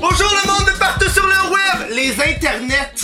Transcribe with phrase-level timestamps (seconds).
[0.00, 2.94] Bonjour le monde de partout sur le web, les internets.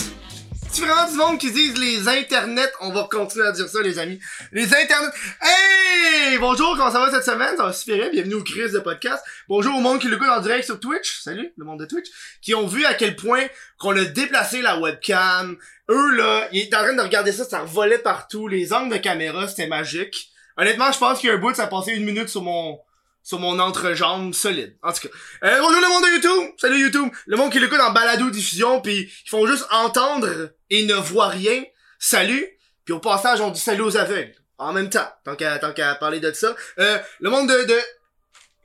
[0.71, 2.71] C'est vraiment du monde qui disent les internets.
[2.81, 4.19] On va continuer à dire ça, les amis.
[4.51, 5.11] Les internets.
[5.41, 6.39] Hey!
[6.39, 7.55] Bonjour, comment ça va cette semaine?
[7.55, 8.09] Ça va super bien.
[8.09, 9.23] Bienvenue au Chris de podcast.
[9.47, 11.21] Bonjour au monde qui le en direct sur Twitch.
[11.21, 12.07] Salut, le monde de Twitch.
[12.41, 13.45] Qui ont vu à quel point
[13.77, 15.55] qu'on a déplacé la webcam.
[15.89, 18.47] Eux, là, ils étaient en train de regarder ça, ça revolait partout.
[18.47, 20.32] Les angles de caméra, c'était magique.
[20.57, 22.79] Honnêtement, je pense qu'il y a un bout, ça a passé une minute sur mon,
[23.23, 24.77] sur mon entrejambe solide.
[24.83, 25.13] En tout cas.
[25.47, 26.53] Euh, bonjour le monde de YouTube!
[26.57, 27.09] Salut YouTube!
[27.25, 31.29] Le monde qui l'écoute en balado diffusion puis ils font juste entendre et ne voient
[31.29, 31.63] rien.
[31.97, 32.47] Salut!
[32.85, 34.35] Puis au passage, on dit salut aux aveugles.
[34.57, 36.55] En même temps, tant qu'à tant qu'à parler de ça.
[36.77, 37.77] Euh, le monde de, de...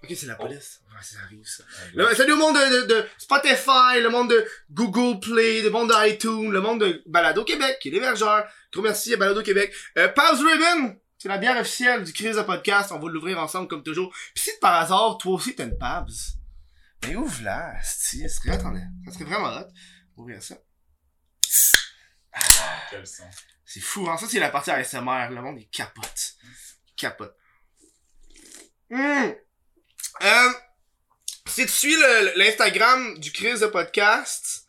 [0.03, 0.81] Ok, c'est la police.
[0.91, 1.65] Ouais, ça arrive, ça.
[1.95, 5.91] Le- salut au monde de, de, de Spotify, le monde de Google Play, le monde
[5.91, 8.45] d'iTunes, le monde de Balado Québec, qui est l'hébergeur.
[8.73, 9.73] Gros merci à Balado Québec.
[9.97, 10.97] Euh, Pause Ribbon!
[11.19, 12.93] C'est la bière officielle du Crise de Podcast.
[12.93, 14.15] On va l'ouvrir ensemble comme toujours.
[14.35, 16.13] Pis si par hasard, toi aussi t'as une Pabs,
[17.03, 18.21] mais ouvre-la, asti.
[18.21, 19.67] Ça serait, attendez, ça serait vraiment hot.
[20.17, 20.57] Ouvrir ça.
[22.91, 23.25] Quel son.
[23.65, 24.17] C'est fou, hein.
[24.17, 25.29] Ça, c'est la partie ASMR.
[25.31, 26.37] Le monde, il capote.
[26.87, 27.37] Il capote.
[28.91, 29.35] Hum.
[30.23, 30.53] Euh,
[31.47, 31.97] si tu suis
[32.37, 34.67] l'Instagram du Chris de podcast,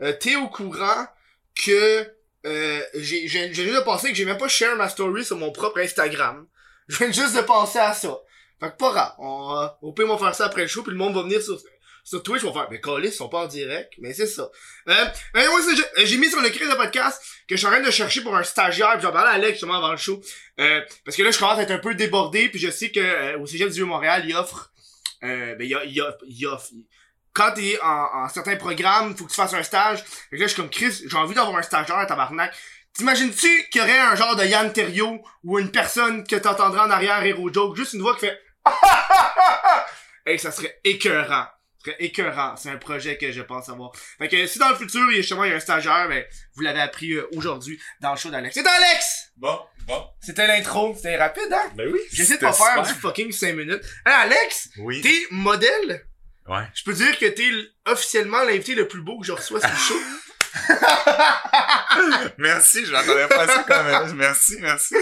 [0.00, 1.06] euh, t'es au courant
[1.54, 2.10] que
[2.46, 5.80] euh, j'ai juste de penser que j'ai même pas share ma story sur mon propre
[5.80, 6.46] Instagram.
[6.88, 8.16] Je viens juste de penser à ça.
[8.60, 9.12] Fait que pas grave.
[9.18, 11.22] On, euh, au pire, on va faire ça après le show, puis le monde va
[11.22, 11.58] venir sur,
[12.04, 14.50] sur Twitch, on va faire, mais Callis, ils sont pas en direct, mais c'est ça.
[14.88, 17.90] Euh, c'est- j'ai- mis sur le Chris de podcast que je suis en train de
[17.90, 20.20] chercher pour un stagiaire, puis j'en parlais à Alex justement avant le show.
[20.58, 23.00] Euh, parce que là, je commence à être un peu débordé, puis je sais que
[23.00, 24.72] euh, au Cégep du Vieux-Montréal, il offre...
[25.22, 26.68] Euh, ben, il, a- il, offre- il offre...
[27.32, 30.02] Quand t'es en, en certains programmes, faut que tu fasses un stage.
[30.02, 32.52] Fait que là, je suis comme Chris, j'ai envie d'avoir un stagiaire, tabarnak.
[32.94, 36.90] T'imagines-tu qu'il y aurait un genre de Yann Terriot ou une personne que t'entendrais en
[36.90, 38.40] arrière au joke, juste une voix qui fait
[40.26, 41.46] Hey, ça serait écœurant.
[41.46, 42.56] Ça serait écœurant.
[42.56, 43.92] C'est un projet que je pense avoir.
[44.18, 46.08] Fait que si dans le futur, il y a justement il y a un stagiaire,
[46.08, 46.24] ben,
[46.54, 48.54] vous l'avez appris euh, aujourd'hui dans le show d'Alex.
[48.54, 49.32] C'est Alex!
[49.36, 50.04] Bon, bon.
[50.20, 50.92] C'était l'intro.
[50.94, 51.70] C'était rapide, hein?
[51.74, 52.00] Ben oui.
[52.12, 53.82] J'essaie de pas faire du fucking 5 minutes.
[54.04, 54.70] Hey, Alex!
[54.78, 55.00] Oui.
[55.00, 56.06] T'es modèle?
[56.48, 56.64] Ouais.
[56.74, 57.50] Je peux dire que t'es
[57.86, 59.94] officiellement l'invité le plus beau que je reçois sur le show.
[62.38, 64.14] merci, je m'attendais pas à ça quand même.
[64.16, 64.94] Merci, merci.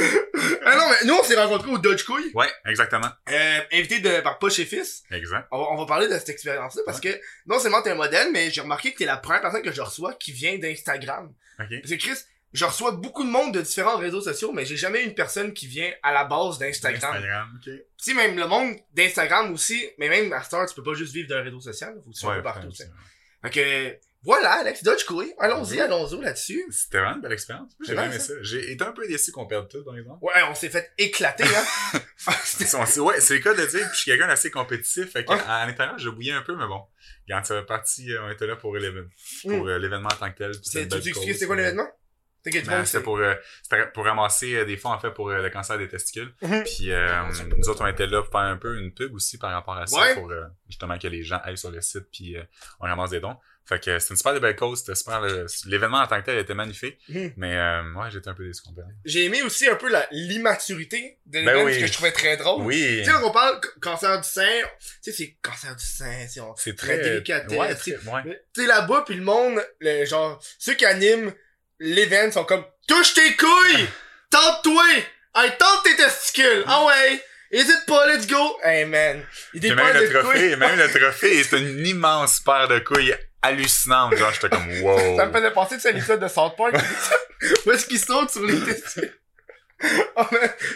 [0.64, 2.30] ah non, mais nous, on s'est rencontrés au Dodge Couille.
[2.34, 3.08] Ouais, exactement.
[3.30, 5.02] Euh, invité de, par Poche et Fils.
[5.10, 5.48] Exact.
[5.50, 7.08] On va, on va parler de cette expérience-là parce que
[7.46, 9.80] non seulement t'es un modèle, mais j'ai remarqué que t'es la première personne que je
[9.80, 11.32] reçois qui vient d'Instagram.
[11.60, 11.66] Ok.
[11.80, 12.18] Parce que Chris,
[12.52, 15.52] je reçois beaucoup de monde de différents réseaux sociaux, mais j'ai jamais eu une personne
[15.52, 17.14] qui vient à la base d'Instagram.
[17.14, 17.64] Instagram, ok.
[17.64, 21.12] Tu sais, même le monde d'Instagram aussi, mais même à Star, tu peux pas juste
[21.12, 22.68] vivre d'un réseau social, faut que tu sois peu partout.
[22.72, 22.82] tu.
[23.42, 25.32] Fait que, voilà, Alex Dodge Couille.
[25.38, 25.80] Allons-y, Oui.
[25.80, 26.64] allons-y là-dessus.
[26.70, 27.70] C'était vraiment une belle expérience.
[27.86, 28.32] J'ai aimé ça.
[28.40, 30.18] J'ai été un peu déçu qu'on perde tout, par exemple.
[30.24, 31.98] Ouais, on s'est fait éclater, hein.
[32.98, 35.12] Ouais, c'est le cas de dire, puis je suis quelqu'un d'assez compétitif.
[35.12, 35.38] Fait que, Ouais.
[35.46, 36.80] à, l'intérieur, je bouillais un peu, mais bon.
[37.28, 38.78] Quand ça fait partie, euh, on était là pour Mm.
[38.80, 40.60] euh, l'événement en tant que tel.
[40.60, 41.86] Tu expliques cause, c'est quoi l'événement?
[42.52, 45.42] Ben, c'était c'est pour, euh, c'était pour ramasser euh, des fonds, en fait, pour euh,
[45.42, 46.32] le cancer des testicules.
[46.42, 46.64] Mhm.
[46.64, 47.22] Puis, euh,
[47.56, 49.86] nous autres, on était là pour faire un peu une pub aussi par rapport à
[49.86, 50.14] ça, Ouais.
[50.14, 50.32] pour
[50.68, 52.36] justement que les gens aillent sur le site, puis
[52.80, 53.36] on ramasse des dons.
[53.66, 55.20] Fait que c'est une super belle cause, c'était super.
[55.66, 57.34] L'événement en tant que tel était magnifique, Mhm.
[57.36, 58.62] mais euh, ouais, j'étais un peu déçu.
[59.04, 61.74] J'ai aimé aussi un peu l'immaturité de Ben l'événement, oui.
[61.74, 62.62] ce que je trouvais très drôle.
[62.64, 66.26] Oui, Tu sais, quand on parle cancer du sein, tu sais, c'est cancer du sein,
[66.56, 66.98] c'est la très...
[67.00, 67.98] délicatesse, ouais, tu sais.
[67.98, 71.32] très- Tu là-bas, puis le monde, le, genre, ceux qui animent
[71.80, 73.88] l'événement sont comme, touche tes couilles!
[74.30, 74.84] Tente-toi!
[75.34, 76.64] Hey, tente tes testicules!
[76.66, 77.22] Ah ouais!
[77.50, 78.58] Hésite pas, let's go!
[78.62, 79.24] Hey man!
[79.54, 80.56] Il même le de trophée, couilles.
[80.56, 84.16] même le trophée est une immense paire de couilles hallucinante.
[84.16, 85.16] Genre, j'étais comme, wow.
[85.16, 86.74] Ça me faisait penser de cet épisode de South Park.
[87.66, 89.14] Où est-ce qu'ils sautent sur les testicules?
[90.16, 90.24] Oh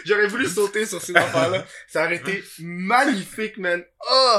[0.05, 1.65] j'aurais voulu sauter sur ces affaires-là.
[1.89, 3.83] Ça aurait été magnifique, man.
[4.09, 4.37] Oh!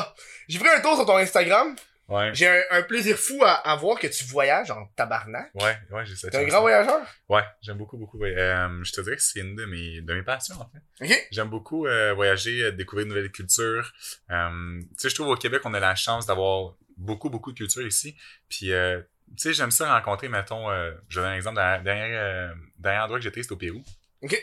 [0.48, 1.76] J'ai pris un tour sur ton Instagram.
[2.08, 5.50] Ouais, J'ai un, un plaisir fou à, à voir que tu voyages en tabarnak.
[5.54, 7.00] ouais, ouais, j'ai cette T'es un grand voyageur?
[7.30, 8.22] Ouais, j'aime beaucoup, beaucoup.
[8.22, 11.26] Euh, je te dirais que c'est une de mes, de mes passions, en fait.
[11.30, 13.92] J'aime beaucoup euh, voyager, euh, découvrir de nouvelles cultures.
[14.30, 17.56] Euh, tu sais, je trouve au Québec, on a la chance d'avoir beaucoup, beaucoup de
[17.56, 18.14] cultures ici.
[18.50, 19.00] Puis, euh,
[19.30, 20.68] tu sais, j'aime ça rencontrer, mettons,
[21.08, 23.82] je donne un exemple, euh, dernier endroit que j'étais, c'était au Pérou.
[24.20, 24.38] Ok.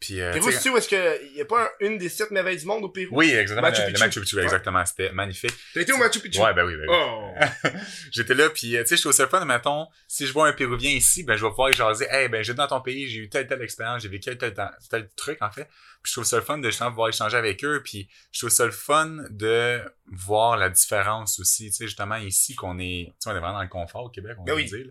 [0.00, 2.56] Puis, euh, Pérou, c'est où est-ce qu'il y a pas un- une des sept merveilles
[2.58, 3.16] du monde au Pérou?
[3.16, 3.68] oui, exactement.
[3.68, 4.00] Machu le- Picchu.
[4.00, 4.42] Le Machu Picchu, Ouais.
[4.44, 4.86] exactement.
[4.86, 5.52] C'était magnifique.
[5.74, 6.40] T'as été au Machu Picchu?
[6.40, 6.94] Ouais, ben oui, ben oui.
[6.96, 7.34] Oh!
[8.12, 10.52] J'étais là, puis euh, tu sais, je trouve ça fun, mettons, si je vois un
[10.52, 13.28] Péruvien ici, ben je vais pouvoir jaser, hey, ben j'étais dans ton pays, j'ai eu
[13.28, 15.64] telle, telle expérience, j'ai vécu tel, tel, tel truc, en fait.
[16.02, 18.50] Puis je trouve ça le fun de justement pouvoir échanger avec eux, puis je trouve
[18.50, 19.80] ça le fun de
[20.12, 23.54] voir la différence aussi, tu sais, justement ici, qu'on est, tu sais, on est vraiment
[23.54, 24.64] dans le confort au Québec, on Ben va oui.
[24.66, 24.86] dire.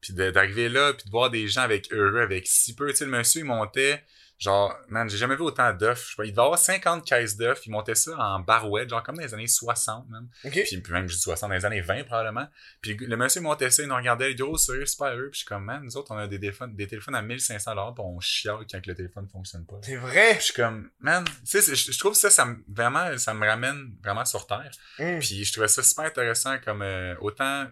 [0.00, 3.04] Puis d'arriver là, puis de voir des gens avec heureux, avec si peu, tu sais,
[3.04, 4.02] le monsieur, il montait
[4.38, 6.14] Genre, man, j'ai jamais vu autant d'œufs.
[6.16, 7.58] Pas, Il devait avoir 50 caisses d'œufs.
[7.64, 10.28] Ils montaient ça en barouette, genre comme dans les années 60, man.
[10.44, 10.52] Ok.
[10.52, 12.46] Puis, même, je dis 60, dans les années 20, probablement.
[12.82, 15.30] Puis le monsieur montait ça, il nous regardait, il dit, oh, sérieux, super heureux.
[15.30, 17.70] Puis je suis comme, man, nous autres, on a des téléphones, des téléphones à 1500
[17.70, 19.76] dollars, puis on chiale quand le téléphone fonctionne pas.
[19.82, 20.30] C'est vrai?
[20.32, 23.32] Puis je suis comme, man, tu sais, c'est- je trouve ça, ça me, vraiment, ça
[23.32, 24.70] me ramène vraiment sur terre.
[24.98, 25.18] Hum.
[25.18, 27.66] Puis je trouvais ça super intéressant comme euh, autant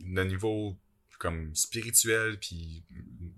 [0.00, 0.76] de niveau
[1.18, 2.84] comme spirituel puis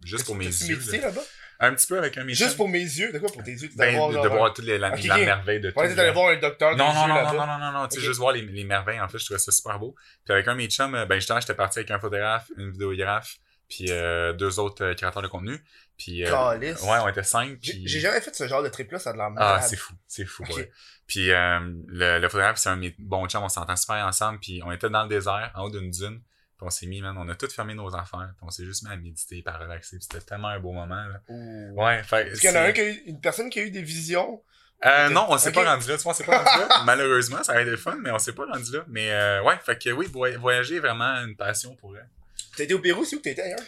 [0.05, 0.79] juste pour mes yeux.
[0.93, 0.99] là.
[0.99, 1.23] là-bas?
[1.63, 2.45] Un petit peu avec un méchant.
[2.45, 3.13] Juste pour mes yeux?
[3.13, 3.31] De quoi?
[3.31, 3.69] Pour tes yeux?
[3.69, 5.79] Tu ben, voir, de voir toute les- la, merveille de tout.
[5.79, 6.11] Allé là.
[6.13, 8.41] voir un docteur Non, non, non, non, non, non, non, tu sais, juste voir les,
[8.41, 9.95] les merveilles, en fait, je trouvais ça super beau.
[10.25, 12.71] Puis avec un de mes chums, euh, ben justement, j'étais parti avec un photographe, une
[12.71, 13.37] vidéographe,
[13.69, 15.63] puis euh, deux autres euh, créateurs de contenu.
[15.99, 17.59] Puis, euh, ouais, on était cinq.
[17.61, 17.89] J'ai Puis...
[17.89, 20.25] j'ai jamais fait ce genre de trip-là, ça a de la Ah, c'est fou, c'est
[20.25, 20.71] fou, ouais.
[21.07, 24.73] Puis euh, le, le photographe, c'est un bons chums, on s'entend super ensemble, puis on
[24.73, 26.23] était dans le désert, en haut d'une dune,
[26.61, 28.83] puis on s'est mis, man, on a tout fermé nos affaires, puis on s'est juste
[28.83, 31.23] mis à méditer, à relaxer, c'était tellement un beau moment, là.
[31.29, 31.83] Ouh.
[31.83, 33.63] Ouais, fait Est-ce qu'il y en a un qui a eu, une personne qui a
[33.63, 34.43] eu des visions?
[34.85, 36.83] Euh, non, on s'est pas rendu là, tu vois, on s'est pas rendu là.
[36.85, 38.85] Malheureusement, ça aurait été fun, mais on s'est pas rendu là.
[38.89, 42.09] Mais euh, ouais, fait que oui, voy- voyager est vraiment une passion pour elle.
[42.57, 43.59] T'as été au Pérou, que t'as été ailleurs?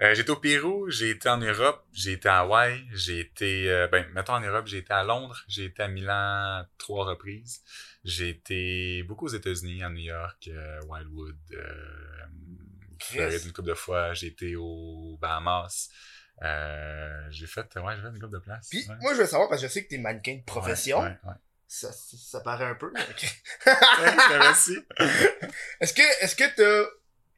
[0.00, 3.86] Euh, été au Pérou, j'ai été en Europe, j'ai été à Hawaï, j'ai été, euh,
[3.86, 7.62] ben, mettons en Europe, j'ai été à Londres, j'ai été à Milan trois reprises.
[8.04, 11.36] J'ai été beaucoup aux États-Unis, à New York, euh, Wildwood,
[13.02, 14.14] Floride une couple de fois.
[14.14, 15.88] J'ai été aux Bahamas.
[16.42, 18.68] Euh, j'ai fait, ouais, j'ai fait une couple de places.
[18.68, 18.94] Puis, ouais.
[19.00, 21.00] moi, je veux savoir, parce que je sais que t'es mannequin de profession.
[21.00, 21.34] Ouais, ouais,
[21.68, 22.92] Ça, ça, ça paraît un peu.
[24.30, 24.78] Merci.
[25.80, 26.88] Est-ce que, est-ce que t'as,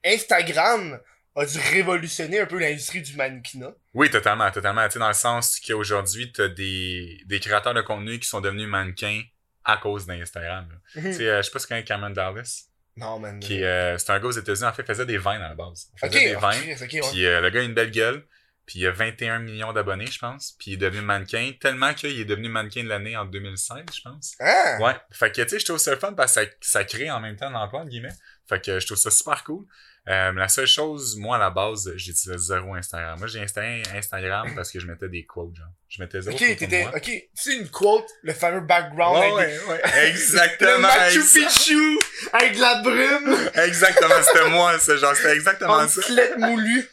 [0.05, 1.01] Instagram
[1.37, 3.75] a dû révolutionner un peu l'industrie du mannequinat?
[3.93, 4.87] Oui, totalement, totalement.
[4.87, 8.69] Tu sais, dans le sens qu'aujourd'hui, t'as des, des créateurs de contenu qui sont devenus
[8.69, 9.23] mannequins
[9.65, 10.69] à cause d'Instagram.
[10.71, 11.03] là.
[11.03, 12.65] Tu sais, euh, je sais pas si tu connais Cameron Dallas,
[12.97, 13.41] non, man.
[13.41, 15.91] qui euh, c'est un gars aux États-Unis, en fait, faisait des vins à la base.
[15.95, 16.61] Il faisait des ok, vins.
[16.73, 17.01] ok, ouais.
[17.13, 18.25] Puis euh, le gars a une belle gueule.
[18.67, 20.57] Puis il a 21 millions d'abonnés, je pense.
[20.59, 21.53] Puis il est devenu mannequin.
[21.61, 24.35] Tellement qu'il est devenu mannequin de l'année en 2016, je pense.
[24.41, 24.79] Ah!
[24.81, 24.95] Ouais.
[25.13, 27.37] Fait que, tu sais, je trouve ça fun parce que ça, ça crée en même
[27.37, 28.15] temps l'emploi, entre guillemets.
[28.49, 29.67] Fait que je trouve ça super cool.
[30.07, 33.19] Euh, la seule chose, moi, à la base, j'utilisais zéro Instagram.
[33.19, 35.67] Moi, j'ai installé Instagram parce que je mettais des quotes, genre.
[35.89, 39.73] Je mettais zéro Ok, t'étais, ok, c'est une quote, le fameux background Ouais, avec ouais,
[39.73, 39.81] ouais.
[40.03, 40.79] le Exactement.
[40.81, 41.99] Machu exa- Picchu
[42.35, 44.95] avec de la brume, Exactement, c'était moi, ça.
[44.97, 46.03] Genre, c'était exactement en ça.
[46.03, 46.87] skelette moulu.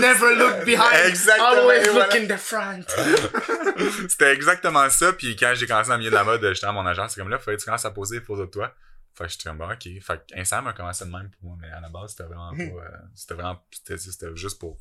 [0.00, 1.06] Never look behind.
[1.06, 2.16] Exactement, Always look voilà.
[2.16, 2.86] in the front.
[4.08, 5.12] C'était exactement ça.
[5.12, 7.28] Puis quand j'ai commencé le milieu de la mode, j'étais à mon agence, c'est comme
[7.30, 8.74] là, fallait que tu commences à poser des photos de toi.
[9.20, 9.82] Fait que j'étais comme, bah, ok.
[10.02, 12.52] Fait que Instagram a commencé de même pour moi, mais à la base, c'était vraiment
[12.52, 12.74] Mhm.
[12.74, 14.78] pas, euh, c'était vraiment, c'était, juste pour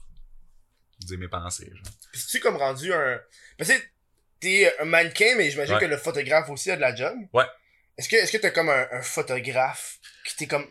[0.99, 1.93] dire mes pensées, genre.
[2.13, 3.19] Puis tu comme rendu un.
[3.57, 3.75] Parce que
[4.39, 5.81] t'es un mannequin, mais j'imagine Ouais.
[5.81, 7.17] que le photographe aussi a de la job.
[7.33, 7.45] Ouais.
[7.97, 10.65] Est-ce que est-ce que t'as comme un, un photographe qui t'est comme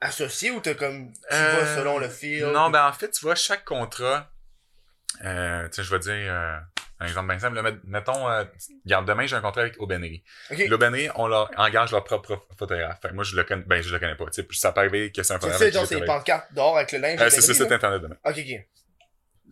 [0.00, 2.44] associé ou t'as comme tu Euh, vas selon le fil?
[2.46, 4.30] Non, ben en fait, tu vois, chaque contrat,
[5.24, 6.58] euh, tu sais, je vais dire euh,
[6.98, 7.60] un exemple bien simple.
[7.60, 8.44] là, mettons, euh,
[8.84, 10.22] regarde, demain, j'ai un contrat avec Aubainerie.
[10.50, 10.64] Ok.
[10.68, 12.98] L'Aubainerie, on leur engage leur propre photographe.
[13.02, 14.24] Fait que moi, je le connais, ben, je le connais pas.
[14.26, 15.58] Tu sais, ça peut arriver que c'est un Tu photographe.
[15.58, 17.20] sais, avec qui genre, c'est les pancartes dehors avec le linge.
[17.20, 17.74] Euh, c'est c'est là?
[17.74, 18.16] Internet demain.
[18.24, 18.66] Ok, ok.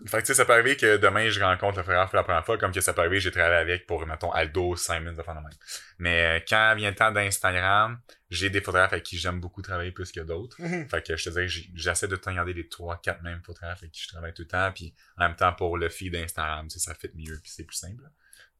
[0.06, 2.24] Fait que, tu sais, ça peut arriver que demain, je rencontre le photographe pour la
[2.24, 5.22] première fois, comme que ça peut arriver, j'ai travaillé avec pour, mettons, Aldo, Simon, de
[5.22, 5.50] faire de même.
[5.98, 7.98] Mais euh, quand vient le temps d'Instagram,
[8.28, 10.60] j'ai des photographes avec qui j'aime beaucoup travailler plus que d'autres.
[10.60, 10.88] Mhm.
[10.90, 13.92] Fait que je te dirais, j'essaie de te regarder les trois, quatre mêmes photographes avec
[13.92, 16.94] qui je travaille tout le temps, puis en même temps, pour le feed d'Instagram, ça
[16.94, 18.02] fait mieux, puis c'est plus simple.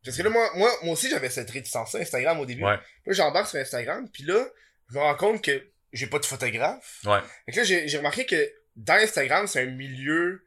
[0.03, 2.65] Parce que là, moi, moi, moi aussi, j'avais cette réticence Instagram au début.
[2.65, 2.79] Ouais.
[3.07, 4.47] Là, j'embarque sur Instagram, puis là,
[4.89, 7.01] je me rends compte que j'ai pas de photographe.
[7.05, 7.21] Ouais.
[7.47, 10.44] Fait que là, j'ai remarqué que dans Instagram, c'est un milieu...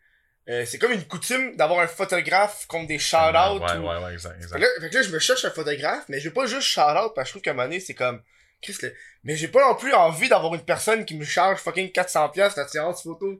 [0.49, 3.59] euh, c'est comme une coutume d'avoir un photographe contre des shout-outs.
[3.61, 4.59] Ouais, ou- ouais, ouais, exact, Fait exact.
[4.59, 7.13] là, fait que là, je me cherche un photographe, mais je veux pas juste shout-out,
[7.15, 8.21] parce que je trouve qu'à un moment donné, c'est comme...
[8.61, 11.91] Chris, le- Mais j'ai pas non plus envie d'avoir une personne qui me charge fucking
[11.91, 13.39] 400$ piastres la séance photo.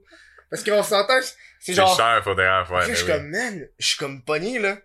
[0.49, 1.95] Parce qu'on s'entend, c'est C'est genre...
[1.95, 2.81] cher, un photographe, ouais.
[2.81, 3.11] Que ben je suis oui.
[3.17, 4.77] comme, man, je suis comme pogné, là.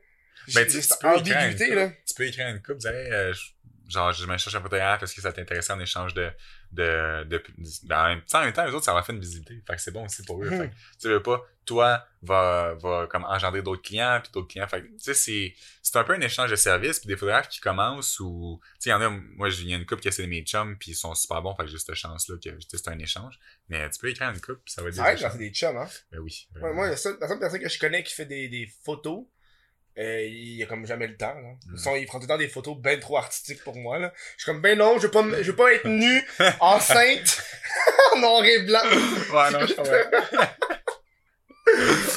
[0.49, 1.75] J'ai tu, tu peux écrire une ambiguïté, coupe.
[1.77, 1.89] là.
[2.09, 5.21] Tu peux écrire une coupe, euh, je- genre, je me cherche un photographe, est-ce que
[5.21, 6.31] ça t'intéressait en échange de,
[6.73, 7.43] de, de,
[7.85, 9.63] ben, en même temps, en même temps, les autres, ça leur fait une visibilité.
[9.67, 10.51] Fait que c'est bon aussi pour eux.
[10.51, 10.59] Mhm.
[10.59, 14.67] Fait que, tu veux pas, toi, va, va, comme, engendrer d'autres clients, puis d'autres clients.
[14.67, 17.49] Fait que, tu sais, c'est, c'est un peu un échange de services, puis des photographes
[17.49, 20.01] qui commencent ou, tu sais, il y en a, moi, il y a une coupe
[20.01, 22.51] qui c'est mes chums, puis ils sont super bons, fait que j'ai cette chance-là que,
[22.69, 23.39] c'est un échange.
[23.69, 25.89] Mais tu peux écrire une coupe, puis ça va des arrête c'est des chums, hein.
[26.11, 26.49] Ben oui.
[26.55, 26.77] Ouais, vraiment.
[26.77, 29.25] moi, la seule, la seule personne que je connais qui fait des, des photos,
[29.99, 31.77] euh, il a comme jamais le temps, là.
[31.77, 34.13] Sont, ils prennent tout le temps des photos ben trop artistiques pour moi, là.
[34.37, 36.23] Je suis comme, ben non, je veux pas, je veux pas être nu,
[36.61, 37.43] enceinte,
[38.15, 38.81] en noir et blanc.
[38.85, 39.75] Ouais, non, je.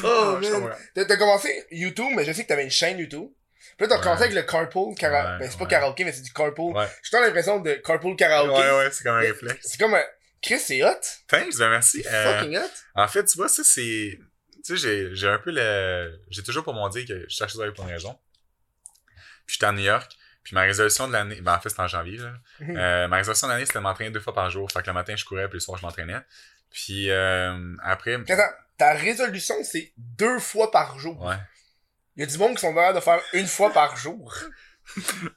[0.03, 0.75] Oh, man.
[0.93, 3.29] T'as commencé YouTube, mais je sais que t'avais une chaîne YouTube.
[3.77, 4.03] Puis là, t'as Ouais.
[4.03, 5.33] commencé avec le carpool karaoke.
[5.33, 5.69] Ouais, ben, c'est pas ouais.
[5.69, 6.75] karaoke, mais c'est du carpool.
[6.75, 6.85] Ouais.
[7.03, 8.51] J'ai toujours l'impression de carpool karaoke.
[8.57, 9.57] Ouais, ouais, c'est comme un réflexe.
[9.61, 10.03] C'est comme un...
[10.41, 10.89] Chris, c'est hot.
[11.27, 12.03] Thanks, ben merci.
[12.07, 12.61] Euh, Fucking hot.
[12.95, 14.19] en fait, tu vois, ça, c'est.
[14.65, 17.53] Tu sais, j'ai, j'ai un peu le, j'ai toujours pour mon dire que je cherche
[17.53, 18.17] ça pour une raison.
[19.45, 20.11] Puis j'étais à New York,
[20.43, 22.33] puis ma résolution de l'année, ben en fait c'était en janvier, là.
[22.59, 22.77] Mhm.
[22.77, 24.71] Euh, ma résolution de l'année c'était de m'entraîner deux fois par jour.
[24.71, 26.17] Fait que le matin je courais, puis le soir je m'entraînais.
[26.71, 28.41] Puis euh, après, Attends,
[28.77, 31.21] ta résolution, c'est deux fois par jour.
[31.23, 31.35] ouais.
[32.17, 34.33] Il y a du monde qui sont capables de faire une fois par jour.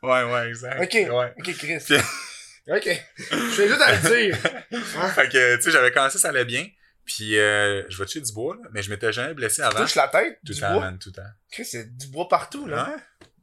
[0.02, 0.78] Ouais, ouais, exact.
[0.82, 0.92] Ok.
[1.10, 1.34] Ouais.
[1.38, 1.78] Ok, Chris.
[1.86, 1.96] Puis-
[2.68, 3.04] ok.
[3.30, 4.38] Je fais juste à le dire.
[4.98, 5.08] Hein?
[5.14, 6.66] fait que, tu sais, j'avais commencé, ça allait bien.
[7.08, 9.80] Puis, euh, je vais tuer du bois, là, mais je m'étais jamais blessé avant.
[9.80, 11.28] Touche la tête, Tout le temps, man, tout le temps.
[11.50, 12.84] Chris, c'est du bois partout, là.
[12.90, 12.96] Ouais.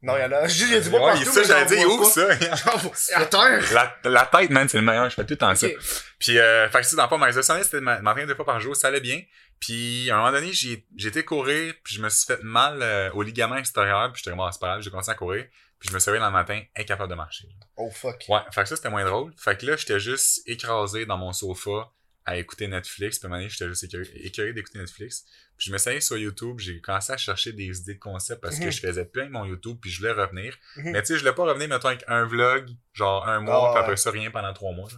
[0.03, 0.47] Non, il y en a.
[0.47, 1.31] Je dis, il y a du bois Ouais, partout.
[1.31, 2.95] ça, mais j'allais j'en dire, il pas.
[2.95, 3.17] ça?
[3.21, 3.73] À terre.
[3.73, 5.09] La, la tête, man, c'est le meilleur.
[5.09, 5.65] Je fais tout le temps ça.
[5.65, 5.77] Ok.
[6.19, 8.59] Puis, euh, fait que c'est dans le fond, ma résolution, c'était m'entraîner deux fois par
[8.59, 8.75] jour.
[8.75, 9.19] Ça allait bien.
[9.59, 13.23] Puis, à un moment donné, été courir, puis je me suis fait mal euh, au
[13.23, 15.45] ligament extérieur, puis j'étais vraiment c'est pas grave, j'ai continué à courir,
[15.79, 17.47] puis je me suis réveillé dans le matin, incapable de marcher.
[17.77, 18.25] Oh fuck.
[18.29, 19.33] Ouais, fait que ça, c'était moins drôle.
[19.37, 21.89] Fait que là, j'étais juste écrasé dans mon sofa
[22.25, 23.19] à écouter Netflix.
[23.19, 23.83] Puis à un moment donné, j'étais juste
[24.15, 25.25] écœuré, d'écouter Netflix.
[25.57, 28.41] Puis je me suis allé sur YouTube, j'ai commencé à chercher des idées de concepts
[28.41, 28.71] parce que Mhm.
[28.71, 30.57] je faisais plein de mon YouTube, puis je voulais revenir.
[30.77, 30.91] Mhm.
[30.91, 33.69] Mais tu sais, je voulais pas revenir, mettons, avec un vlog, genre un mois, Ah,
[33.69, 33.79] puis ouais.
[33.83, 34.89] après ça, rien pendant trois mois.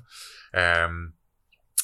[0.56, 1.08] Euh,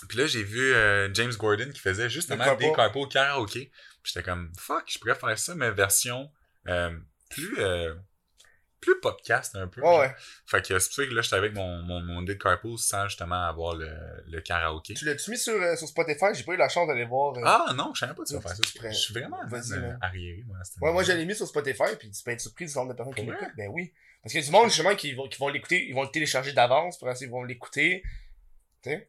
[0.10, 2.76] puis là, j'ai vu euh, James Gordon qui faisait justement des carpo.
[2.76, 3.72] carpos karaoké.
[4.02, 6.32] Puis j'étais comme, fuck, je pourrais faire ça, mais version
[6.68, 6.98] euh,
[7.30, 7.56] plus...
[8.84, 9.82] plus podcast un peu.
[9.82, 10.16] Ouais, ouais.
[10.46, 13.08] Fait que c'est pour ça que là, j'étais avec mon, mon, mon de carpool sans
[13.08, 13.90] justement avoir le,
[14.28, 14.94] le karaoké.
[14.94, 16.26] Tu l'as-tu mis sur, euh, sur Spotify?
[16.34, 17.36] J'ai pas eu la chance d'aller voir.
[17.38, 17.42] euh.
[17.46, 18.90] Ah non, je savais pas que tu vas Ouais, faire ça.
[18.90, 20.58] Je suis vraiment euh, arriéré, moi.
[20.82, 23.16] Ouais, moi, l'ai mis sur Spotify, puis tu peux être surpris du nombre de personnes
[23.16, 23.56] qui l'écoutent.
[23.58, 23.94] Ben oui.
[24.22, 26.10] Parce qu'il y a du monde, justement, qui vont, qui vont l'écouter, ils vont le
[26.10, 27.44] télécharger d'avance, pour ils vont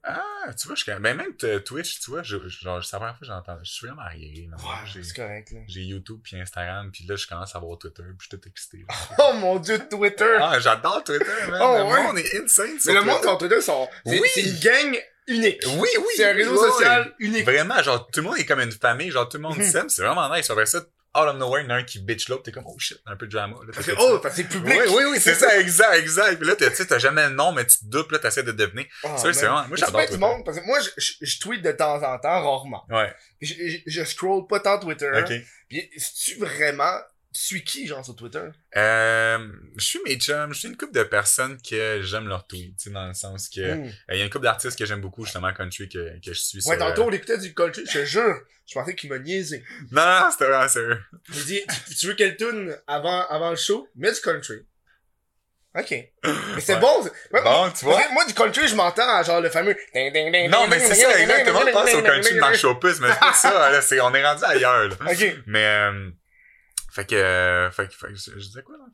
[0.05, 0.21] Ah,
[0.59, 0.93] tu vois, je suis.
[0.93, 3.59] Ben, même Twitch, tu vois, je, genre, c'est la première fois que j'entends.
[3.63, 4.49] Je suis vraiment arriéré.
[4.87, 5.61] J'ai- c'est correct, là.
[5.67, 8.49] J'ai YouTube puis Instagram, puis là, je commence à voir Twitter, puis je suis tout
[8.49, 8.85] excité.
[8.89, 8.95] là.
[9.19, 10.37] Oh mon dieu, Twitter!
[10.41, 11.61] ah, j'adore Twitter, man.
[11.63, 12.03] Oh, le ouais.
[12.05, 14.29] monde est insane sur Mais le monde sur Twitter, sont, c'est, Oui.
[14.35, 15.63] c'est une gang unique.
[15.67, 16.05] Oui, oui.
[16.17, 17.13] C'est un réseau ouais, social ouais.
[17.21, 17.45] unique.
[17.45, 19.65] Vraiment, genre, tout le monde est comme une famille, genre, tout le monde Mhm.
[19.65, 20.49] s'aime, c'est vraiment nice.
[20.51, 20.81] Après ça,
[21.17, 23.01] out of nowhere, il y en a un qui bitch l'autre, t'es comme, oh shit,
[23.07, 23.57] un peu de drama.
[23.67, 24.75] Là, Parce que, oh, parce que c'est public.
[24.77, 26.37] Oui, oui, oui, c'est ça, exact, exact.
[26.37, 28.53] Puis là, tu sais, t'as jamais le nom, mais tu te doutes, là, t'essaies de
[28.53, 28.89] deviner.
[29.05, 30.17] Ah, ça, c'est vraiment, moi, j'adore Twitter.
[30.19, 32.85] monde, parce que moi, je, je, tweete de temps en temps, rarement.
[32.91, 35.11] Ouais, Je, je, je scroll pas tant Twitter.
[35.15, 35.33] ok.
[35.69, 35.91] Puis,
[36.23, 36.99] tu vraiment,
[37.35, 38.45] tu suis qui, genre, sur Twitter?
[38.77, 42.77] Euh, je suis mes chums, je suis une couple de personnes que j'aime leur tweet,
[42.79, 43.91] tu sais, dans le sens que, euh, Hmm.
[44.13, 46.63] il y a une couple d'artistes que j'aime beaucoup, justement, country, que, que je suis
[46.63, 46.71] sur...
[46.71, 48.41] Ouais, tantôt, euh, on écoutait du country, je te jure.
[48.67, 49.63] Je pensais qu'il m'a niaisé.
[49.91, 50.99] Non, non, c'était vraiment sérieux.
[51.35, 51.61] Il dit,
[52.01, 53.89] tu, veux quelle tune avant, avant le show?
[53.95, 54.61] Mets du country.
[55.77, 55.91] Ok.
[55.91, 56.81] Mais c'est Ouais.
[56.81, 57.03] bon.
[57.03, 58.01] ouais, Bon, tu vois?
[58.13, 59.75] moi, du country, je m'entends à genre le fameux.
[59.93, 61.61] ding, ding, ding, Non, mais c'est ça, exactement.
[61.67, 64.45] Je pense au country dans le showbiz, mais c'est ça, là, c'est, on est rendu
[64.45, 64.97] ailleurs, là.
[65.11, 65.37] Ok.
[65.47, 66.11] Mais, euh,
[66.95, 68.87] fait que, euh, fait que, fait que, je, disais quoi, là?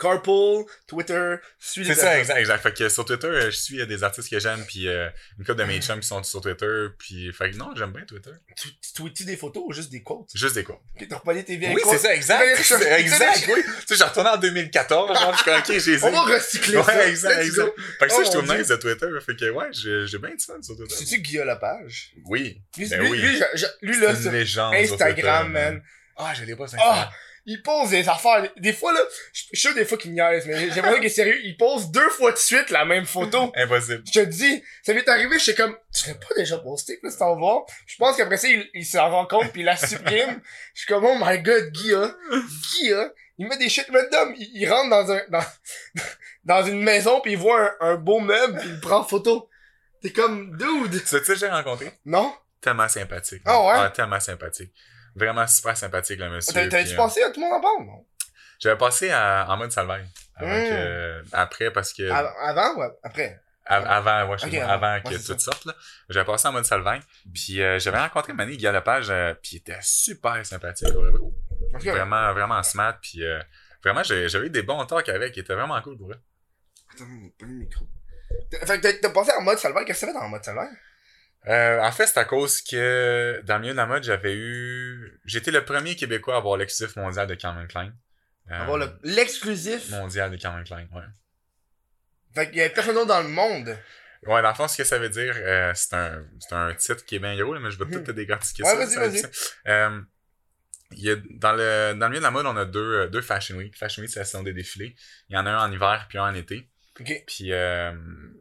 [0.00, 2.62] Carpool, Twitter, suis C'est ça, exact, exact.
[2.62, 5.44] Fait que sur Twitter, euh, je suis euh, des artistes que j'aime, puis euh, une
[5.44, 8.30] couple de mes chums qui sont sur Twitter, puis fait que non, j'aime bien Twitter.
[8.56, 10.30] Tu, tweets des photos ou juste des quotes?
[10.34, 10.80] Juste des quoi.
[10.96, 11.92] Ok, T'as repris tes vieilles Oui, quotes?
[11.92, 12.42] c'est ça, exact.
[12.98, 13.62] Exact, oui.
[13.62, 16.96] Tu sais, j'ai retourné en 2014, genre, je suis ok, j'ai On va recycler ça.
[16.96, 17.72] Ouais, exact, exact.
[17.98, 19.06] Fait que ça, Oh, je trouve mon nice de Twitter.
[19.24, 20.94] Fait que, ouais, j'ai bien du fun sur Twitter.
[20.94, 22.12] C'est-tu Guillaume Lepage?
[22.24, 22.60] Oui.
[22.76, 23.02] Lui, Ben
[23.82, 25.82] lui, là, Instagram, man.
[26.16, 26.90] Ah, je l'ai pas sur Ah!
[26.90, 27.14] Instagram.
[27.50, 28.48] Il pose des affaires.
[28.58, 29.00] Des fois, là,
[29.32, 31.40] je suis sûr des fois qu'il niaise, mais j'ai l'impression qu'il est sérieux.
[31.42, 33.50] Il pose deux fois de suite la même photo.
[33.56, 34.04] Impossible.
[34.06, 37.10] Je te dis, ça m'est arrivé, je suis comme, tu l'as pas déjà posté, là,
[37.10, 37.62] c'est en voir.
[37.86, 40.40] Je pense qu'après ça, il, il s'en rend compte pis il la supprime.
[40.74, 42.16] Je suis comme, oh my god, Guy, hein.
[42.30, 43.10] Guy, hein.
[43.36, 44.32] Il met des shit random.
[44.38, 45.44] Il, il rentre dans un, dans,
[46.44, 49.50] dans une maison pis il voit un, un beau meuble pis il prend photo.
[50.00, 51.02] T'es comme, dude.
[51.04, 51.90] Tu que j'ai rencontré?
[52.04, 52.32] Non?
[52.60, 53.42] Tellement sympathique.
[53.44, 53.72] Ah ouais?
[53.74, 54.72] Ah, tellement sympathique.
[55.14, 56.52] Vraiment super sympathique, le monsieur.
[56.52, 58.06] T'as- T'avais-tu euh, pensé à tout le monde en parle, non?
[58.58, 60.06] J'avais passé à- en mode salvaille.
[61.32, 63.40] Après, parce que, Av- Avant ou après?
[63.66, 64.86] av- avant, ouais, je sais Ok, pas, avant.
[64.86, 65.74] avant que tout sorte, là.
[66.08, 67.00] J'avais passé en mode salvaille.
[67.32, 70.88] Puis, euh, j'avais rencontré Manny Guy Lepage, euh, puis il était super sympathique.
[70.88, 71.20] ouais, ouais.
[71.74, 71.84] Ok.
[71.86, 72.98] Vraiment, vraiment smart.
[73.00, 73.40] Puis, euh,
[73.84, 75.36] vraiment, j'avais eu des bons talks avec.
[75.36, 76.20] Il était vraiment cool pour eux.
[76.92, 77.04] Attends,
[77.38, 77.86] pas le micro.
[78.50, 79.84] T'as- Fait que t'as- t'as passé en mode salvaire.
[79.84, 80.68] Qu'est-ce que ça fait dans le mode salvaire?
[81.48, 85.18] Euh, en fait, c'est à cause que dans le milieu de la mode, j'avais eu.
[85.24, 87.92] J'étais le premier Québécois à avoir l'exclusif mondial de Calvin Klein.
[88.50, 89.88] Euh, Avoir le- l'exclusif?
[89.90, 91.02] Mondial de Calvin Klein, ouais.
[92.34, 93.76] Fait qu'il y avait personne d'autre dans le monde.
[94.26, 97.04] Ouais, dans le fond, ce que ça veut dire, euh, c'est un, c'est un titre
[97.06, 98.04] qui est bien gros, mais je vais tout Mhm.
[98.04, 99.22] te décortiquer Ouais, vas-y, vas-y.
[99.66, 100.00] Euh,
[100.92, 103.22] il y a, dans, le, dans le milieu de la mode, on a deux, deux
[103.22, 103.76] Fashion Week.
[103.78, 104.94] Fashion Week, c'est la saison des défilés.
[105.30, 106.68] Il y en a un en hiver puis un en été.
[107.00, 107.10] Ok.
[107.26, 107.92] Puis euh,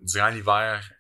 [0.02, 0.92] durant l'hiver,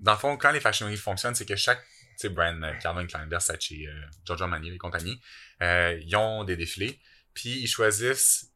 [0.00, 1.82] dans le fond, quand les Fashion Week fonctionnent, c'est que chaque
[2.20, 3.86] tu sais, brand, euh, Calvin Klein, Versace, euh,
[4.26, 5.20] Giorgio Armani et compagnie,
[5.62, 7.00] euh, ils ont des défilés.
[7.32, 8.50] Puis ils choisissent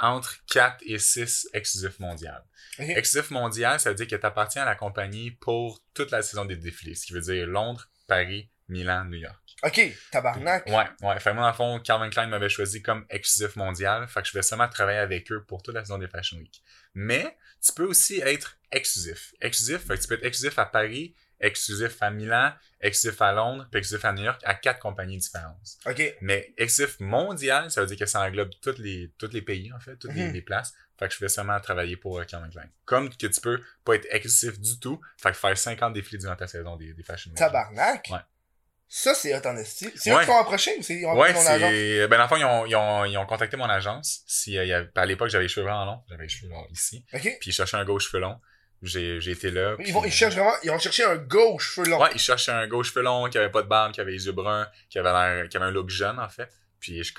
[0.00, 2.30] entre 4 et 6 exclusifs mondiaux.
[2.78, 2.88] Ok.
[2.88, 6.44] Exclusif mondial, ça veut dire que tu appartiens à la compagnie pour toute la saison
[6.44, 6.96] des défilés.
[6.96, 9.38] Ce qui veut dire Londres, Paris, Milan, New York.
[9.62, 10.66] Ok, tabarnak.
[10.66, 11.20] Ouais, ouais.
[11.20, 14.06] Fait que moi, dans le fond, Calvin Klein m'avait choisi comme exclusif mondial.
[14.08, 16.62] Fait que je vais seulement travailler avec eux pour toute la saison des Fashion Week.
[16.94, 19.34] Mais, tu peux aussi être exclusif.
[19.40, 23.66] Exclusif, fait que tu peux être exclusif à Paris, exclusif à Milan, exclusif à Londres,
[23.70, 25.76] puis exclusif à New York, à quatre compagnies différentes.
[25.86, 26.16] Ok.
[26.20, 29.80] Mais exclusif mondial, ça veut dire que ça englobe tous les, tous les pays, en
[29.80, 30.32] fait, toutes les, Mhm.
[30.32, 30.72] les places.
[30.98, 32.68] Fait que je vais seulement travailler pour euh, Calvin Klein.
[32.84, 36.36] Comme que tu peux pas être exclusif du tout, fait que faire 50 défilés durant
[36.36, 37.38] ta saison des, des Fashion Week.
[37.38, 38.06] Tabarnak.
[38.10, 38.18] Ouais.
[38.88, 39.90] Ça, c'est hot en esti.
[39.96, 40.20] C'est eux Ouais.
[40.20, 42.08] qui t'ont approché ou c'est ils ont Ouais, approché ton agence?
[42.08, 44.22] Ben, dans le fond, ils ont, ils ont, ils ont contacté mon agence.
[44.26, 46.00] Si, euh, il y avait- à l'époque, j'avais les cheveux vraiment longs.
[46.08, 47.04] J'avais les cheveux longs ici.
[47.12, 48.38] Puis ils cherchaient un gars aux cheveux longs.
[48.82, 49.74] J'ai, j'ai été là.
[49.78, 52.00] Ils, puis- vont, ils cherchent vraiment, ils ont cherché un gauche cheveux longs.
[52.02, 54.12] Ouais, ils cherchaient un gars aux cheveux longs, qui avait pas de barbe, qui avait
[54.12, 56.50] les yeux bruns, qui avait l'air, qui avait un look jeune, en fait.
[56.78, 57.12] Puis je,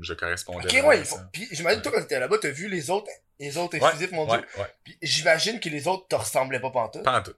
[0.00, 0.66] je correspondais.
[0.80, 1.28] Ok, ouais, ça.
[1.32, 3.08] Puis j'imagine, toi, quand t'étais là-bas, t'as vu les autres,
[3.38, 4.44] les autres exclusifs ouais, ouais.
[4.82, 7.04] Puis j'imagine que les autres te ressemblaient pas pantoute.
[7.04, 7.34] Pas en tout.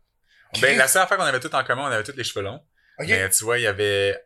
[0.55, 0.63] Ok.
[0.63, 2.63] Ben, la seule affaire qu'on avait tout en commun, on avait tous les cheveux longs.
[2.99, 4.19] Mais tu vois, il y avait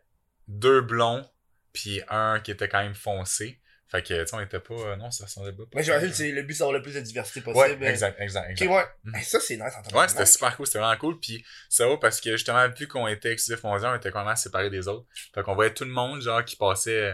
[0.47, 1.25] deux blonds,
[1.73, 3.59] puis un qui était quand même foncé.
[3.87, 4.73] Fait que, tu sais, on était pas.
[4.73, 5.63] euh, Non, ça ressemblait pas.
[5.75, 7.79] Mais j'imagine que c'est le but, d'avoir le plus de diversité possible.
[7.83, 8.71] Ouais, exact, exact, exact.
[8.71, 8.85] ouais.
[9.03, 9.15] Mhm.
[9.15, 11.19] Hey, ça, c'est nice en Ouais, c'était super cool, c'était vraiment cool.
[11.19, 14.71] Puis ça va parce que justement, vu qu'on était exclusif on était quand même séparés
[14.71, 15.05] des autres.
[15.35, 17.13] Fait qu'on voyait tout le monde, genre, qui passait.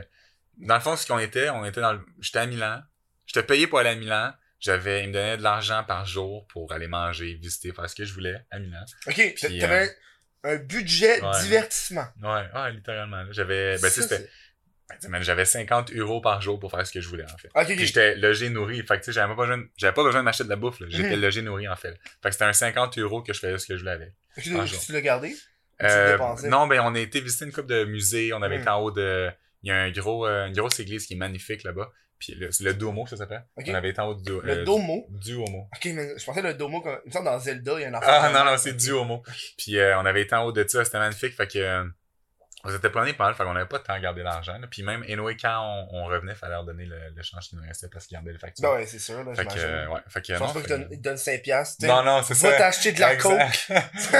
[0.57, 2.05] Dans le fond, ce qu'on était, on était dans le.
[2.21, 2.81] J'étais à Milan.
[3.25, 4.31] J'étais payé pour aller à Milan.
[4.61, 8.03] J'avais, ils me donnaient de l'argent par jour pour aller manger, visiter, faire ce que
[8.05, 8.83] je voulais à Milan.
[9.07, 9.89] Ok, t'avais
[10.43, 11.41] un budget ouais.
[11.41, 12.05] divertissement.
[12.21, 13.23] Ouais, littéralement.
[13.31, 14.29] J'avais, ben, c'était,
[15.09, 17.49] ben, j'avais 50 euros par jour pour faire ce que je voulais, en fait.
[17.53, 17.79] c'est- Ok, Puis ok.
[17.85, 18.77] j'étais logé, nourri.
[18.79, 20.55] Fait que, tu sais, j'avais pas besoin, de- j'avais pas besoin de m'acheter de la
[20.55, 20.87] bouffe, là.
[20.89, 21.21] J'étais Mhm.
[21.21, 21.91] logé, nourri, en fait.
[22.23, 24.13] Fait que c'était un 50 euros que je faisais ce que je voulais avec.
[24.41, 24.79] Tu l'as- jour.
[24.79, 25.35] tu l'as gardé?
[25.81, 26.17] Euh,
[26.49, 28.33] non, ben on a été visiter une coupe de musées.
[28.33, 28.61] On avait Mm.
[28.61, 29.29] été en haut de.
[29.63, 31.89] Il y a un gros, euh, une grosse église qui est magnifique là-bas.
[32.19, 33.45] Puis le- le Duomo, ça s'appelle.
[33.55, 35.05] On avait été en haut du Le euh, Domo?
[35.09, 35.69] Duomo.
[35.75, 36.99] Ok, mais je pensais le Domo, comme...
[37.05, 38.05] il me semble dans Zelda, il y a un enfant.
[38.09, 39.23] Ah non, non, c'est Duomo.
[39.57, 41.33] Puis euh, on avait été en haut de ça, c'était magnifique.
[41.35, 41.57] Fait que.
[41.59, 41.83] euh,
[42.65, 44.59] on s'était promené pas mal, fait qu'on avait pas de temps à garder l'argent.
[44.69, 47.61] Puis même, anyway, quand on, on revenait, fallait leur donner le, le change qui nous
[47.65, 48.69] restait parce qu'ils gardaient les factures.
[48.69, 50.01] Ben ouais, c'est sûr, là, fait que, euh, ouais.
[50.09, 51.85] Fait que, Je non, pense pas qu'ils donnent- ils donnent 5 piastres.
[51.87, 52.49] Non, non, c'est ça.
[52.51, 53.31] Va t'acheter de la coke.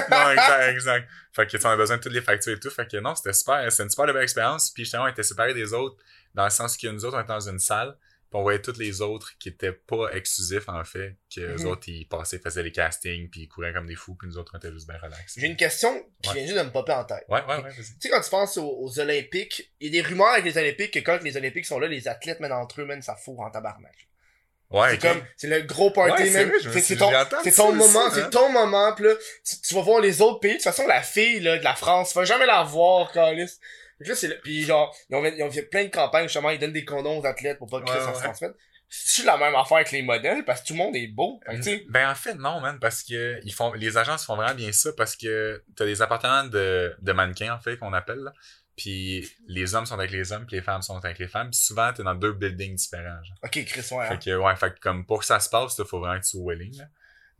[0.09, 1.09] Non, exact, exact.
[1.33, 2.69] Fait que, tu a besoin de toutes les factures et tout.
[2.69, 3.69] Fait que non, c'était super.
[3.69, 4.71] C'était une super belle expérience.
[4.71, 5.97] Puis justement, on était séparés des autres
[6.35, 7.95] dans le sens que nous autres, on était dans une salle.
[8.31, 11.15] Puis on voyait tous les autres qui étaient pas exclusifs, en fait.
[11.35, 11.65] Que les Mhm.
[11.65, 14.13] autres, ils passaient, faisaient les castings, puis ils couraient comme des fous.
[14.13, 15.33] Puis nous autres, on était juste bien relax.
[15.35, 16.35] J'ai une question qui Ouais.
[16.35, 17.23] vient juste de me popper en tête.
[17.27, 17.63] Ouais, ouais.
[17.75, 20.55] Tu sais, quand tu penses aux, aux Olympiques, il y a des rumeurs avec les
[20.59, 23.39] Olympiques que quand les Olympiques sont là, les athlètes, même entre eux, même, ça fourre
[23.39, 24.07] en tabarnak.
[24.69, 26.29] Ouais, C'est comme, c'est le gros party, Ouais,
[26.83, 28.11] c'est ton, entendu c'est ton moment, hein.
[28.13, 30.51] c'est ton moment, pis là, tu, tu vas voir les autres pays.
[30.51, 33.49] De toute façon, la fille, là, de la France, tu vas jamais la voir, Calis.
[33.99, 36.23] Fait que là, c'est le- pis genre, ils ont, ils ont fait plein de campagnes,
[36.23, 38.55] justement, ils donnent des condoms aux athlètes pour pas que Ouais, ça se transmette.
[38.91, 41.39] C'est la même affaire avec les modèles, parce que tout le monde est beau.
[41.45, 44.71] Fait Ben en fait non man parce que ils font les agences font vraiment bien
[44.71, 48.33] ça parce que t'as des appartements de, de mannequins en fait qu'on appelle là.
[48.75, 51.51] Puis les hommes sont avec les hommes, puis les femmes sont avec les femmes.
[51.51, 53.21] Puis souvent t'es dans deux buildings différents.
[53.23, 53.37] Genre.
[53.43, 54.07] ok, Chris, ouais, hein.
[54.09, 56.23] Fait que ouais, fait que comme pour que ça se passe, il faut vraiment que
[56.25, 56.77] tu sois willing.
[56.77, 56.85] Là.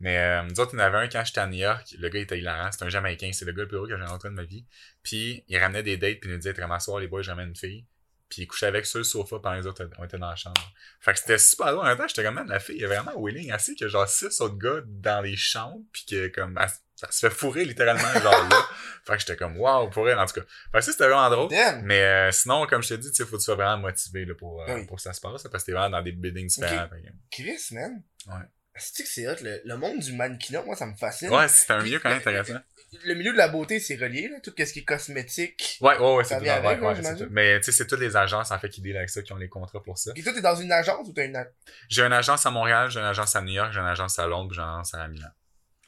[0.00, 2.08] Mais euh, nous autres, il y en avait un quand j'étais à New York, le
[2.08, 4.30] gars était hilarant, c'était un Jamaïcain, c'est le gars le plus heureux que j'ai rencontré
[4.30, 4.64] de ma vie.
[5.02, 7.48] Puis il ramenait des dates, puis il nous disait vraiment soir les boys, je ramène
[7.48, 7.86] une fille.
[8.30, 10.60] Puis il couchait avec sur le sofa pendant les autres on était dans la chambre.
[11.00, 11.80] Fait que c'était super drôle.
[11.80, 14.56] En même temps, j'étais comme, la fille est vraiment willing, assez que genre six autres
[14.56, 16.70] gars dans les chambres, puis que comme, elle
[17.10, 18.68] se fait fourrer littéralement, genre là.
[19.04, 20.46] Fait que j'étais comme, wow, pour elle, en tout cas.
[20.70, 21.50] Fait que ça, c'était vraiment drôle.
[21.50, 21.82] Damn.
[21.82, 24.34] Mais euh, sinon, comme je te dis, tu faut que tu sois vraiment motivé là,
[24.34, 24.86] pour, euh, oui.
[24.86, 26.88] pour que ça se passe, parce que t'es vraiment dans des buildings différents.
[26.88, 26.96] Que-
[27.32, 28.02] Chris, man.
[28.28, 28.46] Ouais.
[28.76, 31.28] C'est que c'est hot, le, le monde du mannequinat, moi, ça me fascine.
[31.30, 32.60] Ouais, c'était un milieu quand même euh, intéressant.
[33.04, 34.38] Le milieu de la beauté, c'est relié, là.
[34.42, 35.78] Tout ce qui est cosmétique.
[35.80, 36.44] Ouais, ouais, ouais, Ça c'est tout.
[36.44, 37.26] ouais, avec, ouais, c'est tout.
[37.30, 39.36] Mais tu sais, c'est toutes les agences en fait qui deal avec ça, qui ont
[39.36, 40.12] les contrats pour ça.
[40.16, 41.36] Et toi, t'es dans une agence ou t'as une.
[41.36, 41.46] a-
[41.88, 44.26] J'ai une agence à Montréal, j'ai une agence à New York, j'ai une agence à
[44.26, 45.28] Londres, j'ai une agence à Milan.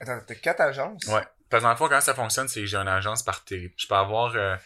[0.00, 1.04] Attends, t'as quatre agences?
[1.06, 1.22] Ouais.
[1.48, 3.74] Parce que dans le fond, comment ça fonctionne, c'est que j'ai une agence par territoire.
[3.78, 4.56] Je peux avoir, euh,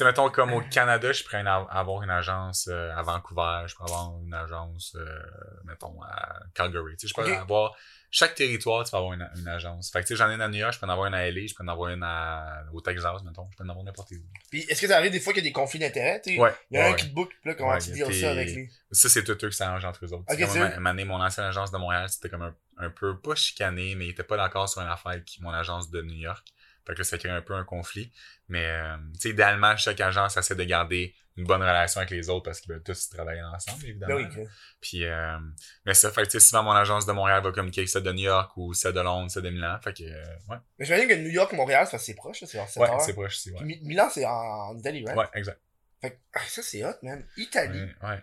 [0.00, 3.84] sais, mettons, comme au Canada, je pourrais avoir une agence euh, à Vancouver, je peux
[3.84, 5.20] avoir une agence, euh,
[5.64, 6.96] mettons, à Calgary.
[6.96, 7.28] Tu sais, je peux Ok.
[7.28, 7.74] avoir,
[8.10, 9.90] chaque territoire, tu peux avoir une, une agence.
[9.90, 11.14] Fait que, tu sais, j'en ai une à New York, je peux en avoir une
[11.14, 13.84] à LA, je peux en avoir une à, au Texas, mettons, je peux en avoir
[13.84, 14.16] n'importe où.
[14.50, 16.20] Puis est-ce que ça arrive des fois qu'il y a des conflits d'intérêts?
[16.20, 16.38] tu sais?
[16.40, 16.52] Ouais.
[16.70, 18.52] Il y a ouais, un qui te book, là, comment Ouais, tu a ça avec
[18.54, 18.70] lui?
[18.92, 20.24] Ça, c'est tout eux qui s'arrangent entre eux autres.
[20.28, 20.72] Ok, C'est comme c'est un- vrai.
[20.72, 23.94] un moment donné, mon ancienne agence de Montréal, c'était comme un, un peu, pas chicané,
[23.94, 26.46] mais il était pas d'accord sur une affaire avec mon agence de New York.
[26.86, 28.10] Fait que ça crée un peu un conflit.
[28.48, 32.28] Mais, euh, tu sais, idéalement, chaque agence essaie de garder une bonne relation avec les
[32.28, 34.16] autres parce qu'ils veulent tous travailler ensemble, évidemment.
[34.16, 34.44] Ben oui.
[34.80, 35.38] Puis, euh,
[35.86, 38.02] mais ça, fait que, tu sais, souvent mon agence de Montréal va communiquer avec celle
[38.02, 39.78] de New York ou celle de Londres, celle de Milan.
[39.82, 40.56] Fait que, euh, ouais.
[40.78, 43.00] Mais j'imagine que New York, Montréal, c'est proche, c'est en 7 Ouais, heures.
[43.00, 43.62] c'est proche ouais.
[43.64, 45.16] Mi- Milan, c'est en, Italie, right?
[45.18, 45.60] Ouais, exact.
[46.00, 47.24] Fait que, ah, ça, c'est hot, man.
[47.36, 47.78] Italie.
[48.02, 48.22] Ouais, ouais.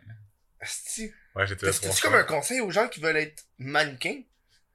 [0.60, 1.12] Asti.
[1.36, 1.46] Ouais,
[2.02, 4.22] comme un conseil aux gens qui veulent être mannequins?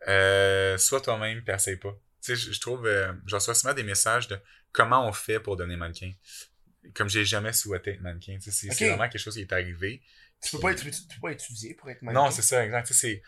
[0.08, 1.76] Euh, sois toi-même, puis essaye
[2.26, 2.36] pas.
[2.36, 4.38] sais, je, trouve, euh, je reçois souvent des messages de
[4.72, 6.12] comment on fait pour donner mannequin.
[6.94, 8.38] Comme j'ai jamais souhaité être mannequin.
[8.42, 10.02] tu sais, C'est vraiment quelque chose qui est arrivé.
[10.42, 12.24] Tu peux pas être, tu peux pas étudier pour être mannequin.
[12.24, 12.86] Non, c'est ça, exact.
[12.88, 13.22] Tu sais.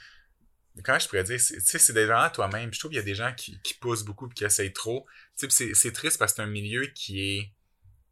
[0.82, 1.40] Comment je pourrais dire?
[1.40, 2.74] c'est- Tu sais, c'est vraiment toi-même.
[2.74, 5.06] Je trouve qu'il y a des gens qui, qui poussent beaucoup et qui essayent trop.
[5.38, 7.52] Tu sais, c'est c'est triste parce que c'est un milieu qui est.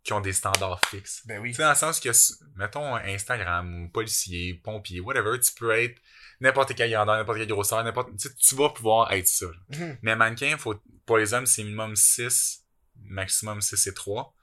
[0.05, 1.23] qui ont des standards fixes.
[1.27, 1.51] Ben oui.
[1.51, 2.11] Tu sais, dans le sens que,
[2.57, 6.01] mettons, Instagram ou policier, pompier, whatever, tu peux être
[6.42, 8.11] n'importe quelle grandeur, n'importe quelle grosseur, n'importe.
[8.38, 9.46] Tu vas pouvoir être ça.
[9.46, 9.78] là.
[9.78, 9.98] Mhm.
[10.02, 10.74] Mais mannequin, faut,
[11.07, 12.64] pour les hommes, c'est minimum 6,
[13.05, 14.35] maximum 6 et 3.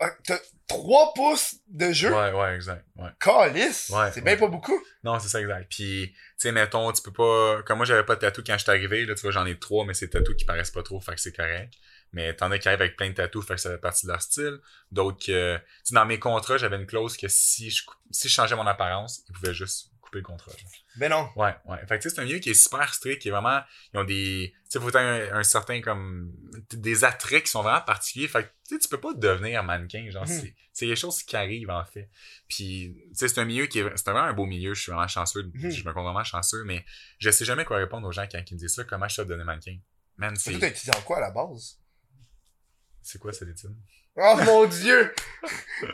[0.00, 2.14] Ah, T'as 3 pouces de jeu?
[2.14, 2.86] Ouais, ouais, exact.
[2.96, 3.10] Ouais.
[3.20, 3.90] Calice!
[3.90, 4.38] Ouais, c'est bien ouais.
[4.38, 4.80] pas beaucoup.
[5.02, 5.66] Non, c'est ça, exact.
[5.68, 7.60] Puis, tu sais, mettons, tu peux pas.
[7.64, 9.58] Comme moi, j'avais pas de tatou quand je suis arrivé, là, tu vois, j'en ai
[9.58, 11.74] trois, mais c'est des tatous qui paraissent pas trop, fait que c'est correct.
[12.12, 14.12] Mais t'en as qui arrivent avec plein de tatous, fait que ça fait partie de
[14.12, 14.58] leur style.
[14.92, 15.58] D'autres que.
[15.84, 19.24] Tu dans mes contrats, j'avais une clause que si je, si je changeais mon apparence,
[19.28, 20.52] ils pouvaient juste couper le contrat.
[20.56, 20.70] genre.
[20.96, 21.28] Ben non.
[21.36, 21.78] Ouais, ouais.
[21.86, 23.60] Fait que tu sais, c'est un milieu qui est super strict, qui est vraiment.
[23.92, 24.52] Ils ont des.
[24.64, 26.32] Tu sais, faut un, un certain comme.
[26.72, 28.28] Des attraits qui sont vraiment particuliers.
[28.28, 30.08] Fait que tu sais, tu peux pas devenir mannequin.
[30.10, 30.40] Genre, Mhm.
[30.40, 32.08] c'est, c'est des choses qui arrivent, en fait.
[32.48, 33.96] Puis, tu sais, c'est un milieu qui est.
[33.96, 34.74] C'est vraiment un beau milieu.
[34.74, 35.50] Je suis vraiment chanceux.
[35.54, 35.70] Mhm.
[35.70, 36.84] Je me compte vraiment chanceux, mais
[37.18, 38.84] je sais jamais quoi répondre aux gens quand ils me disent ça.
[38.84, 39.78] Comment je suis devenir mannequin?
[40.16, 41.78] Man, C'est t'as étudié en quoi à la base?
[43.02, 43.76] C'est quoi cette étude?
[44.16, 45.12] Oh mon dieu!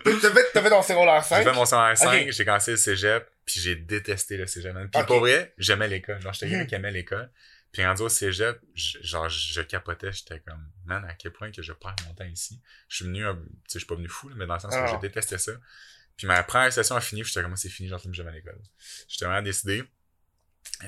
[0.04, 1.44] T'as fait, t'as fait ton secondaire J'ai 5?
[1.44, 2.30] fait mon secondaire 5, Ok.
[2.32, 4.74] j'ai commencé le cégep, puis j'ai détesté le cégep.
[4.92, 5.06] Puis Ok.
[5.06, 6.20] pour vrai, j'aimais l'école.
[6.20, 7.30] Genre, j'étais quelqu'un qui aimait l'école.
[7.72, 11.72] Puis rendu au cégep, genre, je capotais, j'étais comme, man, à quel point que je
[11.72, 12.60] perds mon temps ici?
[12.88, 14.84] Je suis venu, tu sais, je suis pas venu fou, mais dans le sens Ah.
[14.84, 15.52] que je détestais ça.
[16.16, 18.34] Puis ma première session a fini, puis j'étais comme, c'est fini, j'en plus jamais à
[18.34, 18.58] l'école.
[19.08, 19.82] J'étais vraiment décidé.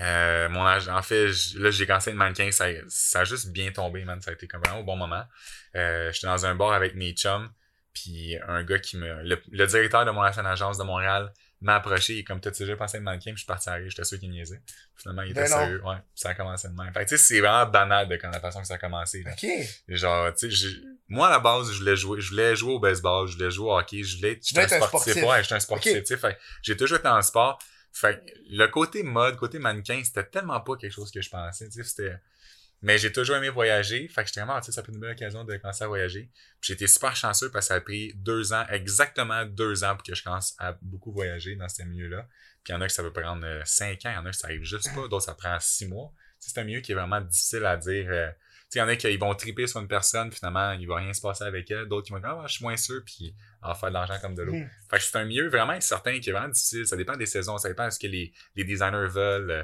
[0.00, 3.70] Euh, mon âge, en fait, là, j'ai commencé être mannequin, ça, ça a juste bien
[3.72, 4.20] tombé, man.
[4.22, 5.24] Ça a été comme vraiment au bon moment.
[5.76, 7.50] Euh, j'étais dans un bar avec mes chums,
[7.92, 9.22] puis un gars qui me...
[9.22, 12.74] Le, le directeur de mon ancienne agence de Montréal m'a approché, est comme, t'as-tu déjà
[12.74, 13.30] pensé à être mannequin?
[13.32, 14.60] Puis je suis parti à rire, j'étais sûr qu'il niaisait.
[14.96, 15.82] Finalement, il était Ben sérieux.
[15.84, 16.92] Ouais, ça a commencé de même.
[16.92, 19.30] Fait tu sais, c'est vraiment banal de quand la façon que ça a commencé, là.
[19.32, 19.46] Ok.
[19.88, 22.80] Genre, tu sais, j'ai- moi, à la base, je voulais jouer, je voulais jouer au
[22.80, 25.14] baseball, je voulais jouer au hockey, je voulais être, Tu voulais être un sportif.
[25.22, 26.38] Ouais, j'étais un sportif, tu sais.
[26.62, 27.58] J'ai toujours été dans le sport.
[27.92, 31.68] Fait que le côté mode, côté mannequin, c'était tellement pas quelque chose que je pensais.
[32.84, 35.56] Mais j'ai toujours aimé voyager, fait que j'étais vraiment, ça peut une bonne occasion de
[35.56, 36.28] commencer à voyager.
[36.60, 40.02] J'ai été super chanceux parce que ça a pris deux ans, exactement deux ans pour
[40.02, 42.26] que je commence à beaucoup voyager dans ce milieu-là.
[42.64, 44.26] Puis il y en a que ça peut prendre euh, cinq ans, il y en
[44.26, 46.12] a que ça arrive juste pas, d'autres ça prend six mois.
[46.40, 48.06] C'est un milieu qui est vraiment difficile à dire.
[48.08, 48.30] euh,
[48.74, 51.20] il y en a qui vont triper sur une personne, finalement, il va rien se
[51.20, 51.86] passer avec elle.
[51.86, 54.18] D'autres qui vont dire, ah, je suis moins sûr, puis on va faire de l'argent
[54.20, 54.54] comme de l'eau.
[54.54, 54.70] Mhm.
[54.90, 56.86] Fait que c'est un milieu vraiment incertain qui est vraiment difficile.
[56.86, 59.50] Ça dépend des saisons, ça dépend de ce que les, les designers veulent.
[59.50, 59.62] euh.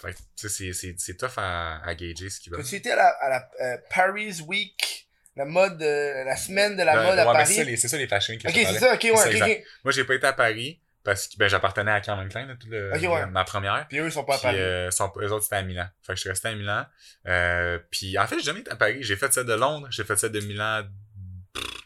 [0.00, 2.60] Fait que, tu c'est, c'est, c'est tough à, à gager ce qu'ils veulent.
[2.60, 5.04] As-tu été à la, à la euh, Paris Week?
[5.36, 7.46] La mode, euh, la semaine de la Ben, mode à ouais, Paris?
[7.76, 9.64] c'est ça, les, fashion que ok, c'est ça, ok, ouais.
[9.84, 12.90] Moi, j'ai pas été à Paris parce que ben, j'appartenais à Klein, là, tout le,
[12.92, 13.26] ouais.
[13.26, 13.86] ma première.
[13.88, 14.58] Puis eux, ils sont pas à Paris.
[14.58, 15.88] euh, sont, eux autres, c'était à Milan.
[16.02, 16.86] Fait que je suis resté à Milan.
[17.26, 18.98] Euh, puis, en fait, j'ai jamais été à Paris.
[19.00, 19.88] J'ai fait celle de Londres.
[19.90, 20.84] J'ai fait celle de Milan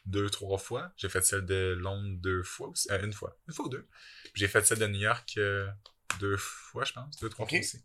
[0.07, 0.93] deux, trois fois.
[0.97, 2.91] J'ai fait celle de Londres deux fois aussi.
[2.91, 3.37] Euh, une fois.
[3.49, 3.87] Une fois ou deux.
[4.33, 5.69] Puis, j'ai fait celle de New York euh,
[6.19, 7.17] deux fois, je pense.
[7.19, 7.83] Deux, trois fois aussi.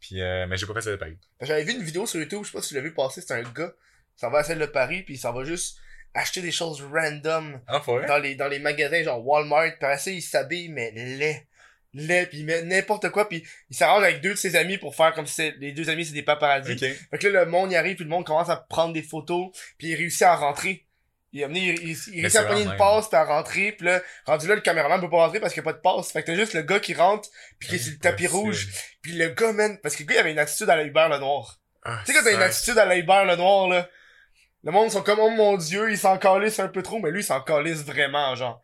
[0.00, 1.18] Puis, euh, mais j'ai pas fait celle de Paris.
[1.40, 3.34] J'avais vu une vidéo sur YouTube, je sais pas si tu l'as vu passer, c'est
[3.34, 3.72] un gars,
[4.16, 5.78] s'en va à celle de Paris, puis s'en va juste
[6.14, 10.68] acheter des choses random Ah, dans les, dans les magasins, genre Walmart, ça, il s'habille,
[10.68, 11.46] mais laid.
[11.92, 14.94] Laid, puis il met n'importe quoi, puis il s'arrange avec deux de ses amis pour
[14.94, 16.72] faire comme si c'est- les deux amis c'est des paparazzis.
[16.72, 16.78] Ok.
[17.10, 19.50] Fait que là, le monde y arrive, puis le monde commence à prendre des photos,
[19.76, 20.86] puis il réussit à rentrer.
[21.32, 24.46] Il il, il, il réussit à prendre une passe, puis à rentrer, puis là, rendu
[24.46, 26.12] là, le caméraman peut pas rentrer parce qu'il n'y a pas de passe.
[26.12, 28.68] Fait que t'as juste le gars qui rentre, puis qui est sur le tapis rouge,
[29.02, 31.08] puis le gars, man, parce que le gars, il avait une attitude à la Hubert
[31.08, 31.58] Lenoir.
[31.84, 33.88] Ah, Tu sais, quand t'as une attitude à la Hubert Lenoir, là,
[34.62, 37.20] le monde sont comme, oh mon dieu, il s'en calisse un peu trop, mais lui,
[37.20, 38.62] il s'en calisse vraiment, genre.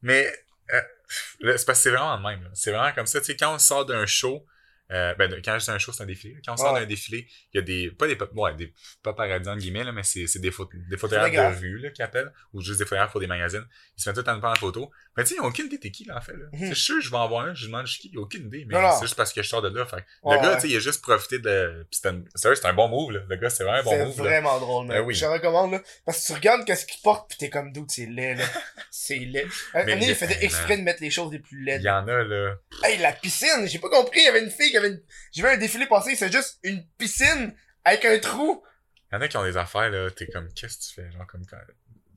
[0.00, 0.26] Mais
[0.72, 2.50] euh, c'est parce que c'est vraiment le même.
[2.54, 3.20] C'est vraiment comme ça.
[3.20, 4.44] Tu sais, quand on sort d'un show,
[4.90, 6.36] euh, ben, quand je dis un show, c'est un défilé.
[6.44, 6.80] Quand on sort Ouais.
[6.80, 8.72] d'un défilé, il y a des, pas des, ouais, des
[9.02, 12.02] paparazzi, entre guillemets, là, mais c'est, c'est des, photos des photographes de rue, là, qui
[12.02, 13.66] appellent, ou juste des photographes pour des magazines.
[13.96, 14.90] Ils se mettent tout en prendre en photo.
[15.16, 16.46] Mais tu sais, ils ont aucune idée t'es qui, là, en fait, là.
[16.52, 18.18] Sais, Je suis sûr, je vais en voir un, je demande je suis qui, il
[18.18, 19.84] a aucune idée, mais c'est juste parce que je sors de là.
[19.86, 20.04] Fait.
[20.22, 22.72] Ouais, le gars, tu sais, il a juste profité de, c'était, un- sérieux, c'est un
[22.74, 23.20] bon move, là.
[23.28, 24.22] Le gars, c'est vraiment un bon c'est move, là.
[24.24, 24.98] vraiment drôle, man.
[24.98, 25.14] Ben oui.
[25.14, 25.82] Je te recommande, là.
[26.06, 28.44] Parce que tu regardes qu'est-ce qu'il porte, pis t'es comme d'où c'est laid, là.
[28.90, 29.46] c'est laid.
[29.74, 31.82] Un il- il faisait exprès de mettre les choses les plus Il laides.
[31.82, 32.54] y en a, là.
[32.84, 33.66] Hey, la piscine!
[33.66, 35.02] J'ai pas compris, il y avait une fille avait une...
[35.32, 38.62] J'ai vu un défilé passer, c'est juste une piscine avec un trou.
[39.10, 41.12] Il y en a qui ont des affaires, là, t'es comme, qu'est-ce que tu fais?
[41.12, 41.58] Genre, comme quand,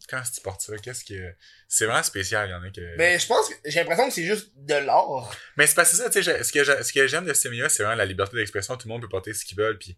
[0.10, 1.34] quand tu portes ça, qu'est-ce que.
[1.68, 2.98] C'est vraiment spécial, il y en a que.
[2.98, 5.32] Mais je pense que j'ai l'impression que c'est juste de l'art.
[5.56, 7.98] Mais c'est parce que ça, tu sais, ce que j'aime de ce milieu c'est vraiment
[7.98, 8.76] la liberté d'expression.
[8.76, 9.98] Tout le monde peut porter ce qu'il veut, puis.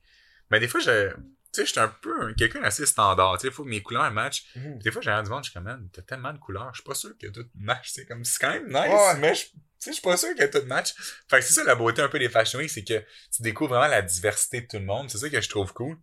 [0.52, 1.12] Mais des fois, je.
[1.53, 3.37] Tu sais, j'étais un peu un- quelqu'un d'assez standard.
[3.37, 4.43] Tu sais, il faut que mes couleurs matchent.
[4.55, 4.79] Mhm.
[4.79, 6.87] Des fois, j'ai rien du monde, je suis comme, t'as tellement de couleurs, je suis
[6.87, 7.89] pas sûr que tout match.
[7.93, 9.43] C'est comme, c'est quand même nice, mais je.
[9.45, 10.93] Tu sais, je suis pas sûr que tout match.
[11.29, 12.99] Fait que c'est ça la beauté un peu des Fashion Week, c'est que
[13.35, 15.09] tu découvres vraiment la diversité de tout le monde.
[15.09, 15.97] C'est ça que je trouve cool.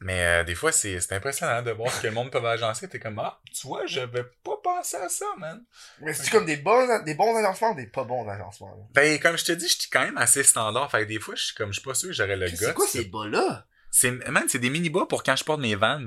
[0.00, 2.88] Mais euh, des fois, c'est c'est impressionnant de voir ce que le monde peut agencer.
[2.88, 5.64] T'es comme, ah, tu vois, j'avais pas pensé à ça, man.
[6.00, 8.82] Mais c'est comme des bons, des bons agencements ou des pas bons agencements, là?
[8.94, 10.90] Ben, comme je te dis, je suis quand même assez standard.
[10.90, 12.56] Fait que des fois, je suis comme, je suis pas sûr que j'aurais le gars.
[12.56, 13.66] C'est quoi ces bas-là?
[13.92, 16.00] C'est, man, c'est des mini-bas pour quand je porte mes Vans.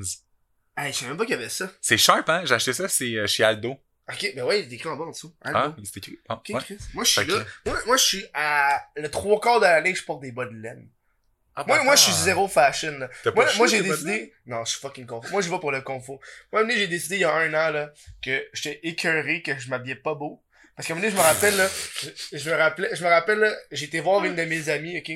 [0.76, 1.72] Hey, je savais même pas qu'il y avait ça.
[1.80, 2.42] C'est sharp, hein?
[2.44, 3.78] J'ai acheté ça, c'est euh, chez Aldo.
[4.12, 5.34] Ok, ben ouais, il est écrit en bas en dessous.
[5.44, 6.20] Hein, Ah, écrit.
[6.28, 6.60] Ah, Ok, ouais.
[6.62, 6.78] Chris.
[6.94, 7.46] Moi, je suis là.
[7.66, 10.54] Moi, moi, je suis à le trois quarts de l'année, je porte des bas de
[10.56, 10.90] laine.
[11.56, 13.10] Ah, Moi, moi, je suis zéro fashion, là.
[13.34, 14.34] Moi, moi j'ai décidé.
[14.46, 15.32] Non, je suis fucking confort.
[15.32, 16.20] Moi, je vais pour le confort.
[16.52, 19.96] Moi, j'ai décidé il y a un an, là, que j'étais écœuré, que je m'habillais
[19.96, 20.44] pas beau.
[20.76, 21.70] Parce qu'à un moment donné, je me rappelle, là,
[22.02, 25.12] je, je me rappelais, je me rappelle, été voir une de mes amies, ok?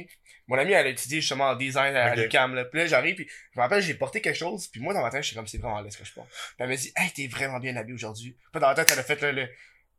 [0.49, 2.17] Mon amie, elle a étudié justement en design à Ok.
[2.17, 2.65] l'UQAM, là.
[2.65, 5.09] Puis là, j'arrive, puis je me rappelle, j'ai porté quelque chose, puis moi, dans ma
[5.11, 6.27] tête, j'étais comme, c'est vraiment laid ce que je porte.
[6.29, 8.35] Puis elle m'a dit, hey, t'es vraiment bien habillé aujourd'hui.
[8.51, 9.47] Puis dans la tête, elle a fait, là, le,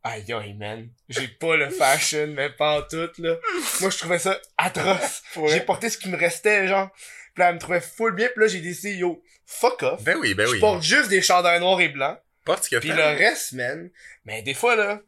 [0.02, 0.90] aïe, aïe, man.
[1.08, 3.36] J'ai pas le fashion, mais pas en tout, là.
[3.80, 5.22] Moi, je trouvais ça atroce.
[5.48, 6.90] J'ai porté ce qui me restait, genre.
[7.34, 10.02] Puis là, elle me trouvait full bien, puis là, j'ai décidé, yo, fuck off.
[10.02, 10.58] Ben oui, ben je oui.
[10.58, 12.18] porte juste des chandails noirs et blancs.
[12.44, 13.88] Porte ce que Puis le reste, man.
[14.24, 15.00] Mais des fois, là,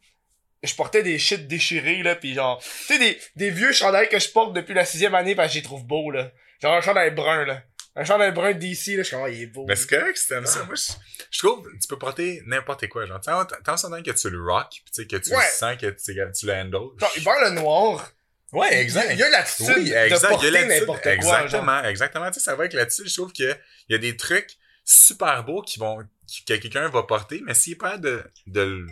[0.63, 4.19] je portais des shit déchirés, là, pis genre, tu sais, des, des vieux chandails que
[4.19, 6.31] je porte depuis la sixième année parce que les trouve beaux, là.
[6.61, 7.63] Genre un chandail brun, là.
[7.95, 9.67] Un chandail brun d'ici, là, je suis comme, oh, il est beau.
[9.67, 10.65] Ben c'est correct t'aimes ça.
[10.65, 10.93] Moi, je,
[11.31, 13.05] je trouve tu peux porter n'importe quoi.
[13.07, 15.37] Genre, tant son que tu le rock, pis tu sais, que tu Ouais.
[15.45, 16.99] le sens, que tu, tu le handles.
[16.99, 18.11] Genre, Hubert le noir.
[18.53, 19.09] Ouais, exact.
[19.13, 20.23] Il y a l'attitude Oui, exact.
[20.23, 21.13] de porter il n'importe quoi.
[21.13, 21.87] Exactement, genre.
[21.87, 22.27] exactement.
[22.31, 23.07] Tu sais, ça va avec là-dessus.
[23.09, 23.55] Je trouve que
[23.89, 25.99] il y a des trucs super beaux qui vont,
[26.47, 28.87] que quelqu'un va porter, mais s'il pas de, de,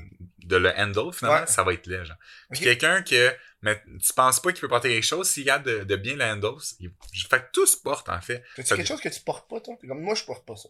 [0.51, 1.47] de le handle, finalement, Ouais.
[1.47, 2.17] ça va être laid, genre.
[2.51, 5.85] Puis quelqu'un que, mais tu penses pas qu'il peut porter quelque chose, s'il garde de,
[5.85, 6.91] de bien le handle, il,
[7.29, 8.45] fait que tout se porte, en fait.
[8.63, 9.77] Ça- quelque chose que tu portes pas, toi?
[9.81, 10.69] Comme, moi, je porte pas ça.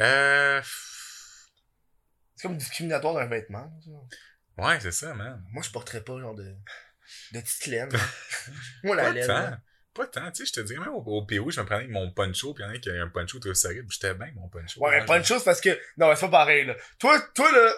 [0.00, 0.60] Euh,
[2.36, 3.70] C'est comme discriminatoire d'un vêtement.
[3.84, 4.62] ça.
[4.64, 5.42] ouais, c'est ça, man.
[5.52, 6.54] Moi, je porterais pas, genre, de,
[7.32, 7.90] de petite laine.
[8.84, 9.26] moi, la Pas laine.
[9.26, 9.56] tant.
[9.92, 11.90] Pas tant, tu sais, je te dirais, même au, au Pérou, je me prenais avec
[11.90, 14.30] mon poncho, puis il y en a qui a un poncho tout solide, j'étais bien
[14.36, 14.80] mon poncho.
[14.80, 16.76] Ouais, pas une chose parce que, non, mais c'est pas pareil, là.
[17.00, 17.72] Toi, toi, là,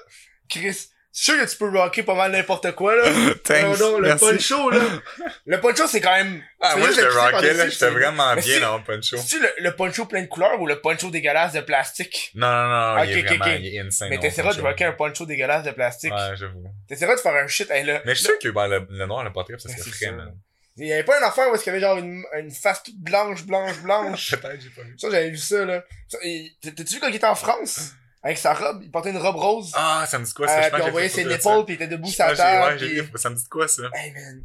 [0.46, 3.04] Chris, sûr que tu peux rocker pas mal n'importe quoi, là.
[3.44, 4.24] Thanks, non, non, le merci.
[4.24, 4.80] poncho, là.
[5.46, 6.42] Le poncho, c'est quand même.
[6.60, 9.16] Ah, tu moi, je le rockais, là, j'étais vraiment bien dans mon poncho.
[9.16, 12.30] C'est-tu le, le poncho plein de couleurs ou le poncho dégueulasse de plastique?
[12.34, 13.60] Non, non, non, Ok, il est ok, vraiment, ok.
[13.60, 14.08] il est insane.
[14.10, 16.12] Mais t'essaieras de rocker un poncho dégueulasse de plastique.
[16.12, 16.64] Ouais, j'avoue.
[16.88, 18.00] T'essaieras de faire un shit, hey, là.
[18.04, 19.96] Mais je suis sûr que ben, le, le noir, le portrait, ça Ben, serait c'est
[20.06, 20.32] frais, man.
[20.78, 22.82] Il y avait pas une affaire où est-ce qu'il y avait genre une, une face
[22.82, 24.30] toute blanche, blanche, blanche?
[24.40, 24.94] Peut-être, j'ai pas vu.
[24.96, 25.84] ça, j'avais vu ça, là.
[26.10, 27.92] T'as-tu vu quand il était en France?
[28.22, 29.72] Avec sa robe, il portait une robe rose.
[29.74, 30.58] Ah, ça me dit quoi, ça?
[30.58, 32.72] euh, puis pense on voyait ses épaules, puis il était debout sur la pense table.
[32.72, 33.82] Ouais, puis- vu, ça me dit de quoi, ça?
[33.94, 34.44] Hey man.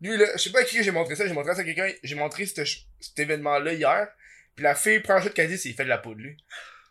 [0.00, 1.88] Lui là, je sais pas à qui j'ai montré ça, j'ai montré ça à quelqu'un,
[2.02, 2.66] j'ai montré cet,
[3.00, 4.08] cet événement-là hier.
[4.56, 6.36] Puis la fille prend un shot qu'elle dit, c'est il fait de la poudre lui.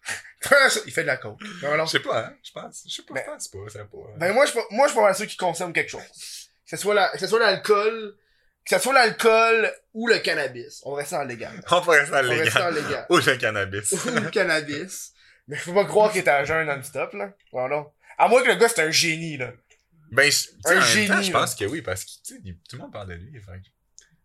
[0.88, 1.39] Il fait de la coke.
[1.44, 2.84] Je sais pas, hein, je pense.
[2.88, 3.98] Je sais pas, Ben- je pense pas, ça pas.
[4.17, 6.02] Ben moi je moi je mal sûr qu'ils consomment quelque chose.
[6.02, 8.15] Que ce soit la, que ce soit l'alcool,
[8.65, 10.82] que ce soit l'alcool ou le cannabis.
[10.84, 11.62] On va rester dans le légal.
[11.70, 12.74] On va rester dans On légal.
[12.74, 13.06] le légal.
[13.10, 13.91] Ou le cannabis.
[13.91, 15.13] ou le cannabis.
[15.52, 17.34] Mais faut pas croire qu'il était à jeun non-stop là.
[17.54, 17.92] Non non.
[18.18, 19.52] À moins que le gars c'est un génie là.
[20.12, 20.32] Ben,
[20.66, 22.36] Un génie, je pense que oui, parce que, tout
[22.76, 23.40] le monde parle de lui,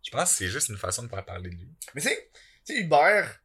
[0.03, 1.69] Je pense que c'est juste une façon de faire parler de lui.
[1.93, 2.29] Mais tu sais,
[2.65, 3.39] tu sais, Hubert,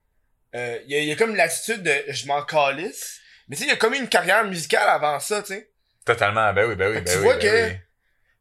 [0.55, 3.21] euh, il y, a, il y a comme l'attitude de je m'en calisse.
[3.49, 5.71] Mais tu sais, il y a comme une carrière musicale avant ça, tu sais.
[6.05, 7.23] Totalement, ben oui, ben oui, ben tu oui.
[7.23, 7.79] vois ben que- oui.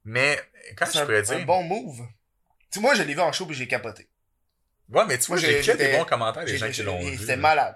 [0.06, 0.40] Mais,
[0.78, 1.46] quand C'est je un, pourrais un dire.
[1.46, 2.02] bon move.
[2.72, 4.08] Tu moi, je l'ai vu en show puis j'ai capoté.
[4.90, 7.18] Ouais, mais tu vois, j'ai que des bons commentaires des gens qui l'ont et vu.
[7.20, 7.76] C'était malade.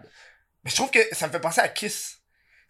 [0.65, 2.17] Mais je trouve que ça me fait penser à Kiss.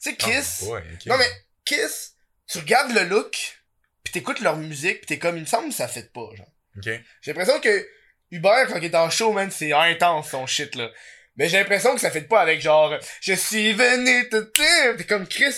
[0.01, 0.63] Tu sais, Ah, Kiss.
[0.65, 1.05] boy, ok.
[1.08, 1.29] Non, mais
[1.63, 2.13] Kiss,
[2.47, 3.58] tu regardes le look,
[4.03, 6.51] pis t'écoutes leur musique, pis t'es comme, il me semble que ça fait pas, genre.
[6.81, 7.88] J'ai l'impression que
[8.31, 10.91] Hubert, quand il est en show, man, c'est intense, son shit, là.
[11.38, 14.38] Mais j'ai l'impression que ça fait pas avec genre, je suis venu te.
[14.97, 15.55] T'es comme Chris.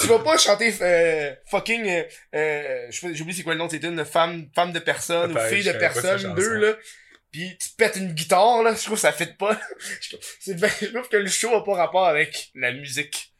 [0.00, 2.04] Tu vas pas chanter euh, fucking euh,
[2.36, 5.72] euh, oublié c'est quoi le nom c'est une femme femme de personne ou fille de
[5.72, 6.74] personne deux là
[7.34, 9.58] puis tu pètes une guitare là je trouve que ça fait pas
[10.00, 13.32] Je- c'est je trouve que le show a pas rapport avec la musique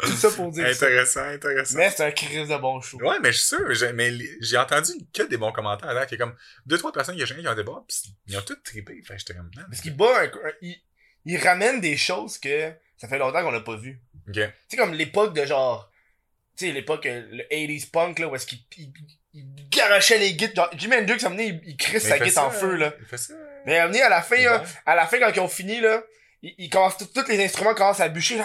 [0.00, 0.86] tout ça pour dire ça.
[0.86, 1.76] Intéressant, intéressant.
[1.78, 4.56] mais c'est un Chris de bon show Ouais, mais je suis sûr, j'ai- mais j'ai
[4.56, 7.48] entendu que des bons commentaires là, qu'il y a comme deux, trois personnes qui qui
[7.48, 9.00] ont des bars, pis ils ont tous trippé.
[9.00, 9.62] Que j'étais comme, non.
[9.68, 10.76] parce qu'il bat un, un- il,
[11.24, 14.00] il ramène des choses que ça fait longtemps qu'on a pas vu
[14.32, 15.90] tu sais comme l'époque de genre
[16.56, 18.92] tu sais l'époque euh, le 80s punk là où est-ce qu'il il,
[19.38, 22.76] il garochait les guides genre Jimi Hendrix à il, il crisse sa guide en feu
[22.76, 23.34] là Il fait ça.
[23.66, 26.02] mais à à la fin là, à la fin quand ils ont fini là
[26.42, 28.38] ils, ils commencent tous les instruments commencent à bûcher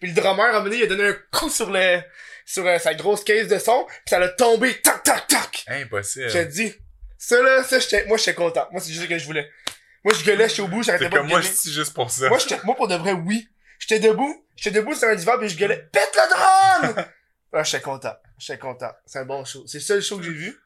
[0.00, 2.00] puis le drummer à un il a donné un coup sur le
[2.44, 6.28] sur euh, sa grosse caisse de son puis ça l'a tombé tac tac tac Impossible.
[6.30, 6.74] je te dis
[7.18, 9.48] ça là ça j'étais moi j'étais content moi c'est juste ce que je voulais
[10.06, 11.52] moi je gueulais j'étais au bout j'arrêtais pas comme de moi, gueuler.
[11.52, 12.28] je suis juste pour ça.
[12.28, 13.48] Moi, j'étais, moi, pour de vrai, oui.
[13.80, 17.04] J'étais debout, j'étais debout sur un divan, puis je gueulais, pète le drone!
[17.52, 18.14] Ah, j'étais content.
[18.38, 18.92] J'étais content.
[19.06, 19.66] C'est un bon show.
[19.66, 20.60] C'est le seul show que j'ai vu.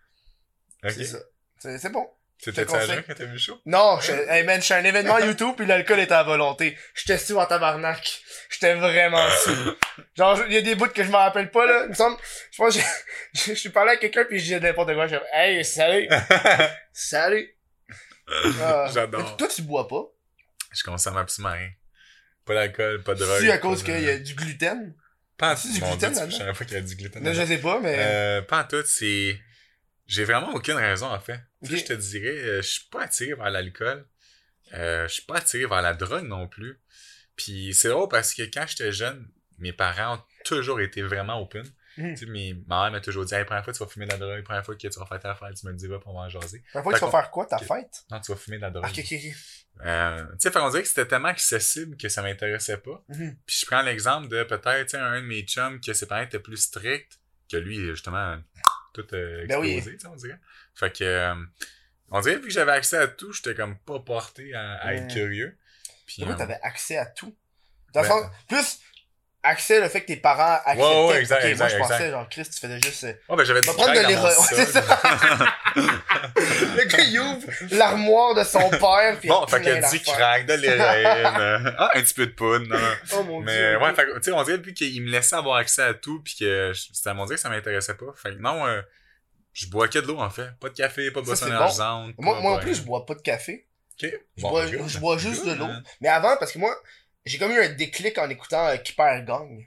[0.84, 0.92] Ok.
[0.92, 1.18] C'est ça.
[1.58, 2.08] C'est, c'est bon.
[2.46, 3.60] À jeun quand t'as vu le show?
[3.66, 6.76] Non, je, hey man, je suis un événement YouTube puis l'alcool était à volonté.
[6.94, 8.22] J'étais sous en tabarnak.
[8.50, 9.76] J'étais vraiment sous.
[10.16, 11.82] Genre, il y a des bouts que je me rappelle pas, là.
[11.84, 12.16] Il me semble,
[12.50, 12.82] je pense que
[13.34, 15.06] je suis parlé à quelqu'un puis je disais n'importe quoi.
[15.06, 16.08] Je fais, hey, salut.
[16.92, 17.54] salut.
[18.62, 18.88] Ah.
[18.92, 19.36] J'adore.
[19.36, 20.04] Toi, tu bois pas?
[20.72, 21.70] Je consomme absolument rien.
[22.46, 23.40] Pas d'alcool, pas de drogue.
[23.40, 24.94] Si, à cause qu'il y a du gluten?
[25.40, 26.30] Pas du gluten là-dedans?
[26.30, 27.22] Je savais pas qu'il y a du gluten.
[27.24, 27.96] Non, je sais pas, mais.
[27.98, 29.40] Euh, pas en tout, c'est.
[30.06, 31.40] J'ai vraiment aucune raison, en fait.
[31.64, 31.80] Tu sais, Ok.
[31.80, 34.06] je te dirais, euh, je suis pas attiré vers l'alcool.
[34.74, 36.78] Euh, je suis pas attiré vers la drogue non plus.
[37.36, 41.64] Puis c'est drôle parce que quand j'étais jeune, mes parents ont toujours été vraiment open.
[42.00, 44.06] Tu sais, mes, ma mère m'a toujours dit, hey, première fois que tu vas fumer
[44.06, 45.98] de la drogue, première fois que tu vas faire ta fête, tu me le diras
[45.98, 46.62] pour m'en jaser.
[46.74, 48.04] La fois que tu vas faire quoi, ta fête?
[48.10, 48.84] Non, tu vas fumer de la drogue.
[48.86, 49.86] Ah, ok, ok, ok.
[49.86, 53.02] Euh, tu sais, qu'on dirait que c'était tellement accessible que ça m'intéressait pas.
[53.08, 53.36] Mhm.
[53.46, 56.56] Puis je prends l'exemple de peut-être un de mes chums que ses parents étaient plus
[56.58, 57.18] stricts
[57.50, 58.36] que lui, justement,
[58.92, 59.72] tout euh, Ben oui.
[59.72, 60.38] explosé, tu sais, on dirait.
[60.74, 61.34] Fait que, euh,
[62.10, 65.06] on dirait, vu que j'avais accès à tout, j'étais comme pas porté à, à être
[65.08, 65.12] Ouais.
[65.14, 65.56] curieux.
[66.06, 67.34] Puis, Mais euh, t'avais accès à tout.
[67.94, 68.80] Dans le Ben- sens, plus
[69.42, 70.82] accès le fait que tes parents acceptaient.
[70.82, 72.10] Ouais, ouais, exact, moi, je pensais, exact.
[72.10, 73.04] genre, Chris, tu faisais juste.
[73.04, 74.36] euh, oh, ben j'avais du prendre de mon l'héroïne.
[74.50, 74.82] Ouais, c'est sol.
[76.76, 79.16] Le gars, il ouvre l'armoire de son père.
[79.20, 80.02] Puis bon, fait du d'affaires.
[80.02, 81.74] crack, de l'héroïne.
[81.78, 82.94] ah, un petit peu de poudre, non, non.
[83.14, 83.78] Oh mon Mais dieu.
[83.78, 83.96] ouais, ok.
[83.96, 86.36] fait que, tu sais, on dirait vu qu'il me laissait avoir accès à tout, puis
[86.38, 88.12] que c'était on dirait que ça m'intéressait pas.
[88.16, 88.80] Fait que non, euh,
[89.52, 90.48] je bois que de l'eau en fait.
[90.60, 91.56] Pas de café, pas de Ça, boisson c'est bon.
[91.56, 92.14] énergisante.
[92.18, 93.66] Moi, moi pas- plus, je bois pas de café.
[94.02, 94.10] Ok.
[94.36, 94.88] Je, Bon, bois, good.
[94.88, 95.66] je bois juste de l'eau.
[96.00, 96.74] Mais avant, parce que moi,
[97.24, 99.64] j'ai comme eu un déclic en écoutant euh, Keeper Gang.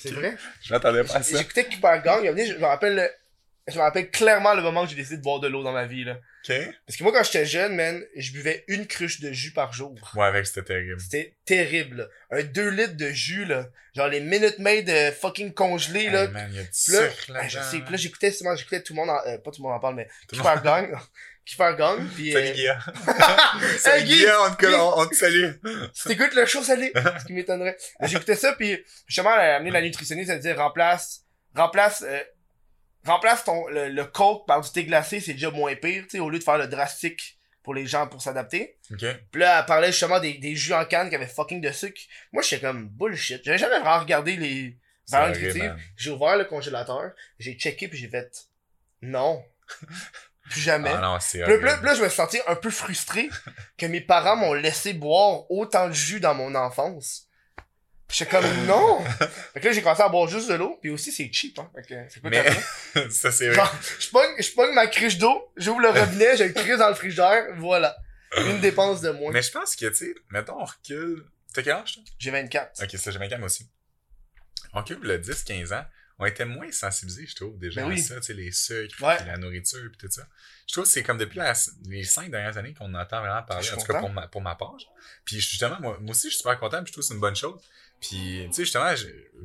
[0.00, 0.14] C'est Ok.
[0.16, 0.36] vrai?
[0.62, 1.38] Je m'attendais pas à ça.
[1.38, 2.20] J'écoutais Keeper Gang.
[2.22, 3.10] il y a venu, Je me rappelle, le-
[3.68, 5.86] je me rappelle clairement le moment où j'ai décidé de boire de l'eau dans ma
[5.86, 6.04] vie.
[6.04, 6.18] Là.
[6.48, 6.54] Ok.
[6.86, 9.94] Parce que moi, quand j'étais jeune, man, je buvais une cruche de jus par jour.
[10.14, 11.00] Ouais, avec c'était terrible.
[11.00, 11.96] C'était terrible.
[12.30, 12.38] là.
[12.38, 13.68] Un 2 litres de jus, là.
[13.94, 16.24] Genre les Minute Maid euh, fucking congelés, là.
[16.24, 18.92] Hey, man, y a du Puis là, sucre je sais, puis là, j'écoutais j'écoutais tout
[18.92, 20.42] le monde, en- euh, pas tout le monde en parle, mais Tout le
[21.44, 21.46] Gang.
[21.46, 22.78] Keeper Gang, puis Salut euh, Guilla.
[23.78, 24.04] Salut!
[24.04, 25.50] Guilla, on on, te salue.
[25.92, 27.76] si t'écoutes le show salé, ce qui m'étonnerait.
[28.02, 32.20] J'écoutais ça, puis justement, elle a amené la nutritionniste, elle disait, remplace, remplace, euh,
[33.04, 36.18] remplace ton, le, le coke par du thé glacé, c'est déjà moins pire, tu sais,
[36.20, 38.76] au lieu de faire le drastique pour les gens pour s'adapter.
[38.92, 39.04] Ok.
[39.30, 42.00] Puis là, elle parlait justement des, des jus en canne qui avaient fucking de sucre.
[42.32, 43.42] Moi, j'étais comme bullshit.
[43.42, 44.78] J'avais jamais vraiment regardé les
[45.08, 45.74] valeurs nutritives.
[45.96, 48.48] J'ai ouvert le congélateur, j'ai checké puis j'ai fait
[49.00, 49.44] non.
[50.50, 50.90] Plus jamais.
[50.94, 53.30] Ah non, c'est là, là, là, je me senti un peu frustré
[53.78, 57.28] que mes parents m'ont laissé boire autant de jus dans mon enfance.
[58.12, 59.02] J'étais comme non.
[59.54, 60.78] Fait que là, j'ai commencé à boire juste de l'eau.
[60.82, 61.70] Puis aussi, c'est cheap, hein.
[61.74, 63.56] Fait que ça coûte Mais- ça, c'est vrai.
[63.56, 66.88] Genre, je pogne, je pogne ma cruche d'eau, j'ouvre le robinet, je le crise dans
[66.88, 67.96] le frigidaire, voilà.
[68.36, 69.32] Une dépense de moins.
[69.32, 71.24] Mais je pense que, tu sais, mettons, on recule.
[71.54, 72.02] T'as quel âge, toi?
[72.18, 72.82] J'ai 24.
[72.82, 73.68] Ok, ça, j'ai 24 moi aussi.
[74.74, 75.84] On recule le 10-15 ans.
[76.18, 79.16] On était moins sensibilisés, je trouve, déjà Ben à ça, tu sais, les sucres, Ouais.
[79.16, 80.26] puis la nourriture, puis tout ça.
[80.68, 81.54] Je trouve que c'est comme depuis la-
[81.88, 84.54] les cinq dernières années qu'on entend vraiment parler, en tout cas pour ma, pour ma
[84.54, 84.76] part.
[85.24, 87.20] Puis justement, moi, moi aussi, je suis super content, puis je trouve que c'est une
[87.20, 87.60] bonne chose.
[88.00, 88.92] Puis, tu sais, justement,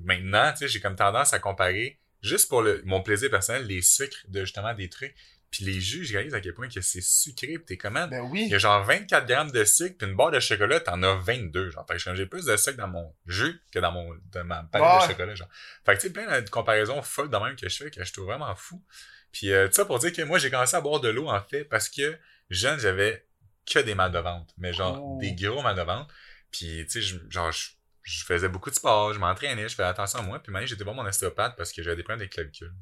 [0.03, 3.82] maintenant, tu sais, j'ai comme tendance à comparer, juste pour le, mon plaisir personnel, les
[3.82, 5.15] sucres de justement des trucs.
[5.51, 8.07] Puis les jus, je réalise à quel point que c'est sucré, puis t'es comment?
[8.07, 8.47] Ben Il oui.
[8.49, 11.71] y a genre 24 grammes de sucre, puis une barre de chocolat, t'en as 22.
[11.71, 14.63] Genre, fait que j'ai plus de sucre dans mon jus que dans mon dans ma
[14.63, 15.07] palette Ouais.
[15.07, 15.35] de chocolat.
[15.35, 15.49] Genre.
[15.85, 18.13] Fait que tu sais, plein de comparaisons folles de même que je fais, que je
[18.13, 18.83] trouve vraiment fou.
[19.31, 21.89] Puis euh, pour dire que moi, j'ai commencé à boire de l'eau, en fait, parce
[21.89, 22.17] que
[22.51, 23.25] jeune, j'avais
[23.65, 24.53] que des mal de ventre.
[24.57, 25.17] Mais genre, Oh.
[25.19, 26.13] des gros mal de ventre.
[26.51, 27.69] Puis tu sais, genre, je,
[28.03, 30.39] je faisais beaucoup de sport, je m'entraînais, je faisais attention à moi.
[30.41, 32.73] Puis maintenant, j'étais voir mon ostéopathe parce que j'avais des problèmes de clavicule.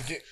[0.00, 0.22] Ok.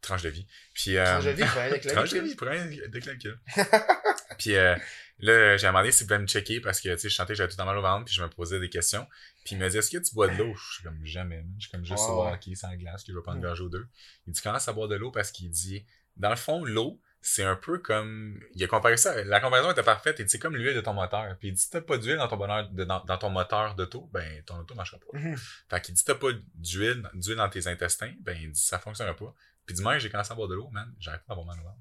[0.00, 0.46] Tranche de vie.
[0.74, 2.88] Puis, euh, Tranche de vie, problème avec la Tranche de vie.
[2.88, 3.38] de calcul.
[4.38, 4.76] puis euh,
[5.18, 7.56] là, j'ai demandé s'il pouvait me checker parce que, tu sais, je que j'avais tout
[7.56, 9.06] temps mal au ventre, puis je me posais des questions.
[9.44, 10.54] Puis il me dit, est-ce que tu bois de l'eau?
[10.54, 11.44] Je suis comme, jamais.
[11.58, 13.46] Je suis comme juste Ouais, au hockey sans glace, que je vais prendre une Mm.
[13.48, 13.86] gorgée ou deux.
[14.26, 15.10] Il dit, commence à boire de l'eau?
[15.10, 15.84] Parce qu'il dit,
[16.16, 19.82] dans le fond, l'eau, c'est un peu comme, il a comparé ça, la comparaison était
[19.82, 21.36] parfaite, il dit, c'est comme l'huile de ton moteur.
[21.38, 23.74] Puis il dit, si t'as pas d'huile dans ton bonheur, de- dans, dans ton moteur
[23.74, 25.18] d'auto, ben, ton auto marchera pas.
[25.18, 25.36] Mhm.
[25.68, 28.78] Fait qu'il dit, si t'as pas d'huile, d'huile dans tes intestins, ben, il dit, ça
[28.78, 29.34] fonctionnera pas.
[29.74, 31.78] Puis que j'ai commencé à boire de l'eau, man, j'arrête pas d'avoir mal au ventre.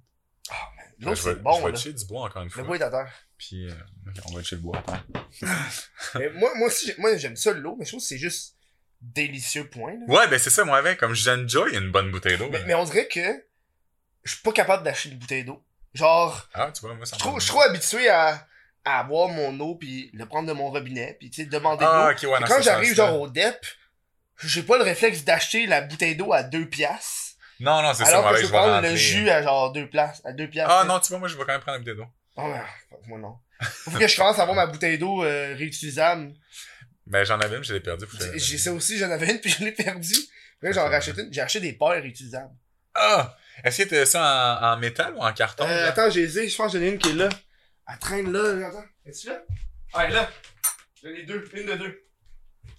[0.99, 2.63] L'eau, Je c'est bon, te chier du bois encore une Le fois.
[2.63, 3.11] bois est à terre.
[3.37, 3.73] Puis euh,
[4.25, 4.83] on va te chier le bois.
[6.35, 8.55] moi, moi aussi, moi, j'aime ça, l'eau, mais je trouve que c'est juste
[9.01, 9.93] délicieux, point.
[9.93, 10.13] là.
[10.13, 10.99] Ouais, ben c'est ça, moi avec.
[10.99, 12.49] Comme j'enjoy une bonne bouteille d'eau.
[12.49, 13.21] Mais, mais on dirait que
[14.23, 15.63] je suis pas capable d'acheter une bouteille d'eau.
[15.93, 18.45] Genre, Ah, tu vois, moi ça je suis trop habitué à,
[18.85, 21.89] à boire mon eau puis le prendre de mon robinet puis tu sais demander de
[21.89, 21.95] l'eau.
[21.95, 23.65] Ah, ouais, quand j'arrive genre au DEP,
[24.43, 27.28] j'ai pas le réflexe d'acheter la bouteille d'eau à deux piastres.
[27.59, 30.21] Non, non, c'est ça, Alors que je je prendre le jus à genre deux places,
[30.25, 30.73] à deux piastres.
[30.73, 32.07] Ah non, tu vois, moi je vais quand même prendre une bouteille d'eau.
[32.41, 32.61] Ouais,
[33.07, 33.37] moi non.
[33.61, 36.33] Faut que je commence à avoir ma bouteille d'eau euh, réutilisable.
[37.05, 38.05] Ben j'en avais une, je l'ai perdue.
[38.35, 40.15] J'ai ça aussi, j'en avais une puis je l'ai perdue.
[40.61, 41.33] Là, j'en rachète une.
[41.33, 42.53] J'ai acheté des paires réutilisables.
[42.93, 43.35] Ah!
[43.63, 45.65] Est-ce que t'as ça en, en métal ou en carton?
[45.65, 47.29] Euh, attends, j'ai les je pense que j'en ai une qui est là.
[47.91, 48.85] Elle traîne là, là, attends.
[49.05, 49.41] Est-ce là?
[49.93, 50.29] Ah, elle est là.
[51.03, 52.03] J'en ai deux, une de deux.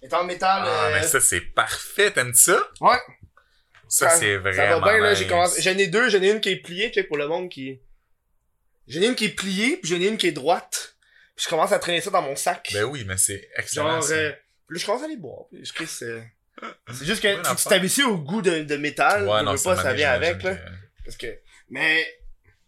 [0.01, 0.63] Elle est en métal.
[0.65, 2.11] Ah, euh, mais ça, c'est parfait.
[2.11, 2.57] T'aimes ça?
[2.79, 2.97] Ouais.
[3.91, 5.61] Ça, c'est vraiment Ça va bien, là, j'ai commencé.
[5.61, 7.81] J'en ai deux, j'en ai une qui est pliée, tu sais, pour le monde qui.
[8.87, 10.95] J'en ai une qui est pliée, puis j'en ai une qui est droite.
[11.35, 12.69] Puis je commence à traîner ça dans mon sac.
[12.73, 13.99] Ben oui, mais c'est excellent.
[14.01, 15.45] Genre, euh, là, je commence à les boire.
[15.51, 16.23] Puis je crie, c'est.
[16.93, 19.27] C'est juste que tu- tu t'habitues au goût de, de métal.
[19.27, 20.55] ouais, tu non, veux pas, ça vient avec, là.
[21.05, 21.27] Parce que.
[21.69, 22.05] Mais.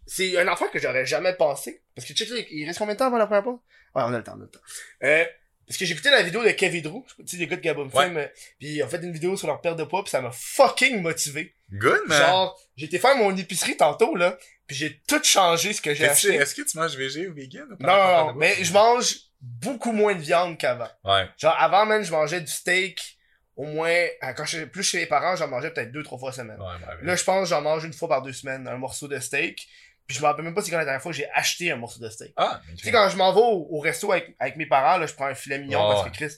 [0.06, 1.82] C'est un enfant que j'aurais jamais pensé.
[1.94, 3.58] Parce que, check, là, il reste combien de temps avant la première pause?
[3.94, 4.60] Ouais, on a le temps, on a le temps.
[5.04, 5.24] Euh,
[5.66, 7.88] parce que j'ai écouté la vidéo de Kevin Drew, tu sais, les gars de Gabon
[7.92, 8.04] Ouais.
[8.06, 10.30] Film, puis ils ont fait une vidéo sur leur perte de poids, puis ça m'a
[10.32, 11.54] fucking motivé.
[11.72, 12.18] Good, man.
[12.18, 14.36] Genre, j'ai été faire mon épicerie tantôt, là,
[14.66, 16.34] puis j'ai tout changé ce que j'ai acheté.
[16.34, 17.66] est-ce que tu manges végé ou vegan?
[17.70, 20.88] ou Non, non, mais je mange beaucoup moins de viande qu'avant.
[21.04, 21.26] Ouais.
[21.38, 23.18] Genre, avant, même, je mangeais du steak,
[23.56, 26.32] au moins, euh, quand j'étais plus chez les parents, j'en mangeais peut-être deux, trois fois
[26.32, 26.58] semaine.
[26.58, 27.06] Ouais, ouais, ouais.
[27.06, 29.68] Là, je pense j'en mange une fois par deux semaines, un morceau de steak.
[30.06, 31.76] Puis je me rappelle même pas c'est quand la dernière fois que j'ai acheté un
[31.76, 32.32] morceau de steak.
[32.36, 32.60] Ah.
[32.76, 35.14] Tu sais, quand je m'en vais au, au resto avec, avec mes parents, là, je
[35.14, 36.34] prends un filet mignon parce que Chris,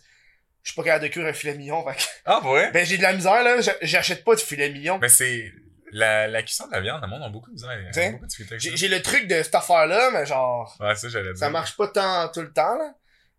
[0.62, 1.84] je suis pas capable de cuire un filet mignon.
[1.88, 2.70] Fait que- Ah, ouais?
[2.70, 4.98] ben, j'ai de la misère, là, j'a- j'achète pas de filet mignon.
[5.00, 5.52] Mais c'est.
[5.92, 7.70] La, la cuisson de la viande, le monde a beaucoup de misère.
[8.58, 12.28] J'ai le truc de cette affaire-là, mais genre, Ouais, ça, j'allais ça marche pas tant
[12.28, 12.92] tout le temps, là.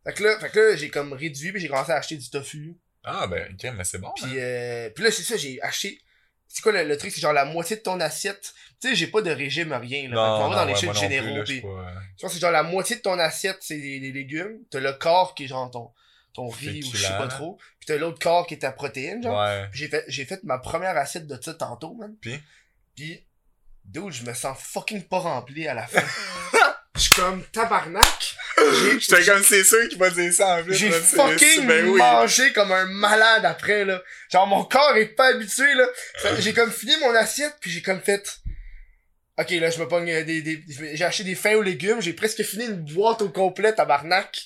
[0.06, 2.30] Fait que là, fait que là j'ai comme réduit, puis j'ai commencé à acheter du
[2.30, 2.78] tofu.
[3.04, 4.12] Ah, ben, ok, mais c'est bon.
[4.16, 4.36] Puis, hein.
[4.38, 6.00] euh, puis là, c'est ça, j'ai acheté.
[6.48, 7.12] C'est quoi le, le truc?
[7.12, 8.54] C'est genre la moitié de ton assiette?
[8.82, 10.10] Tu sais, j'ai pas de régime, rien.
[10.10, 10.16] Là.
[10.16, 11.38] Non, tu vas non, dans les ouais, plus, généraux.
[11.38, 14.60] là, pas, euh, que c'est genre la moitié de ton assiette, c'est des, des légumes.
[14.70, 15.92] T'as le corps qui est genre ton,
[16.34, 17.58] ton riz ou je sais pas trop.
[17.80, 19.40] Puis t'as l'autre corps qui est ta protéine, genre.
[19.40, 19.68] Ouais.
[19.74, 22.16] J'ai fait, j'ai fait ma première assiette de ça tantôt, man.
[22.22, 22.40] Puis?
[22.96, 23.26] Puis,
[23.86, 26.02] dude, je me sens fucking pas rempli à la fin.
[26.98, 28.36] Je suis comme tabarnak.
[28.58, 30.74] J'ai- J'étais comme, c'est sûr qu'il va dire ça en plus.
[30.74, 32.00] J'ai fucking ben oui.
[32.00, 34.02] mangé comme un malade après, là.
[34.32, 35.88] Genre, mon corps est pas habitué, là.
[36.40, 38.40] J'ai comme fini mon assiette, puis j'ai comme fait...
[39.40, 40.42] Ok, là, je me pogne euh, des...
[40.42, 40.64] des...
[40.96, 44.42] J'ai acheté des fins aux légumes, j'ai presque fini une boîte au complet, tabarnak.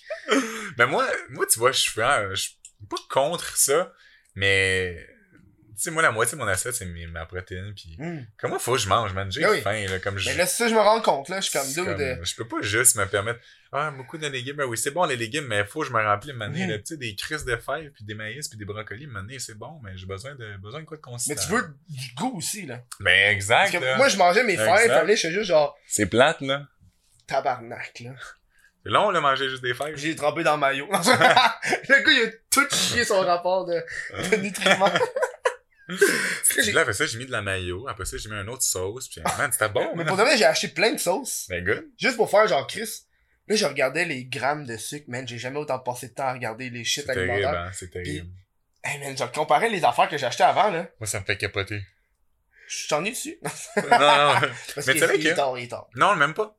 [0.75, 3.93] Ben moi, moi, tu vois, je suis pas contre ça,
[4.35, 4.97] mais,
[5.83, 8.19] sais, moi, la moitié de mon assiette, c'est ma protéine, pis Hmm.
[8.37, 9.31] comment faut que je mange, man?
[9.31, 9.61] J'ai Ben oui.
[9.61, 10.29] faim, là, comme je...
[10.29, 11.39] Mais là, ça, je me rends compte, là.
[11.41, 11.99] Je suis comme, dude...
[12.01, 13.39] euh, Je peux pas juste me permettre,
[13.71, 16.01] ah, beaucoup de légumes, ben oui, c'est bon les légumes, mais faut que je me
[16.01, 16.69] remplis, Mhm.
[16.69, 19.07] là, tu sais, des crises de fèves, puis des maïs, puis des brocolis,
[19.39, 21.43] c'est bon, mais j'ai besoin de, besoin de quoi de Mais consistant.
[21.43, 22.81] tu veux du goût aussi, là.
[22.99, 23.97] Ben, Parce exact, que là.
[23.97, 26.67] moi, je mangeais mes fèves, puis je suis juste genre, C'est plate, là.
[27.27, 28.11] tabarnak, là.
[28.83, 29.95] C'est long, là, manger juste des fèves.
[29.95, 30.87] J'ai trempé dans le maillot.
[30.91, 33.73] le gars, il a tout chié son rapport de,
[34.31, 34.89] de nutriments.
[36.73, 39.07] Là, après ça, j'ai mis de la mayo, après ça, j'ai mis une autre sauce,
[39.09, 40.07] puis man, c'était bon, Mais man.
[40.07, 41.45] pour de vrai, j'ai acheté plein de sauces.
[41.49, 41.87] Ben, good.
[41.97, 43.03] Juste pour faire genre Chris.
[43.47, 45.27] Là, je regardais les grammes de sucre, man.
[45.27, 47.59] J'ai jamais autant passé de temps à regarder les shit C'est terrible, alimentaires.
[47.61, 48.29] hein, c'est terrible.
[48.83, 50.87] Hey, man, je comparais les affaires que j'ai achetées avant, là.
[50.99, 51.81] Moi, ça me fait capoter.
[52.67, 53.37] Je t'en ai dessus.
[53.43, 53.89] non, non,
[54.75, 55.87] Parce Mais tu savais que- tard, il est tard.
[55.95, 56.57] non, même pas.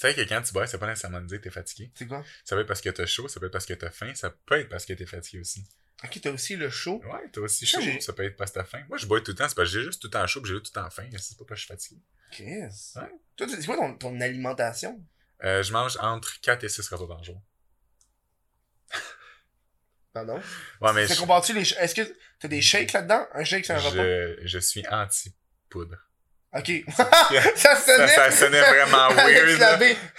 [0.00, 1.90] Tu sais que quand tu bois, ça peut pas nécessairement dire que t'es fatigué.
[1.94, 2.24] C'est quoi?
[2.44, 4.30] Ça peut être parce que t'as chaud, ça peut être parce que t'as faim, ça
[4.30, 5.62] peut être parce que t'es fatigué aussi.
[6.02, 7.02] Ok, t'as aussi le chaud.
[7.04, 8.82] Ouais, t'as aussi chaud, ça peut être parce que t'as faim.
[8.88, 10.40] Moi, je bois tout le temps, c'est parce que j'ai juste tout le temps chaud,
[10.40, 12.00] puis j'ai tout le temps faim, c'est pas parce que je suis fatigué.
[12.32, 12.96] Chris.
[12.96, 13.12] Ouais.
[13.36, 14.98] Toi, c'est quoi ton, ton alimentation?
[15.42, 17.40] Euh, je mange entre 4 et 6 repas par jour.
[20.12, 20.40] Pardon?
[20.80, 21.60] Ouais, mais je, les...
[21.60, 23.26] Est-ce que t'as des shakes là-dedans?
[23.32, 24.02] Un shake, c'est un repas?
[24.02, 25.96] je, je suis anti-poudre.
[26.52, 26.72] Ok.
[26.96, 28.08] ça sonnait...
[28.08, 29.62] ça sonnait vraiment weird.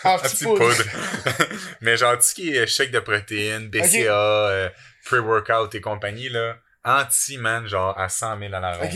[0.04, 0.64] anti-poudre.
[0.64, 1.58] Anti-poudre.
[1.82, 4.70] mais genre, tout ce qui est shake de protéines, BCA, euh,
[5.06, 8.90] pre-workout et compagnie, là, anti, man, genre, à 100 000 à la ronde.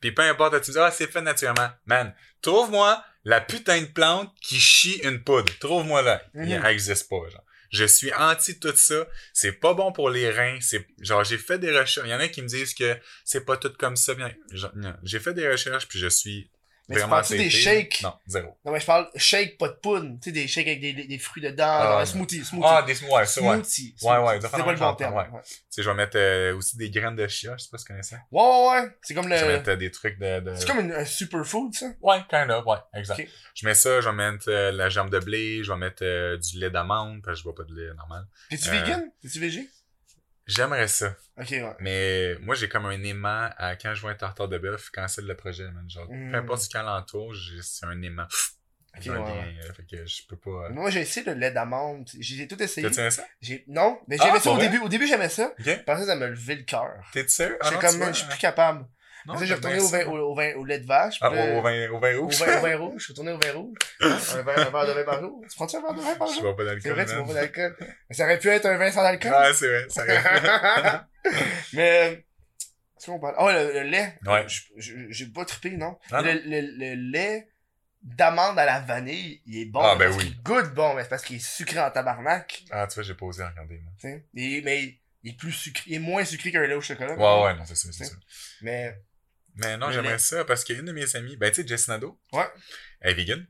[0.00, 1.70] Puis peu importe, tu dis, ah, c'est fait naturellement.
[1.86, 5.52] Man, trouve-moi la putain de plante qui chie une poudre.
[5.58, 6.22] Trouve-moi là.
[6.34, 6.44] Mhm.
[6.48, 7.44] Il n'existe pas, genre.
[7.70, 9.06] Je suis anti tout ça.
[9.32, 10.58] C'est pas bon pour les reins.
[10.60, 12.06] C'est, genre, j'ai fait des recherches.
[12.06, 14.14] Il y en a qui me disent que c'est pas tout comme ça.
[14.14, 14.94] Bien, genre, non.
[15.02, 16.50] J'ai fait des recherches puis je suis
[16.88, 17.72] Mais tu vraiment parles-tu des accepté, là.
[17.80, 18.02] shakes?
[18.02, 18.58] Non, zéro.
[18.64, 20.06] Non, mais je parle shake, pas de poudre.
[20.20, 21.64] Tu sais, des shakes avec des, des, des fruits dedans.
[21.66, 22.04] Ah, non.
[22.04, 22.66] smoothie, smoothie.
[22.68, 23.54] Ah, des ouais, ça, ouais.
[23.54, 23.94] smoothie.
[24.02, 25.14] Ouais, ouais, des C'est pas le bon terme.
[25.14, 25.22] ouais.
[25.32, 27.54] Ouais, Tu sais, je vais mettre euh, aussi des graines de chia.
[27.56, 28.16] Je sais pas si tu connais ça.
[28.30, 28.80] ouais, ouais.
[28.82, 28.88] ouais.
[29.02, 29.46] C'est comme Je vais le...
[29.56, 30.40] mettre euh, des trucs de...
[30.40, 30.54] de...
[30.56, 31.86] C'est comme une- un superfood, ça?
[32.02, 33.28] Ouais, kind of, ouais, exact.
[33.54, 36.36] Je mets ça, je vais mettre euh, la jambe de blé, je vais mettre euh,
[36.36, 38.26] du lait d'amande, parce que je bois pas de lait normal.
[38.50, 39.10] T'es-tu Euh, vegan?
[39.22, 39.68] T'es-tu végé?
[40.46, 41.16] J'aimerais ça.
[41.38, 41.74] Ok, ouais.
[41.80, 45.26] Mais moi, j'ai comme un aimant à quand je vois un tartare de bœuf, cancel
[45.26, 45.88] le projet, man.
[45.88, 46.30] Genre, Mm.
[46.30, 48.26] peu importe ce qu'il y a alentour, j'ai- c'est un aimant.
[48.96, 50.50] Ok, J'ai ouais, lien, euh, fait que je peux pas...
[50.50, 50.68] euh.
[50.70, 52.08] Moi, j'ai essayé le lait d'amande.
[52.20, 52.86] J'ai tout essayé.
[52.88, 53.24] T'as-tu aimé ça?
[53.66, 54.68] Non, mais Ah, j'aimais ça pour au vrai?
[54.68, 54.84] début.
[54.84, 55.52] Au début, j'aimais ça.
[55.58, 55.66] Ok.
[55.68, 56.92] Après ça, ça me levait le cœur.
[57.12, 57.56] T'es sûr?
[57.60, 58.86] Ah J'étais comme, je suis plus capable.
[59.26, 61.18] Non, j'ai retourné au vin, au, au vin, au lait de vache.
[61.20, 62.38] Ah, au, vin, au vin Au rouge?
[62.40, 62.94] vin, au vin rouge.
[62.98, 63.78] Je suis retourné au vin rouge.
[64.00, 65.40] un, verre, un verre de vin par jour.
[65.48, 66.42] Tu prends-tu un verre de vin par Je jour?
[66.42, 67.76] bois pas C'est d'alcool, vrai, tu bois pas d'alcool.
[68.08, 69.32] Mais ça aurait pu être un vin sans alcool.
[69.34, 70.04] Ah, c'est vrai, ça
[71.72, 72.24] mais,
[72.96, 73.34] Est-ce qu'on parle?
[73.38, 74.18] Oh, le, le lait.
[74.26, 74.44] Ouais.
[74.48, 75.98] Je- je- J'ai pas trippé, non?
[76.10, 77.48] Ah, le, le, le lait
[78.02, 79.80] d'amande à la vanille, il est bon.
[79.82, 80.24] Ah, ben parce oui.
[80.30, 82.64] qu'il goûte bon, mais c'est parce qu'il est sucré en tabarnak.
[82.70, 83.92] Ah, tu vois, j'ai pas osé regarder, moi.
[83.98, 84.26] tu sais.
[84.34, 87.14] Il est- mais il est plus sucré, il est moins sucré qu'un lait au chocolat.
[87.16, 88.14] Ouais, ouais, non, c'est ça, c'est ça.
[88.60, 88.94] Mais,
[89.56, 91.68] Mais non, j'aimerais ça parce qu'il y a une de mes amies, ben tu sais,
[91.68, 92.20] Jess Nadeau.
[92.32, 92.48] Ouais.
[93.00, 93.46] Elle est vegan.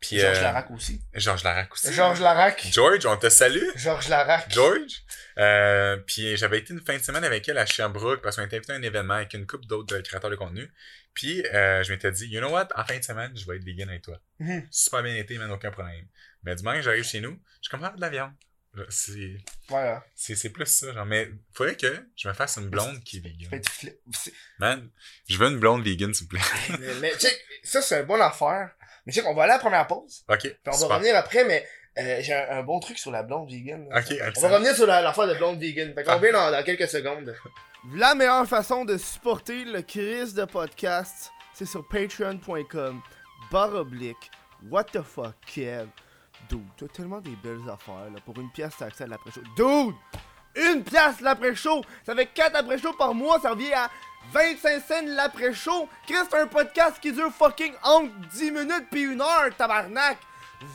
[0.00, 1.00] Puis, Georges euh, Larac aussi.
[1.14, 1.92] Georges Larac aussi.
[1.92, 2.66] Georges Larac.
[2.70, 3.64] George, on te salue.
[3.76, 4.52] Georges Larac.
[4.52, 5.02] George.
[5.38, 8.56] Euh, puis j'avais été une fin de semaine avec elle à Sherbrooke parce qu'on était
[8.56, 10.70] invité à un événement avec une couple d'autres créateurs de contenu.
[11.14, 13.64] Puis euh, je m'étais dit, you know what, en fin de semaine, je vais être
[13.64, 14.20] vegan avec toi.
[14.38, 14.68] Mhm.
[14.70, 16.06] Super bien été, même aucun problème.
[16.42, 18.32] Mais du moment que j'arrive chez nous, je commence de la viande.
[18.76, 20.04] Là, C'est, Voilà.
[20.14, 21.06] c'est, c'est plus ça, genre.
[21.06, 23.58] Mais faudrait que je me fasse une blonde qui est vegan.
[23.60, 23.96] du flip.
[24.12, 24.90] C'est- Man,
[25.28, 26.40] je veux une blonde vegan, s'il vous plaît.
[26.78, 28.70] mais, mais check, ça c'est une bonne affaire.
[29.06, 30.24] Mais check, on va aller à la première pause.
[30.28, 30.40] Ok.
[30.42, 31.66] Puis on va revenir après, mais
[31.98, 33.88] euh, j'ai un, un bon truc sur la blonde vegan.
[33.88, 34.00] là.
[34.00, 35.94] Ok, On va revenir sur la- l'affaire de blonde vegan.
[35.94, 37.34] Fait qu'on revient dans, dans quelques secondes.
[37.94, 43.00] La meilleure façon de supporter le Chris de podcast, c'est sur patreon.com.
[43.50, 44.30] Barre oblique.
[44.70, 45.86] What the fuck, Kev?
[46.48, 48.20] Dude, t'as tellement des belles affaires, là.
[48.24, 49.40] Pour une pièce, t'as accès à l'après-show.
[49.56, 49.94] Dude!
[50.54, 51.82] Une pièce l'après-show!
[52.04, 53.90] Ça fait 4 après-show par mois, ça revient à
[54.32, 55.88] 25 cents l'après-show!
[56.06, 60.18] Chris, c'est un podcast qui dure fucking entre 10 minutes puis une heure, tabarnak!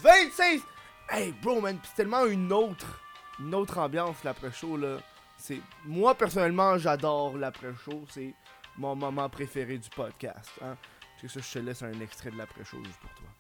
[0.04, 0.62] 25!
[1.10, 3.02] Hey, bro, man, c'est tellement une autre,
[3.40, 4.98] une autre ambiance l'après-show, là.
[5.38, 8.06] C'est, moi, personnellement, j'adore l'après-show.
[8.10, 8.34] C'est
[8.78, 10.78] mon moment préféré du podcast, hein.
[11.24, 13.31] Je te laisse un extrait de l'après-show juste pour toi.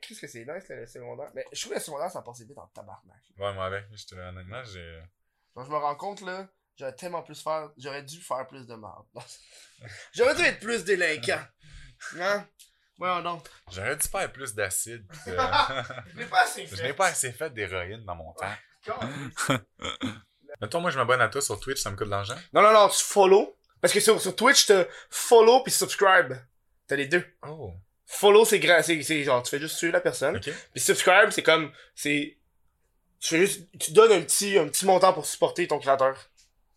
[0.00, 1.30] Qu'est-ce que c'est nice, le secondaire?
[1.34, 3.22] Mais je trouve que le secondaire, ça passait vite en tabarnak.
[3.38, 3.86] Ouais, moi avec.
[3.94, 5.00] Je te- Honnêtement, j'ai.
[5.56, 8.74] Donc, je me rends compte, là, j'aurais tellement plus faire, j'aurais dû faire plus de
[8.74, 9.06] merde.
[10.14, 11.42] j'aurais dû être plus délinquant.
[12.18, 12.46] Hein?
[12.98, 13.42] Ouais, non.
[13.70, 15.06] J'aurais dû faire plus d'acide.
[15.06, 15.30] de- Je
[16.18, 16.76] l'ai pas assez fait.
[16.76, 18.54] Je n'ai pas assez fait d'héroïne dans mon temps.
[20.60, 22.36] Mettons, moi, je m'abonne à toi sur Twitch, ça me coûte de l'argent.
[22.52, 23.56] Non, non, non, tu follow.
[23.80, 26.34] Parce que sur, sur Twitch, t'as follow puis subscribe.
[26.86, 27.24] T'as les deux.
[27.46, 27.72] Oh.
[28.12, 30.36] Follow, c'est grand, c'est, c'est genre, tu fais juste suivre la personne.
[30.36, 30.50] Ok.
[30.72, 32.36] Puis subscribe, c'est comme, c'est,
[33.20, 36.16] tu fais juste, tu donnes un petit, un petit montant pour supporter ton créateur.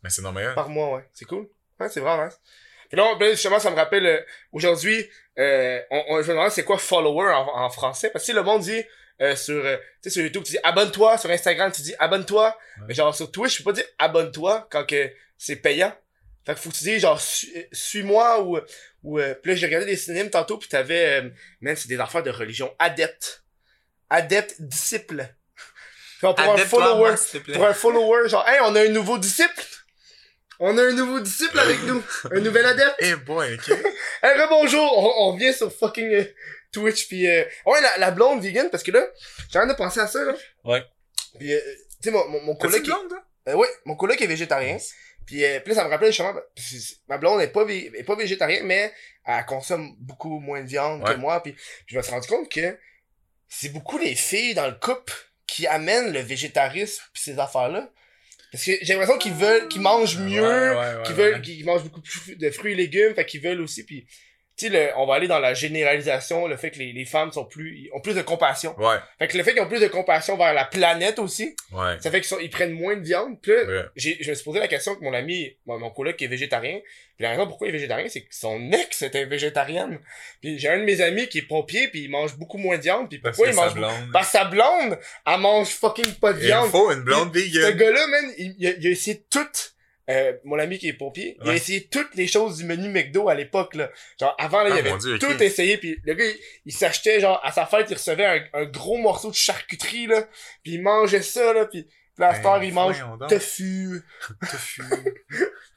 [0.03, 0.53] Mais c'est normal.
[0.53, 1.09] Par mois, ouais.
[1.11, 1.49] C'est cool.
[1.79, 2.39] Ouais, c'est vraiment nice.
[2.87, 4.21] Puis là, ben, justement, ça me rappelle, euh,
[4.51, 5.09] aujourd'hui,
[5.39, 8.11] euh, on, on, je me demande c'est quoi follower en, en français?
[8.11, 8.83] Parce que sais, le monde dit,
[9.19, 11.17] euh, sur, euh, tu sais, sur YouTube, tu dis abonne-toi.
[11.17, 12.55] Sur Instagram, tu dis abonne-toi.
[12.77, 12.83] Ouais.
[12.87, 15.95] Mais genre, sur Twitch, je peux pas dire abonne-toi quand que c'est payant.
[16.45, 17.19] Fait que faut que tu dises, genre,
[17.55, 18.59] euh, suis-moi ou,
[19.03, 21.29] ou, euh, puis là, j'ai regardé des synonymes tantôt, puis t'avais, euh,
[21.61, 22.73] man, c'est des affaires de religion.
[22.79, 23.43] Adepte.
[24.09, 25.25] Adepte, disciple.
[26.21, 27.15] Genre, pour un follower,
[27.53, 29.61] pour un follower, genre, hey, on a un nouveau disciple.
[30.57, 32.01] On a un nouveau disciple avec nous.
[32.31, 32.95] Un nouvel adepte.
[32.99, 33.67] Eh boy, ok.
[34.23, 34.97] Hey, rebonjour.
[34.97, 36.23] On, on revient sur fucking euh,
[36.71, 37.43] Twitch puis euh...
[37.65, 39.05] ouais la, la blonde vegan parce que là,
[39.51, 40.33] j'ai rien de penser à ça là.
[40.63, 40.83] Ouais.
[41.37, 41.59] Puis euh,
[42.01, 43.13] tu sais mon mon, mon une blonde,
[43.49, 44.77] euh, ouais, mon coloc est végétarien.
[45.25, 46.33] Puis, euh, puis là, ça me rappelait justement,
[47.07, 48.91] ma blonde est pas, est pas végétarienne, mais
[49.25, 51.13] elle consomme beaucoup moins de viande Ouais.
[51.13, 51.41] que moi.
[51.41, 51.55] Puis,
[51.87, 52.77] je me suis rendu compte que
[53.47, 55.13] c'est beaucoup les filles dans le couple
[55.47, 57.89] qui amènent le végétarisme puis ces affaires-là.
[58.51, 61.17] Parce que j'ai l'impression qu'ils veulent, qu'ils mangent mieux, Ouais, ouais, ouais, qui ouais.
[61.17, 64.05] veulent, qui mangent beaucoup plus de fruits et légumes, fait qu'ils veulent aussi, puis
[64.55, 67.31] tu sais, le- on va aller dans la généralisation, le fait que les, les femmes
[67.31, 68.75] sont plus, ont plus de compassion.
[68.79, 71.97] Ouais, Fait que le fait qu'ils ont plus de compassion vers la planète aussi, ouais.
[71.99, 73.39] ça fait qu'ils sont, ils prennent moins de viande.
[73.41, 73.85] Puis là, Ouais.
[73.95, 76.27] j'ai, je me suis posé la question avec mon ami, mon, mon coloc qui est
[76.27, 76.79] végétarien.
[77.15, 79.99] Puis la raison pourquoi il est végétarien, c'est que son ex était végétarienne.
[80.41, 82.81] Puis j'ai un de mes amis qui est pompier, puis il mange beaucoup moins de
[82.83, 83.09] viande.
[83.09, 84.09] Puis pourquoi que il mange sa blonde.
[84.11, 86.69] Parce que sa blonde, elle mange fucking pas de Il viande.
[86.69, 87.75] faut une blonde Ce vegan.
[87.77, 89.72] gars-là, man, il, il a, il a essayé toutes.
[90.09, 93.29] Euh, mon ami qui est pompier, il a essayé toutes les choses du menu McDo
[93.29, 93.89] à l'époque là.
[94.19, 96.35] Genre avant là, il Ah, avait mon Dieu, tout essayé puis le gars il,
[96.65, 100.23] il s'achetait genre à sa fête, il recevait un, un gros morceau de charcuterie là,
[100.61, 101.87] puis il mangeait ça là puis
[102.17, 102.97] cette Ben, heure, il mange
[103.29, 104.03] tofu,
[104.41, 104.83] Tofu.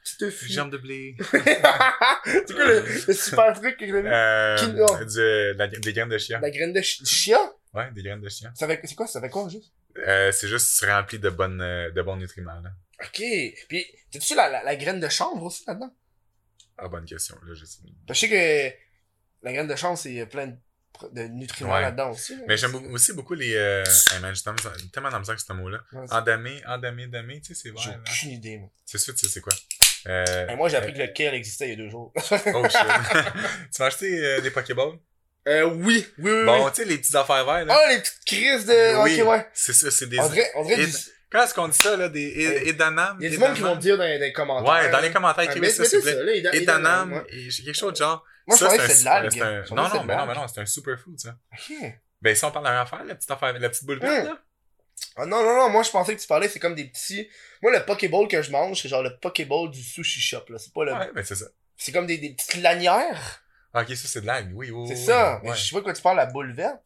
[0.02, 0.48] petit tofu.
[0.48, 1.16] Germe de blé.
[1.22, 4.08] c'est quoi le, le super truc que j'ai mis?
[4.08, 5.04] Euh, Quinoa.
[5.04, 6.40] du- la- des graines de chien.
[6.40, 7.38] La graine de chi- chia?
[7.72, 8.28] Ouais, des graines de
[8.66, 9.72] fait, c'est quoi, ça fait quoi, juste?
[10.06, 12.70] Euh, c'est juste rempli de bonnes, euh, de bons nutriments, là.
[13.02, 13.22] Ok.
[13.68, 15.94] Puis, t'as-tu la, la, la graine de chanvre aussi là-dedans?
[16.78, 17.78] Ah, bonne question, là, je sais.
[18.06, 18.76] Que je sais que
[19.46, 20.56] la graine de chanvre, c'est plein de,
[21.12, 21.82] de nutriments Ouais.
[21.82, 22.36] là-dedans aussi.
[22.36, 22.42] là.
[22.48, 23.84] Mais j'aime aussi beaucoup les, euh,
[24.14, 24.42] hey man, j'ai
[24.92, 25.80] tellement dans le ce mot-là.
[25.92, 28.02] Ouais, Endamé, endamé, damé, tu sais, c'est J'ai vrai, là.
[28.10, 28.70] aucune idée, moi.
[28.84, 29.52] C'est sûr, tu sais, c'est quoi?
[30.08, 32.12] Euh, Et moi, j'ai appris que le kale existait il y a deux jours.
[32.54, 32.80] Oh shit.
[33.74, 34.98] tu m'as acheté euh, des Pokéballs?
[35.48, 36.44] euh, oui, oui, oui.
[36.44, 36.70] Bon, oui.
[36.74, 37.78] tu sais, les petites affaires vertes, là.
[37.78, 39.02] Oh, les petites crises de...
[39.02, 39.46] oui, Ok, ouais.
[39.54, 40.18] c'est ça, c'est des...
[40.18, 40.92] On dirait, on dirait Et- du...
[41.36, 43.18] Quand est-ce qu'on dit ça, là, des Euh, Edanam?
[43.20, 44.72] Il y a du monde qui vont le dire dans, dans les commentaires.
[44.72, 46.42] Ouais, dans les commentaires, écrivez ça, s'il vous plaît.
[46.54, 48.24] Edanam, quelque chose de genre.
[48.46, 49.36] Moi, je ça, pensais que c'est de l'algue.
[49.70, 51.36] Non, non, mais non, mais non, c'est un superfood, ça.
[51.52, 51.76] Ok.
[52.22, 54.32] Ben, si on parle même affaire, la petite affaire, la petite boule verte, Hum.
[54.32, 54.38] là.
[55.16, 57.28] Ah non, non, non, moi je pensais que tu parlais, c'est comme des petits.
[57.60, 60.56] Moi, le Pokéball que je mange, c'est genre le Pokéball du sushi shop, là.
[60.58, 60.92] C'est pas le.
[60.94, 61.44] Ouais, ben c'est ça.
[61.76, 63.42] C'est comme des, des petites lanières.
[63.74, 64.88] Ah, ok, ça c'est de l'aigle, oui, oui.
[64.88, 65.40] C'est oui, ça.
[65.42, 66.80] Mais je sais pas quoi tu parles, la boule verte.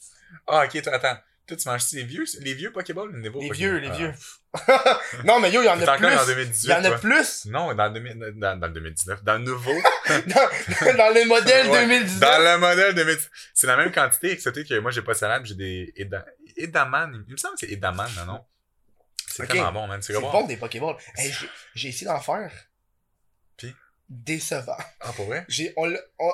[0.48, 1.18] Ah, ok, attends.
[1.50, 3.96] Toi, tu manges les vieux, les vieux Pokéballs ou les nouveaux Les vieux, les Ah.
[3.96, 4.12] vieux.
[5.24, 6.26] non, mais yo, il y en a encore en plus.
[6.28, 6.64] 2018.
[6.64, 7.46] Il y en a plus.
[7.46, 9.24] Non, dans le, 2000 dans, dans le 2019.
[9.24, 9.72] Dans le nouveau.
[10.08, 12.20] dans, dans le modèle Ouais, 2019.
[12.20, 13.30] Dans le modèle 2019.
[13.52, 16.24] C'est la même quantité, excepté que moi, j'ai pas de salade, j'ai des Eda-
[16.56, 17.24] Edaman.
[17.26, 18.44] Il me semble que c'est Edaman, non, non?
[19.26, 20.00] C'est tellement bon, man.
[20.02, 20.46] C'est bon.
[20.46, 20.96] des Pokéballs.
[21.74, 22.52] J'ai- essayé d'en faire.
[23.56, 23.74] Puis?
[24.08, 24.76] Décevant.
[25.00, 25.46] Ah, pour vrai?
[25.76, 25.92] On,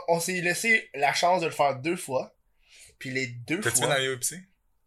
[0.08, 2.34] on, s'est laissé la chance de le faire deux fois.
[2.98, 4.02] Puis les deux T'as-tu mis fois, dans?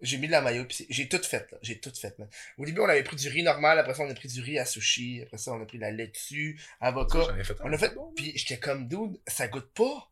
[0.01, 0.65] J'ai mis de la mayo.
[0.65, 1.57] Puis j'ai tout fait, là.
[1.61, 2.27] J'ai tout fait, man.
[2.57, 3.77] Au début, on avait pris du riz normal.
[3.79, 5.21] Après ça, on a pris du riz à sushi.
[5.23, 7.19] Après ça, on a pris de la laitue, avocat.
[7.29, 7.55] J'en ai fait.
[7.63, 7.93] On a fait.
[8.15, 10.09] Puis j'étais comme, dude, ça goûte pas.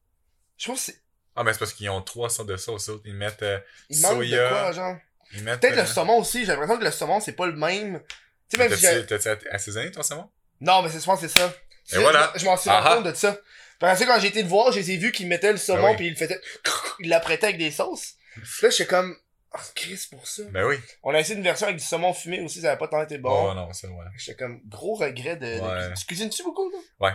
[0.57, 1.01] Je pense que c'est.
[1.35, 2.89] Ah, mais c'est parce qu'ils ont trois sortes de sauce.
[2.89, 3.03] autres.
[3.05, 3.59] Ils mettent, euh,
[3.89, 4.43] Il manque Soya.
[4.43, 4.97] de quoi, genre?
[5.33, 5.59] ils mettent.
[5.61, 6.41] Peut-être euh, le saumon aussi.
[6.41, 8.01] J'ai l'impression que le saumon, c'est pas le même.
[8.49, 10.29] Tu sais, même si T'as-tu assaisonné ton saumon?
[10.61, 11.53] Non, mais c'est souvent c'est ça.
[11.85, 12.33] C'est- voilà.
[12.35, 12.95] Je, m'en suis Ah rendu ah.
[13.03, 13.37] compte de ça.
[13.79, 15.95] Parce que quand j'ai été le voir, j'ai vu qu'il mettait le saumon Ah oui.
[15.97, 16.41] puis il le faisait.
[16.99, 18.15] Il l'apprêtait avec des sauces.
[18.63, 19.15] Là, j'étais comme.
[19.57, 20.43] Oh, Chris, pour ça.
[20.51, 20.75] Ben oui.
[21.03, 23.17] On a essayé une version avec du saumon fumé aussi, ça avait pas tant été
[23.17, 23.49] bon.
[23.51, 24.05] Oh non, ça, ouais.
[24.17, 25.59] J'étais comme gros regret de.
[25.59, 25.93] Ouais.
[25.93, 26.71] Tu cuisines-tu beaucoup?
[26.99, 27.13] Ouais.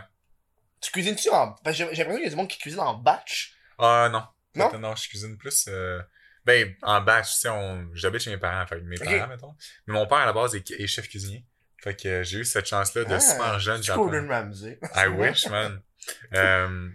[0.81, 1.53] Tu cuisines-tu en.
[1.65, 3.55] Parce que j'ai j'ai l'impression qu'il y a du monde qui cuisine en batch.
[3.79, 4.25] Ah non.
[4.55, 4.79] Non?
[4.79, 5.67] Non, je cuisine plus.
[5.69, 6.01] euh,
[6.45, 7.89] Ben, en batch, tu sais, on...
[7.95, 9.55] j'habite chez mes parents, fait mes parents, mettons.
[9.87, 11.47] Mais mon père, à la base, est, est chef cuisinier.
[11.83, 13.83] Fait que j'ai eu cette chance-là de Ah, super jeune.
[13.83, 14.07] j'apprends.
[14.07, 14.79] Gordon Ramsay.
[14.95, 15.81] I wish, man.
[16.35, 16.89] Euh,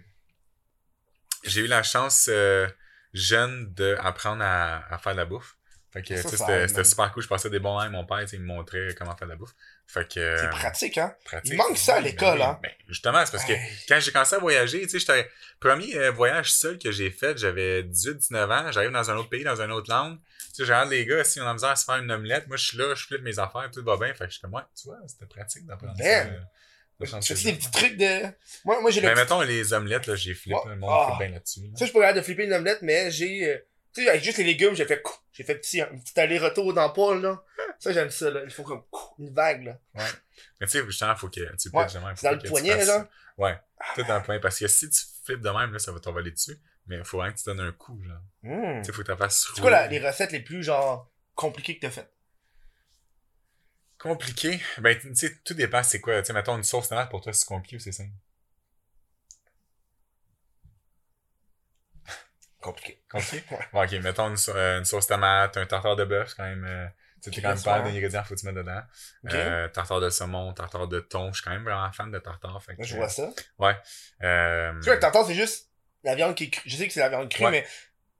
[1.44, 2.68] j'ai eu la chance euh,
[3.12, 5.54] jeune d'apprendre à, à faire de la bouffe.
[5.90, 7.22] Fait que, tu sais, c'était super cool.
[7.22, 9.26] Je passais des bons moments avec mon père, tu sais, il me montrait comment faire
[9.26, 9.54] de la bouffe.
[9.86, 10.36] Fait que...
[10.36, 11.14] C'est euh, pratique, hein?
[11.24, 11.52] pratique.
[11.54, 12.60] Il manque ça à l'école, ben hein?
[12.62, 13.70] Ben, justement, c'est parce que Hey.
[13.88, 15.30] quand j'ai commencé à voyager, tu sais, j'étais
[15.60, 19.44] premier euh, voyage seul que j'ai fait, j'avais 18-19 ans, j'arrive dans un autre pays,
[19.44, 20.18] dans une autre langue.
[20.54, 22.58] Tu sais, regarde les gars, si on a besoin de se faire une omelette, moi
[22.58, 24.12] je suis là, je flippe mes affaires, tout va bien.
[24.12, 26.04] Fait que comme, ouais, tu vois, c'était pratique d'apprendre ça.
[27.00, 27.20] Ben.
[27.20, 28.22] Tu fais des petits trucs de.
[28.64, 30.70] Moi, moi j'ai le Ben, petit- mettons les omelettes, là, j'ai flippé, Ouais.
[30.70, 31.16] le monde Ah.
[31.18, 31.60] bien là-dessus.
[31.60, 31.68] là.
[31.76, 33.48] Ça, je capable de flipper une omelette, mais j'ai.
[33.50, 33.58] euh,
[33.94, 35.02] Tu sais, avec juste les légumes, j'ai fait.
[35.32, 37.42] J'ai fait petit, un petit aller-retour dans le poêle, là.
[37.80, 38.42] Ça, j'aime ça, là.
[38.44, 38.82] Il faut comme
[39.18, 39.78] une vague, là.
[39.94, 41.46] Mais tu sais, justement, faut que tu Ouais,
[42.04, 42.14] même.
[42.16, 43.08] C'est dans le poignet, là.
[43.38, 43.56] Ouais,
[43.94, 44.40] tout dans le poignet.
[44.40, 46.58] Parce que si tu flippes de même, là, ça va t'envoler dessus.
[46.86, 48.20] Mais il faut vraiment que tu donnes un coup, genre.
[48.42, 48.80] Mmh.
[48.80, 51.80] Tu sais, faut que tu fasses C'est quoi les recettes les plus, genre, compliquées que
[51.86, 52.12] t'as faites?
[53.98, 54.60] Compliqué.
[54.78, 56.20] Ben, tu sais, tout dépend c'est quoi.
[56.22, 58.10] Tu sais, mettons une sauce tomate pour toi, c'est compliqué ou c'est simple?
[62.60, 63.00] Compliqué.
[63.10, 63.42] Compliqué?
[63.52, 63.58] Ouais.
[63.72, 66.64] Bon, ok, mettons une, euh, une sauce tomate, un tartare de bœuf, c'est quand même.
[66.64, 66.86] Euh,
[67.22, 67.92] tu sais, t'es quand même pas ouais.
[67.92, 68.80] d'ingrédients, faut que tu mettes dedans.
[69.26, 71.28] Euh, tartare de saumon, tartare de thon.
[71.32, 72.60] Je suis quand même vraiment fan de tartare.
[72.62, 73.30] Fait que, je vois ça.
[74.22, 75.68] Euh, Tu vois, le tartare, c'est juste
[76.04, 76.68] la viande qui est crue.
[76.68, 77.50] Je sais que c'est la viande crue, Ouais.
[77.50, 77.66] mais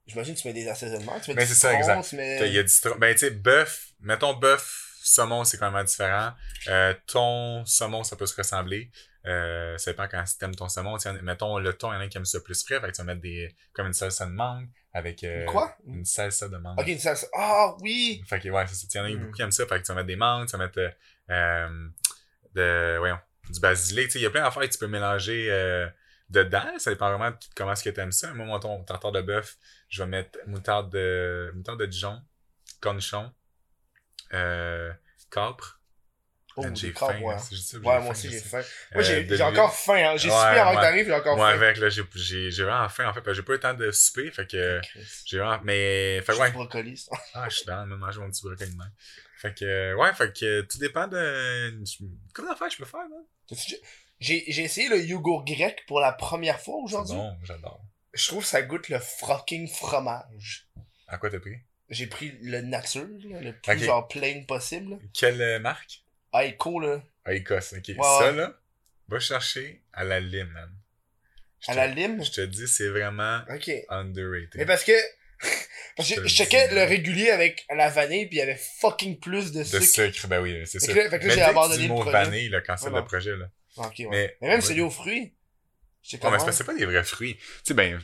[0.07, 1.19] j'imagine que tu mets des assaisonnements.
[1.21, 2.09] Tu mets Ben, du c'est ça, exact.
[2.09, 2.39] Tu mets...
[2.39, 2.73] T'as- Il y a du.
[2.99, 6.33] Ben, tu sais, bœuf, mettons bœuf, saumon, c'est quand même différent.
[6.69, 8.91] Euh, thon, saumon, ça peut se ressembler.
[9.27, 10.97] Euh, ça dépend quand si t'aimes ton saumon.
[10.97, 12.87] Tu sais, mettons, le thon, il y en a qui aiment ça plus frais, fait
[12.89, 15.77] que tu vas mettre des, comme une salsa de mangue avec, euh, Quoi?
[15.87, 16.79] Une salsa de mangue.
[16.81, 17.27] Ok, une salsa.
[17.35, 18.23] Ah, oui!
[18.27, 18.87] Fait que, ouais, c'est ça.
[18.95, 19.21] Il y en a Mm.
[19.21, 20.91] beaucoup qui aiment ça, fait que tu vas mettre des mangues, tu vas mettre, euh,
[21.31, 21.89] euh,
[22.55, 23.19] de, voyons,
[23.51, 24.07] du basilic.
[24.07, 25.89] Tu sais, il y a plein d'affaires que tu peux mélanger, euh,
[26.31, 26.79] dedans.
[26.79, 28.33] Ça dépend vraiment de comment est-ce que tu aimes ça.
[28.35, 29.57] Moi, mon ton tartare de bœuf,
[29.89, 32.21] je vais mettre moutarde de, moutarde de Dijon,
[32.81, 33.33] cornichon,
[34.33, 34.93] euh,
[35.31, 35.81] capre.
[36.57, 37.21] Oh, Man, j'ai faim.
[37.21, 37.35] ouais.
[37.35, 37.39] hein.
[37.75, 38.59] Ouais, moi faim, aussi, j'ai faim.
[38.59, 38.63] Euh,
[38.95, 40.17] Moi, j'ai encore faim, hein.
[40.17, 41.45] J'ai Ouais, avant que t'arrives, j'ai encore faim.
[41.47, 42.03] avec là, j'ai,
[42.65, 45.07] vraiment faim, en fait, j'ai pas eu le temps de souper, fait que, Chris.
[45.27, 46.51] j'ai vraiment, mais, fait ouais.
[46.51, 47.13] brocoli, ça.
[47.35, 48.91] Ah, je suis dans, même manger mon petit brocoli de même.
[49.37, 51.81] Fait que, ouais, fait que, tout dépend de,
[52.33, 53.03] comment d'affaires je peux faire,
[53.49, 53.77] déjà-
[54.19, 57.15] J'ai essayé le yogourt grec pour la première fois aujourd'hui.
[57.15, 57.81] bon, j'adore.
[58.15, 60.67] Je trouve que ça goûte le fucking fromage.
[61.07, 61.55] À quoi t'as pris?
[61.91, 64.99] J'ai pris le nature, là, le plus genre plain possible.
[65.15, 66.03] Quelle euh, marque?
[66.35, 67.03] Eco, là.
[67.27, 67.89] Écosse, ok.
[67.89, 68.37] Ouais, ça, ouais.
[68.37, 68.59] là,
[69.09, 70.71] va chercher à la lime, man.
[71.61, 72.23] Je À te- la lime?
[72.23, 73.71] Je te dis, c'est vraiment Ok.
[73.89, 74.51] underrated.
[74.57, 74.93] Mais parce que.
[75.97, 79.51] Parce que je checkais le régulier avec la vanille, puis il y avait fucking plus
[79.51, 79.85] de de sucre.
[80.13, 80.93] sucre, ben oui, c'est ça.
[80.93, 82.13] fait que là, j'ai abandonné le mot projet.
[82.13, 83.03] vanille, là, quand c'est le non.
[83.05, 83.51] projet, là.
[83.79, 83.87] Ouais.
[84.09, 85.35] Mais- Mais, même celui aux fruits.
[86.23, 86.33] Comme.
[86.47, 87.35] mais c'est pas des vrais fruits.
[87.37, 88.01] Tu sais, ben,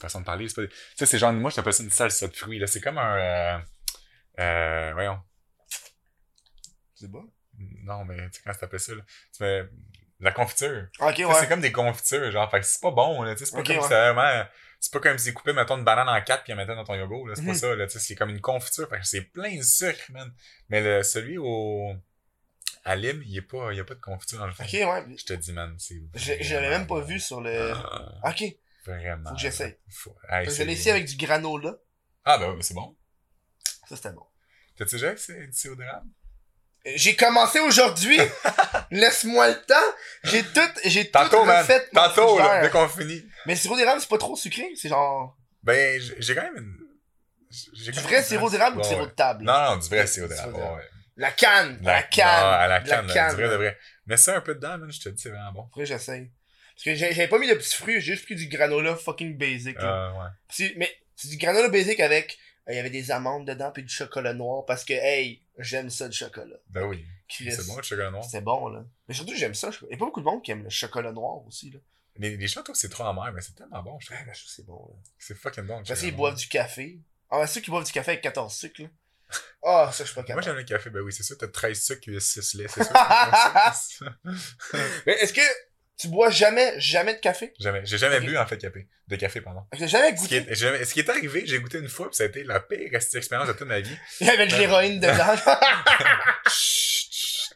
[0.00, 0.68] façon de parler, c'est pas des...
[0.68, 2.66] Tu sais, c'est genre, moi, je t'appelle ça une salsa de fruits, là.
[2.66, 3.58] C'est comme un, euh,
[4.40, 5.18] euh, voyons.
[6.94, 7.30] C'est bon?
[7.58, 9.02] Non, mais, tu sais, comment ça t'appelle ça, là?
[9.36, 9.64] Tu mets,
[10.20, 10.86] la confiture.
[11.00, 11.48] Ok, Tu sais, C'est ouais.
[11.48, 13.88] comme des confitures, genre, fait que c'est pas bon, là, c'est pas comme ouais.
[13.88, 14.44] vraiment,
[14.80, 16.94] c'est pas comme si coupé, mettons, une banane en quatre puis en mettant dans ton
[16.94, 17.48] yogourt, là, c'est Mhm.
[17.48, 20.10] pas ça, là, tu sais, c'est comme une confiture, fait que c'est plein de sucre,
[20.10, 20.32] man.
[20.68, 21.94] Mais le, celui au,
[22.84, 24.64] à Lime, il y a pas, de confiture dans le fond.
[24.64, 25.16] Ok, ouais.
[25.18, 26.00] Je te dis, man, c'est
[26.54, 27.72] l'avais même pas vu sur le.
[27.74, 28.44] Ah, Ok.
[28.86, 29.30] Vraiment.
[29.30, 29.76] Faut que j'essaye.
[29.90, 30.16] Faut...
[30.28, 31.74] Hey, Je c'est- l'ai essayé avec du granola.
[32.24, 32.96] Ah, ben oui, mais c'est bon.
[33.88, 34.24] Ça, c'était bon.
[34.76, 36.06] T'as-tu déjà essayé du sirop d'érable?
[36.94, 38.18] J'ai commencé aujourd'hui.
[38.90, 39.74] Laisse-moi le temps.
[40.24, 41.88] J'ai tout, j'ai tout Tantôt, refait.
[41.92, 43.24] là, dès qu'on finit.
[43.46, 44.70] Mais le sirop d'érable, c'est pas trop sucré.
[44.76, 46.78] C'est genre Ben, j'ai quand même une...
[47.74, 49.44] du vrai sirop d'érable ou du sirop de table?
[49.44, 50.56] Non, non, du vrai sirop d'érable.
[51.16, 51.78] La canne.
[51.82, 52.68] La, canne.
[52.68, 53.12] La canne, du
[53.42, 53.78] vrai, de vrai.
[54.06, 55.64] Mets ça un peu dedans, man, je te dis, c'est vraiment bon.
[55.66, 56.30] Après, j'essaye.
[56.76, 59.76] Parce que j'avais pas mis de petits fruits, j'ai juste pris du granola fucking basic.
[59.78, 60.10] là.
[60.12, 60.74] Euh, ouais.
[60.76, 62.38] Mais c'est du granola basic avec.
[62.68, 65.88] euh, Il y avait des amandes dedans puis du chocolat noir parce que, hey, j'aime
[65.90, 66.56] ça le chocolat.
[66.68, 67.04] Ben oui.
[67.28, 68.24] C'est bon, le chocolat noir.
[68.24, 68.84] C'est bon, là.
[69.08, 69.70] Mais surtout, j'aime ça.
[69.88, 71.78] Il y a pas beaucoup de monde qui aime le chocolat noir aussi, là.
[72.18, 74.18] Les, les châteaux, c'est trop amer, mais c'est tellement bon, je trouve.
[74.18, 74.94] Ouais, ben, je trouve que c'est bon, là.
[75.18, 75.82] C'est fucking bon.
[75.86, 76.98] Parce qu'ils boivent du café.
[77.30, 78.88] Ah, ben, ceux qui boivent du café avec 14 sucres, là.
[79.64, 80.44] Ah, ça, je suis pas Moi, capable.
[80.44, 83.72] j'aime le café, ben oui, c'est ça, t'as 13 sucres, US 6 lait, c'est ça.
[83.74, 84.16] c'est ça.
[85.04, 85.40] Mais est-ce que
[85.98, 87.52] tu bois jamais, jamais de café?
[87.58, 87.80] Jamais.
[87.84, 88.24] J'ai jamais Ok.
[88.26, 88.86] bu, en fait, café.
[89.08, 89.62] De café, pardon.
[89.78, 90.52] J'ai jamais Ce qui, goûté?
[90.52, 92.60] est, jamais- ce qui est arrivé, j'ai goûté une fois, puis ça a été la
[92.60, 93.96] pire expérience de toute ma vie.
[94.20, 95.34] Il y avait de l'héroïne dedans.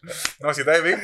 [0.43, 0.97] Non, ce qui est arrivé,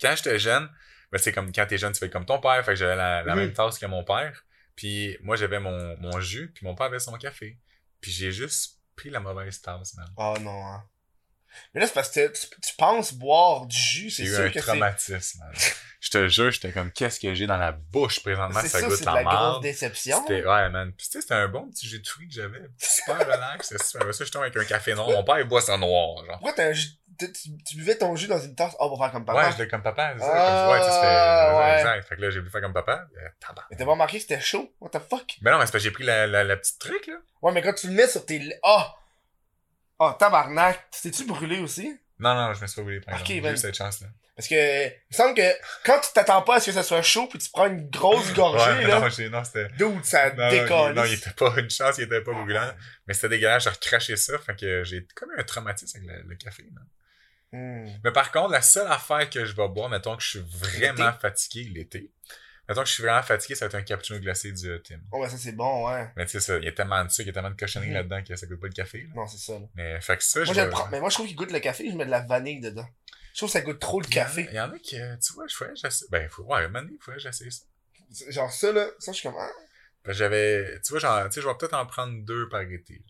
[0.00, 0.68] quand j'étais jeune,
[1.10, 3.22] ben, c'est comme quand t'es jeune, tu fais comme ton père, fait que j'avais la,
[3.22, 3.40] la Mhm.
[3.40, 4.44] même tasse que mon père.
[4.76, 7.58] Puis moi, j'avais mon, mon jus, puis mon père avait son café.
[8.00, 10.06] Puis j'ai juste pris la mauvaise tasse, man.
[10.16, 10.84] oh non, hein.
[11.74, 14.44] Mais là, c'est parce que tu, tu penses boire du jus, c'est J'ai eu sûr
[14.44, 14.66] un que c'est.
[14.66, 15.52] traumatisme, man.
[16.00, 18.86] Je te jure, j'étais comme, qu'est-ce que j'ai dans la bouche présentement, C'est ça, ça,
[18.86, 20.20] goûte c'est de la la grosse déception.
[20.20, 20.92] C'était, ouais, man.
[20.92, 22.60] Puis, tu sais, c'était un bon petit jus de fruits que j'avais.
[22.78, 23.68] Super relax.
[23.68, 24.14] C'était super.
[24.14, 25.08] Ça, je tombe avec un café noir.
[25.08, 26.38] Mon père, il boit ça noir, genre.
[26.38, 26.88] Pourquoi t'as un jus-
[27.64, 28.74] tu, buvais ton jus dans une tasse?
[28.80, 29.46] Oh, on va faire comme papa.
[29.46, 30.12] Ouais, je l'ai comme papa.
[30.18, 30.30] c'est ça.
[30.34, 31.56] Ah, Comme- ouais, tu sais, c'était.
[31.56, 31.78] ouais.
[31.78, 32.08] Exact.
[32.08, 33.06] Fait que là, j'ai voulu faire comme papa.
[33.16, 33.28] Euh.
[33.70, 34.70] Mais t'as pas remarqué que c'était chaud?
[34.80, 35.36] What the fuck?
[35.40, 37.14] Mais non, mais c'est parce que j'ai pris la, la, la petite truc, là.
[37.40, 38.40] Ouais, mais quand tu le mets sur tes.
[38.40, 38.82] lè- Oh!
[39.98, 40.90] Oh, tabarnak!
[41.02, 41.96] T'es-tu brûlé aussi?
[42.18, 43.26] Non, non, je me suis pas brûlé, par Ok.
[43.26, 44.08] J'ai ben- eu cette chance-là.
[44.36, 45.48] Parce que, il me semble que
[45.84, 48.32] quand tu t'attends pas à ce que ça soit chaud puis tu prends une grosse
[48.34, 49.68] gorgée, Ouais, là, non, j'ai- non, c'était.
[49.78, 50.90] d'où ça Non, décolle.
[50.92, 52.72] il, non, il était pas une chance, il était pas brûlant.
[53.06, 54.36] Mais c'était dégueulasse, j'ai recraché ça.
[54.38, 56.64] Fait que j'ai comme un traumatisme avec le, le café.
[57.52, 57.86] Hmm.
[58.02, 61.12] Mais par contre, la seule affaire que je vais boire, mettons que je suis vraiment
[61.20, 62.10] fatigué l'été.
[62.68, 64.98] Mettons que je suis vraiment fatigué, ça va être un cappuccino glacé du euh, Tim.
[65.12, 66.08] Oh, ben ça c'est bon, ouais.
[66.16, 67.56] Mais tu sais, ça, il y a tellement de sucre, il y a tellement de
[67.56, 67.94] cochonneries Mhm.
[67.94, 69.02] là-dedans que ça goûte pas le café.
[69.02, 69.08] là.
[69.14, 69.52] Non, c'est ça.
[69.58, 69.66] là.
[69.74, 70.88] Mais fait que ça, Moi, je vais- prends.
[70.88, 72.88] Mais moi, je trouve qu'il goûte le café, je mets de la vanille dedans.
[73.32, 74.46] Je trouve que ça goûte trop le café.
[74.50, 76.06] Il y en a qui, tu vois, je ferais, j'essaie.
[76.10, 77.64] Ben, faut, ouais, maintenant, il faudrait que j'essaie ça.
[78.30, 79.36] Genre ça, là, ça, je suis comme,
[80.04, 83.02] que j'avais, tu vois, genre, tu sais, je vais peut-être en prendre deux par été.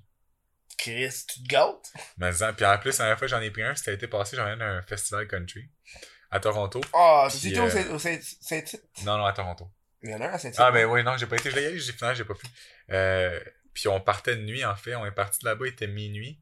[0.79, 1.93] Chris, tu te gâtes?
[2.19, 4.47] Mais, puis en plus, la dernière fois j'en ai pris un, c'était l'été passé, j'en
[4.47, 5.69] ai un festival country.
[6.35, 6.80] À Toronto.
[6.93, 8.82] Ah, Puis, tu étais euh, au Saint- au Saint- Saint-Tite?
[9.05, 9.70] Non, non, à Toronto.
[10.03, 10.61] Il y en a un à Saint-Tite.
[10.61, 11.51] Ah, ben oui, non, j'ai pas été.
[11.51, 12.47] Je l'ai j'ai finalement, j'ai pas pu.
[12.91, 13.39] Euh,
[13.72, 14.97] puis on partait de nuit, en fait.
[14.97, 16.41] On est parti de là-bas, il était minuit.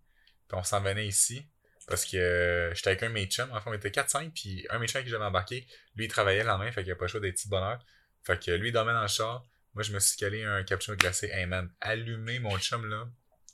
[0.49, 1.47] Puis on s'en venait ici.
[1.89, 3.51] Parce que euh, j'étais avec un de mes chums.
[3.53, 4.31] Enfin, on était 4-5.
[4.33, 5.67] Puis un de mes chums qui j'avais embarqué,
[5.97, 6.73] lui, il travaillait le lendemain.
[6.73, 7.85] Fait qu'il n'y a pas le choix des petits bonheurs.
[8.25, 9.45] Fait que lui, il dormait dans le char.
[9.75, 11.29] Moi, je me suis calé un cappuccino glacé.
[11.31, 13.07] Hey, man, allumé, mon chum, là.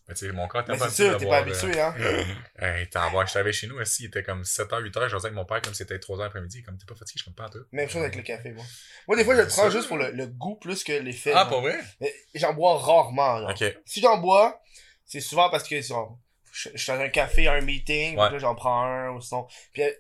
[0.09, 1.95] Ben, tu sais, mon corps était Mais pas c'est sûr, t'es pas habitué, hein.
[2.59, 5.45] Hey, t'en vois, j'étais chez nous aussi, il était comme 7h, 8h, je avec mon
[5.45, 7.65] père comme c'était 3h après-midi, comme t'es pas fatigué, je comme pas tout.
[7.73, 8.65] Même chose avec le café, moi.
[9.07, 11.33] Moi, des fois, je le prends juste pour le, le goût plus que l'effet.
[11.35, 11.79] Ah, pour vrai?
[12.01, 13.51] Mais J'en bois rarement.
[13.51, 13.63] Ok.
[13.85, 14.63] Si j'en bois,
[15.05, 16.19] c'est souvent parce que genre,
[16.53, 18.31] je, je suis dans un café, un meeting, Ouais.
[18.31, 19.47] là j'en prends un ou sinon.
[19.75, 19.91] Puis euh,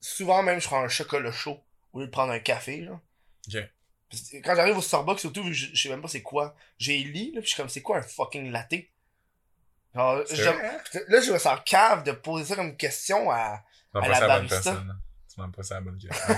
[0.00, 1.60] souvent même je prends un chocolat chaud
[1.92, 2.88] au lieu de prendre un café.
[3.46, 6.54] Puis Quand j'arrive au Starbucks, surtout, je, je sais même pas c'est quoi.
[6.78, 8.74] J'ai lit, là, puis je suis comme, c'est quoi un fucking latte?
[9.94, 10.54] Genre, je- hein?
[11.08, 13.60] là, je me sens cave de poser ça comme question à.
[13.92, 14.70] Tu m'as À pas la la bonne barista.
[14.72, 14.96] personne.
[15.32, 16.34] Tu m'as pas la bonne question.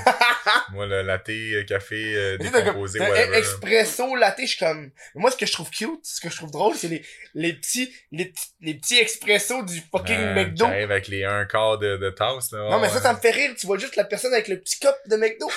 [0.73, 3.37] Moi, le latte, euh, café, euh, décomposé, whatever.
[3.37, 4.91] Expresso latte, je suis comme.
[5.15, 7.05] Moi, ce que je trouve cute, ce que je trouve drôle, c'est les,
[7.35, 10.67] les petits, les, les petits expressos du fucking Man, McDo.
[10.67, 12.59] J'arrive avec les un quart de, de tasse, là.
[12.71, 12.93] Non, mais ouais.
[12.95, 13.53] ça, ça me fait rire.
[13.59, 15.51] Tu vois juste la personne avec le petit cup de McDo.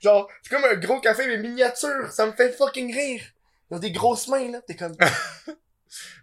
[0.00, 2.10] Genre, c'est comme un gros café, mais miniature.
[2.10, 3.22] Ça me fait fucking rire.
[3.70, 4.60] Ils ont des grosses mains, là.
[4.66, 4.96] T'es comme.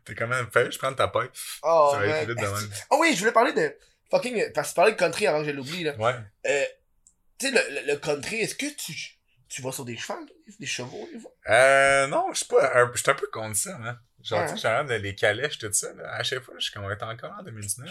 [0.06, 1.30] T'es quand même fait, je prends ta paille.
[1.64, 2.36] Oh, ça va être man.
[2.36, 2.70] vite de même.
[2.92, 3.76] Oh oui, je voulais parler de
[4.12, 4.52] fucking.
[4.54, 5.96] Parce que tu parlais de country avant que je l'oublie, là.
[5.98, 6.16] Ouais.
[6.48, 6.64] Euh,
[7.40, 8.94] tu sais, le, le, le country, est-ce que tu.
[9.52, 10.14] Tu vas sur des chevaux,
[10.60, 11.32] des chevaux, des fois?
[11.50, 13.98] Euh, non, je suis pas, un- je suis un peu contre ça, hein.
[14.22, 16.14] Genre, tu sais, j'ai l'air de les calèches, tout ça, là.
[16.14, 17.90] À chaque fois, je suis comme, encore en 2019.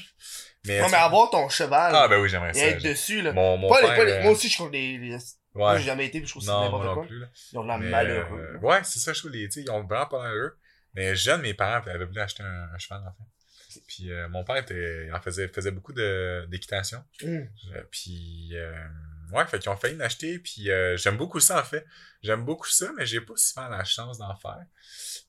[0.66, 1.92] Mais, Non, mais avoir ton cheval.
[1.96, 2.66] Ah, ben oui, j'aimerais et ça.
[2.66, 3.32] être j'ai- dessus, là.
[3.32, 4.98] Mon, mon Pas les- père, pas les- euh, Moi aussi, je trouve les.
[4.98, 5.16] les...
[5.54, 5.78] Moi, ouais.
[5.80, 7.06] j'ai jamais été, puis je trouve que c'est Non, moi n'importe quoi.
[7.06, 7.26] plus, là.
[7.52, 9.82] Ils ont de la euh, ouais, c'est ça, je trouve, les, tu sais, ils ont
[9.82, 10.56] vraiment pas malheureux.
[10.98, 13.80] Mais jeune, mes parents avaient voulu acheter un, un cheval, en fait.
[13.86, 17.04] Puis euh, mon père était, il en faisait, faisait beaucoup d'équitation.
[17.22, 17.44] Euh,
[17.90, 18.72] puis, euh,
[19.32, 20.40] ouais, fait qu'ils ont failli l'acheter.
[20.40, 21.84] Puis euh, j'aime beaucoup ça, en fait.
[22.22, 24.64] J'aime beaucoup ça, mais j'ai pas souvent la chance d'en faire.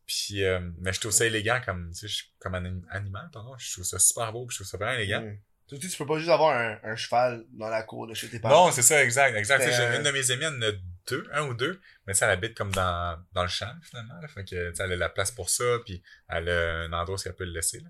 [0.07, 3.55] Puis, euh, mais je trouve ça élégant comme, tu sais, comme un anim- animal, pardon.
[3.59, 5.22] Je trouve ça super beau, puis je trouve ça vraiment élégant.
[5.22, 5.38] Hum.
[5.67, 8.39] Surtout, tu peux pas juste avoir un, un cheval dans la cour de chez tes
[8.39, 8.65] parents.
[8.67, 9.63] Non, c'est ça, exact, exact.
[9.63, 10.72] Tu Une de mes amies, elle en a
[11.10, 14.20] deux, un ou deux, mais sais, elle habite comme dans, dans le champ, finalement.
[14.22, 16.93] Là, fait que, tu sais, elle a la place pour ça, puis elle a un
[16.93, 17.80] endroit où elle peut le laisser.
[17.80, 17.89] Là.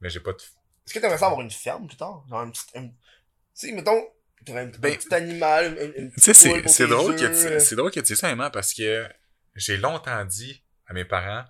[0.00, 0.38] Mais j'ai pas de...
[0.38, 2.24] Est-ce que t'aimerais ça avoir une ferme plus tard?
[2.28, 2.62] Genre un petit.
[2.74, 2.94] un- Tu
[3.54, 4.02] sais, mettons,
[4.44, 7.26] t'aurais un, un Ben, petit animal, une, une, une Tu sais, petite c'est drôle que
[7.26, 7.58] tu euh.
[7.60, 9.08] c'est drôle que tu dis ça, Emma, parce que
[9.54, 11.44] j'ai longtemps dit à mes parents,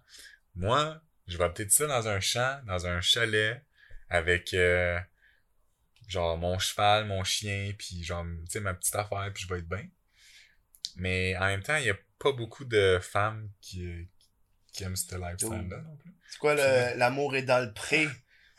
[0.55, 3.62] moi, je vais peut-être ça dans un champ, dans un chalet,
[4.09, 4.99] avec euh,
[6.09, 9.61] genre mon cheval, mon chien, puis genre, tu sais, ma petite affaire, puis je vais
[9.61, 9.87] être bien.
[10.97, 14.09] Mais en même temps, il y a pas beaucoup de femmes qui,
[14.72, 16.12] qui aiment ce lifestyle-là non plus.
[16.30, 18.07] C'est quoi l'amour est dans le pré?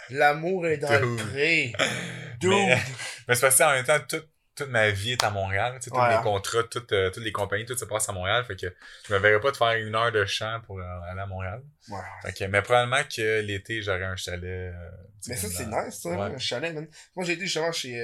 [0.09, 1.73] L'amour est dans le pré.
[2.39, 2.49] Dude.
[2.51, 2.77] Mais,
[3.27, 5.75] mais c'est parce que en même temps, toute, toute ma vie est à Montréal.
[5.75, 8.43] Tu sais, tous les contrats, toutes, euh, toutes les compagnies, tout se passe à Montréal.
[8.45, 8.73] Fait que
[9.07, 11.61] je me verrais pas de faire une heure de champ pour euh, aller à Montréal.
[11.89, 11.99] Ouais.
[12.23, 14.43] Fait que, mais probablement que l'été, j'aurais un chalet.
[14.73, 14.89] euh,
[15.27, 16.17] Mais ça, c'est nice, ça, Ouais.
[16.33, 16.87] un chalet, man.
[17.15, 17.95] Moi, j'ai été justement chez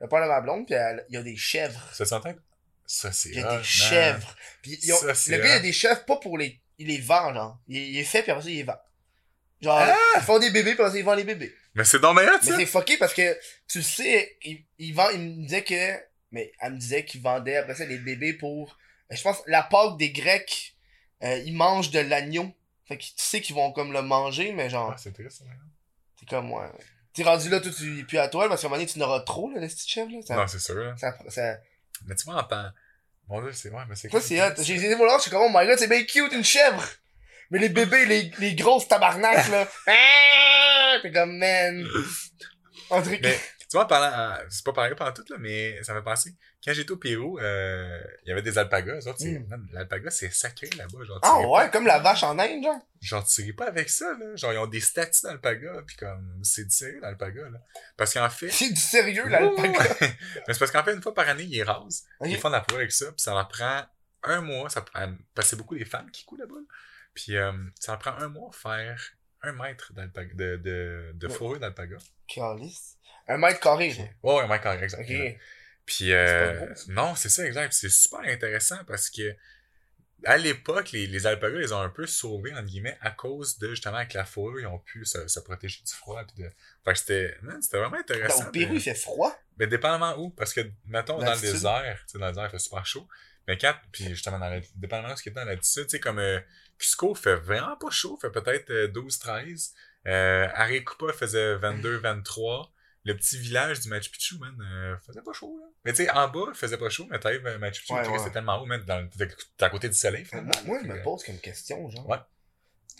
[0.00, 1.82] le père de ma blonde, elle- il y a des chèvres.
[1.92, 2.32] Ça s'entend?
[2.92, 4.34] Ça, c'est Il y a des chèvres.
[4.62, 6.60] Puis ils ont- Ça, c'est le gars, il y a des chèvres pas pour les.
[6.78, 7.58] Il les vend, genre.
[7.68, 8.76] Il, il est fait, puis après ça, il les vend.
[9.60, 9.96] Genre, Ah!
[10.16, 11.54] ils font des bébés, puis après ça, ils vendent les bébés.
[11.74, 12.56] Mais c'est dans ma hot, Mais ça!
[12.56, 13.38] c'est fucké parce que,
[13.68, 15.98] tu sais, il, il vend, il me disait que.
[16.32, 18.76] Mais elle me disait qu'il vendait après ça des bébés pour.
[19.12, 20.74] euh, Je pense, la Pâque des Grecs,
[21.22, 22.52] euh, ils mangent de l'agneau.
[22.86, 25.44] Fait que tu sais qu'ils vont comme le manger, mais genre, Ah, c'est triste, ça,
[25.44, 25.62] maintenant.
[26.18, 26.72] t'es comme moi.
[27.12, 29.20] T'es rendu là, toi, tu puis à toi, parce qu'à un moment donné, tu n'auras
[29.20, 30.18] trop, là, le petit chef, là.
[30.22, 30.74] Ça, Non, c'est sûr.
[30.76, 30.96] là.
[30.96, 31.58] ça, ça...
[32.06, 32.70] Mais tu vois, en temps.
[33.28, 34.54] Mon dieu, c'est ouais, mais c'est Toi, c'est hot.
[34.60, 36.84] J'ai été voir, je suis comme, oh my god, c'est bien cute, une chèvre.
[37.50, 39.68] Mais les bébés, les, les grosses tabarnaks, là.
[39.86, 40.98] Ah!
[41.02, 41.86] T'es comme, man.
[42.90, 46.34] Mais, tu vois, parlant, euh, c'est pas pareil pendant tout, là, mais ça m'a pensé.
[46.64, 49.00] Quand j'étais au Pérou, euh, il y avait des alpagas.
[49.18, 49.46] Mm.
[49.48, 51.04] man, L'alpaga, c'est sacré là-bas.
[51.04, 52.78] Genre, Ah ouais, comme la vache en Inde, genre?
[53.00, 54.36] Genre, tu irais pas avec ça, là.
[54.36, 57.58] Genre, ils ont des statues d'alpaga, puis comme, c'est du sérieux, l'alpaga, là.
[57.96, 58.50] Parce qu'en fait...
[58.50, 59.78] C'est du sérieux, l'alpaga.
[60.46, 62.04] Mais c'est parce qu'en fait, une fois par année, ils rasent.
[62.24, 63.82] Ils font de la avec ça, puis ça leur prend
[64.24, 64.68] un mois.
[64.68, 66.56] Ça, parce que c'est beaucoup les femmes qui coulent là-bas.
[66.56, 66.66] là.
[67.14, 69.00] Puis euh, ça leur prend un mois faire
[69.42, 71.32] un mètre d'alpaga, de, de, de Ouais.
[71.32, 71.96] fourrure d'alpaga.
[73.28, 74.06] Un mètre carré, genre.
[74.22, 75.00] Ouais, ouais, un mètre carré, exact.
[75.08, 75.38] Ok.
[75.86, 76.92] Puis euh, gros, ça.
[76.92, 77.72] non, c'est ça, exact.
[77.72, 79.34] C'est super intéressant parce que
[80.24, 83.70] à l'époque, les, les alpagas, ils ont un peu sauvé, entre guillemets, à cause de,
[83.70, 86.22] justement, avec la fourrure, ils ont pu se, se protéger du froid.
[86.24, 86.50] Puis de...
[86.84, 87.36] Fait que c'était,
[87.72, 88.48] vraiment intéressant.
[88.48, 89.34] Au Pérou, il fait froid?
[89.60, 92.50] mais dépendamment où, parce que, mettons, dans le désert, tu sais, dans le désert, il
[92.50, 93.06] fait super chaud.
[93.46, 96.00] Mais quand, puis justement, dans le, dépendamment de ce qui est dans l'altitude, tu sais,
[96.00, 96.40] comme euh,
[96.78, 99.72] Cusco fait vraiment pas chaud, fait peut-être euh, 12-13.
[100.06, 102.70] Euh, Arequipa faisait 22-23.
[103.04, 105.66] Le petit village du Machu Picchu, man, euh, faisait pas chaud, là.
[105.84, 108.06] Mais tu sais, en bas, il faisait pas chaud, mais t'arrives à Machu Picchu, Ouais,
[108.06, 108.18] ouais.
[108.18, 110.66] c'était tellement haut, man, dans, t'es à côté du soleil, Moi, finalement.
[110.66, 112.06] moi, je me que- pose comme question, genre.
[112.08, 112.18] Ouais.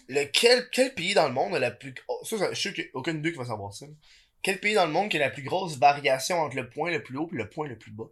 [0.08, 1.94] Lequel, quel pays dans le monde a la plus.
[2.08, 3.86] oh, ça, ça, je suis sûr qu'aucun d'eux qui va savoir ça.
[3.86, 3.92] là.
[4.42, 7.02] Quel pays dans le monde qui a la plus grosse variation entre le point le
[7.02, 8.08] plus haut et le point le plus bas?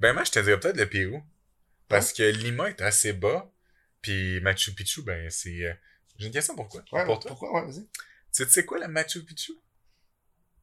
[0.00, 1.22] Ben moi, je te dirais peut-être le Pérou.
[1.88, 3.50] Parce que Lima est assez bas,
[4.00, 5.64] puis Machu Picchu, ben c'est...
[5.66, 5.72] euh,
[6.18, 6.82] J'ai une question pourquoi?
[6.92, 7.28] Ouais, pour toi?
[7.30, 7.52] pourquoi?
[7.54, 7.82] Ouais, vas-y.
[7.86, 7.88] Tu
[8.32, 9.52] sais- tu sais quoi, la Machu Picchu?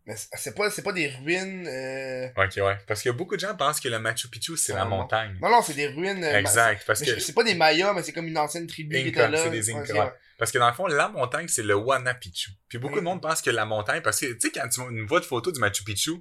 [0.09, 1.67] Mais c'est- pas, c'est pas des ruines.
[1.67, 2.27] Euh...
[2.35, 2.77] Ok, ouais.
[2.87, 4.89] Parce que beaucoup de gens pensent que le Machu Picchu, c'est la non.
[4.89, 5.37] montagne.
[5.39, 6.23] Non, non, c'est des ruines.
[6.23, 6.83] euh, Exact.
[6.87, 9.27] Parce que, c'est- pas des Mayas, mais c'est comme une ancienne tribu qui Inca, était
[9.29, 9.37] là.
[9.43, 10.11] c'est des Incas, ouais.
[10.39, 12.49] parce que dans le fond, la montagne, c'est le Wana Picchu.
[12.67, 14.89] Puis beaucoup de monde pense que la montagne, parce que, tu sais, quand tu vois
[15.19, 16.13] une photo du Machu Picchu,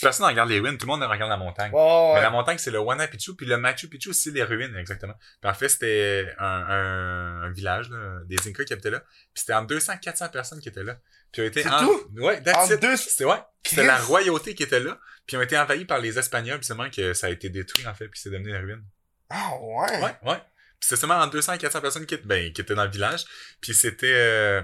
[0.00, 1.72] personne ne regarde les ruines, tout le monde regarde la montagne.
[1.72, 4.76] Ouais, Mais la montagne, c'est le Wana Picchu, puis le Machu Picchu, c'est les ruines,
[4.76, 5.14] exactement.
[5.40, 9.00] Puis en fait, c'était un, un, un village, là, des Incas qui habitaient là.
[9.00, 10.96] Puis c'était entre 200 400 personnes qui étaient là.
[11.32, 11.80] Puis ont été C'est en...
[11.86, 12.00] tout?
[12.18, 13.36] Ouais, En deux- C'était, ouais.
[13.64, 14.98] C'était la royauté qui était là.
[15.26, 17.86] Puis ils ont été envahis par les Espagnols, puis seulement que ça a été détruit,
[17.86, 18.84] en fait, puis c'est devenu des ruines.
[19.28, 20.02] Ah, ouais.
[20.02, 20.38] Ouais, ouais.
[20.80, 22.90] Puis c'était seulement entre 200 et 400 personnes qui, étaient- ben, qui étaient dans le
[22.90, 23.24] village.
[23.60, 24.12] Puis c'était...
[24.12, 24.62] euh,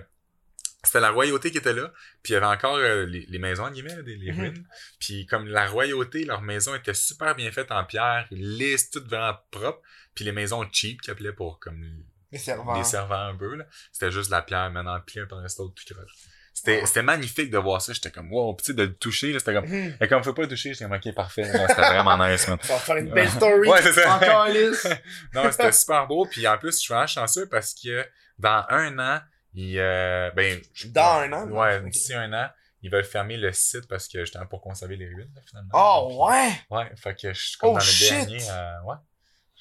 [0.86, 1.92] c'était la royauté qui était là.
[2.22, 4.38] Puis il y avait encore euh, les, les maisons, en guillemets, les Mhm.
[4.40, 4.66] ruines.
[4.98, 9.36] Puis comme la royauté, leurs maisons étaient super bien faites en pierre, lisses, toutes vraiment
[9.50, 9.82] propres.
[10.14, 11.84] Puis les maisons cheap qu'ils appelaient pour comme
[12.32, 13.64] Les servants un peu, là.
[13.92, 16.12] C'était juste de la pierre, maintenant pli un par l'autre, tout croche.
[16.52, 17.92] C'était, c'était magnifique de voir ça.
[17.92, 19.96] J'étais comme, wow, petit de le toucher, c'était comme, Mhm.
[20.00, 21.44] et comme, faut pas le toucher, j'étais comme, ok, parfait.
[21.44, 22.58] C'était vraiment nice, man.
[22.62, 23.68] Ça va faire une belle story.
[23.68, 24.16] Ouais, c'est ça.
[24.16, 24.86] Encore lisse.
[25.34, 26.26] non, c'était super beau.
[26.30, 28.04] Puis en plus, je suis vraiment chanceux parce que
[28.38, 29.20] dans un an,
[29.56, 31.48] il, euh, ben, Dans un an?
[31.50, 31.88] Ouais, Ok.
[31.90, 32.48] d'ici un an,
[32.82, 35.70] ils veulent fermer le site parce que justement pour conserver les ruines, finalement.
[35.74, 36.52] Oh, Puis- ouais?
[36.70, 38.10] Ouais, fait que je suis comme Oh, dans le shit.
[38.10, 38.96] dernier, euh, ouais.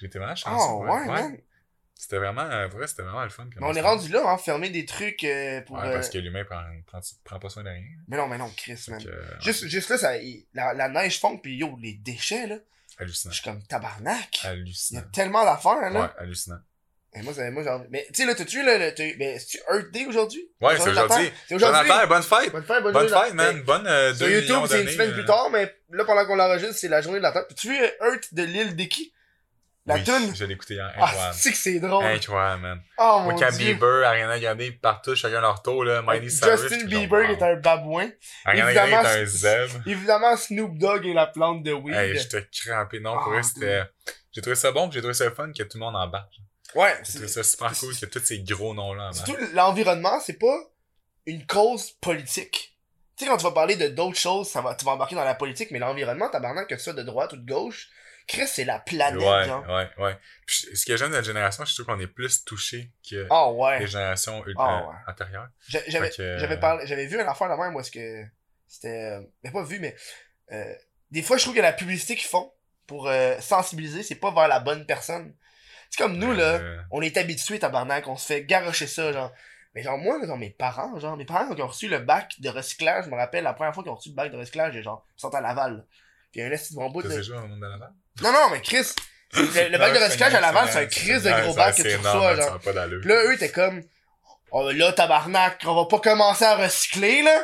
[0.02, 0.68] Été vraiment chanceux.
[0.70, 1.38] Oh, ouais, man.
[1.98, 3.46] C'était vraiment, euh, vrai, c'était vraiment le fun.
[3.56, 5.78] Mais on est rendu là, hein, fermer des trucs euh, pour.
[5.78, 7.82] Ouais, parce que l'humain prend, prend, prend pas soin de rien.
[8.10, 9.02] Mais non, mais non, Chris, man.
[9.02, 12.58] Que, Juste, juste là, ça, il- la, la neige fond, pis yo, les déchets, là.
[13.00, 13.32] hallucinant.
[13.32, 14.42] Je suis comme tabarnak.
[14.44, 16.02] Il y a tellement d'affaires, là.
[16.02, 16.60] Ouais, hallucinant.
[17.18, 18.78] Et moi, ça- moi, j'ai envie- Mais, tu sais, là, t'as-tu, là,
[19.18, 20.48] mais, c'est-tu Earth Day aujourd'hui?
[20.62, 21.32] Ouais, c'est aujourd'hui.
[21.48, 21.90] C'est aujourd'hui.
[22.08, 22.52] Bonne fête!
[22.52, 23.62] Bonne fête, bonne, Bonne fête, man!
[23.64, 26.04] Bonne euh, Sur 2 YouTube, millions c'est une d'années, semaine euh, plus tard, mais là,
[26.06, 27.46] pendant qu'on l'enregistre, c'est la journée de la Terre.
[27.56, 29.14] Tu vu euh, Earth de l'île d'Eki?
[29.88, 30.36] La Oui, toune?
[30.36, 30.92] Je l'ai écouté hier.
[30.98, 31.36] Ah, Incroyable.
[31.38, 32.04] c'est que c'est drôle?
[32.06, 32.82] Incroyable, man.
[32.98, 33.50] Oh Moi, mon dieu.
[33.52, 36.02] Bieber, Ariana Grande partent tous chacun leur tour, là.
[36.02, 36.60] Miley Cyrus.
[36.64, 38.10] Justin Bieber genre, est un babouin.
[38.46, 39.74] Ariana évidemment, Grande est un zèbre.
[39.86, 41.96] Évidemment, Snoop Dogg est la plante de weed.
[41.96, 43.00] Hey, j'étais crampé.
[43.00, 43.84] Non, pour Ah, eux, c'était.
[44.34, 46.34] J'ai trouvé ça bon, j'ai trouvé ça fun que tout le monde embarque.
[46.76, 49.12] Ouais, c'est ça super cool que tous ces gros noms-là.
[49.14, 50.58] Surtout, l'environnement, c'est pas
[51.26, 52.78] une cause politique.
[53.18, 55.24] Tu sais, quand tu vas parler de d'autres choses, ça va, tu vas embarquer dans
[55.24, 57.90] la politique, mais l'environnement, tabarnak, que ce soit de droite ou de gauche,
[58.28, 59.64] Chris, c'est la planète, Ouais, genre.
[59.70, 60.18] ouais, ouais.
[60.48, 63.52] Puis, ce que j'aime de notre génération, je trouve qu'on est plus touché que Ah
[63.52, 63.80] ouais.
[63.80, 64.96] les générations euh, ouais.
[65.08, 65.48] antérieures.
[65.68, 68.24] J'a- J'avais, que- j'avais parlé, j'avais vu un affaire de même où est-ce que
[68.68, 69.96] c'était, euh, mais pas vu, mais
[70.52, 70.74] euh,
[71.12, 72.52] des fois je trouve que la publicité qu'ils font
[72.88, 75.34] pour euh, sensibiliser, c'est pas vers la bonne personne.
[75.96, 79.32] C'est comme nous là, Euh, on est habitués tabarnak, on se fait garocher ça genre.
[79.74, 82.34] Mais genre moi, genre mes parents, genre mes parents quand ils ont reçu le bac
[82.40, 84.74] de recyclage, je me rappelle la première fois qu'ils ont reçu le bac de recyclage,
[84.74, 85.78] j'ai genre ils sont à Laval.
[85.78, 85.84] là.
[86.32, 87.92] Puis il y a un esti de bout déjà monde de Laval?
[88.22, 88.88] Non non, mais Chris,
[89.34, 89.42] le,
[89.72, 92.36] le bac de recyclage à Laval, c'est un crise de gros bac que tu reçois
[92.36, 92.60] Ça genre.
[92.60, 92.88] pas là,
[93.26, 93.84] eux, t'es comme,
[94.52, 97.44] oh, là, tabarnak, on va pas commencer à recycler, là.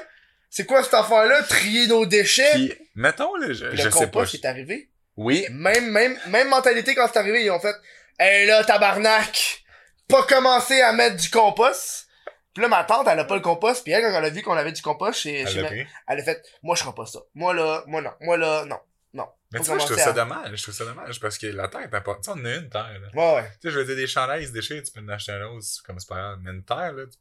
[0.49, 1.43] C'est quoi cette affaire-là?
[1.43, 2.51] Trier nos déchets?
[2.53, 4.05] Puis, mettons, là, je, Puis je le sais pas.
[4.05, 4.89] compost est arrivé.
[5.17, 7.75] Oui, Même, même, même mentalité quand c'est arrivé, ils ont fait,
[8.21, 9.63] hey là, tabarnak,
[10.07, 12.07] pas commencer à mettre du compost.
[12.53, 14.41] Puis là, ma tante, elle a pas le compost, puis elle, quand elle a vu
[14.41, 15.87] qu'on avait du compost, chez, elle chez l'a ma- pris?
[16.07, 17.19] elle a fait, moi, je pas ça.
[17.33, 18.11] Moi, là, moi, non.
[18.19, 18.79] Moi, là, non.
[19.13, 19.27] Non.
[19.51, 20.55] Mais tu vois, je trouve ça dommage.
[20.57, 22.23] Je trouve ça dommage parce que la terre est importante.
[22.23, 23.07] Tu sais, on a une terre, là.
[23.13, 23.49] Ouais, ouais.
[23.61, 25.43] Tu sais, je veux dire, des chandails, ils se déchirent, tu peux en acheter un
[25.47, 26.37] autre, comme c'est pas grave.
[26.41, 27.17] Mais une terre, là, tu,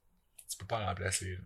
[0.50, 1.38] tu peux pas remplacer, là.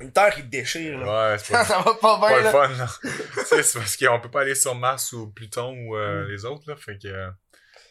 [0.00, 1.30] Une terre qui te déchire, là.
[1.32, 2.86] Ouais, c'est pas, ça va pas bien, pas le fun, là.
[3.02, 6.28] tu sais, c'est parce qu'on peut pas aller sur Mars ou Pluton ou euh, Mm.
[6.28, 6.76] les autres, là.
[6.76, 7.30] Fait que.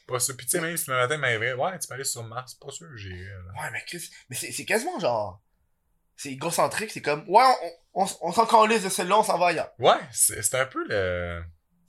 [0.10, 0.36] Euh, Pas sûr.
[0.38, 2.70] Puis tu sais, même si le matin m'arriverait, ouais, tu peux aller sur Mars, pas
[2.72, 3.62] sûr, j'irais, là.
[3.64, 5.41] Ouais, mais Chris, mais c'est quasiment genre.
[6.18, 7.43] C'est égocentrique, c'est comme, ouais,
[7.93, 9.72] on, on, on s'en calisse de celle-là, on s'en va ailleurs.
[9.80, 11.43] Ouais, c'est un peu le.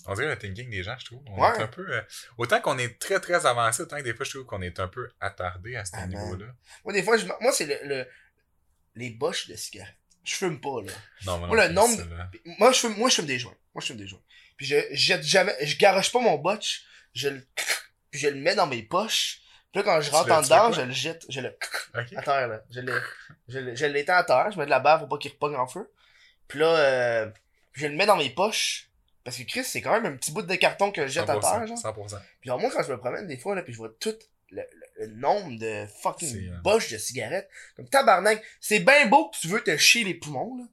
[0.08, 1.22] On dirait le thinking des gens, je trouve.
[1.26, 1.48] On Ouais.
[1.56, 1.84] est un peu.
[1.92, 2.00] euh,
[2.38, 4.86] Autant qu'on est très très avancé, autant que des fois, je trouve qu'on est un
[4.88, 6.46] peu attardé à ce Ah, niveau-là.
[6.84, 8.06] Moi, des fois, je, moi, c'est le, le,
[8.94, 9.96] les boches de cigarettes.
[10.24, 10.92] Je fume pas, là.
[11.24, 12.02] Non, mais Moi, non, le nombre-
[12.58, 13.56] Moi, je fume, moi, je fume des joints.
[13.74, 14.22] Moi, je fume des joints.
[14.56, 17.46] Puis je jette jamais, je garoche pas mon botch, je le,
[18.16, 19.40] puis je le mets dans mes poches.
[19.72, 21.48] Puis là, quand je rentre en dedans, je le jette, je le,
[21.94, 22.12] Ok.
[22.16, 22.62] à terre, là.
[22.70, 22.92] Je l'ai,
[23.48, 25.90] je je à terre, je mets de la bave pour pas qu'il repogne en feu.
[26.48, 27.30] Puis là, euh,
[27.72, 28.88] je le mets dans mes poches.
[29.24, 31.34] Parce que Chris, c'est quand même un petit bout de carton que je jette à
[31.34, 31.78] 100%, terre, genre.
[31.78, 32.18] 100%.
[32.40, 34.14] Puis genre, moi, quand je me promène des fois, là, puis je vois tout
[34.50, 39.28] le, le- le nombre de fucking euh, boches de cigarettes, comme tabarnak, c'est bien beau
[39.28, 40.64] que tu veux te chier les poumons, là,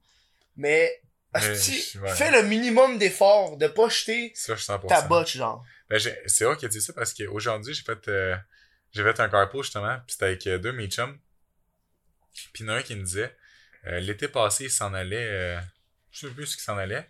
[0.55, 1.01] mais,
[1.33, 2.09] Mais, asti, ouais.
[2.15, 4.87] fais le minimum d'efforts de pas jeter Ça, je suis 100%.
[4.87, 5.65] ta boche, genre.
[5.93, 8.35] Ben, c'est vrai qu'il a dit ça parce qu'aujourd'hui, j'ai fait, euh,
[8.93, 11.19] j'ai fait un carpool justement, puis c'était avec euh, deux de mes chums.
[12.51, 13.37] Puis il y en a un qui me disait,
[13.85, 15.59] euh, l'été passé, il s'en allait,
[16.09, 17.07] je sais plus ce qu'il s'en allait.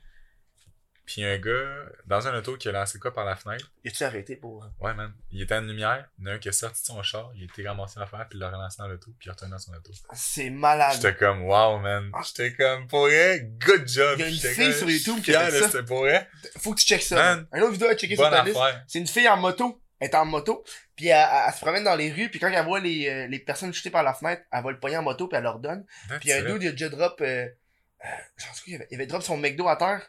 [1.06, 3.36] Puis il y a un gars dans un auto qui a lancé quoi par la
[3.36, 3.70] fenêtre.
[3.84, 4.66] Y tu arrêté pour.
[4.80, 5.14] Ouais, man.
[5.32, 7.30] Il était en lumière, il y en a un qui est sorti de son char,
[7.36, 9.52] il a été ramassé l'affaire, puis il l'a relancé dans l'auto, puis il est retourné
[9.52, 9.92] dans son auto.
[10.14, 10.94] C'est malade.
[10.96, 12.10] J'étais comme, wow, man.
[12.14, 12.22] Ah.
[12.26, 14.16] J'étais comme, pour vrai, good job.
[14.18, 15.66] Il y a une fille comme, sur YouTube qui a fait ça.
[15.68, 16.30] C'était pour vrai.
[16.60, 17.16] Faut que tu checkes ça.
[17.16, 17.48] Man.
[17.52, 18.60] Un autre vidéo à checker sur ta liste.
[18.88, 19.82] C'est une fille en moto.
[20.00, 20.64] Elle est en moto.
[20.96, 22.30] Puis elle, elle- elle se promène dans les rues.
[22.30, 24.80] Puis quand elle voit les, euh, les personnes jetées par la fenêtre, elle va le
[24.80, 25.28] pogner en moto.
[25.28, 25.86] Puis elle leur donne.
[26.10, 27.20] That's Puis il y a un dude, il a déjà drop.
[27.22, 30.02] Euh, euh, j'en sais pas, il avait, il avait drop son McDo à terre.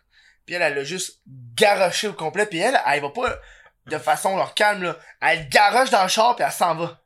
[0.46, 1.20] Puis elle, elle l'a juste
[1.54, 2.46] garoché au complet.
[2.46, 3.38] Puis elle, elle va pas
[3.86, 4.98] de façon leur calme, là.
[5.20, 6.36] Elle garoche dans le char.
[6.36, 7.00] Puis elle s'en va.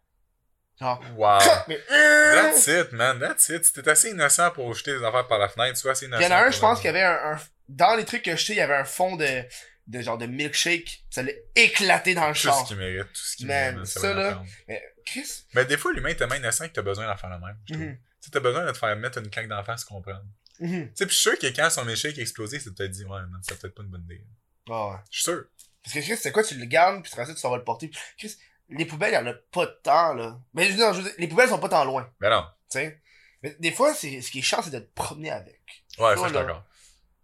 [0.81, 1.01] Genre.
[1.17, 1.39] Wow.
[1.69, 3.19] Mais, euh, That's it, man.
[3.19, 3.65] That's it.
[3.65, 5.77] C'était assez innocent pour jeter des affaires par la fenêtre.
[5.77, 6.23] Soit assez innocent.
[6.23, 8.23] Il y en a un, je pense, qu'il y avait un, un- Dans les trucs
[8.23, 9.43] que je sais, il y avait un fond de,
[9.89, 11.03] de genre de milkshake.
[11.11, 12.61] Ça l'a éclaté dans le Tout char.
[12.63, 13.07] ce qu'il mérite.
[13.13, 13.89] Tout ce qu'il Man, mérite.
[13.91, 14.43] ça, va là.
[14.69, 17.39] Mais Chris, Mais des fois, l'humain est tellement innocent que t'as besoin d'en faire la
[17.39, 17.57] même.
[17.67, 17.87] Je trouve.
[17.87, 17.97] Mhm.
[17.97, 20.23] Tu sais, t'as besoin de te faire mettre une claque d'en face, comprendre.
[20.61, 20.89] Mhm.
[20.89, 23.05] Tu sais, puis je suis sûr que quand son milkshake a explosé, c'est peut-être dit,
[23.05, 24.23] ouais, man, c'est peut-être pas une bonne idée.
[24.71, 24.97] Ah ouais.
[25.11, 25.45] Je suis sûr.
[25.83, 27.65] Parce que Chris, c'est quoi, tu le gardes, puis après ça, tu s'en vas le
[27.65, 27.91] porter.
[28.19, 28.37] Chris,
[28.69, 30.39] les poubelles, il y en a pas de temps, là.
[30.53, 32.43] Mais non, je veux dire, les poubelles sont pas tant loin, Mais non.
[32.71, 33.01] tu sais?
[33.43, 35.61] Mais des fois, c'est, ce qui est chiant, c'est de te promener avec.
[35.99, 36.65] Ouais, Ça, je suis d'accord.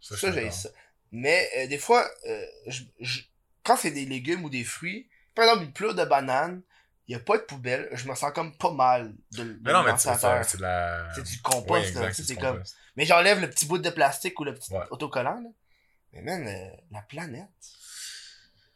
[0.00, 0.68] Ça, Ça, j'ai ça.
[1.12, 3.22] Mais euh, des fois, euh, je, je-
[3.62, 6.62] quand c'est des légumes ou des fruits, par exemple, une pleure de banane,
[7.06, 9.72] il y a pas de poubelle, je me sens comme pas mal de, de Mais
[9.72, 11.12] non, mais c'est la.
[11.22, 12.08] Du compost, exact, là.
[12.08, 12.52] tu sais, c'est comme...
[12.54, 12.76] compost.
[12.96, 14.84] Mais j'enlève le petit bout de plastique ou le petit Ouais.
[14.90, 15.48] autocollant, là.
[16.12, 17.48] Mais man, euh, la planète.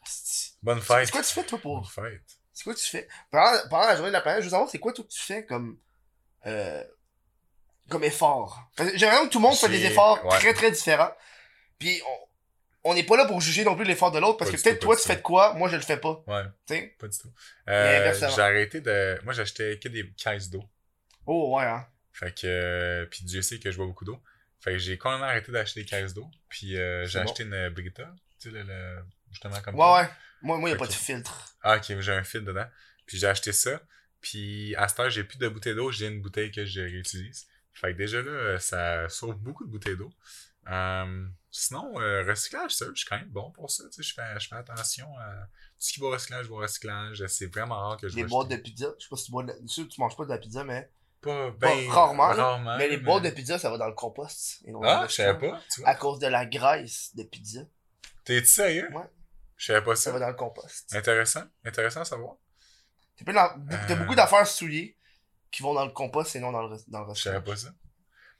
[0.04, 1.10] C'est Bonne c'est fête.
[1.10, 1.92] quoi tu fais, toi, Bonne pour.
[1.92, 2.22] fête.
[2.52, 3.06] C'est quoi tu fais?
[3.30, 5.20] Pendant, pendant la journée de la planète, je veux savoir, c'est quoi, toi, que tu
[5.20, 5.78] fais comme.
[6.46, 6.82] Euh,
[7.88, 8.68] comme effort?
[8.78, 10.38] J'ai l'impression que tout le monde fait des efforts ouais.
[10.38, 11.12] très, très différents.
[11.78, 12.18] Puis, on.
[12.84, 14.78] On n'est pas là pour juger non plus l'effort de l'autre, parce Pas que peut-être
[14.80, 16.22] toi, tu fais de quoi, moi, je le fais pas.
[16.26, 16.96] Ouais, Tu sais?
[16.98, 17.28] pas du tout.
[17.68, 19.18] Euh, j'ai arrêté de.
[19.24, 20.62] Moi, j'achetais que des caisses d'eau.
[21.26, 21.84] Oh, ouais, hein.
[22.18, 22.46] Fait que.
[22.46, 24.20] euh, Puis Dieu sait que je bois beaucoup d'eau.
[24.60, 26.28] Fait que j'ai quand même arrêté d'acheter des caisses d'eau.
[26.48, 27.24] Puis euh, j'ai bon.
[27.26, 28.12] acheté une Brita.
[28.40, 30.00] Tu sais, le, le justement, comme Ouais, toi.
[30.02, 30.08] ouais.
[30.42, 30.80] Moi, moi, y a Ok.
[30.80, 31.56] pas de filtre.
[31.62, 32.66] Ah, ok, j'ai un fil dedans.
[33.06, 33.80] Puis j'ai acheté ça.
[34.20, 37.46] Puis à cette heure, j'ai plus de bouteille d'eau, j'ai une bouteille que je réutilise.
[37.72, 40.10] Fait que déjà là, ça sauve beaucoup de bouteilles d'eau.
[40.70, 43.84] Euh, sinon, euh, recyclage, ça, je suis quand même bon pour ça.
[43.84, 46.54] Tu sais, je fais, je fais attention à tout ce qui va au recyclage, va
[46.54, 47.24] au recyclage.
[47.28, 48.92] C'est vraiment rare que je Les boîtes de pizza.
[48.98, 49.54] Je sais pas si tu bois de la...
[49.68, 50.90] sais que tu manges pas de la pizza, mais.
[51.20, 54.60] Pas, Pas ben, rarement, mais les boîtes de pizza, ça va dans le compost.
[54.64, 55.90] et non dans Ah, je savais pas, tu vois.
[55.90, 57.60] À cause de la graisse de pizza.
[58.24, 58.88] T'es sérieux?
[58.92, 59.02] Ouais.
[59.56, 60.24] Je savais pas Ça va ça.
[60.24, 60.94] dans le compost.
[60.94, 62.36] Intéressant, intéressant à savoir.
[63.24, 63.96] T'as Euh.
[63.96, 64.96] beaucoup d'affaires souillées
[65.50, 67.70] qui vont dans le compost et non dans le, dans le Je savais pas ça.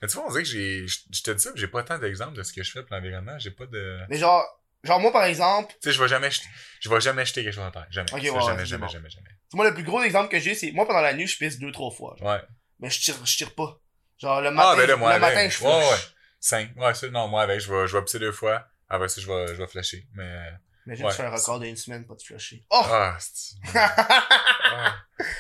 [0.00, 0.86] Mais tu vois, on dirait que j'ai.
[0.86, 2.94] Je te dis ça, mais j'ai pas tant d'exemples de ce que je fais pour
[2.94, 3.36] l'environnement.
[3.40, 3.98] J'ai pas de.
[4.08, 4.44] Mais genre,
[4.84, 6.46] genre moi par exemple, Tu sais, je vais jamais jeter,
[6.78, 7.88] je vais jamais jeter quelque chose en terre.
[7.90, 8.12] Jamais.
[8.12, 8.92] Ok, Ça, ouais, jamais, jamais, bon.
[8.92, 9.28] jamais, jamais.
[9.54, 11.72] moi le plus gros exemple que j'ai, c'est moi pendant la nuit, je pisse deux,
[11.72, 12.14] trois fois.
[12.20, 12.28] genre.
[12.28, 12.42] Ouais.
[12.80, 13.78] Mais je tire, je tire pas.
[14.18, 15.52] Genre le matin, ah, ben là, je- moi, le matin avec.
[15.52, 15.90] je Ouais, flush.
[15.90, 16.06] ouais.
[16.40, 16.76] Cinq.
[16.76, 18.66] Ouais, ça, non, moi, avec, je vais, je vais pisser deux fois.
[18.88, 20.06] Après ça, je vais, je vais flasher.
[20.14, 20.50] Mais.
[20.86, 21.10] Imagine, Ouais.
[21.10, 22.64] tu fais un record d'une semaine, pas de flusher.
[22.70, 22.82] Oh!
[22.84, 23.18] Ah.
[24.70, 24.96] Ah,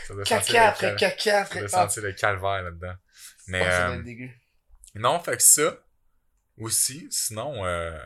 [0.06, 1.60] ça doit sentir caca le après cal- caca Ça après.
[1.60, 2.94] doit Ah, sentir le calvaire là-dedans.
[3.46, 3.60] Mais.
[3.62, 4.30] ah, ça doit euh, être dégueu.
[4.94, 5.78] non, fait que ça.
[6.58, 7.96] Aussi, sinon, euh.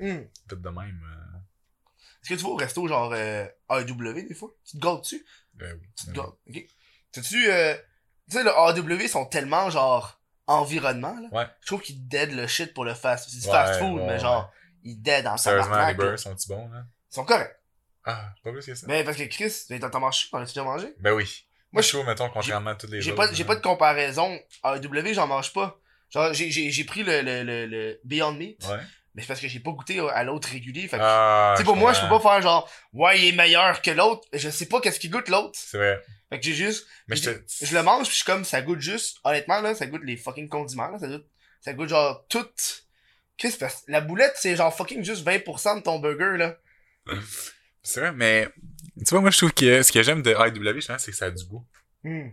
[0.00, 0.26] Hum.
[0.48, 1.00] Peut-être de même.
[1.04, 1.38] euh,
[2.22, 4.50] Est-ce que tu vas au resto genre euh, AEW des fois?
[4.64, 5.24] Tu te gâtes dessus?
[5.54, 5.86] ben oui.
[5.96, 6.34] Tu te ben gâtes.
[6.48, 6.66] Ok.
[7.12, 7.50] T'as-tu.
[7.50, 7.74] Euh...
[8.30, 11.28] Tu sais, le AEW sont tellement genre environnement là.
[11.32, 11.46] Ouais.
[11.60, 13.28] Je trouve qu'ils dead le shit pour le fast.
[13.30, 14.50] C'est du Ouais, fast food, ouais, mais genre,
[14.82, 16.84] ils dead en Sérieusement, les burgers sont-ils bons, là?
[17.10, 17.56] Ils sont corrects.
[18.04, 18.86] Ah, pas plus que ça.
[18.88, 20.92] Mais parce que Chris, t'en manges, t'en as-tu déjà mangé?
[21.00, 21.46] Ben oui.
[21.72, 23.26] Moi, je trouve, mettons, contrairement à toutes les J'ai autres.
[23.28, 24.38] pas, j'ai pas de comparaison.
[24.64, 25.78] AEW, j'en mange pas.
[26.10, 28.80] Genre, j'ai, j'ai, j'ai pris le, le, le, le Beyond Meat, Ouais.
[29.14, 30.88] Mais c'est parce que j'ai pas goûté à l'autre régulier.
[30.88, 33.36] Fait que, Ah, tu sais, pour moi, je peux pas faire genre, ouais, il est
[33.36, 34.26] meilleur que l'autre.
[34.32, 35.52] Je sais pas qu'est-ce qui goûte l'autre.
[35.54, 36.02] C'est vrai.
[36.30, 37.64] Fait que j'ai juste, Mais je je, te.
[37.66, 40.16] je le mange, puis je suis comme, ça goûte juste, honnêtement, là, ça goûte les
[40.16, 41.26] fucking condiments, là, ça goûte,
[41.60, 42.46] ça goûte genre tout.
[43.36, 43.88] Qu'est-ce que c'est?
[43.88, 46.56] La boulette, c'est genre fucking juste 20% de ton burger, là.
[47.82, 48.48] C'est vrai, mais.
[48.98, 51.16] Tu vois, moi, je trouve que ce que j'aime de IW, je pense, c'est que
[51.16, 51.66] ça a du goût.
[52.04, 52.28] Hmm.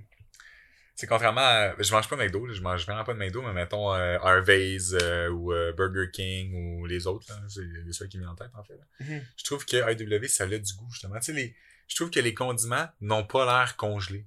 [1.00, 1.76] C'est contrairement à.
[1.82, 4.93] Je mange pas McDo, là, je mange vraiment pas de McDo, mais mettons euh, Harvey's
[5.02, 7.39] euh, ou euh, Burger King ou les autres, là.
[7.47, 8.78] C'est les seuls qui me viennent en tête, en fait.
[9.00, 9.26] Mhm.
[9.38, 11.16] Je trouve que IW, ça a du goût, justement.
[11.20, 11.56] Tu sais, les.
[11.88, 14.26] Je trouve que les condiments n'ont pas l'air congelés.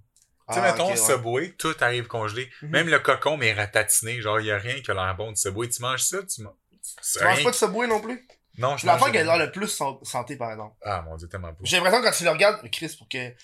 [0.49, 0.97] Tu sais, Ah, mettons, ok, ouais.
[0.97, 2.51] Subway, tout arrive congelé.
[2.63, 2.71] Mhm.
[2.71, 4.23] Même le cocon est ratatiné.
[4.23, 5.69] Genre, il y a rien qui a l'air bon de Subway.
[5.69, 6.55] Tu manges ça, tu manges.
[6.73, 8.27] Tu manges pas de Subway non plus?
[8.57, 10.75] Non, je mange l'affaire qui a le plus san- santé, par exemple.
[10.83, 11.61] Ah, mon dieu, tellement pas.
[11.65, 13.35] J'ai l'impression quand tu le regardes, Chris, pour que.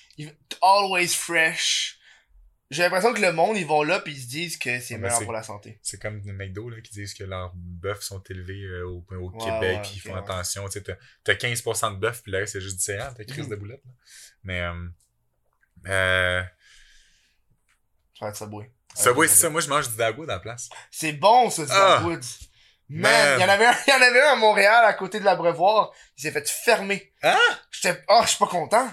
[0.62, 1.97] Always fresh.
[2.70, 5.00] J'ai l'impression que le monde, ils vont là pis ils se disent que c'est Ouais,
[5.00, 5.78] meilleur c'est- pour la santé.
[5.82, 9.30] C'est comme les McDo là, qui disent que leurs bœufs sont élevés euh, au, au
[9.30, 10.66] Ouais, Québec, puis ils font attention.
[10.66, 10.94] Tu sais, t'as,
[11.24, 13.50] t'as 15% de bœuf, puis le reste, c'est juste du céréales, t'as crise Mhm.
[13.50, 13.84] de boulettes.
[13.84, 13.90] Là.
[14.44, 14.88] Mais, euh,
[15.86, 16.42] euh,
[18.18, 18.70] Ça va être Subway.
[18.94, 19.48] Subway, Ouais, c'est ça.
[19.50, 20.68] Moi, je mange du Dagwood à la place.
[20.90, 21.96] C'est bon, ça, du Ah!
[21.98, 22.22] Dagwood.
[22.90, 23.38] Man.
[23.38, 25.24] il y en avait un, il y en avait un à Montréal, à côté de
[25.24, 25.92] l'abreuvoir.
[26.16, 27.12] Il s'est fait fermer.
[27.22, 27.38] Hein?
[27.70, 28.90] J'étais, oh, je suis pas content.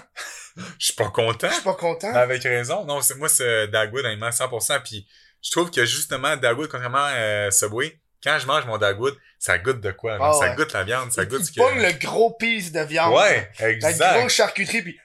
[0.78, 1.48] Je suis pas content.
[1.48, 2.12] Je suis pas content.
[2.14, 2.84] Avec raison.
[2.84, 4.82] Non, c'est, moi, c'est Dagwood, honnêtement, 100%.
[4.82, 5.06] Puis,
[5.42, 9.58] je trouve que justement, Dagwood, contrairement à euh, Subway, quand je mange mon Dagwood, ça
[9.58, 10.18] goûte de quoi?
[10.20, 10.32] Ah?
[10.32, 10.56] Ça ouais.
[10.56, 11.60] goûte la viande, ça il, goûte ce que...
[11.60, 13.14] le gros piece de viande.
[13.14, 14.18] Ouais, La exact.
[14.18, 14.98] grosse charcuterie pis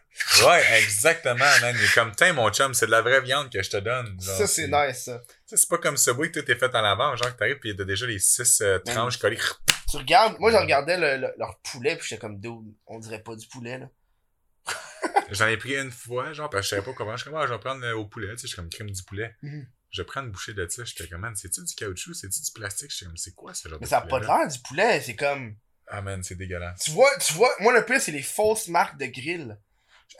[0.45, 1.75] Ouais, exactement, man.
[1.77, 4.17] Il est comme, tiens, mon chum, c'est de la vraie viande que je te donne.
[4.21, 5.21] Genre, ça, c'est nice, ça.
[5.47, 7.75] Tu c'est pas comme Subway que tout est fait en avant, genre que t'arrives pis
[7.75, 9.39] t'as déjà les six euh, tranches collées.
[9.89, 13.21] Tu regardes, moi, je regardais le, le- leur poulet pis j'étais comme, dude, on dirait
[13.21, 13.85] pas du poulet, là.
[15.31, 17.15] J'en ai pris une fois, genre, parce que je savais pas comment.
[17.15, 18.69] Je suis comme, ah, je vais prendre euh, au poulet, tu sais, je suis comme
[18.69, 19.35] crème du poulet.
[19.41, 19.67] Mhm.
[19.89, 22.91] Je prends une bouchée de ça, j'étais comme, man, c'est-tu du caoutchouc, c'est-tu du plastique?
[22.91, 24.59] Je suis comme, c'est quoi ce genre Mais de ça a pas de l'air du
[24.59, 25.55] poulet, c'est comme.
[25.87, 26.83] Ah, man, c'est dégueulasse.
[26.83, 29.57] Tu vois, tu vois, moi le pire c'est les fausses marques de grill.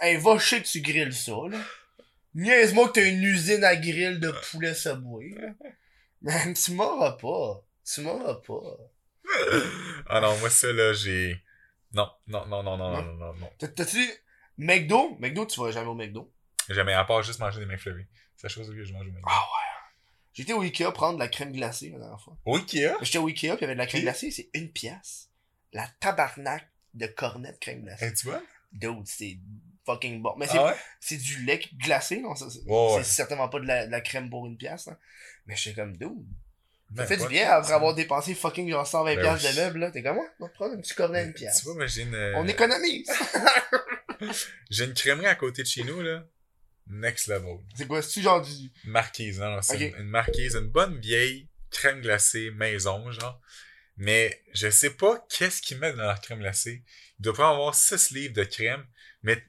[0.01, 1.57] Hey, va chier que tu grilles ça, là.
[2.33, 4.95] Niaise-moi que t'as une usine à grill de poulet là.
[6.21, 7.63] Man, tu m'auras pas.
[7.85, 8.77] Tu m'auras pas.
[10.07, 11.41] ah non, moi, ça, là, j'ai.
[11.93, 13.01] Non, non, non, non, non, non, Non?
[13.03, 13.49] non, non, non.
[13.57, 14.07] T'as- T'as-tu.
[14.65, 15.17] McDo?
[15.19, 16.31] McDo, tu vas jamais au McDo?
[16.69, 18.05] Jamais, à part juste manger des McFlurry.
[18.37, 19.27] C'est la chose que je mange au McDo.
[19.27, 19.43] Ah
[20.33, 22.37] J'étais au Ikea prendre de la crème glacée la dernière fois.
[22.45, 22.93] Au Ikea?
[23.01, 24.03] J'étais au Ikea pis il y avait de la crème Puis?
[24.03, 25.29] glacée, c'est une pièce.
[25.73, 28.05] La tabarnak de cornet de crème glacée.
[28.05, 28.41] Hey, tu vois?
[28.71, 29.37] Dude, c'est
[29.85, 30.33] fucking bon.
[30.37, 30.75] Mais c'est Ah ouais?
[31.01, 32.35] c'est du lait glacé, non?
[32.35, 33.03] Ça, c'est Ouais, ouais.
[33.03, 34.97] c'est certainement pas de la, de la crème pour une pièce, hein.
[35.47, 36.07] Mais j'étais comme, dude,
[36.95, 37.75] ça Ben, fait du bien après ça.
[37.75, 39.55] avoir dépensé fucking genre 120 Ben pièces oui.
[39.55, 39.91] de meubles, là.
[39.91, 41.57] T'es comme, ouais, on va prendre un petit cornet à une pièce.
[41.59, 42.13] Tu vois, moi, j'ai une.
[42.15, 43.09] euh, On économise.
[44.69, 46.27] J'ai une crèmerie à côté de chez nous, là.
[46.87, 47.59] Next level.
[47.75, 48.51] c'est quoi, c'est genre du.
[48.85, 53.39] Marquise, non, non, c'est une, une marquise, une bonne vieille crème glacée maison, genre.
[53.97, 56.83] Mais je sais pas qu'est-ce qu'ils mettent dans leur crème glacée.
[57.19, 58.85] Il doit pas avoir 6 livres de crème,
[59.23, 59.43] mais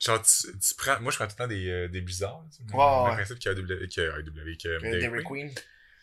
[0.00, 1.00] genre, tu, tu prends.
[1.00, 3.54] Moi, je prends tout le temps des, euh, des sais, Ouais, le principe qu'il y
[3.54, 5.24] a que que Dairy.
[5.24, 5.54] Queen.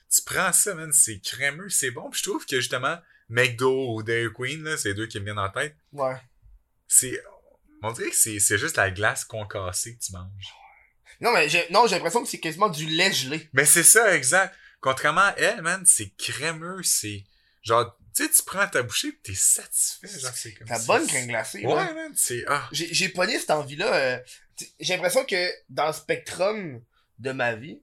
[0.09, 2.09] Tu prends ça, man, c'est crémeux, c'est bon.
[2.09, 2.97] Puis je trouve que justement,
[3.29, 5.75] McDo ou Dairy Queen, là, c'est les deux qui me viennent en tête.
[5.93, 6.15] Ouais.
[6.88, 7.21] C'est,
[7.83, 10.53] on dirait que c'est, juste la glace concassée que tu manges.
[11.19, 13.47] Non, mais j'ai, non, j'ai l'impression que c'est quasiment du lait gelé.
[13.53, 14.55] Mais c'est ça, exact.
[14.79, 17.23] Contrairement à elle, man, c'est crémeux, c'est,
[17.61, 20.85] genre, tu sais, tu prends ta bouchée pis t'es satisfait, genre, c'est comme La ça.
[20.87, 21.63] bonne crème glacée.
[21.65, 22.67] Ouais, man, c'est, ah.
[22.71, 23.93] J'ai, pogné cette envie-là.
[23.93, 24.19] euh,
[24.79, 26.81] j'ai l'impression que dans le spectrum
[27.19, 27.79] de ma vie,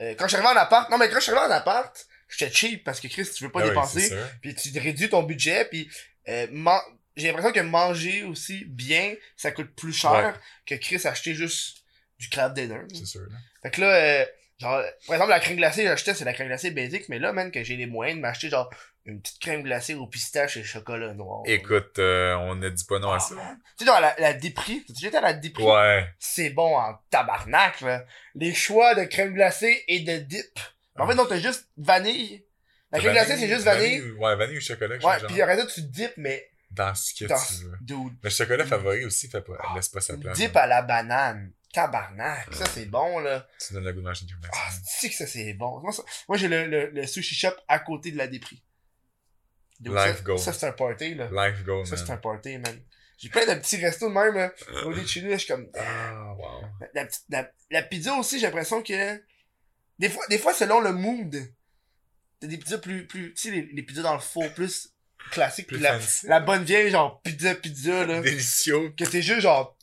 [0.00, 2.06] euh, quand je suis arrivé en appart, non, mais quand je suis arrivé en appart,
[2.28, 4.08] j'étais cheap parce que Chris, tu veux pas Ah dépenser.
[4.08, 4.28] sûr.
[4.42, 5.88] puis tu réduis ton budget, puis
[6.28, 6.80] euh, man-
[7.20, 10.32] j'ai l'impression que manger aussi bien, ça coûte plus cher Ouais.
[10.66, 11.78] que Chris acheter juste
[12.18, 12.80] du crab dinner.
[12.92, 13.36] C'est sûr, là.
[13.62, 14.24] Fait que là, euh,
[14.58, 17.50] genre, par exemple, la crème glacée, j'achetais, c'est la crème glacée basique, mais là, man,
[17.50, 18.70] que j'ai les moyens de m'acheter, genre,
[19.06, 21.42] une petite crème glacée au pistache et chocolat noir.
[21.46, 23.34] Écoute, euh, on ne dit pas non Ah, à ça.
[23.34, 23.58] man.
[23.78, 26.06] Tu sais, la, la dépris, tu j'étais à la dépris, Ouais.
[26.18, 28.04] c'est bon en tabarnak, là.
[28.34, 30.58] Les choix de crème glacée et de dip.
[30.98, 32.44] En fait, non, t'as juste vanille.
[32.92, 34.02] La crème glacée, c'est juste vanille.
[34.02, 37.24] ou- Ouais, vanille ou chocolat, Ouais, puis après ça, tu dip, mais Dans ce que
[37.24, 37.76] dans, tu veux.
[37.80, 40.38] dude, Le chocolat favori aussi, fait pas, laisse pas sa Une place.
[40.38, 40.62] dip là.
[40.62, 41.52] à la banane.
[41.72, 42.52] Tabarnak.
[42.52, 43.46] Ça, c'est bon, là.
[43.64, 44.80] Tu donnes le goût de manger Ah, glacée.
[44.84, 45.80] c'est que ça, c'est bon.
[45.80, 45.92] Moi,
[46.28, 48.64] moi, j'ai le, le, le sushi shop à côté de la dépris.
[49.80, 50.38] Life ça, goal.
[50.38, 51.28] Ça, c'est un party, là.
[51.32, 52.80] Life goal, Ça, c'est un party, man.
[53.18, 54.52] J'ai plein de petits restos de même, là.
[54.84, 55.68] Au lieu de chez nous, je suis comme...
[55.78, 56.62] Ah, wow.
[56.80, 59.22] La, la petite- la, la pizza aussi, j'ai l'impression que...
[59.98, 61.36] Des fois, des fois, selon le mood,
[62.40, 63.06] t'as des pizzas plus...
[63.06, 64.89] plus tu sais, les, les pizzas dans le four, plus
[65.30, 68.20] Plus puis la, la bonne vieille, genre, pizza, pizza, là.
[68.20, 68.90] Délicieux.
[68.96, 69.76] que t'es juste genre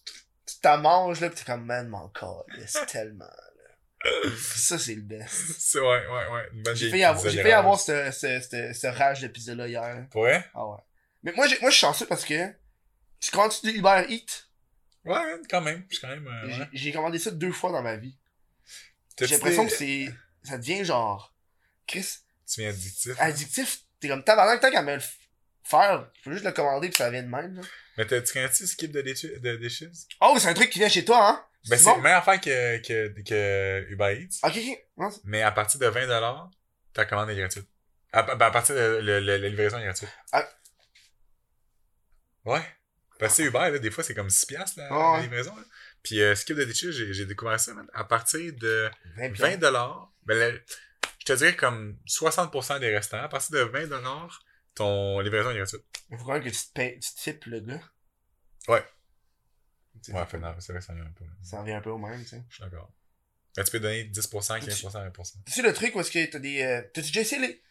[0.46, 4.30] tu t'en manges là pis t'es comme man mon corps c'est tellement là.
[4.56, 6.76] ça c'est le best C'est, ouais, ouais, ouais.
[6.76, 10.50] J'ai failli avoir, j'ai avoir ce, ce, ce, ce rage de pizza là hier vrai?
[10.54, 10.78] ah ouais
[11.24, 12.50] mais moi j'ai moi je suis chanceux parce que
[13.20, 14.46] tu commandes du Uber Eats?
[15.04, 15.18] Ouais,
[15.50, 15.86] quand même.
[15.90, 16.68] Je quand même, euh, J'ai- ouais.
[16.74, 18.18] j'ai commandé ça deux fois dans ma vie
[19.20, 20.10] j'ai l'impression que c'est
[20.44, 21.34] ça devient genre
[21.88, 22.08] Chris
[22.50, 23.14] Tu viens addictif.
[23.20, 24.98] addictif t'es comme tabarnak tant qu'à me
[25.68, 27.62] faire je peux juste le commander pis ça vient de même là.
[27.98, 29.02] Mais t'as- tu connais-tu Skip de?
[29.02, 29.90] De dishes?
[30.22, 31.44] oh c'est un truc qui vient chez toi hein?
[31.70, 31.98] Ben, c'est bon?
[31.98, 34.40] la même affaire que, que, que Uber Eats.
[34.48, 36.50] ok ok Non, Mais à partir de 20$,
[36.94, 37.68] ta commande est gratuite.
[38.14, 40.10] À, ben, à partir de le- le- la livraison est gratuite.
[40.32, 40.48] Ah.
[42.46, 42.62] Ouais.
[43.20, 45.18] Parce que Uber, là, des fois, c'est comme 6$ piastres, la, ouais.
[45.18, 45.56] la livraison.
[45.56, 45.64] Là.
[46.04, 47.88] Puis euh, Skip de Dishes, j'ai, j'ai découvert ça, man.
[47.94, 50.64] À partir de 20 20$, ben, le-
[51.20, 54.30] je te dirais comme 60% des restaurants, à partir de 20$,
[54.78, 55.82] ton livraison est gratuite.
[56.12, 57.82] Il faut quand même que tu te payes, tu tipes le gars.
[58.68, 58.84] Ouais.
[60.10, 61.26] Ouais, fait, non, c'est vrai, ça revient un peu.
[61.44, 62.44] Ça revient un peu au même, tu sais.
[62.50, 62.92] Je suis d'accord.
[63.56, 65.34] Tu peux donner 10%, 15%, 20%.
[65.46, 66.62] Tu sais le truc où est-ce que t'as des.
[66.62, 67.64] euh, T'as-tu déjà essayé les,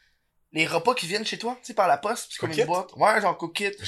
[0.52, 2.64] les repas qui viennent chez toi, tu sais, par la poste, pis c'est comme une
[2.66, 2.92] boîte?
[2.96, 3.38] Ouais, genre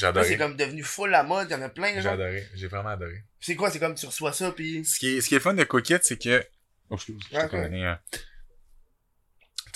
[0.03, 0.29] Là, adoré.
[0.29, 2.47] c'est comme devenu full la mode, y'en a plein, J'ai adoré.
[2.55, 3.25] J'ai vraiment adoré.
[3.41, 4.85] C'est quoi, c'est comme tu reçois ça, pis.
[4.85, 6.47] Ce qui est, ce qui est fun de Cookit, c'est que.
[6.91, 7.21] Oh, excuse.
[7.25, 7.63] je t'ai Ouais, pas ouais.
[7.65, 7.95] donné,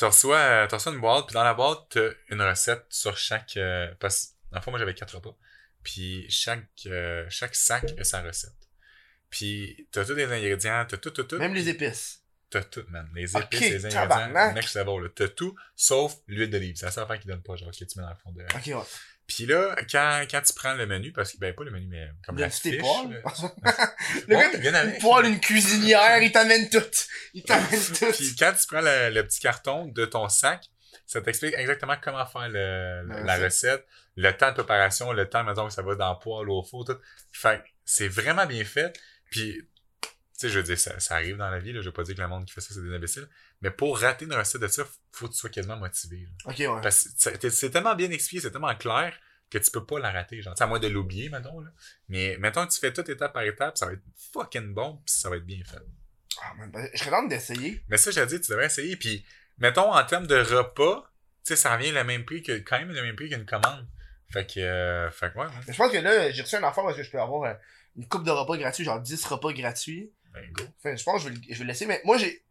[0.02, 3.16] Tu reçois, euh, tu reçois une boîte, puis dans la boîte, t'as une recette sur
[3.16, 3.56] chaque.
[3.56, 5.36] euh, parce que, dans moi, j'avais quatre repas.
[5.84, 8.50] Puis chaque, euh, chaque sac a sa recette.
[9.30, 11.38] Puis t'as tous les ingrédients, t'as tout, tout, tout.
[11.38, 12.20] Même les épices.
[12.50, 13.08] T'as tout, man.
[13.14, 15.08] Les épices, les ingrédients, next level, là.
[15.14, 16.74] T'as tout, sauf l'huile d'olive.
[16.74, 18.42] C'est la seule affaire qui donne pas, genre, que tu mets dans le fond de.
[18.42, 18.88] Ok, ouais.
[19.34, 22.10] Puis là, quand, quand tu prends le menu, parce que, ben, pas le menu, mais
[22.26, 22.80] comme la Donne-tu tes fiche.
[22.82, 23.10] poils?
[23.10, 23.94] là.
[24.28, 24.94] le gars, avec.
[24.94, 26.82] une poêle, une cuisinière, il t'amène tout.
[27.32, 28.12] Il t'amène tout.
[28.12, 30.64] Puis quand tu prends le, le petit carton de ton sac,
[31.06, 33.86] ça t'explique exactement comment faire le, La la recette,
[34.16, 36.84] le temps de préparation, le temps, mettons, que ça va dans le poêle, au four,
[36.84, 36.98] tout.
[37.32, 38.98] Fait que c'est vraiment bien fait.
[39.30, 39.62] Puis,
[40.02, 41.80] tu sais, je veux dire, ça, ça arrive dans la vie, là.
[41.80, 43.26] Je veux pas dire que le monde qui fait ça, c'est des imbéciles.
[43.62, 46.26] Mais pour rater une recette de ça, faut que tu sois quasiment motivé.
[46.44, 46.50] là.
[46.52, 46.80] Ok, ouais.
[46.82, 47.08] Parce
[47.38, 49.18] que c'est- tellement bien expliqué, c'est tellement clair
[49.50, 50.54] que tu peux pas la rater, genre.
[50.58, 51.70] À moins de l'oublier, mettons, là.
[52.08, 54.02] Mais, mettons que tu fais tout étape par étape, ça va être
[54.32, 55.78] fucking bon, pis ça va être bien fait.
[56.42, 57.82] Ah, man, ben, je serais tente d'essayer.
[57.88, 58.96] Mais ça, j'ai dit, tu devrais essayer.
[58.96, 59.24] Puis,
[59.58, 61.02] mettons, en termes de repas,
[61.44, 63.86] tu sais, ça revient le même prix que, quand même le même prix qu'une commande.
[64.32, 65.60] Fait que, euh, fait que ouais, hein.
[65.66, 67.54] Mais je pense que là, j'ai reçu un enfant parce que je peux avoir euh,
[67.96, 70.10] une coupe de repas gratuits, genre 10 repas gratuits.
[70.32, 70.64] Ben, go.
[70.78, 72.42] Enfin, je pense que je vais, je vais le laisser, mais moi, j'ai.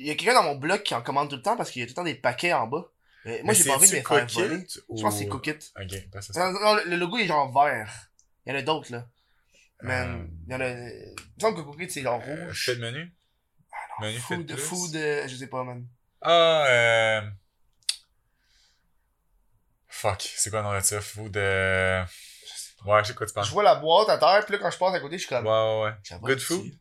[0.00, 1.80] Il y a quelqu'un dans mon blog qui en commande tout le temps parce qu'il
[1.80, 2.86] y a tout le temps des paquets en bas.
[3.26, 4.66] Mais moi, Mais j'ai pas envie de me faire voler.
[4.66, 5.58] Je pense que c'est ou- Cookit.
[5.78, 6.50] Ok, que ça.
[6.52, 8.08] Non, non, le, logo est genre vert.
[8.46, 9.06] Il y en a d'autres, là.
[9.84, 10.68] Euh, il y en a.
[10.70, 12.64] Il me semble que Cookit, c'est genre Euh, rouge.
[12.64, 13.14] fais le menu.
[14.00, 14.56] menu fait Food, plus.
[14.56, 15.86] food, euh, je sais pas, man.
[16.22, 17.20] Ah, euh...
[19.88, 21.00] Fuck, c'est quoi le nom de ça?
[21.00, 22.02] Food, euh...
[22.86, 23.46] Ouais, je sais quoi tu parles.
[23.46, 25.34] Je vois la boîte à terre, puis là, quand je passe à côté, je suis
[25.34, 25.50] Ouais, comme.
[25.50, 26.18] ouais, ouais.
[26.18, 26.72] Va Good food?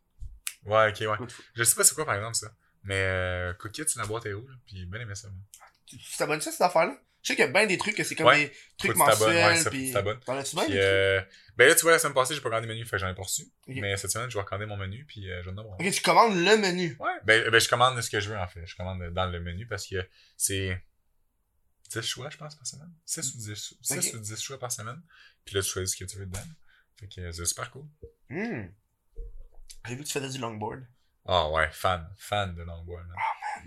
[0.66, 1.18] Ouais, ok, ouais.
[1.18, 1.32] Food.
[1.56, 2.48] Je sais pas c'est quoi, par exemple, ça.
[2.90, 5.44] Mais, euh, Cookit, c'est la boîte est rouge, puis bien aimé ça, moi.
[5.86, 6.98] Tu t'abonnes ça, cette affaire-là?
[7.22, 8.48] Je sais qu'il y a bien des trucs que c'est comme Ouais.
[8.48, 10.20] des trucs ouais, mensuels, tu t'abonnes.
[10.22, 11.22] T'en as-tu bien, Puis, des euh,
[11.56, 13.10] ben là, tu vois, la semaine passée, j'ai pas commandé le menu, fait que j'en
[13.10, 13.44] ai pas reçu.
[13.68, 15.80] Mais cette semaine, je vais recommander mon menu, puis euh, je vais en avoir.
[15.80, 16.96] Ok, tu commandes le menu.
[17.00, 18.66] Ouais, ben, ben, je commande ce que je veux, en fait.
[18.66, 19.98] Je commande dans le menu parce que
[20.38, 20.82] c'est.
[21.92, 22.92] 10 choix, je pense, par semaine.
[23.06, 24.14] 6 ou 10, 6 Ok.
[24.14, 25.02] ou 10 choix par semaine.
[25.44, 26.40] Puis là, tu choisis ce que tu veux dedans.
[27.00, 27.86] Fait que euh, c'est super cool.
[28.30, 28.68] Hmm.
[29.88, 30.86] J'ai vu que tu faisais du longboard.
[31.32, 33.08] Ah ouais, fan, fan de longboard.
[33.08, 33.14] là.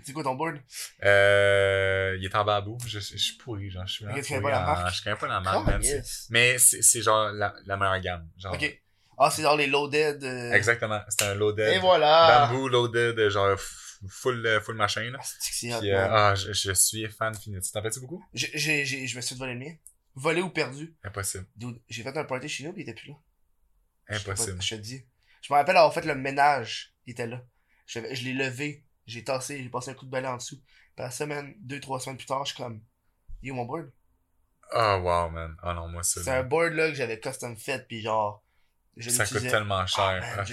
[0.03, 0.57] C'est quoi ton board?
[1.03, 2.77] Euh, il est en bambou.
[2.85, 4.95] Je, je suis pourri, genre, je suis Ok, vraiment tu connais pas la en- marque?
[4.95, 5.81] Je connais pas la marque, Ah, man.
[5.83, 6.27] yes.
[6.29, 8.29] Mais c'est c'est genre la, la meilleure gamme.
[8.37, 8.79] Genre, Ok.
[9.17, 10.23] Ah, c'est dans les loaded.
[10.23, 11.01] euh, Exactement.
[11.07, 11.73] C'est un loaded.
[11.73, 12.47] Et voilà.
[12.49, 15.11] Bamboo loaded, genre f- full, euh, full machin.
[15.11, 15.19] Là.
[15.21, 16.09] Ah, c'est euh, man.
[16.11, 17.61] ah, je, je suis fan fini.
[17.61, 18.25] Tu t'en fais-tu beaucoup?
[18.33, 19.73] J'ai- j'ai- j'ai- Je me suis fait voler le mien.
[20.15, 20.93] Volé ou perdu.
[21.03, 21.45] Impossible.
[21.89, 23.15] J'ai fait un party chez nous, puis il était plus là.
[24.09, 24.61] Je Impossible.
[24.61, 25.05] Je te dis.
[25.41, 26.93] Je me rappelle avoir fait le ménage.
[27.05, 27.41] Il était là.
[27.85, 28.83] Je, je l'ai levé.
[29.05, 29.61] J'ai tassé.
[29.61, 30.57] J'ai passé un coup de balai en dessous.
[30.95, 32.81] Puis la semaine, deux, trois semaines plus tard, je suis comme.
[33.41, 33.91] Il est où mon board?
[34.75, 35.55] Oh wow, man.
[35.63, 36.23] Oh non, moi, ça.
[36.23, 37.87] C'est un board là que j'avais custom fait.
[37.87, 38.43] Puis genre.
[38.95, 40.23] Je ça coûte tellement Ah, cher.
[40.37, 40.43] Ah,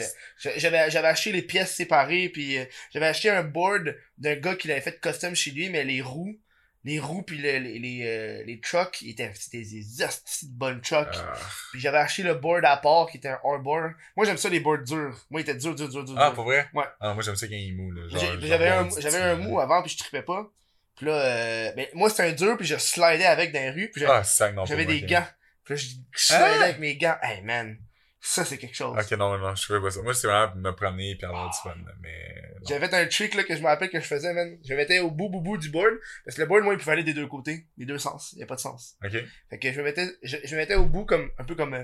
[0.57, 4.69] J'avais j'avais acheté les pièces séparées, puis euh, j'avais acheté un board d'un gars qui
[4.69, 6.41] l'avait fait custom chez lui, mais les roues,
[6.85, 10.81] les roues puis le- les, les, euh, les trucks, étaient, c'était des hosties de bonnes
[10.81, 11.09] trucks.
[11.15, 11.33] ah.
[11.73, 13.93] Puis j'avais acheté le board à part, qui était un hardboard.
[14.17, 15.27] Moi, j'aime ça, les boards durs.
[15.31, 16.15] Moi, il était dur, dur, dur, dur.
[16.19, 16.69] Ah, pour vrai?
[16.73, 16.85] Ouais.
[17.01, 17.91] Ah, moi, j'aime ça quand il mou.
[17.91, 18.03] Là.
[18.41, 20.49] J'avais un, j'avais un mou avant, puis je tripais pas.
[20.97, 23.91] Puis là, euh, ben, moi, c'était un dur, puis je slidais avec dans les rues,
[23.91, 25.27] puis j'avais Ah, j'avais des gants.
[25.65, 26.65] Puis là, je je slidais Ah!
[26.65, 27.17] avec mes gants.
[27.23, 27.77] Hey, man.
[28.23, 28.95] Ça, c'est quelque chose.
[28.99, 29.11] ok.
[29.19, 30.03] Non, non, je fais pas ça.
[30.03, 31.75] Moi, c'est vraiment pour me promener et avoir du fun.
[31.87, 32.43] là, Mais.
[32.69, 34.59] J'avais un trick là, que je me rappelle que je faisais, man.
[34.63, 35.95] Je me mettais au bout, bout, bout du board.
[36.25, 37.67] Parce que le board, moi, il pouvait aller des deux côtés.
[37.79, 38.33] Des deux sens.
[38.35, 38.97] Il y a pas de sens.
[39.03, 39.17] Ok.
[39.49, 41.73] Fait que je me mettais, je, je me mettais au bout comme, un peu comme,
[41.73, 41.83] euh,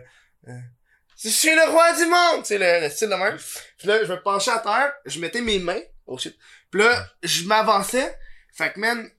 [0.48, 0.58] euh,
[1.18, 2.42] je suis le roi du monde!
[2.42, 3.38] Tu sais, le, le style de même.
[3.78, 4.92] Puis là, je me penchais à terre.
[5.06, 5.80] Je mettais mes mains.
[6.04, 6.36] Oh shit.
[6.70, 8.14] Puis là, je m'avançais.
[8.52, 9.10] Fait que, man,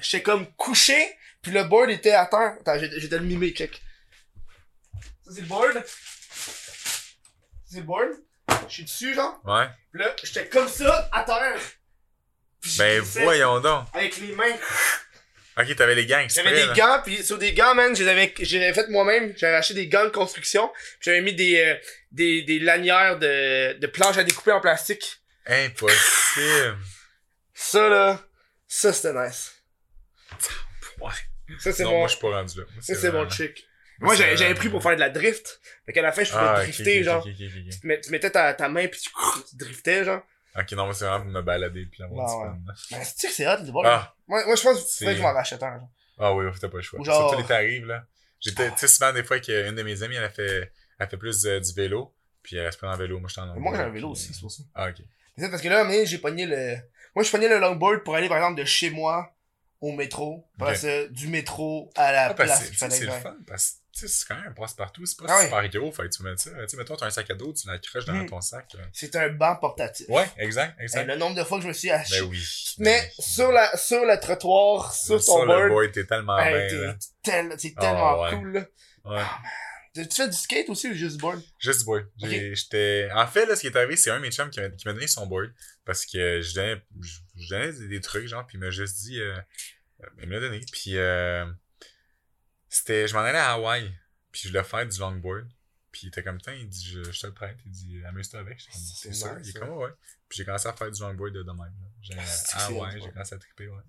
[0.00, 0.98] j'étais comme couché.
[1.42, 2.56] Puis le board était à terre.
[2.60, 3.80] Attends, de le mimer, check.
[5.24, 5.84] Ça, c'est le board.
[7.66, 8.10] C'est board.
[8.68, 9.40] Je suis dessus, genre?
[9.44, 9.66] Ouais.
[9.92, 11.60] Puis là, j'étais comme ça, à terre.
[12.60, 13.86] Puis Ben, voyons donc.
[13.94, 14.56] Avec les mains.
[15.56, 16.28] Ok, t'avais les gangs.
[16.28, 18.88] J'avais des gants, puis sur des gants, man, je les avais, je les avais fait
[18.88, 19.34] moi-même.
[19.36, 20.68] J'avais acheté des gants de construction.
[20.68, 21.76] Puis j'avais mis des, euh,
[22.12, 25.20] des, des lanières de, de planches à découper en plastique.
[25.46, 26.78] Impossible.
[27.54, 28.20] Ça, là,
[28.68, 29.52] ça, c'était nice.
[31.00, 31.12] Ouais.
[31.58, 32.64] Ça, c'est mon, moi, je suis pas rendu là.
[32.72, 33.66] Moi, ça, c'est mon trick.
[34.00, 35.60] Moi, c'est j'avais, pris pour faire de la drift.
[35.86, 37.24] Fait qu'à la fin, je pouvais Ah, drifter, genre.
[37.24, 37.80] ok, ok, ok, ok.
[37.80, 39.10] Tu, mets- tu mettais ta, ta main, puis tu,
[39.50, 40.22] tu driftais, genre.
[40.58, 42.98] Ok, non, moi, c'est vraiment pour me balader puis avoir Bah, du fun.
[42.98, 43.86] Mais c'est que c'est hot, le bord.
[43.86, 44.14] Ah.
[44.26, 45.90] Moi, moi, je pense C'est- que je m'en rachète un, genre.
[46.18, 46.98] Ah oui, t'as pas le choix.
[47.00, 48.04] Ou genre- Surtout les tarifs, là.
[48.40, 51.16] J'étais, tu sais, souvent, des fois, qu'une de mes amies, elle a fait, elle fait
[51.18, 53.76] plus euh, du vélo, puis elle se prend en vélo, moi, j'étais en Mais Moi,
[53.76, 54.62] j'ai un vélo aussi, c'est pour ça.
[54.74, 54.96] Ah, ok.
[55.36, 56.76] Mais c'est parce que là, mais j'ai pogné le.
[57.14, 59.30] Moi, je pognais le longboard pour aller, par exemple, de chez moi
[59.80, 60.46] au métro.
[60.58, 60.76] Après Ok.
[60.78, 63.70] ça, du métro à la Ah, parce place que c'est, c'est que le fun, parce
[63.72, 65.44] que, c'est quand même un passe-partout, c'est pas Ah ouais.
[65.44, 66.50] super gros, fait que tu mets ça.
[66.50, 68.26] Tu sais, mettons, t'as un sac à dos, tu l'accroches dans Mhm.
[68.28, 68.70] ton sac.
[68.92, 70.06] C'est un banc portatif.
[70.08, 71.06] Ouais, exact, exact.
[71.06, 72.20] le nombre de fois que je me suis acheté.
[72.20, 72.42] Ben oui.
[72.78, 73.24] Mais Ben oui.
[73.24, 76.92] sur la sur le trottoir, sur Sur ton le board, board, t'es tellement hey, bien,
[76.94, 78.30] t'es tel- Ah, tellement ouais.
[78.30, 78.66] cool là.
[79.04, 79.22] Ouais.
[79.92, 81.42] Tu tu fais du skate aussi ou juste du board?
[81.58, 82.06] Juste du board.
[82.22, 83.08] J'étais...
[83.12, 85.08] En fait, là, ce qui est arrivé, c'est un de mes chums qui m'a, donné
[85.08, 85.50] son board.
[85.84, 88.98] Parce que je donnais, je, je donnais des, des trucs, genre, puis il m'a juste
[88.98, 89.34] dit, euh,
[90.04, 90.60] euh, il me l'a donné.
[90.72, 91.44] Puis, euh,
[92.70, 93.92] c'était, je m'en allais à Hawaï.
[94.32, 95.46] Puis je voulais faire du longboard.
[95.92, 97.58] Puis il était comme, tiens, il dit, je, je te le prête.
[97.66, 98.58] Il dit, amuse-toi avec.
[98.60, 99.36] J'étais comme, C'est c'est sûr.
[99.42, 99.90] Il est comme, ouais.
[100.28, 101.58] Puis j'ai commencé à faire du longboard de, de même.
[101.58, 101.88] là.
[102.00, 103.82] J'ai, c'est c'est hot, j'ai commencé à triper, ouais.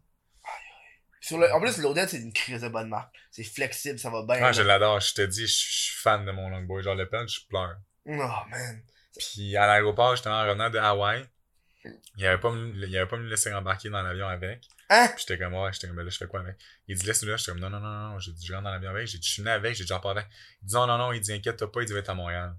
[1.22, 3.16] Sur le, en plus, l'Odette, c'est une crise de bonne marque.
[3.30, 4.38] C'est flexible, ça va bien.
[4.38, 4.52] Ah, là.
[4.52, 5.00] je l'adore.
[5.00, 6.84] Je te dis, je suis fan de mon longboard.
[6.84, 7.76] Genre, le pen, je pleure.
[8.08, 8.84] Oh man.
[9.20, 11.24] Puis à l'aéroport, justement, en revenant de Hawaï,
[12.18, 14.68] il avait pas me, il avait pas me laisser embarquer dans l'avion avec.
[14.94, 15.08] Hein?
[15.16, 16.58] Puis j'étais comme, ouais, j'étais comme, ben là, je fais quoi avec?
[16.88, 17.38] Il dit, laisse-le là.
[17.38, 19.08] J'étais comme, non, non, non, non, j'ai dit, je rentre dans l'avion avec.
[19.08, 20.28] J'ai dit, je suis venu avec, j'ai déjà pas avec.
[20.62, 22.54] Il dit, non, non, non, il dit, inquiète-toi pas, il dit, va être à Montréal.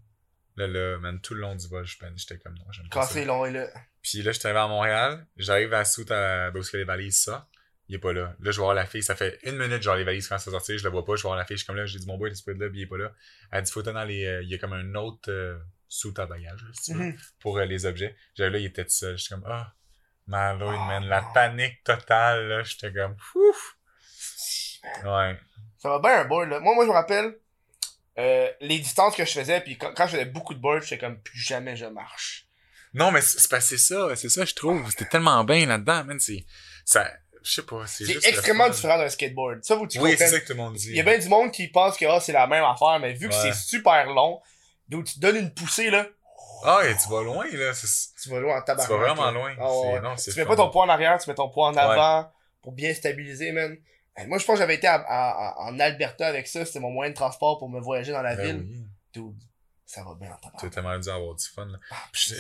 [0.57, 3.01] Là, là, man, tout le long du vol, je peine, j'étais comme, non, j'aime pas.
[3.01, 3.69] Cassé long et là.
[4.03, 7.49] Puis là, j'étais arrivé à Montréal, j'arrive à Soute, à, où les valises, ça.
[7.89, 8.35] Il est pas là.
[8.41, 10.79] Là, je voir la fille, ça fait une minute, genre, les valises quand ça sortir,
[10.79, 12.17] je la vois pas, je voir la fille, je suis comme là, j'ai dit, mon
[12.17, 13.13] boy, il est pas là, puis il est pas là.
[13.51, 16.25] Elle dit, faut dans les, euh, il y a comme un autre, euh, sous ta
[16.25, 17.17] bagage, là, si tu veux Mhm.
[17.41, 18.17] pour euh, les objets.
[18.35, 19.19] J'avais là, il était tout seul.
[19.19, 19.75] J'étais comme, ah,
[20.27, 22.63] Marlowe, Oh, man, la panique totale, là.
[22.63, 23.77] J'étais comme, ouf.
[25.05, 25.39] Ouais.
[25.79, 26.61] Ça va bien un board, là.
[26.61, 27.37] Moi, moi, je me rappelle,
[28.19, 30.99] euh, les distances que je faisais, puis quand, quand je faisais beaucoup de board, j'étais
[30.99, 32.47] comme, plus jamais je marche.
[32.95, 34.89] Non, mais c'est c'est c'est ça, c'est ça, je trouve.
[34.91, 36.21] C'était tellement bien là-dedans, man.
[36.21, 36.45] C'est,
[36.85, 37.11] ça,
[37.43, 38.27] je sais pas, c'est C'est juste.
[38.27, 39.65] le extrêmement différent d'un skateboard.
[39.65, 40.91] Ça, vous tu Oui, c'est ça que tout le monde dit.
[40.91, 43.15] Il y a bien du monde qui pense que ah, c'est la même affaire, mais
[43.15, 44.41] vu que c'est super long,
[44.89, 46.07] d'où tu donnes une poussée, là,
[46.65, 47.73] Ah, et tu vas loin, là.
[48.23, 48.87] tu vas loin en Tu tabac.
[48.87, 49.55] vas vraiment loin.
[49.59, 50.47] Ah, ouais, non, Tu mets fun.
[50.47, 51.81] pas ton poids en arrière, tu mets ton poids en Ouais.
[51.81, 52.31] avant
[52.63, 53.77] pour bien stabiliser, man.
[54.27, 56.65] Moi, je pense que j'avais été à- à- à- en Alberta avec ça.
[56.67, 58.67] C'était mon moyen de transport pour me voyager dans la Ben ville.
[58.69, 58.87] oui.
[59.15, 59.43] Dude,
[59.87, 60.59] ça va bien en tabac.
[60.61, 61.79] Tu as tellement dû avoir du fun, là.
[61.91, 62.35] Ah, je,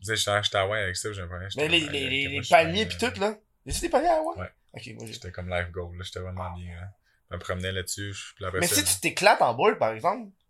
[0.00, 1.48] disais, j'étais à Hawaï avec ça, j'ai un problème.
[1.56, 3.34] Mais les, les, les, les palmiers pis tout, là.
[3.68, 4.38] A des palmiers à Hawaï?
[4.38, 4.50] Ouais.
[4.74, 5.06] Ok, moi.
[5.10, 6.04] J'étais comme life goal, là.
[6.04, 6.74] J'étais vraiment bien.
[6.76, 6.86] là.
[7.30, 8.14] Je me promenais là-dessus.
[8.54, 10.45] Mais si tu t'éclates en boule, par exemple, tu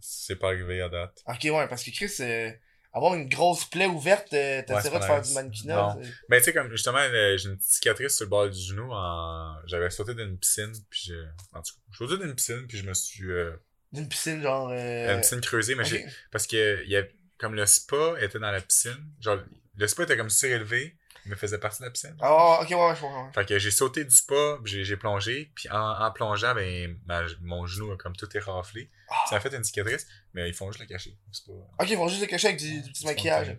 [0.00, 1.22] C'est pas arrivé à date.
[1.26, 2.50] ok, ouais, parce que Chris, euh,
[2.92, 5.98] avoir une grosse plaie ouverte, euh, Ouais, t'essaieras c'est de faire du mannequinat.
[6.28, 8.90] Ben, tu sais, comme, justement, euh, j'ai une petite cicatrice sur le bord du genou
[8.92, 9.56] en...
[9.66, 11.14] J'avais sauté d'une piscine, puis je...
[11.52, 13.30] En tout cas, j'ai sauté d'une piscine, puis je me suis...
[13.30, 13.52] Euh...
[13.92, 14.72] D'une piscine, genre.
[14.72, 16.04] Une piscine creusée, mais j'ai...
[16.30, 17.04] Parce que, il y a...
[17.38, 19.38] comme le spa était dans la piscine, genre,
[19.76, 20.96] le spa était comme surélevé,
[21.26, 22.16] mais faisait partie de la piscine.
[22.20, 23.26] Ah, ok, ouais, ouais, je comprends.
[23.26, 23.32] ouais.
[23.34, 27.22] Fait que j'ai sauté du spa, puis j'ai, plongé, puis en, en plongeant, ben, ma-
[27.40, 28.90] mon genou a comme tout est raflé.
[29.08, 29.14] Ah.
[29.30, 31.16] Ça a fait une cicatrice, mais ils font juste le cacher.
[31.46, 31.52] Pas...
[31.84, 33.56] Ok, ils vont juste le cacher avec du, du petit maquillage.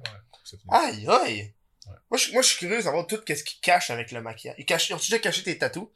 [0.70, 0.78] pas-.
[0.78, 1.54] Aïe, aïe.
[2.10, 4.56] Moi, je, moi, je suis curieux de savoir tout qu'est-ce qu'ils cachent avec le maquillage.
[4.58, 5.88] Ils cachent, ont déjà caché tes tatous?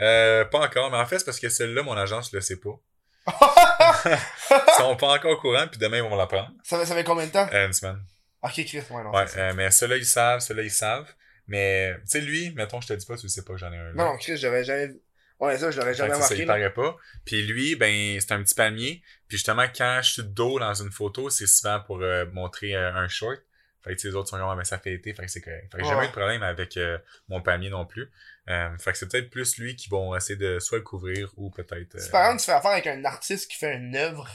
[0.00, 2.78] Euh, pas encore, mais en fait, c'est parce que celle-là, mon agence le sait pas.
[4.06, 6.50] Ils sont pas encore au courant, puis demain, ils vont l'apprendre.
[6.62, 7.48] ça, ça fait combien de temps?
[7.52, 8.00] Euh, une semaine.
[8.46, 9.10] Ok, Chris, ouais, non.
[9.12, 11.12] Ouais, euh, mais ceux-là, ils savent, ceux-là, ils savent.
[11.48, 13.76] Mais, tu sais, lui, mettons, je te dis pas, tu sais pas que j'en ai
[13.76, 13.92] un.
[13.92, 14.04] là.
[14.04, 14.94] Non, Chris, j'avais jamais.
[15.38, 16.42] Ouais, ça, je l'aurais jamais que ça, remarqué.
[16.42, 16.96] il paraît pas.
[17.26, 19.02] Puis lui, ben, c'est un petit palmier.
[19.28, 22.74] Puis justement, quand je suis de dos dans une photo, c'est souvent pour euh, montrer
[22.74, 23.38] euh, un short.
[23.84, 25.30] Fait que tu sais, les autres sont comme, Ah, mais ça fait été, fait que
[25.30, 25.68] c'est correct.
[25.70, 26.98] Fait que j'ai jamais eu de problème avec euh,
[27.28, 28.10] mon palmier non plus.
[28.48, 31.50] Euh, fait que c'est peut-être plus lui qui vont essayer de soit le couvrir ou
[31.50, 31.94] peut-être...
[31.96, 34.28] euh, Si par exemple, tu fais affaire avec un artiste qui fait une œuvre,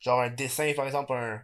[0.00, 1.42] genre un dessin, par exemple, un.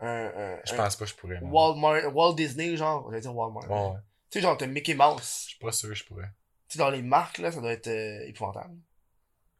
[0.00, 1.40] Un, un, je un pense pas que je pourrais.
[1.40, 1.48] non.
[1.50, 3.70] Walmart, Walt Disney, genre, on va dire Walmart.
[3.70, 3.98] Ouais.
[4.30, 5.42] Tu sais, genre, t'as Mickey Mouse.
[5.44, 6.28] Je suis pas sûr que je pourrais.
[6.68, 8.74] Tu sais, dans les marques, là, ça doit être euh, épouvantable.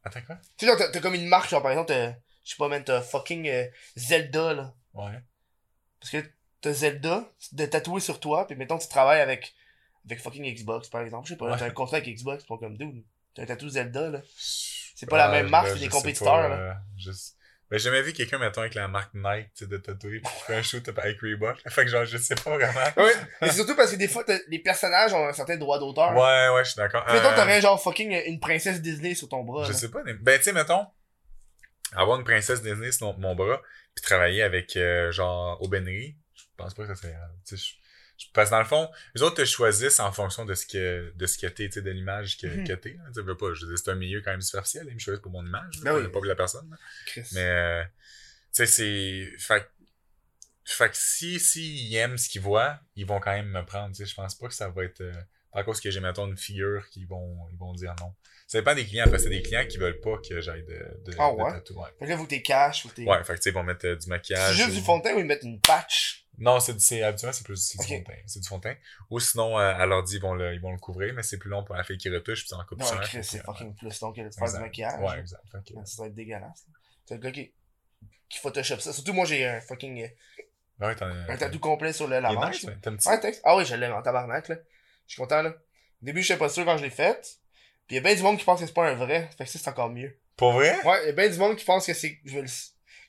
[0.04, 0.36] Attends quoi?
[0.56, 2.12] Tu sais, genre, t'as- t'as comme une marque, genre, par exemple, t'as,
[2.44, 4.74] je sais pas, man, t'as fucking euh, Zelda, là.
[4.94, 5.20] Ouais.
[6.00, 6.24] Parce que
[6.60, 9.54] t'as Zelda de tatouer sur toi, puis mettons, tu travailles avec,
[10.06, 11.26] avec fucking Xbox, par exemple.
[11.28, 11.58] Je sais pas, Ouais.
[11.58, 13.04] t'as un contrat avec Xbox, pas comme dude.
[13.34, 14.22] T'as un tatou Zelda, là.
[14.36, 16.56] C'est pas la même marque, c'est des compétiteurs, là.
[16.56, 17.36] Euh, juste...
[17.70, 20.32] Ben, j'ai jamais vu quelqu'un, mettons, avec la marque Nike, tu sais, de tatouer, puis
[20.46, 21.56] fait un shoot avec Reebok.
[21.70, 22.80] Fait que genre, je sais pas vraiment.
[22.96, 23.12] Ouais.
[23.40, 26.12] Mais c'est surtout parce que des fois, les personnages ont un certain droit d'auteur.
[26.16, 27.04] Ouais, ouais, je suis d'accord.
[27.12, 29.64] Mettons, Euh, t'aurais genre fucking une princesse Disney sur ton bras.
[29.66, 29.78] Je là.
[29.78, 30.02] sais pas.
[30.04, 30.84] mais- Ben, tu sais, mettons,
[31.94, 33.60] avoir une princesse Disney sur mon, bras,
[33.94, 37.30] puis travailler avec, euh, genre, aubainerie, je pense pas que ça serait grave.
[37.46, 37.74] Tu sais,
[38.32, 41.26] parce que dans le fond, les autres te choisissent en fonction de ce que, de
[41.26, 42.66] ce que t'es, de l'image que, Mhm.
[42.66, 42.96] que t'es.
[43.00, 43.10] hein.
[43.14, 45.22] Tu veux pas, je veux dire, c'est un milieu quand même superficiel, ils me choisissent
[45.22, 46.04] pour mon image, Ben là, oui.
[46.04, 46.76] pas pour la personne.
[47.32, 47.90] Mais, euh, tu
[48.52, 53.20] sais, c'est, fait, que- fait que si, si ils aiment ce qu'ils voient, ils vont
[53.20, 55.12] quand même me prendre, tu sais, je pense pas que ça va être, euh,
[55.52, 58.14] à cause que j'ai, mettons, une figure qui vont, ils vont dire non.
[58.46, 60.74] Ça dépend des clients, parce que c'est des clients qui veulent pas que j'aille de,
[61.04, 61.52] de, Ah de ouais?
[61.52, 61.88] tatou, ouais.
[61.98, 63.04] Fait que là, que t'es cash, t'es.
[63.04, 64.56] Ouais, fait que tu sais, ils vont mettre euh, du maquillage.
[64.56, 66.26] C'est juste ou- du fond de teint ou ils mettent une patch?
[66.40, 66.72] Non, c'est
[67.02, 68.12] habituellement c'est plus du fond de teint.
[68.26, 68.76] C'est du fond de teint.
[69.10, 71.50] Ou sinon, euh, à l'ordi, ils vont le, ils vont le couvrir, mais c'est plus
[71.50, 73.00] long pour la fille qui retouche, puis c'est en coupe Non, cher.
[73.02, 75.00] Chris, fait c'est fucking plus long que de faire du maquillage.
[75.00, 75.42] Ouais, exact.
[75.52, 76.66] Fait Ça doit être dégueulasse.
[77.04, 77.52] C'est le gars qui,
[78.28, 78.92] qui photoshop ça.
[78.92, 80.02] Surtout moi, j'ai un fucking.
[80.02, 80.08] euh,
[80.86, 82.62] Ouais, t'en as- un tatou complet sur le, la Il est manche.
[82.64, 83.42] nice, petit- Ouais, texte.
[83.44, 84.56] Ah oui, je l'aime en tabarnak, là.
[85.06, 85.50] Je suis content, là.
[85.50, 87.38] Au début, j'étais pas sûr quand je l'ai faite.
[87.86, 89.28] Puis il y a bien du monde qui pense que c'est pas un vrai.
[89.36, 90.16] Fait que ça, c'est encore mieux.
[90.36, 90.74] Pour vrai?
[90.86, 92.18] Ouais, il y a bien du monde qui pense que c'est.
[92.24, 92.48] je vais le-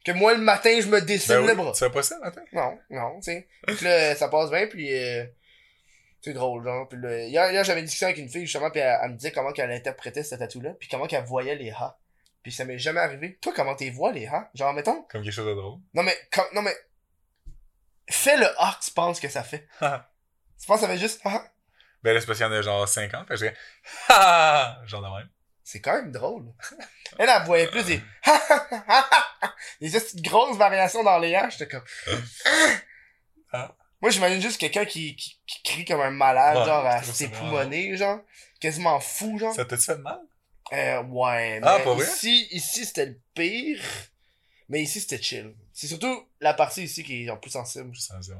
[0.03, 1.72] Que moi, le matin, je me dessine Ben le bras.
[1.73, 2.41] Tu fais pas ça, matin?
[2.53, 3.48] Non, non, tu sais.
[3.68, 5.26] Puis là, ça passe bien, puis euh,
[6.22, 6.88] c'est drôle, genre.
[6.90, 9.15] Puis là, hier, hier j'avais une discussion avec une fille, justement, puis elle, elle me
[9.15, 11.99] disait comment qu'elle interprétait ce tatou-là, puis comment qu'elle voyait les ha.
[12.41, 13.38] Puis ça m'est jamais arrivé.
[13.41, 14.49] Toi, comment t'es vois, les ha?
[14.56, 15.03] Genre, mettons.
[15.03, 15.80] Comme quelque chose de drôle.
[15.94, 16.18] Non, mais,
[16.53, 16.76] non, mais.
[18.10, 19.68] Fais le ha que tu penses que ça fait.
[19.80, 21.44] Tu penses que ça fait juste ha?
[22.03, 23.57] ben là, c'est parce qu'il y en a genre 50, fait que je dirais,
[24.10, 24.82] ha!
[24.86, 25.30] Genre de même.
[25.72, 26.52] C'est quand même drôle.
[27.18, 28.02] Elle, elle voyait plus des
[29.81, 31.49] des grosses variations dans les ha.
[31.49, 31.84] J'étais comme.
[33.53, 33.76] Ah.
[34.02, 37.98] Moi, j'imagine juste quelqu'un qui, qui, qui crie comme un malade, Ouais, genre, à s'époumoner,
[37.98, 38.19] genre.
[38.61, 39.53] Quasiment fou, genre.
[39.53, 40.22] Ça t'a-tu fait mal?
[40.72, 42.06] Euh, ouais, mais Ah, pas vrai?
[42.06, 43.81] ici, ici, c'était le pire.
[44.69, 45.53] Mais ici, c'était chill.
[45.73, 47.89] C'est surtout la partie ici qui est genre plus sensible.
[47.89, 48.35] Ouais.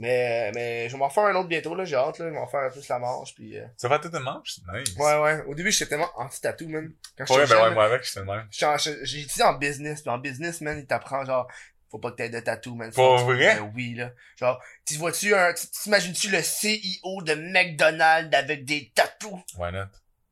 [0.00, 1.84] Mais, mais je vais m'en faire un autre bientôt, là.
[1.84, 2.26] J'ai hâte, là.
[2.26, 3.58] Je vais m'en faire plus la manche, puis...
[3.58, 4.58] euh, Ça fait toute une manche?
[4.72, 4.94] Nice.
[4.96, 5.42] Ouais, ouais.
[5.46, 6.92] Au début, j'étais tellement anti-tatou, man.
[7.16, 8.46] Quand Ouais, ben ouais, moi avec, j'étais le même.
[8.50, 11.48] J'ai étudié en business, puis en business, man, il t'apprend genre,
[11.90, 12.92] faut pas que t'aies de tatou, man.
[12.92, 13.56] Pour Faut- vrai?
[13.56, 14.12] Ben oui, là.
[14.38, 19.40] Genre, tu vois-tu un, tu t'imagines-tu le CEO de McDonald's avec des tatous?
[19.56, 19.86] Why not?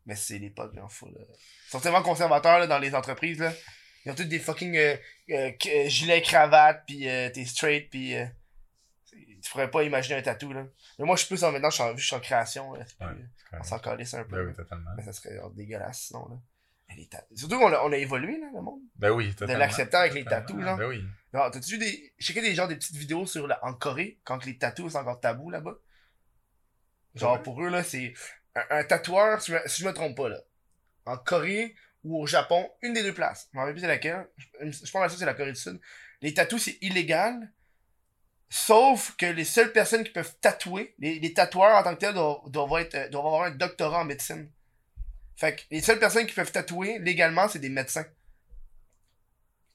[0.06, 1.20] Mais c'est l'époque, là, faut, là.
[1.20, 3.52] Ils sont tellement conservateurs, là, dans les entreprises, là.
[4.04, 4.96] Ils ont tous des fucking, euh,
[5.30, 8.24] euh, euh, gilets cravates, pis euh, t'es straight, pis euh,
[9.46, 10.66] tu pourrais pas imaginer un tatou, là.
[10.98, 12.84] Mais moi, je suis plus en, maintenant, je suis en, je suis en création, là.
[12.84, 13.14] puis, Ouais,
[13.50, 14.30] c'est on s'en calisse un peu.
[14.36, 14.44] Ben là.
[14.48, 14.90] oui, totalement.
[14.96, 16.36] Mais ça serait genre, dégueulasse, sinon, là.
[16.96, 18.80] Les Surtout qu'on a, on a évolué, là, le monde.
[18.96, 19.58] Ben oui, totalement.
[19.58, 20.76] l'accepter avec les tatous, genre.
[20.78, 21.04] Ben oui.
[21.32, 22.12] Genre, t'as-tu vu des.
[22.18, 23.62] J'ai checké des genre des petites vidéos sur la...
[23.64, 25.76] en Corée, quand les tatous c'est encore tabou là-bas?
[27.14, 28.14] Genre pour eux là, c'est.
[28.54, 30.40] Un, un tatoueur, si je, me, si je me trompe pas là.
[31.04, 31.74] En Corée
[32.04, 33.48] ou au Japon, une des deux places.
[33.52, 34.28] Je m'en rappelle plus c'est laquelle.
[34.60, 35.78] Je, je pense que c'est la Corée du Sud.
[36.22, 37.52] Les tatous c'est illégal.
[38.48, 42.14] Sauf que les seules personnes qui peuvent tatouer, les, les tatoueurs en tant que tels
[42.14, 44.50] doivent, doivent, être, euh, doivent avoir un doctorat en médecine.
[45.36, 48.06] Fait que les seules personnes qui peuvent tatouer légalement, c'est des médecins.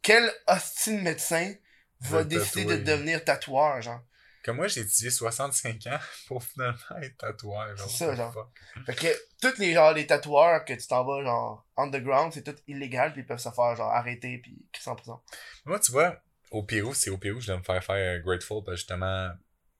[0.02, 1.54] Quel hostile médecin
[2.00, 2.78] va décider tatouer.
[2.80, 4.02] de devenir tatoueur, genre?
[4.44, 7.76] Comme moi, j'ai étudié 65 ans pour finalement être tatoueur.
[7.78, 8.34] Genre, C'est ça, genre.
[8.34, 8.86] fuck?
[8.88, 9.08] Fait que
[9.40, 13.22] tous les genre les tatoueurs que tu t'en vas genre underground, c'est tout illégal puis
[13.22, 15.22] ils peuvent se faire genre arrêter puis qu'ils sont en prison.
[15.66, 16.20] Moi, tu vois,
[16.52, 18.78] au Pérou, c'est au Pérou que je dois me faire faire euh, Grateful, parce que
[18.78, 19.32] justement,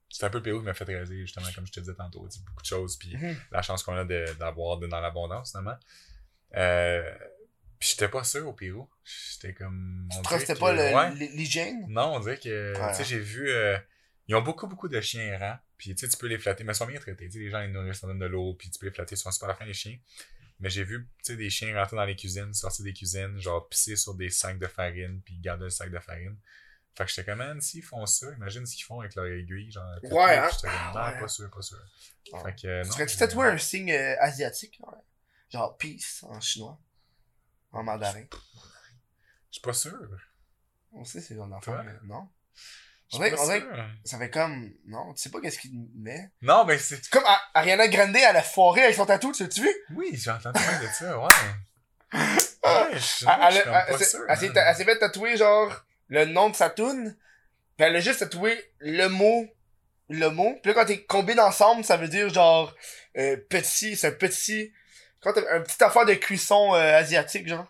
[0.10, 2.22] c'est un peu le Pérou qui m'a fait réaliser, justement, comme je te disais tantôt,
[2.22, 3.36] beaucoup de choses, puis Mhm.
[3.52, 5.78] la chance qu'on a d'avoir dans l'abondance, finalement.
[6.56, 7.14] Euh,
[7.80, 8.88] puis j'étais pas sûr au Pérou.
[9.04, 10.08] J'étais comme...
[10.12, 11.14] Tu on trustais pas ouais.
[11.16, 11.86] l'hygiène?
[11.88, 12.90] Non, on dirait que, Ouais.
[12.92, 13.78] tu sais, j'ai vu, euh,
[14.28, 16.74] ils ont beaucoup, beaucoup de chiens errants, puis tu sais, tu peux les flatter, mais
[16.74, 18.70] ils sont bien traités, tu sais, les gens, ils nourrissent, ils donnent de l'eau, puis
[18.70, 19.98] tu peux les flatter, ils sont super fins, les chiens.
[20.62, 23.68] Mais j'ai vu, tu sais, des chiens rentrer dans les cuisines, sortir des cuisines, genre
[23.68, 26.38] pisser sur des sacs de farine, puis garder le sac de farine.
[26.96, 29.72] Fait que j'étais comme, man, s'ils font ça, imagine ce qu'ils font avec leur aiguille,
[29.72, 29.86] genre.
[30.04, 30.50] Ouais, hein?
[30.52, 31.78] J'étais comme, non, pas sûr, pas sûr.
[32.34, 32.44] Ouais.
[32.44, 32.94] Fait que, euh, Tu non.
[32.94, 34.80] serais-tu j'ai- tatoué un signe euh, asiatique?
[34.86, 34.98] ouais?
[35.50, 36.80] Genre peace en chinois.
[37.72, 38.26] En mandarin.
[38.32, 38.38] Je
[39.52, 39.98] suis pas sûr.
[40.92, 41.80] On sait c'est genre Toi?
[41.80, 42.30] enfant, mais non.
[43.14, 43.46] On dirait, on
[44.06, 44.72] ça fait comme.
[44.88, 46.30] Non, tu sais pas qu'est-ce qu'il met.
[46.42, 47.10] Non, ben c'est.
[47.10, 47.24] Comme
[47.54, 49.70] Ariana Grande à la foirée avec son tatou, tu l'as-tu vu?
[49.96, 51.28] Oui, j'ai entendu parler de ça, ouais.
[52.14, 52.36] Ah,
[52.92, 54.20] Ouais, je suis Elle, je suis elle- comme elle- pas elle- sûr.
[54.30, 54.64] elle s'est- hein.
[54.68, 57.18] elle s'est fait tatouer genre le nom de sa toune.
[57.78, 59.48] Puis elle a juste tatoué le mot.
[60.10, 60.58] Le mot.
[60.62, 62.74] Puis là, quand t'es combiné ensemble, ça veut dire genre
[63.18, 63.96] euh, petit.
[63.96, 64.72] C'est un petit.
[65.22, 67.66] Quand t'as un petit affaire de cuisson euh, asiatique, genre.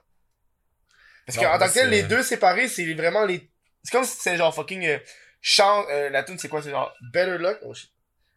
[1.25, 3.49] Parce qu'en tant que tel, les deux séparés, c'est vraiment les.
[3.83, 4.85] C'est comme si c'est genre fucking.
[4.85, 4.97] Euh,
[5.41, 6.61] chant, euh, la tune c'est quoi?
[6.61, 7.59] C'est genre Better Luck?
[7.63, 7.91] Oh shit.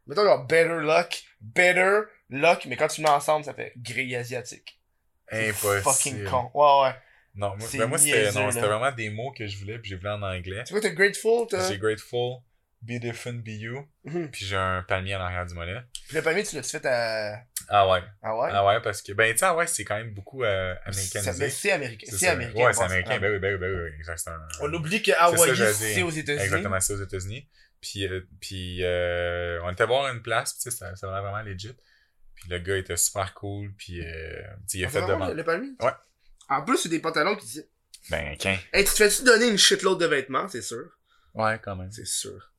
[0.06, 1.22] Mettons genre Better Luck.
[1.40, 2.00] Better
[2.30, 2.66] Luck.
[2.66, 4.80] Mais quand tu mets ensemble, ça fait grille asiatique.
[5.30, 5.82] Impossible.
[5.82, 6.50] Fucking con.
[6.54, 6.96] Ouais, ouais.
[7.36, 10.22] Non, moi, ben moi c'était vraiment des mots que je voulais, puis j'ai voulu en
[10.22, 10.62] anglais.
[10.64, 11.68] Tu vois, t'es grateful, t'as.
[11.68, 12.36] J'ai grateful,
[12.84, 14.30] be different, be you, Mhm.
[14.30, 15.80] puis j'ai un palmier à l'arrière du mollet.
[16.08, 17.40] Puis le palmier, tu l'as-tu fait à.
[17.68, 18.02] Ah ouais.
[18.22, 18.48] Ah ouais?
[18.52, 21.50] Ah ouais, parce que, ben, tu sais, ah ouais, c'est quand même beaucoup euh, américanisé.
[21.50, 22.06] c'est américain.
[22.10, 22.64] C'est américain.
[22.66, 23.12] Ouais, c'est américain.
[23.14, 23.18] Ah.
[23.18, 24.18] Ben oui, ben oui, ben oui, exact.
[24.18, 26.44] c'est un- On oublie que Hawaii, c'est aux États-Unis.
[26.44, 27.48] Exactement, c'est aux États-Unis.
[27.80, 31.76] Puis, euh, puis euh, on était voir une place, tu sais, ça, ça vraiment legit.
[32.34, 33.94] Puis le gars était super cool, puis
[34.74, 35.30] il a On fait demande.
[35.30, 35.70] le, le palmier?
[35.80, 35.92] Ouais.
[36.48, 37.68] En plus, c'est des pantalons qui disent.
[38.10, 38.58] Ben, qu'un.
[38.72, 40.84] Hey, tu te fais-tu donner une shitload de vêtements, c'est sûr?
[41.32, 41.90] Ouais, quand même.
[41.90, 42.52] C'est sûr.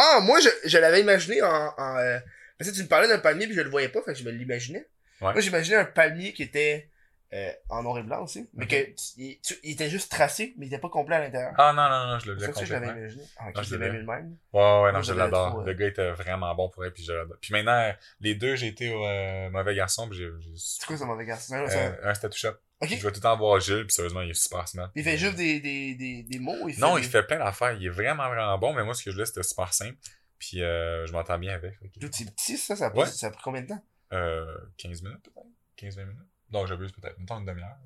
[0.00, 1.74] Ah, moi, je, je l'avais imaginé en.
[1.76, 2.18] en euh...
[2.56, 4.24] Parce que tu me parlais d'un palmier, puis je le voyais pas, fait que je
[4.24, 4.86] me l'imaginais.
[5.20, 5.32] Ouais.
[5.32, 6.88] Moi, j'imaginais un palmier qui était
[7.32, 8.48] euh, en noir et blanc aussi.
[8.54, 8.76] Mais que
[9.16, 11.52] il, tu- il était juste tracé, mais il était pas complet à l'intérieur.
[11.58, 13.08] Ah non, non, non, je le c'est voulais ça que je l'avais complètement.
[13.10, 13.24] imaginé.
[13.38, 13.98] Ah, Non, je l'avais.
[13.98, 14.36] le même.
[14.52, 15.62] Ouais, ouais, non, je l'adore.
[15.62, 17.36] Le gars était vraiment bon pour elle, puis je l'adore.
[17.40, 20.28] Puis maintenant, les deux, j'ai été au euh, mauvais garçon, puis j'ai.
[20.56, 22.54] C'est quoi ça, mauvais un- Euh, un tattoo shop.
[22.82, 24.90] Je vais tout le temps voir Gilles, puis sérieusement, il est super smart.
[24.94, 27.02] Il fait juste des, des, des, des mots il fait Non, des...
[27.02, 27.72] il fait plein d'affaires.
[27.72, 29.98] Il est vraiment, vraiment bon, mais moi, ce que je voulais, c'était super simple.
[30.38, 31.74] Puis euh, je m'entends bien avec.
[32.00, 33.06] Tout c'est petit, ça, ça a, pris, Ouais.
[33.06, 33.84] ça a pris combien de temps?
[34.12, 35.94] Euh, 15 minutes, peut-être?
[35.96, 36.28] 15-20 minutes?
[36.50, 37.18] Non, j'abuse peut-être.
[37.18, 37.76] Mettons une demi-heure.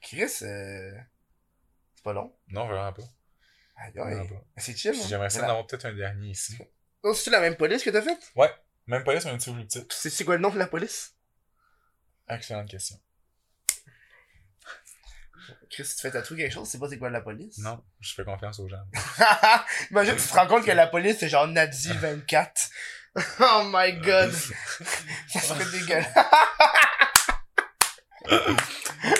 [0.00, 0.92] Chris, euh...
[1.94, 2.34] c'est pas long.
[2.48, 3.02] Non, vraiment pas.
[3.76, 4.28] Aïe, aïe.
[4.56, 5.06] C'est chill, hein?
[5.08, 6.56] J'aimerais ça Mais la- d'avoir peut-être un dernier ici.
[7.02, 8.32] Oh, c'est-tu la même police que t'as faite?
[8.34, 8.50] Ouais.
[8.86, 11.14] Même là, c'est un petit peu plus c'est quoi le nom de la police?
[12.28, 12.98] Excellente question.
[15.70, 17.58] Chris, tu fais tatouer quelque chose, c'est pas c'est quoi la police?
[17.58, 18.82] Non, je fais confiance aux gens.
[19.90, 22.70] Imagine, tu te rends compte que la police, c'est genre Nadi 24.
[23.40, 24.32] oh my god.
[25.28, 26.08] ça serait dégueulasse.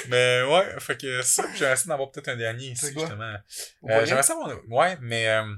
[0.09, 3.02] mais ouais, fait que ça, j'aimerais ça d'avoir peut-être un dernier ici, quoi?
[3.06, 3.34] justement.
[3.88, 4.56] Euh, j'aimerais ça avoir.
[4.68, 5.55] Ouais, mais euh,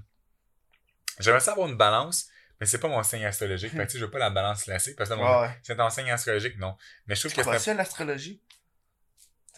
[1.19, 2.27] j'aimerais ça avoir une balance,
[2.61, 3.73] mais c'est pas mon signe astrologique.
[3.73, 5.77] Fait que tu sais, je veux pas la balance classique, parce que mon- Ouais, c'est
[5.77, 6.77] ton signe astrologique, non.
[7.07, 8.41] Mais je trouve Tu que c'est l'astrologie?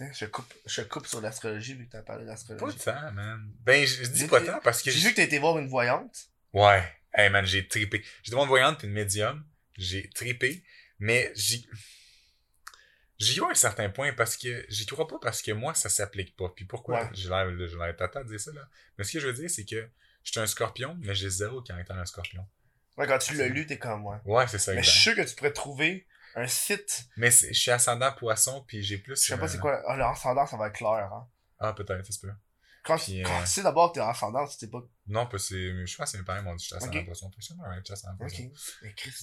[0.01, 2.79] Je coupe, je coupe sur l'astrologie vu que t'as parlé pas d'astrologie.
[2.79, 3.49] tant, man.
[3.61, 4.91] Ben, je, je dis pas tant parce que...
[4.91, 6.31] J'ai vu que t'as été voir une voyante.
[6.53, 6.83] Ouais.
[7.12, 8.05] Hey, man, j'ai trippé.
[8.23, 9.45] J'ai demandé une voyante puis une médium.
[9.77, 10.65] J'ai trippé,
[10.99, 11.69] mais j'y...
[13.19, 15.89] J'y vais à un certain point parce que j'y crois pas parce que moi, ça
[15.89, 16.49] s'applique pas.
[16.49, 17.05] Puis pourquoi?
[17.05, 17.11] Ouais.
[17.12, 18.69] J'ai l'air, de dire ça, là.
[18.99, 19.89] Mais ce que je veux dire, c'est que
[20.25, 22.45] je suis un scorpion, mais j'ai zéro caractère d'un scorpion.
[22.97, 24.21] Ouais, quand tu l'as lu, t'es comme moi.
[24.25, 27.06] Ouais, c'est ça, Mais je suis sûr que tu pourrais trouver un site.
[27.16, 29.16] Mais je suis ascendant poisson, puis j'ai plus...
[29.16, 29.82] Je sais pas euh, c'est quoi.
[29.86, 31.28] Ah, l'ascendant, ça va être clair, hein.
[31.59, 32.32] Ah, peut-être, ça se peut.
[32.82, 34.82] Quand, Puis, quand euh, tu sais d'abord que t'es ascendant, tu sais pas.
[35.06, 37.06] Non, parce que je pense que mes parents m'ont dit que j'étais ascendant Ok.
[37.06, 37.31] poisson.
[37.31, 38.19] Puis je suis ascendant Ok.
[38.19, 38.51] poisson.
[38.82, 39.15] Mais Chris.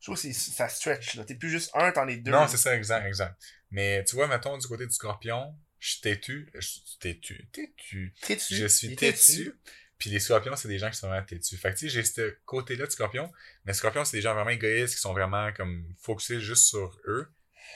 [0.00, 1.24] Je trouve que ça stretch, là.
[1.24, 2.30] T'es plus juste un, t'en es deux.
[2.30, 3.42] Non, c'est ça, exact, exact.
[3.70, 6.50] Mais tu vois, mettons, du côté du scorpion, je suis têtu.
[6.54, 7.48] Je suis têtu.
[7.52, 8.14] Têtu.
[8.22, 8.54] Têtu.
[8.54, 9.54] Je suis têtu.
[9.98, 11.56] Puis les scorpions, c'est des gens qui sont vraiment têtus.
[11.56, 13.32] Fait que tu sais, j'ai ce côté-là de scorpion.
[13.64, 17.28] Mais scorpion, c'est des gens vraiment égoïstes qui sont vraiment comme focusés juste sur eux.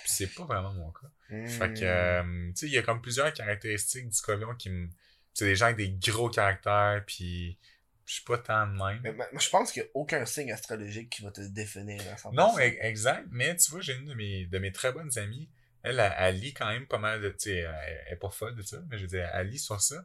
[0.05, 1.07] Puis c'est pas vraiment mon cas.
[1.31, 1.47] Hmm.
[1.47, 4.89] Fait que, euh, tu sais, il y a comme plusieurs caractéristiques du scorpion qui me.
[5.35, 7.59] C'est des gens avec des gros caractères, puis
[8.05, 9.01] Je suis pas tant de même.
[9.03, 12.17] Mais, mais- je pense qu'il n'y a aucun signe astrologique qui va te définir à
[12.17, 12.33] 100%.
[12.33, 13.27] Non, e- exact.
[13.31, 15.47] Mais tu vois, j'ai une de mes, de mes très bonnes amies.
[15.83, 17.29] Elle, elle, elle lit quand même pas mal de.
[17.29, 19.59] Tu sais, elle, elle est pas folle de ça, mais je veux dire, elle lit
[19.59, 20.03] sur ça.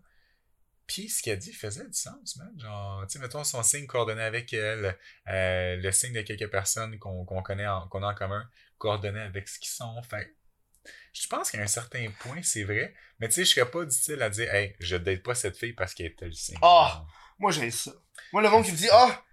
[0.87, 2.53] Puis ce qu'elle dit faisait du sens, man.
[2.59, 4.97] Genre, tu sais, mettons son signe coordonné avec elle,
[5.27, 8.47] euh, le signe de quelques personnes qu'on connaît, qu'on a en commun,
[8.77, 10.01] coordonné avec ce qu'ils sont.
[10.03, 10.35] Fait
[11.13, 12.93] je pense qu'à un certain point, c'est vrai.
[13.19, 15.57] Mais tu sais, je serais pas du style à dire, hey, je date pas cette
[15.57, 16.57] fille parce qu'elle est tel signe.
[16.61, 17.05] Ah!
[17.39, 17.91] Moi, j'ai ça.
[18.31, 19.23] Moi, le monde qui me dit, ah,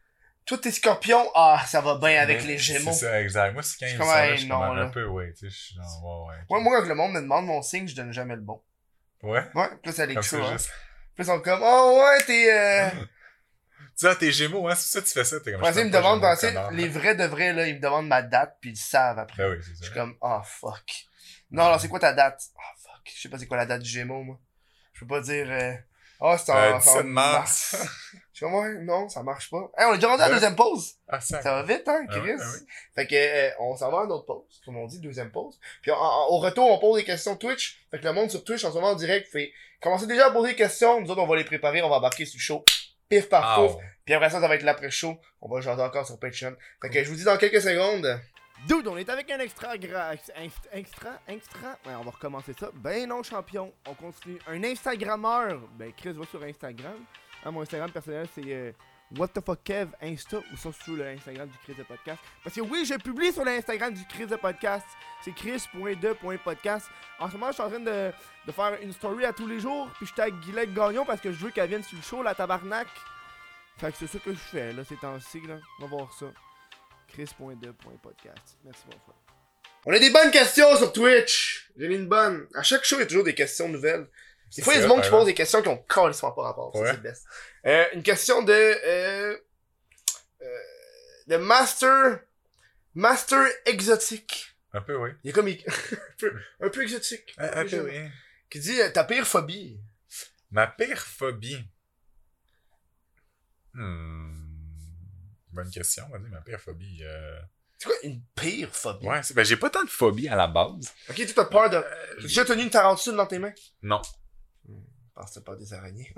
[0.44, 2.92] toi, t'es scorpion, ah, ça va bien avec Mais les gémeaux.
[2.92, 3.52] C'est ça, exact.
[3.52, 4.82] Moi, c'est quand ils comme, hey, je non, là.
[4.82, 6.44] un peu, ouais, tu sais, je suis genre, ouais, ouais.
[6.50, 8.62] Moi, moi, quand le monde me demande mon signe, je donne jamais le bon.
[9.22, 9.44] Ouais?
[9.54, 10.70] Ouais, plus ça les Comme true, ça, juste.
[11.14, 12.90] Plus ils sont comme, oh, ouais, t'es, euh...
[13.98, 15.62] Tu sais, t'es Gémeaux, hein, c'est ça que tu fais ça, t'es comme.
[15.62, 18.22] Ouais, je ils me demandent, Gémeaux, les vrais de vrais, là, ils me demandent ma
[18.22, 19.42] date, puis ils savent après.
[19.42, 19.84] Ben oui, c'est Je ça.
[19.84, 21.04] suis comme, oh, fuck.
[21.50, 22.40] Non, alors, c'est quoi ta date?
[22.56, 23.12] Oh, fuck.
[23.14, 24.40] Je sais pas c'est quoi la date du Gémeaux, moi.
[24.94, 25.74] Je peux pas dire, euh...
[26.20, 27.76] oh, c'est en, Euh, c'est en 17 mars.
[28.32, 29.70] Je suis comme, ouais, non, ça marche pas.
[29.76, 30.94] Hey, on est déjà rendu à la deuxième pause.
[31.08, 31.40] Ah, ça.
[31.42, 32.32] Va vite, hein, Ah Chris?
[32.38, 32.66] ah oui.
[32.94, 34.60] Fait que, euh, on s'en va à une autre pause.
[34.64, 35.58] Comme on dit, deuxième pause.
[35.82, 37.84] Puis en- en- au retour, on pose des questions Twitch.
[37.90, 39.52] Fait que le monde sur Twitch, en ce moment en direct, fait,
[39.82, 41.00] commencez déjà à poser des questions.
[41.02, 42.64] Nous autres, on va les préparer, on va embarquer sur le show.
[43.10, 43.72] Pif par Ah, pouf.
[44.06, 45.18] Puis après ça, ça va être l'après-show.
[45.42, 46.54] On va jaser encore sur Patreon.
[46.80, 48.20] Fait que je vous dis dans quelques secondes.
[48.68, 51.18] Dude, on est avec un extra Extra?
[51.26, 51.78] Extra?
[51.86, 52.70] Ouais, on va recommencer ça.
[52.74, 53.72] Ben non, champion.
[53.86, 54.38] On continue.
[54.46, 55.60] Un Instagrammeur.
[55.78, 56.96] Ben, Chris va sur Instagram.
[57.42, 58.72] Ah, mon Instagram personnel, c'est euh,
[59.16, 62.20] What the fuck Kev Insta ou ça sur le Instagram du Chris de Podcast.
[62.44, 64.86] Parce que oui, je publie sur l'Instagram du Chris de Podcast.
[65.22, 66.86] C'est chris.de.podcast.
[67.18, 68.12] En ce moment, je suis en train de,
[68.52, 69.88] faire une story à tous les jours.
[69.96, 72.34] Puis je tag Guylaine Gagnon parce que je veux qu'elle vienne sur le show, la
[72.34, 72.88] tabarnak.
[73.78, 75.40] Fait que c'est ça que je fais là, ces temps-ci.
[75.40, 75.56] Là.
[75.78, 76.26] On va voir ça.
[77.12, 78.58] chris.de.podcast.
[78.64, 79.16] Merci bonsoir.
[79.86, 81.70] On a des bonnes questions sur Twitch.
[81.76, 82.46] J'ai mis une bonne.
[82.54, 84.06] À chaque show, il y a toujours des questions nouvelles.
[84.56, 86.42] Des fois, il y a du monde qui pose des questions qui ont carrément pas
[86.42, 86.72] rapport.
[86.74, 86.86] Ça, Ouais.
[86.90, 87.26] c'est le best.
[87.66, 88.52] Euh, une question de...
[88.52, 89.38] Euh,
[90.42, 90.58] euh,
[91.28, 92.20] de Master...
[92.94, 94.48] Master exotique.
[94.72, 95.10] Un peu, oui.
[95.22, 95.46] Il est comme...
[95.48, 95.54] un,
[96.18, 97.34] peu, un peu exotique.
[97.38, 98.08] Un, un peu, oui.
[98.50, 99.80] Qui dit euh, ta pire phobie.
[100.50, 101.64] Ma pire phobie.
[103.72, 104.19] Hmm.
[105.52, 107.00] Bonne question, on va dire ma pire phobie.
[107.02, 107.40] Euh...
[107.78, 109.06] C'est quoi une pire phobie?
[109.06, 110.92] Ouais, c'est- ben, j'ai pas tant de phobie à la base.
[111.08, 111.76] Ok, tu as peur de...
[111.76, 111.82] Euh,
[112.16, 113.54] T'as déjà tenu une tarentule dans tes mains?
[113.82, 114.00] non.
[114.68, 116.14] Je pense que c'est pas des araignées.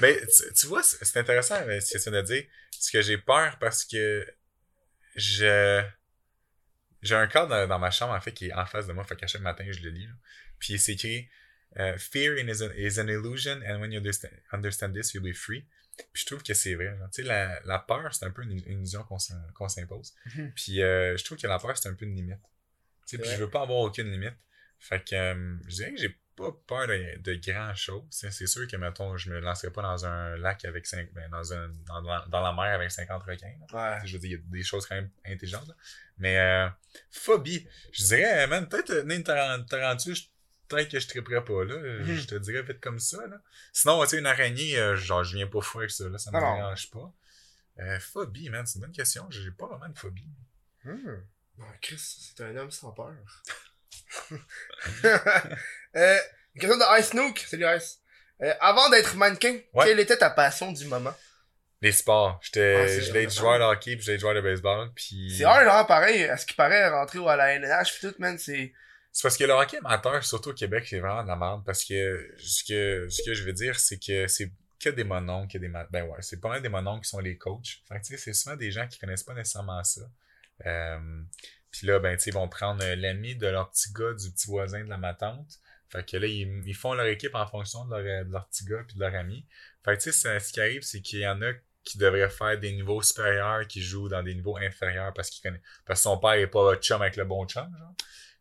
[0.00, 2.44] Mais tu, tu vois, c'est c'est intéressant euh, ce que tu viens de dire.
[2.70, 4.24] Parce que j'ai peur parce que
[5.16, 5.82] je
[7.02, 9.04] j'ai un cadre dans, dans ma chambre en fait qui est en face de moi,
[9.04, 10.06] fait qu'à chaque matin je le lis.
[10.06, 10.12] là.
[10.58, 11.28] Puis c'est écrit
[11.78, 15.34] euh, Fear is, an, is an illusion and when you understand, understand this, you'll be
[15.34, 15.66] free.
[16.12, 16.96] Puis je trouve que c'est vrai.
[16.96, 17.08] genre.
[17.26, 20.14] La, la peur, c'est un peu une, une illusion qu'on s'im- qu'on s'impose.
[20.34, 20.52] Mhm.
[20.54, 22.38] Puis euh, je trouve que la peur, c'est un peu une limite.
[23.06, 24.34] Puis je veux pas avoir aucune limite.
[24.78, 28.04] Fait que euh, je dirais que j'ai pas peur de, de grand chose.
[28.10, 31.52] C'est sûr que, mettons, je me lancerai pas dans un lac avec cinq, ben, dans,
[31.52, 33.54] un, dans, la- dans la mer avec 50 requins.
[33.72, 33.98] Ouais.
[34.04, 35.66] Je veux dire, il y a des choses quand même intelligentes.
[35.66, 35.74] là.
[36.18, 36.68] Mais euh,
[37.10, 40.26] phobie, je dirais, man, peut-être euh, une taran- tarentule, je-
[40.68, 41.76] peut-être que je triperais pas là.
[41.76, 42.14] Mhm.
[42.16, 43.18] Je te dirais vite comme ça.
[43.26, 43.36] Là.
[43.72, 46.08] Sinon, tu sais, une araignée, euh, genre, je viens pas fou avec ça.
[46.08, 46.56] Là, ça me Ah non.
[46.56, 47.12] dérange pas.
[47.80, 49.26] Euh, phobie, man, c'est une bonne question.
[49.30, 50.28] J'ai pas vraiment de phobie.
[50.84, 51.22] Hmm.
[51.58, 53.12] Non, Chris, c'est un homme sans peur.
[55.96, 56.18] euh,
[56.54, 57.38] une question de Ice Nook.
[57.40, 58.00] Salut Ice.
[58.42, 59.86] Euh, avant d'être mannequin, Ouais.
[59.86, 61.14] quelle était ta passion du moment?
[61.80, 62.40] Les sports.
[62.42, 63.40] J'étais, Ah, je voulais être vrai.
[63.40, 64.90] joueur de hockey puis je voulais être joueur de baseball.
[64.94, 65.34] Puis...
[65.36, 66.24] C'est un, là, pareil.
[66.24, 68.72] À ce qui paraît, rentrer à la LNH pis tout, man, c'est...
[69.12, 71.64] C'est parce que le hockey amateur, surtout au Québec, c'est vraiment de la merde.
[71.64, 75.52] Parce que ce que, ce que je veux dire, c'est que c'est que des mononcles,
[75.52, 77.82] que des ben ouais, c'est pas mal des mononcles qui sont les coachs.
[77.88, 80.02] Fait tu sais, c'est souvent des gens qui connaissent pas nécessairement ça.
[80.66, 81.22] Euh,
[81.70, 84.30] puis là, ben tu sais, ils vont prendre euh, l'ami de leur petit gars, du
[84.30, 85.58] petit voisin de la ma tante.
[85.88, 88.64] Fait que là, ils, ils font leur équipe en fonction de leur, de leur petit
[88.64, 89.46] gars puis de leur ami.
[89.84, 91.52] Fait que tu sais, ce qui arrive, c'est qu'il y en a
[91.84, 95.62] qui devraient faire des niveaux supérieurs, qui jouent dans des niveaux inférieurs parce qu'ils connaissent,
[95.86, 97.94] parce que son père est pas chum avec le bon chum, genre.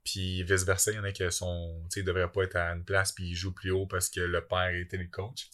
[0.07, 2.71] Puis vice versa, il y en a qui sont, tu sais, devraient pas être à
[2.71, 5.49] une place puis ils jouent plus haut parce que le père était le coach.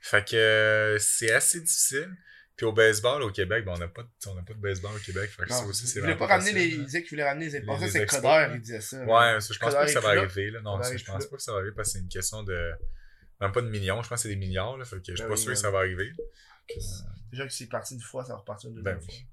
[0.00, 2.16] Fait que euh, c'est assez difficile.
[2.56, 5.28] Puis au baseball au Québec, ben on n'a pas, on pas de baseball au Québec.
[5.30, 6.66] Fait que ça Non, aussi, il c'est voulait vraiment pas ramener les...
[6.68, 7.50] Il disait qu'il voulait ramener les
[7.90, 9.04] c'est Coder, il disait ça.
[9.04, 10.62] Ouais, ça, je pense pas que ça va arriver, là.
[10.62, 12.72] Non, ça, je pense pas que ça va arriver parce que c'est une question de,
[13.38, 14.86] même pas de millions, je pense que c'est des milliards, là.
[14.86, 16.10] Fait que je suis Ben pas oui, sûr que ça va arriver.
[17.30, 19.14] Déjà que c'est parti une fois, ça va repartir une deuxième Ben fois.
[19.14, 19.26] oui.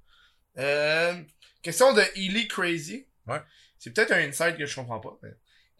[0.60, 1.24] Euh,
[1.62, 3.08] question de Ely Crazy.
[3.28, 3.42] Ouais.
[3.80, 5.18] C'est peut-être un insight que je comprends pas.
[5.24, 5.30] mais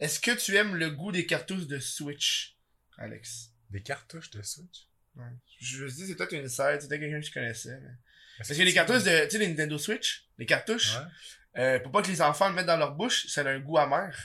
[0.00, 2.56] Est-ce que tu aimes le goût des cartouches de Switch,
[2.98, 3.50] Alex?
[3.70, 4.86] Des cartouches de Switch?
[5.16, 5.24] Ouais.
[5.60, 7.78] Je me dis, c'est peut-être une insight, peut-être quelqu'un que je connaissais.
[7.80, 7.90] mais-
[8.38, 11.60] Parce que les cartouches de, tu sais, les Nintendo Switch, les cartouches, Ouais.
[11.62, 13.78] euh, pour pas que les enfants le mettent dans leur bouche, ça a un goût
[13.78, 14.16] amer.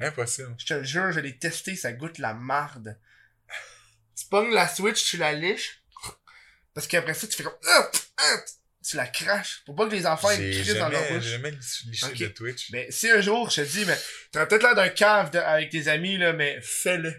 [0.00, 0.54] Impossible.
[0.58, 2.98] Je te le jure, je l'ai testé, ça goûte la marde.
[4.16, 5.82] Tu pognes la Switch, tu la liches,
[6.74, 8.36] Parce qu'après ça, tu fais comme, ah, ah,
[8.88, 9.62] tu la craches.
[9.66, 11.22] Pour pas que les enfants, J'ai crissent dans leur bouche.
[11.22, 12.70] j'ai jamais liché de Twitch.
[12.72, 13.98] Mais si un jour, je te dis, mais
[14.32, 17.14] t'as peut-être l'air d'un cave de- avec tes amis, là, mais fais-le.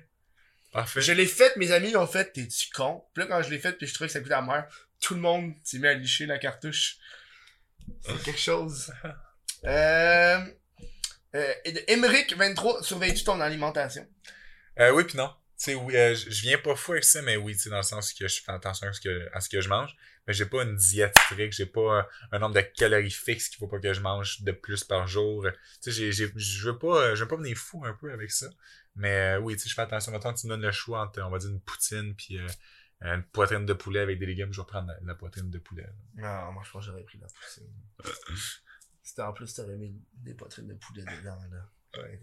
[0.71, 1.01] Parfait.
[1.01, 3.03] Je l'ai fait, mes amis l'ont fait, t'es-tu con?
[3.13, 4.67] Puis là, quand je l'ai fait, puis je trouvais que ça coûtait la mère,
[5.01, 6.97] tout le monde s'est mis à licher la cartouche.
[8.05, 8.91] C'est quelque chose.
[9.65, 10.39] Euh,
[11.35, 11.53] euh,
[11.87, 14.07] Emmerich 23, surveilles-tu ton alimentation?
[14.79, 15.29] Euh, oui, puis non.
[15.57, 17.69] Tu sais, oui, euh, je je viens pas fou avec ça, mais oui, tu sais,
[17.69, 19.93] dans le sens que je fais attention à ce que, à ce que je mange.
[20.29, 23.57] Mais j'ai pas une diète stricte, j'ai pas euh, un nombre de calories fixe qu'il
[23.57, 25.47] faut pas que je mange de plus par jour.
[25.81, 28.45] Tu sais, je veux pas, euh, je veux pas venir fou un peu avec ça.
[28.93, 30.11] Mais euh, oui, tu sais, je fais attention.
[30.11, 32.47] Maintenant, tu me donnes le choix entre, on va dire, une poutine puis euh,
[33.01, 34.53] une poitrine de poulet avec des légumes.
[34.53, 35.89] Je vais prendre la, la poitrine de poulet.
[36.13, 37.73] Non, moi je pense que j'aurais pris la poutine.
[39.01, 41.65] C'était en plus, t'aurais mis des poitrines de poulet dedans, là.
[41.97, 42.19] Ouais,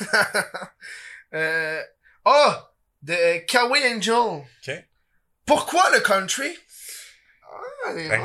[1.34, 1.82] euh,
[2.24, 2.52] oh!
[3.00, 4.12] De Kawaii Angel.
[4.12, 4.88] OK.
[5.46, 6.56] Pourquoi le country?
[7.42, 8.20] Ah, rare.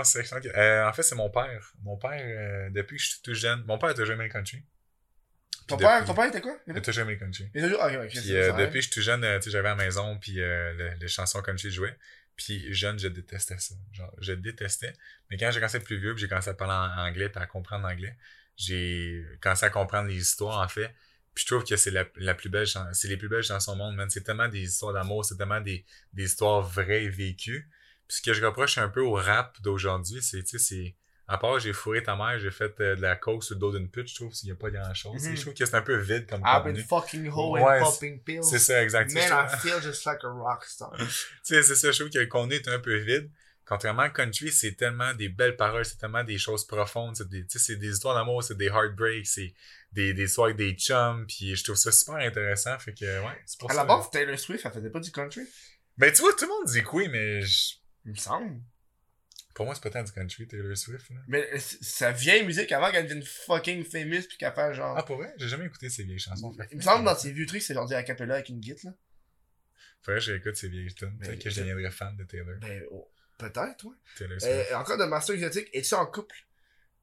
[0.00, 0.56] Excellente question.
[0.56, 1.72] euh, en fait, c'est mon père.
[1.82, 4.30] Mon père, euh, depuis que je suis tout jeune, mon père a toujours aimé le
[4.30, 4.62] country.
[5.66, 6.56] Ton père, ton père était quoi?
[6.66, 7.50] Il a toujours aimé le country.
[7.54, 7.80] Il toujours.
[8.22, 10.40] Puis euh, depuis que je suis tout jeune, euh, j'avais à la maison, puis
[10.72, 11.96] le- les chansons country jouaient.
[12.36, 13.74] Puis jeune, je détestais ça.
[13.92, 14.92] Genre, je détestais.
[15.30, 17.28] Mais quand j'ai commencé à être plus vieux, puis j'ai commencé à parler en anglais,
[17.28, 18.16] puis à comprendre l'anglais,
[18.56, 20.94] j'ai commencé à comprendre les histoires, en fait.
[21.36, 23.76] Puis je trouve que c'est la, la plus belle c'est les plus belles chansons au
[23.76, 24.08] monde, man.
[24.08, 25.84] C'est tellement des histoires d'amour, c'est tellement des,
[26.14, 27.68] des histoires vraies et vécues.
[28.08, 30.96] Puis ce que je reproche un peu au rap d'aujourd'hui, c'est, tu sais, c'est,
[31.28, 33.70] à part j'ai fourré ta mère, j'ai fait euh, de la coke sur le dos
[33.70, 35.22] d'une pute, je trouve qu'il n'y a pas grand chose.
[35.22, 35.36] Mhm.
[35.36, 38.18] Je trouve que c'est un peu vide comme I've been fucking hoe Ouais, and popping
[38.22, 38.42] pills.
[38.42, 39.10] C'est ça, exact.
[39.10, 40.96] Tu sais, Man, I feel just like a rockstar.
[40.96, 41.04] tu
[41.42, 43.30] sais, c'est ça, je trouve que le contenu est un peu vide.
[43.66, 47.42] Contrairement à country, c'est tellement des belles paroles, c'est tellement des choses profondes, c'est des,
[47.42, 49.52] des histoires d'amour, c'est des heartbreaks, c'est
[49.96, 53.42] des, des histoires avec des chums, puis je trouve ça super intéressant, fait que, ouais,
[53.46, 53.80] c'est pour À ça.
[53.82, 55.42] la base, Taylor Swift, elle faisait pas du country?
[55.98, 57.74] Ben, tu vois, tout le monde dit que oui, mais je-
[58.04, 58.60] Il me semble.
[59.54, 61.16] pour moi, c'est pas tant du country, Taylor Swift, là.
[61.28, 64.94] Mais euh, sa vieille musique avant qu'elle devienne fucking famous puis qu'elle fasse genre.
[64.96, 65.32] Ah, pour vrai?
[65.38, 66.52] J'ai jamais écouté ces vieilles chansons.
[66.52, 68.60] fait il me semble dans ses vieux trucs, c'est genre du a cappella avec une
[68.60, 68.96] guitare, là.
[70.02, 71.18] Faudrait que j'écoute ces vieilles tunes.
[71.18, 72.58] Peut-être que je je- deviendrais fan de Taylor.
[72.60, 73.96] Ben, oh, peut-être, ouais.
[74.18, 74.54] Taylor Swift.
[74.70, 76.36] Euh, encore de Master Exotic, es-tu en couple?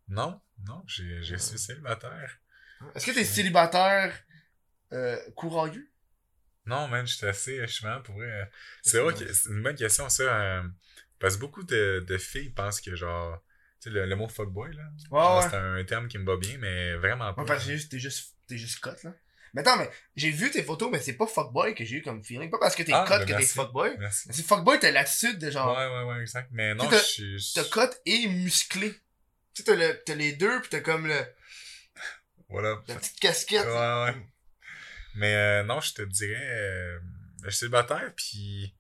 [0.08, 2.40] Non, non, j'ai, je suis célibataire.
[2.96, 4.14] Est-ce que t'es célibataire
[4.92, 5.90] euh, courageux?
[6.66, 8.50] Non, man, je suis assez, je suis pour vrai.
[8.82, 10.24] C'est vrai que c'est une bonne question, ça.
[10.24, 10.64] euh,
[11.20, 13.38] parce que beaucoup de, de filles pensent que, genre,
[13.82, 14.84] tu sais, le, le mot fuckboy, là.
[15.12, 15.50] Ouais, genre, ouais.
[15.50, 17.42] C'est un terme qui me va bien, mais vraiment pas.
[17.42, 19.14] Ouais, parce que t'es juste, t'es juste, t'es juste cut, là.
[19.54, 22.24] Mais attends, mais j'ai vu tes photos, mais c'est pas fuckboy que j'ai eu comme
[22.24, 22.50] feeling.
[22.50, 23.98] Pas parce que t'es Ah, cut ben que t'es fuckboy.
[24.00, 24.30] Merci.
[24.32, 25.78] C'est fuckboy, t'as l'attitude de genre.
[25.78, 26.50] Ouais, ouais, ouais, exact.
[26.52, 27.52] Mais non, je suis.
[27.54, 28.92] T'as cut et musclé.
[29.54, 31.20] Tu sais, t'as, le, t'as les deux, pis t'as comme le,
[32.50, 32.82] Voilà.
[32.88, 33.66] la petite casquette.
[33.66, 34.28] Ouais, ouais.
[35.16, 37.00] Mais euh, non, je te dirais, euh,
[37.44, 38.76] je suis célibataire, puis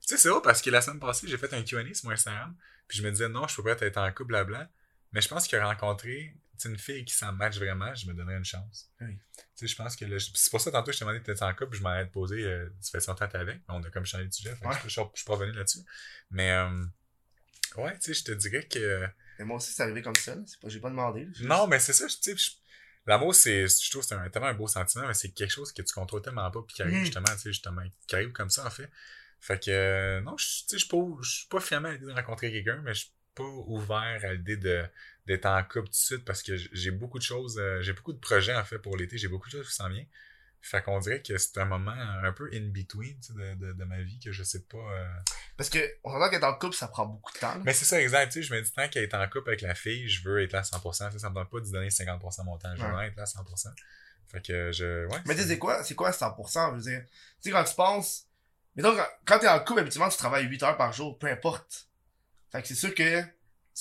[0.00, 2.12] tu sais, c'est drôle parce que la semaine passée, j'ai fait un Q&A sur mon
[2.12, 2.56] Instagram,
[2.88, 4.68] puis je me disais, non, je peux pas être en couple, blabla,
[5.12, 6.34] mais je pense que rencontrer
[6.64, 8.90] une fille qui s'en match vraiment, je me donnerais une chance.
[9.00, 9.16] Oui.
[9.36, 11.42] Tu sais, je pense que je- c'est pour ça, tantôt, je t'ai demandé de t'être
[11.42, 14.06] en couple, je m'en te poser, euh, tu fais que t'es avec, on a comme
[14.06, 14.74] changé de sujet, Ouais.
[14.84, 15.80] je, je, je suis pas revenu là-dessus.
[16.30, 16.84] Mais, euh,
[17.76, 19.06] ouais, tu sais, je te dirais que...
[19.38, 21.24] Mais moi aussi, c'est arrivé comme ça, pas, j'ai pas demandé.
[21.40, 21.56] là.
[21.56, 22.50] Non, mais c'est ça, tu sais, je-
[23.06, 25.72] l'amour, c'est, je trouve que c'est un- tellement un beau sentiment, mais c'est quelque chose
[25.72, 27.04] que tu contrôles tellement pas, puis qui arrive Mhm.
[27.04, 28.90] justement, tu sais, justement, qui arrive comme ça, en fait.
[29.40, 31.92] Fait que, euh, non, je, tu sais, je suis pas, je suis pas fermé à
[31.92, 34.84] l'idée de rencontrer quelqu'un, mais je suis pas ouvert à l'idée de,
[35.26, 38.12] d'être en couple tout de suite, parce que j'ai beaucoup de choses, euh, j'ai beaucoup
[38.12, 40.06] de projets, en fait, pour l'été, j'ai beaucoup de choses qui s'en viennent.
[40.66, 43.84] Fait qu'on dirait que c'est un moment un peu in-between, tu sais, de, de, de
[43.84, 44.78] ma vie, que je sais pas...
[44.78, 45.06] euh,
[45.58, 47.60] Parce que, on s'entend qu'être en couple, ça prend beaucoup de temps, là.
[47.64, 48.28] mais c'est ça, exact.
[48.32, 50.42] Tu sais, je me dis, tant qu'elle est en couple avec la fille, je veux
[50.42, 51.06] être là à 100%.
[51.08, 52.74] Tu sais, ça me donne pas de donner 50% de mon temps.
[52.76, 53.08] Je veux Ouais.
[53.08, 53.68] être là à 100%.
[54.28, 55.06] Fait que je.
[55.06, 55.18] Ouais.
[55.26, 56.70] Mais tu sais, quoi, c'est quoi 100%?
[56.70, 58.24] Je veux dire, tu sais, quand tu penses,
[58.74, 61.88] mais donc, quand t'es en couple, habituellement, tu travailles 8 heures par jour, peu importe.
[62.50, 63.26] Fait que c'est sûr que tu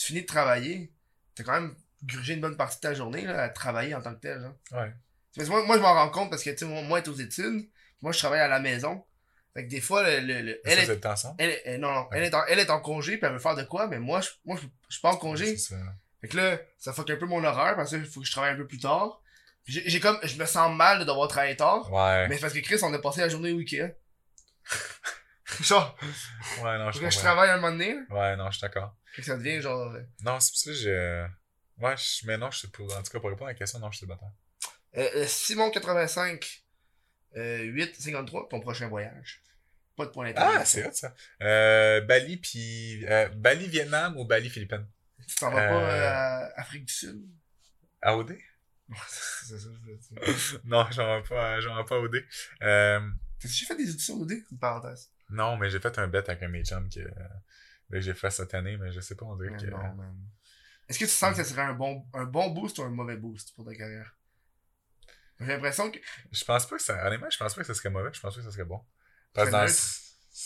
[0.05, 0.91] finis de travailler,
[1.33, 4.13] t'as quand même grugé une bonne partie de ta journée, là, à travailler en tant
[4.13, 4.53] que tel, genre.
[4.73, 4.93] Ouais.
[5.35, 7.07] Parce que moi, moi, je m'en rends compte parce que, tu sais, moi, moi, être
[7.07, 7.67] aux études,
[8.01, 9.03] moi, je travaille à la maison.
[9.53, 11.35] Fait que des fois, le, le, le- elle est, êtes ensemble?
[11.37, 13.63] elle, non, non, elle est en, elle est en congé, puis elle veut faire de
[13.63, 15.57] quoi, mais moi, je, moi, je, je suis pas en congé.
[15.57, 15.75] Ça.
[16.21, 18.53] Fait que là, ça fuck un peu mon horaire parce qu'il faut que je travaille
[18.53, 19.21] un peu plus tard.
[19.65, 21.91] J'ai comme, je me sens mal de devoir travailler tard.
[21.91, 22.27] Ouais.
[22.27, 23.91] Mais c'est parce que Chris, on a passé la journée au Ikea.
[25.61, 25.95] genre,
[26.63, 28.01] Ouais, non, je que je travaille un moment donné, là.
[28.09, 28.95] Ouais, non, je suis d'accord.
[29.13, 29.91] Fait que ça devient genre.
[29.93, 31.25] euh, Non, c'est pour ça que je.
[31.79, 32.25] Ouais, je...
[32.27, 32.85] mais non, je suis pour.
[32.95, 34.31] En tout cas, pour répondre à la question, non, je suis célibataire.
[34.97, 36.61] Euh, Simon85,
[37.37, 39.41] euh, 853, ton prochain voyage.
[39.95, 40.79] Pas de point Ah, d'interrogation.
[40.81, 41.15] c'est hot ça.
[41.41, 43.05] Euh, Bali, puis.
[43.07, 44.87] euh, Bali, Vietnam ou Bali, Philippines?
[45.27, 47.21] Tu t'en vas Euh, pas euh, à Afrique du Sud?
[48.01, 48.37] AOD?
[49.09, 49.69] c'est ça,
[50.65, 52.15] non, j'en vais pas, j'en pas AOD.
[52.63, 52.99] Euh,
[53.39, 54.31] T'as-tu fait des auditions d'OD?
[54.51, 55.09] Une parenthèse.
[55.29, 56.99] Non, mais j'ai fait un bet avec un de mes chums que,
[57.91, 59.65] que j'ai fait cette année, mais je sais pas, on dirait que.
[60.89, 63.15] Est-ce que tu sens que ça serait un bon, un bon boost ou un mauvais
[63.17, 64.15] boost pour ta carrière?
[65.43, 65.99] J'ai l'impression que.
[66.31, 67.05] Je pense pas que ça.
[67.05, 68.81] Honnêtement, je pense pas que ça serait mauvais, je pense pas que ça serait bon.
[69.33, 69.61] Parce que dans.
[69.65, 69.73] neutre?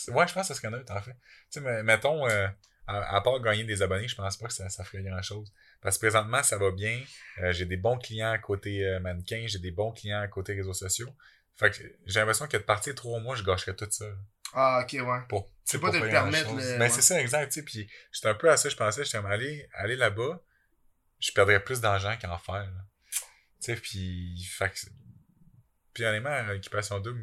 [0.08, 1.12] Ouais, je pense que ça serait neutre, en fait.
[1.12, 1.18] Tu
[1.50, 2.46] sais, mais mettons, euh,
[2.86, 5.52] à, à part gagner des abonnés, je pense pas que ça, ça ferait grand chose.
[5.80, 7.02] Parce que présentement, ça va bien.
[7.38, 10.54] Euh, j'ai des bons clients à côté euh, mannequin, j'ai des bons clients à côté
[10.54, 11.14] réseaux sociaux.
[11.56, 11.76] Fait que
[12.06, 14.06] j'ai l'impression que de partir trois mois, je gâcherais tout ça.
[14.54, 15.20] Ah, ok, ouais.
[15.28, 16.88] Pour, peux pas pour te permettre, le- Ben, ouais.
[16.90, 17.48] c'est ça, exact.
[17.48, 20.42] tu sais, Puis j'étais un peu à ça, je pensais, j'étais aller, aller là-bas,
[21.20, 22.64] je perdrais plus d'argent qu'en faire.
[22.64, 22.84] là.
[23.60, 24.48] Tu sais, puis.
[25.94, 27.20] Puis honnêtement, l'équipation double,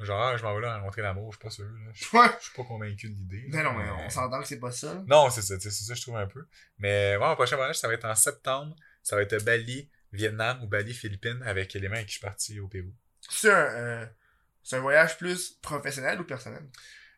[0.00, 1.64] genre, ah, je m'en vais là rencontrer l'amour, je suis pas sûr.
[1.64, 1.90] là.
[1.94, 2.28] Je Ouais.
[2.38, 3.46] je suis pas convaincu de l'idée.
[3.48, 5.02] Mais non, mais on s'entend que c'est pas ça.
[5.06, 6.46] Non, c'est ça, c'est ça, je trouve un peu.
[6.78, 8.76] Mais ouais, mon prochain voyage, ça va être en septembre.
[9.02, 12.26] Ça va être Bali, Vietnam ou Bali, Philippines, avec les mains avec qui je suis
[12.26, 12.92] parti au Pérou.
[13.28, 14.06] C'est un, euh,
[14.72, 16.68] un voyage plus professionnel ou personnel?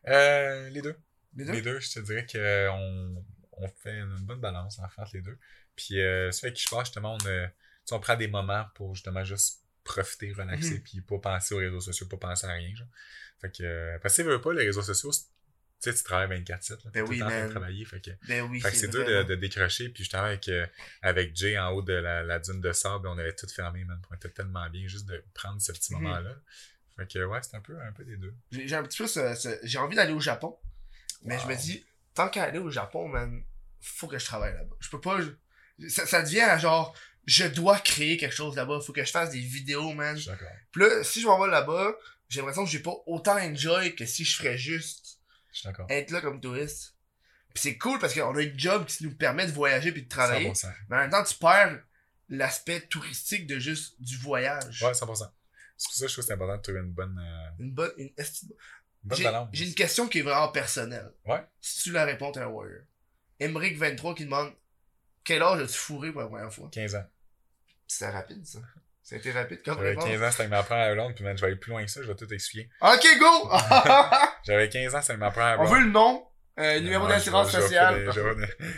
[0.07, 0.95] Euh, les deux.
[1.35, 1.51] Les deux?
[1.53, 5.21] Les deux, je te dirais qu'on on fait une bonne balance en fait entre les
[5.21, 5.37] deux.
[5.75, 7.49] Puis euh, ça fait que je passe justement, on,
[7.91, 10.83] on prend des moments pour justement juste profiter, relaxer, Mhm.
[10.83, 12.75] puis pas penser aux réseaux sociaux, pas penser à rien.
[12.75, 12.87] Genre.
[13.41, 15.19] Fait que, euh, parce que tu veux pas, les réseaux sociaux, tu
[15.79, 17.85] sais, tu travailles 24-7, là, t'es Ben tout oui, le temps en train de travailler.
[17.85, 19.89] Fait que, Ben oui, fait que c'est dur de, de décrocher.
[19.89, 20.67] Puis justement, avec, euh,
[21.01, 23.99] avec Jay en haut de la, la dune de sable, on avait tout fermé, man.
[24.11, 26.01] On était tellement bien juste de prendre ce petit Mhm.
[26.01, 26.35] moment-là.
[26.97, 28.35] Fait que ouais, c'est un peu, un peu des deux.
[28.51, 30.57] J'ai un petit peu ce, ce- J'ai envie d'aller au Japon.
[31.23, 31.43] Mais Wow.
[31.43, 33.41] je me dis, tant qu'à aller au Japon, man,
[33.81, 34.75] faut que je travaille là-bas.
[34.81, 35.19] Je peux pas.
[35.21, 36.93] je- Ça, ça devient genre,
[37.29, 38.79] je dois créer quelque chose là-bas.
[38.81, 40.15] Faut que je fasse des vidéos, man.
[40.15, 40.47] Je suis d'accord.
[40.71, 41.95] Puis là, si je m'en vais là-bas,
[42.27, 45.19] j'ai l'impression que j'ai pas autant enjoy que si je ferais juste
[45.89, 46.95] être là comme touriste.
[47.53, 50.09] Puis c'est cool parce qu'on a un job qui nous permet de voyager puis de
[50.09, 50.49] travailler.
[50.49, 50.73] 100%.
[50.89, 51.79] Mais en même temps, tu perds
[52.29, 54.81] l'aspect touristique de juste du voyage.
[54.81, 54.95] Ouais, 100%.
[54.95, 55.29] C'est pour ça que
[55.77, 57.91] je trouve que c'est important de trouver une bonne, euh, Une bonne.
[57.97, 58.11] Une,
[59.53, 61.11] j'ai une question qui est vraiment personnelle.
[61.25, 61.45] Ouais.
[61.61, 62.81] Si tu la réponds, t'es un warrior.
[63.39, 64.51] Emmerich 23 qui demande
[65.23, 66.69] Quel âge as-tu fourré pour la première fois?
[66.71, 67.05] 15 ans.
[67.89, 68.59] C'était rapide ça.
[69.01, 70.05] Ça été rapide comme J'avais réponse.
[70.05, 71.89] 15 ans, c'était avec ma première blonde, puis man, je vais aller plus loin que
[71.89, 72.69] ça, je vais tout expliquer.
[72.79, 73.51] Ok, go
[74.45, 75.73] J'avais 15 ans, c'était avec ma première On blonde.
[75.75, 76.27] veut le nom,
[76.59, 78.07] euh, numéro d'assurance sociale.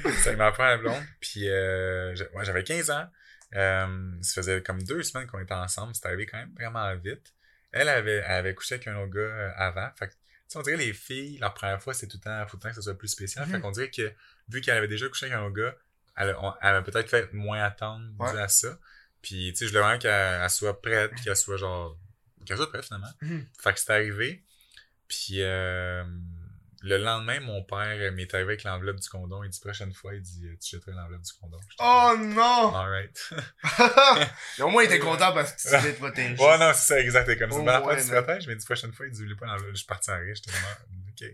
[0.06, 3.08] C'était avec ma première blonde, puis euh, j'avais 15 ans.
[3.56, 7.34] Euh, ça faisait comme deux semaines qu'on était ensemble, c'était arrivé quand même vraiment vite.
[7.74, 10.18] Elle avait, elle avait couché avec un autre gars avant, fait que, tu
[10.48, 12.62] sais, on dirait les filles, leur première fois, c'est tout le temps, faut tout le
[12.64, 13.46] temps que ça soit plus spécial.
[13.46, 13.52] Mhm.
[13.54, 14.14] Fait qu'on dirait que,
[14.48, 15.76] vu qu'elle avait déjà couché avec un gars,
[16.16, 18.32] elle, on- elle avait peut-être fait moins attendre Ouais.
[18.32, 18.78] dû à ça.
[19.22, 21.98] Puis, tu sais, je voulais vraiment qu'elle elle soit prête, puis qu'elle soit genre,
[22.46, 23.12] qu'elle soit prête finalement.
[23.22, 23.46] Mhm.
[23.60, 24.44] Fait que c'est arrivé.
[25.08, 26.04] Puis euh,
[26.84, 29.44] le lendemain, mon père m'est arrivé avec l'enveloppe du condom.
[29.44, 31.60] Il dit prochaine fois, il dit tu jetteras l'enveloppe du condom.
[31.80, 33.30] Oh non Alright.
[34.60, 36.36] Au moins, il était content parce que tu t'es protégé.
[36.42, 37.38] ouais, non, c'est ça, exact.
[37.38, 37.58] Comme ça.
[37.58, 39.72] Au Ben, après, tu te protèges, mais dis prochaine fois, il dit oublie pas l'enveloppe.
[39.72, 40.34] Je suis parti en rire.
[40.34, 40.76] J'étais vraiment,
[41.12, 41.28] ok.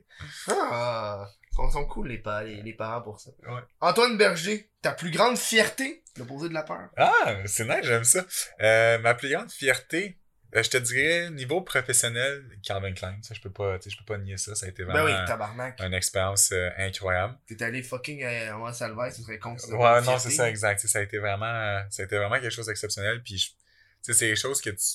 [0.49, 3.31] Ah, ils sont, sont cool les, pa- les, les parents pour ça.
[3.47, 3.61] Ouais.
[3.81, 6.89] Antoine Berger, ta plus grande fierté de poser de la peur?
[6.97, 8.25] Ah, c'est nice, j'aime ça.
[8.61, 10.19] Euh, ma plus grande fierté,
[10.55, 13.17] euh, je te dirais, niveau professionnel, Calvin Klein.
[13.21, 14.55] Ça, je peux pas, je peux pas nier ça.
[14.55, 15.79] Ça a été Ben vraiment oui, tabarnak.
[15.79, 17.37] une expérience euh, incroyable.
[17.47, 19.55] T'es allé fucking à Mont Salvaire, ce serait con.
[19.71, 20.79] Ouais, non, c'est ça, exact.
[20.87, 23.21] Ça a été vraiment, euh, ça a été vraiment quelque chose d'exceptionnel.
[23.23, 23.55] Puis,
[24.01, 24.85] c'est des choses que tu,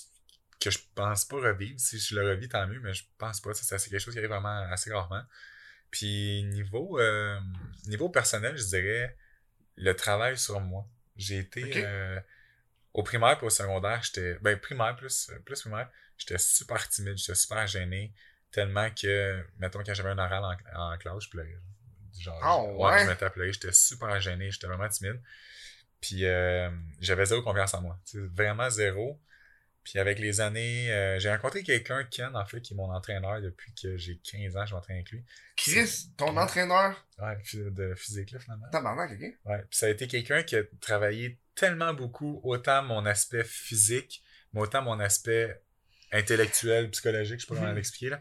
[0.64, 1.78] que je pense pas revivre.
[1.78, 3.54] Si je le revis, tant mieux, mais je pense pas.
[3.54, 5.22] Ça, C'est quelque chose qui arrive vraiment assez rarement.
[5.90, 7.38] Puis, niveau, euh,
[7.86, 9.16] niveau personnel, je dirais
[9.76, 10.86] le travail sur moi.
[11.16, 12.18] J'ai été, euh,
[12.94, 17.34] au primaire puis au secondaire, j'étais, ben, primaire plus, plus primaire, j'étais super timide, j'étais
[17.34, 18.12] super gêné.
[18.50, 20.44] Tellement que, mettons, quand j'avais un oral
[20.74, 21.58] en, en classe, je pleurais.
[22.18, 23.04] Genre, Ah, ouais?
[23.04, 25.20] je m'étais pleurer, j'étais super gêné, j'étais vraiment timide.
[26.00, 26.70] Puis euh,
[27.00, 27.98] j'avais zéro confiance en moi.
[28.14, 29.20] Vraiment zéro.
[29.84, 33.40] Puis avec les années, euh, j'ai rencontré quelqu'un, Ken, en fait, qui est mon entraîneur
[33.40, 35.24] depuis que j'ai 15 ans, je m'entraîne avec lui.
[35.56, 38.68] Chris, ton entraîneur, Ouais, de physique, là, finalement.
[38.70, 39.20] tabarnak, ok?
[39.44, 39.58] Ouais.
[39.68, 44.22] Puis ça a été quelqu'un qui a travaillé tellement beaucoup, autant mon aspect physique,
[44.52, 45.60] mais autant mon aspect
[46.12, 47.76] intellectuel, psychologique, je sais pas comment Mhm.
[47.76, 48.20] l'expliquer, là.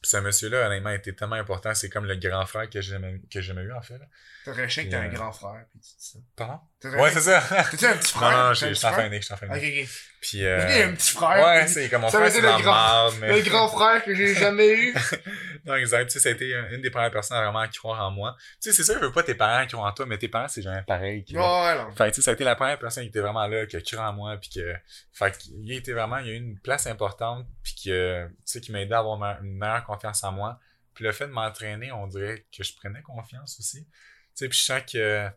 [0.00, 1.74] Puis ce monsieur-là, honnêtement, a été tellement important.
[1.74, 4.00] C'est comme le grand frère que j'ai jamais, que j'ai jamais eu, en fait.
[4.44, 6.18] T'aurais chien que Puis, t'as un euh, grand frère, pis tu dis ça.
[6.36, 6.60] Pardon?
[6.84, 7.40] Ouais, un- c'est ça.
[7.70, 8.30] T'as-tu un petit frère?
[8.30, 9.04] non, je un je petit suis en fin frère?
[9.06, 9.88] d'année, je suis en fin Ok, ok.
[10.20, 11.44] Puis, Il y a un petit frère.
[11.46, 13.28] ouais, c'est comme mon Ça frère, c'est le grand- mais...
[13.36, 14.94] Le grand frère que j'ai jamais eu.
[15.64, 16.06] non, exact.
[16.06, 18.36] Tu sais, ça a été une des premières personnes à vraiment croire en moi.
[18.62, 20.28] Tu sais, c'est sûr, je veux pas tes parents qui croient en toi, mais tes
[20.28, 21.24] parents, c'est jamais pareil.
[21.24, 21.42] qui Ouais,
[21.78, 21.90] non.
[21.96, 23.76] Fait que, tu sais, ça a été la première personne qui était vraiment là, qui
[23.76, 24.72] a cru en moi, puis que,
[25.12, 28.60] fait qu'il était vraiment, il y a eu une place importante, puis que, tu sais,
[28.60, 30.58] qui m'a aidé à avoir ma- une meilleure confiance en moi.
[30.94, 33.84] Puis le fait de m'entraîner, on dirait que je prenais confiance aussi.
[33.84, 33.90] Tu
[34.34, 35.28] sais, puis chaque, euh,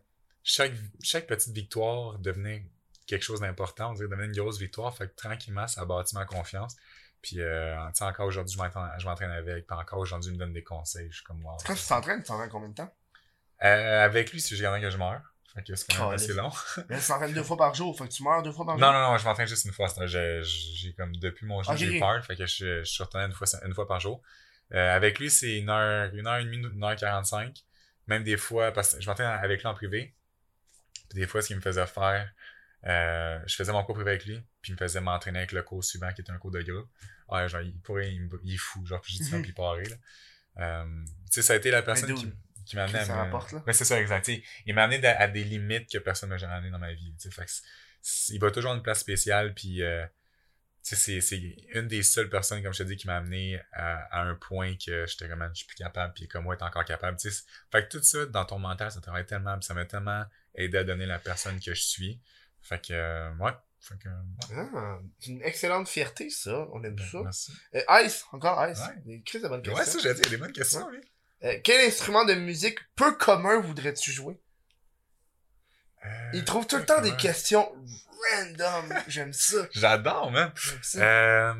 [0.44, 2.66] chaque, chaque petite victoire devenait
[3.06, 4.96] quelque chose d'important, on dirait devenait une grosse victoire.
[4.96, 6.76] Fait que tranquillement, ça a bâti ma confiance.
[7.20, 9.66] Puis, euh, encore aujourd'hui, je m'entraîne avec.
[9.66, 11.08] Puis encore aujourd'hui, il me donne des conseils.
[11.10, 11.56] Je suis comme, wow.
[11.64, 12.92] Quand tu t'entraînes, tu t'entraînes combien de temps?
[13.62, 15.22] Euh, avec lui, si j'ai que je meurs.
[15.54, 16.50] Fait que c'est quand même assez long.
[16.88, 17.96] Mais tu t'entraînes deux fois par jour.
[17.96, 18.86] Fait que tu meurs deux fois par jour?
[18.86, 19.86] Non, non, non, je m'entraîne juste une fois.
[20.06, 22.24] J'ai comme, depuis mon Ah, genou, j'ai j'ai- peur.
[22.24, 24.20] Fait que je, je suis retourné une fois, une fois par jour.
[24.74, 27.64] Euh, avec lui, c'est une heure, une heure et demie, une heure quarante-cinq.
[28.08, 30.14] Même des fois, parce que je m'entraîne avec lui en privé.
[31.12, 32.32] Puis des fois, ce qu'il me faisait faire,
[32.86, 35.62] euh, je faisais mon cours privé avec lui, puis il me faisait m'entraîner avec le
[35.62, 36.88] cours suivant, qui était un cours de groupe.
[37.28, 39.42] Ouais, genre, il pourrait, il, me- il est fou, genre, puis j'ai dit non, Mhm.
[39.42, 39.96] puis il là.
[40.58, 42.32] Euh, tu sais, ça a été la personne Mais qui,
[42.66, 43.62] qui m'a amené à rapporte, là?
[43.66, 44.28] Ben, c'est ça, exact.
[44.66, 47.14] Il m'a amené à des limites que personne m'a jamais amené dans ma vie.
[47.30, 47.50] Fait que
[48.30, 50.04] il va toujours une place spéciale, puis euh,
[50.84, 51.38] tu sais, c'est
[51.74, 54.74] une des seules personnes, comme je te dis, qui m'a amené à, à un point
[54.76, 57.16] que j'étais comme, je suis plus capable, puis comme moi, t'es encore capable.
[57.16, 57.36] tu sais.
[57.36, 60.24] C'est- Fait que tout ça, dans ton mental, ça travaille tellement, puis ça m'a tellement
[60.54, 62.20] aidé à donner la personne que je suis.
[62.60, 63.52] Fait que, euh, ouais.
[63.80, 64.68] Fait que, ouais.
[64.74, 66.68] Ah, c'est une excellente fierté, ça.
[66.72, 67.20] On aime ça.
[67.22, 67.52] Merci.
[67.74, 68.78] Euh, Ice, encore Ice.
[69.06, 69.20] Ouais.
[69.24, 70.00] Crises de bonnes Ouais, questions.
[70.00, 70.98] ça, j'ai dit, il y a des bonnes questions, oui.
[71.44, 74.40] Euh, quel instrument de musique peu commun voudrais-tu jouer?
[76.32, 77.16] Il trouve tout le temps des ouais.
[77.16, 77.72] questions
[78.36, 78.94] random.
[79.08, 79.66] J'aime ça.
[79.72, 80.52] J'adore, man.
[80.56, 81.56] J'aime ça.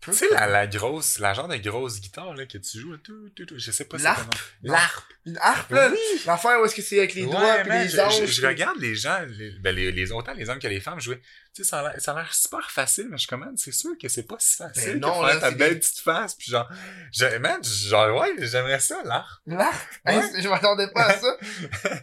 [0.00, 3.28] Tu sais, la, la grosse, la genre de grosse guitare là, que tu joues, tout,
[3.36, 4.34] tout, tout, je sais pas c'est L'harpe?
[4.62, 4.72] Non.
[4.72, 5.04] L'harpe.
[5.26, 5.90] Une harpe, là.
[5.90, 5.98] Oui.
[6.24, 8.24] L'affaire où est-ce que c'est avec les Ouais, doigts man, les je, anges.
[8.24, 11.20] je- regarde les gens, les, ben les, les, autant les hommes que les femmes jouer.
[11.54, 13.90] Tu sais, ça a l'air- ça a l'air super facile, mais je commande, c'est sûr
[14.00, 16.50] que c'est pas si facile Ben que non, là, ta belle des- petite face, puis
[16.50, 16.68] genre,
[17.12, 19.02] je, man, genre, ouais, j'aimerais ça.
[19.04, 19.28] L'harpe?
[19.46, 19.66] Ouais.
[20.06, 21.36] Hey, je m'attendais pas à ça.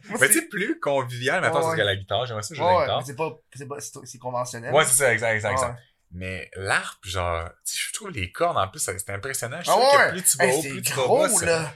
[0.10, 2.66] Mais c'est- tu sais, plus convivial, maintenant, Ouais, c'est qu'à la guitare, j'aimerais ça jouer
[2.68, 3.04] à la guitare.
[3.08, 4.72] c'est pas, c'est pas, c'est c'est conventionnel.
[4.72, 5.80] Ouais, c'est ça, exact, exact, exact.
[6.12, 9.60] Mais l'harpe, genre, je trouve les cordes, en plus, c'est impressionnant.
[9.62, 10.06] Je Ah trouve ouais?
[10.08, 11.30] que plus tu vas Hey, haut, plus tu vas bas.
[11.30, 11.74] ça- là.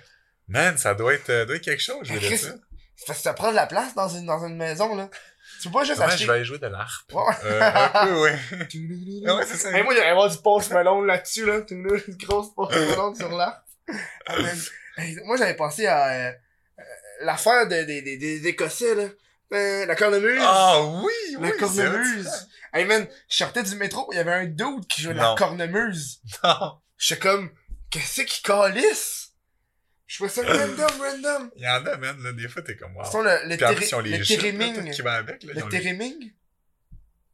[0.47, 2.53] Man, ça doit être, euh, doit être quelque chose, je veux dire ça.
[2.95, 5.09] C'est parce que ça prend de la place dans une, dans une maison, là.
[5.61, 6.23] Tu peux pas juste Ouais, acheter.
[6.23, 7.11] je vais aller jouer de l'harpe.
[7.13, 7.23] Ouais.
[7.45, 8.37] Euh, un peu, ouais.
[9.27, 9.71] Ah ouais, c'est ça.
[9.83, 11.59] Moi, il y avoir du post melon là-dessus, là.
[11.69, 11.87] Une
[12.23, 13.61] grosse post melon sur l'arbre.
[14.27, 14.35] Ah,
[15.25, 16.31] moi, j'avais pensé à euh,
[16.79, 16.83] euh,
[17.21, 19.07] l'affaire de- des des- des Écossais, là.
[19.53, 20.39] Euh, la cornemuse.
[20.41, 21.49] Ah oui, oui.
[21.49, 22.47] la cornemuse.
[22.73, 25.29] Hey, man, je sortais du métro, il y avait un dude qui jouait de la
[25.29, 25.35] Non.
[25.35, 26.21] cornemuse.
[26.43, 26.79] Non.
[26.97, 27.51] J'étais comme,
[27.89, 29.33] qu'est-ce qui calisse?
[30.07, 31.51] Je trouvais ça random, random.
[31.55, 33.03] Il y en a, man, là, des fois, t'es comme, wow.
[33.05, 34.91] Sinon, le, le, Puis téri- les le téréming.
[34.91, 35.53] qui va avec, là.
[35.55, 36.31] Le téréming,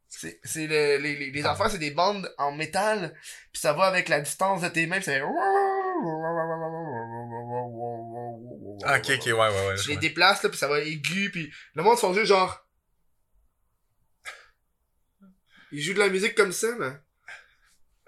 [0.08, 1.52] c'est c'est le, les, les, les Ah.
[1.52, 3.14] affaires, c'est des bandes en métal,
[3.52, 5.22] puis ça va avec la distance de tes mains, puis ça fait...
[8.84, 9.76] Ah, ok, ok, ouais, ouais, ouais.
[9.76, 12.66] Je les déplace, là, puis ça va aigu, puis le monde sont juste genre...
[15.70, 16.92] Ils jouent de la musique comme ça, mais...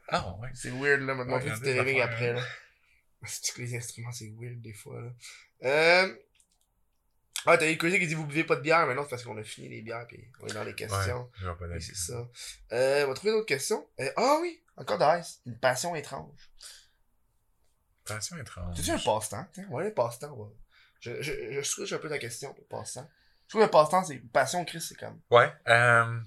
[0.09, 0.49] Ah, ouais.
[0.55, 2.43] C'est weird, là, maintenant, Ouais, téréming affaires, après, là.
[3.27, 5.11] C'est que les instruments, c'est weird, des fois, là.
[5.65, 6.15] Euh...
[7.47, 9.39] Ah, t'as Écossais qui dit vous buvez pas de bière, mais non, c'est parce qu'on
[9.39, 11.31] a fini les bières, puis on est dans les questions.
[11.43, 12.29] Ouais, pas c'est ça.
[12.73, 13.89] Euh, on va trouver d'autres questions.
[13.99, 15.41] Euh, ah oui, encore d'Ice.
[15.47, 16.51] Une passion étrange.
[18.41, 18.77] Étrange.
[18.77, 19.47] C'est-tu un passe-temps?
[19.71, 20.33] Va aller passe-temps.
[20.33, 20.49] ouais.
[21.01, 23.09] Je, je, je switch un peu ta question pour passe-temps.
[23.47, 25.21] Je trouve que passe-temps, c'est passion, Chris, c'est comme.
[25.31, 26.21] Ouais, euh,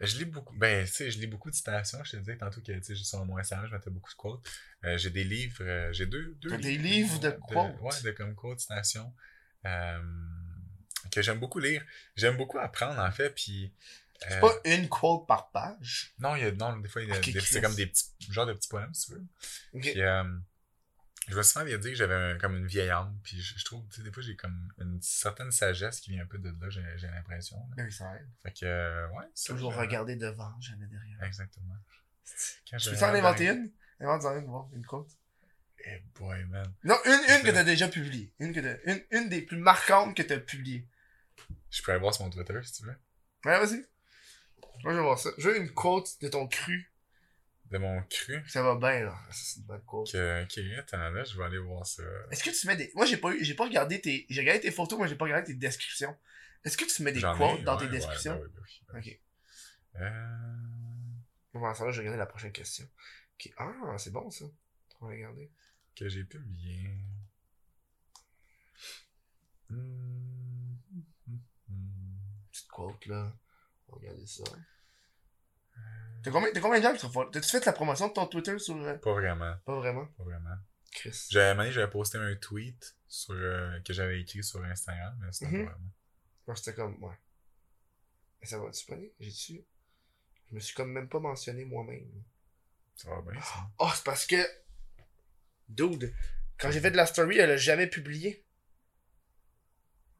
[0.00, 2.02] je lis beaucoup, ben, tu sais, je lis beaucoup de citations.
[2.04, 4.46] Je te disais tantôt que, tu sais, sur mon Instagram, je mettais beaucoup de quotes.
[4.84, 7.80] Euh, j'ai des livres, euh, j'ai deux, deux T'as des livres de quotes?
[7.80, 9.12] Ouais, de comme quotes, citations,
[9.64, 11.82] que j'aime beaucoup lire.
[12.16, 13.72] J'aime beaucoup apprendre, en fait, puis...
[14.28, 16.12] C'est pas une quote par page?
[16.18, 17.46] Non, il y a, non, des fois, il y a Ok, des- Chris.
[17.52, 19.24] c'est comme des petits, genre de petits poèmes, si tu veux.
[19.74, 19.82] Ok.
[19.82, 20.02] Puis,
[21.28, 23.64] je me suis souvent dire que j'avais un- comme une vieille âme, puis je, je
[23.64, 26.48] trouve, tu sais, des fois, j'ai comme une certaine sagesse qui vient un peu de
[26.60, 27.56] là, j'ai j'ai l'impression.
[27.76, 27.84] là.
[27.84, 28.28] Oui, ça aide.
[28.42, 31.22] Fait que, euh, ouais, ça, Toujours je- regarder devant, jamais derrière.
[31.22, 31.74] Exactement.
[32.70, 33.70] Quand Tu j'ai peux t'en inventer une?
[34.00, 35.10] Invente-en une, voir, une quote.
[35.84, 36.72] Eh boy, man.
[36.84, 38.32] Non, une, une que Je- t'as déjà publiée.
[38.40, 40.86] Une, que t'as- une, une des plus marquantes que t'as publiées.
[41.70, 42.96] Je pourrais aller voir sur mon Twitter, si tu veux.
[43.44, 43.86] Ouais, vas-y.
[44.84, 45.30] Moi, je veux voir ça.
[45.38, 46.90] Je veux une quote de ton cru.
[47.70, 48.42] De mon cru.
[48.48, 49.18] Ça va bien, là.
[49.30, 49.82] Ça, C'est une bonne.
[49.86, 52.02] Que, ok, attends, là, je vais aller voir ça.
[52.30, 52.90] Est-ce que tu mets des.
[52.94, 54.24] Moi, j'ai pas eu, j'ai pas regardé tes.
[54.30, 56.16] J'ai regardé tes photos, moi, j'ai pas regardé tes descriptions.
[56.64, 58.40] Est-ce que tu mets des quotes ai, dans ouais, tes ouais, descriptions?
[58.40, 59.20] oui, oui, ben oui.
[59.94, 60.00] Ok.
[60.00, 60.36] Euh,
[61.54, 62.88] Bon, ça va, je vais regarder la prochaine question.
[63.34, 63.52] Ok.
[63.56, 64.44] Ah, c'est bon, ça.
[65.00, 65.50] On va regarder.
[65.96, 66.90] que j'ai publié.
[69.68, 70.76] Hmm.
[72.50, 73.36] Petite quote, là.
[73.88, 74.44] On va regarder ça.
[76.22, 78.58] T'as combien, t'as combien de gens qui te T'as-tu fait la promotion de ton Twitter
[78.58, 78.76] sur.
[78.76, 80.06] euh, Pas vraiment, Pas vraiment?
[80.16, 80.56] pas vraiment.
[80.92, 81.26] Chris.
[81.30, 84.62] J'avais, à un moment donné, j'avais posté un tweet sur, euh, que j'avais écrit sur
[84.64, 85.64] Instagram, mais c'était Mhm.
[85.66, 85.90] pas vraiment.
[86.46, 87.02] Moi, c'était comme.
[87.02, 87.14] Ouais.
[88.40, 89.62] Mais ça va-tu pas J'ai-tu.
[90.50, 92.08] Je me suis comme même pas mentionné moi-même.
[92.96, 93.68] Ça va bien, ça.
[93.78, 94.36] Oh, c'est parce que.
[95.68, 96.12] Dude,
[96.58, 98.44] quand j'ai fait de la story, elle a jamais publié.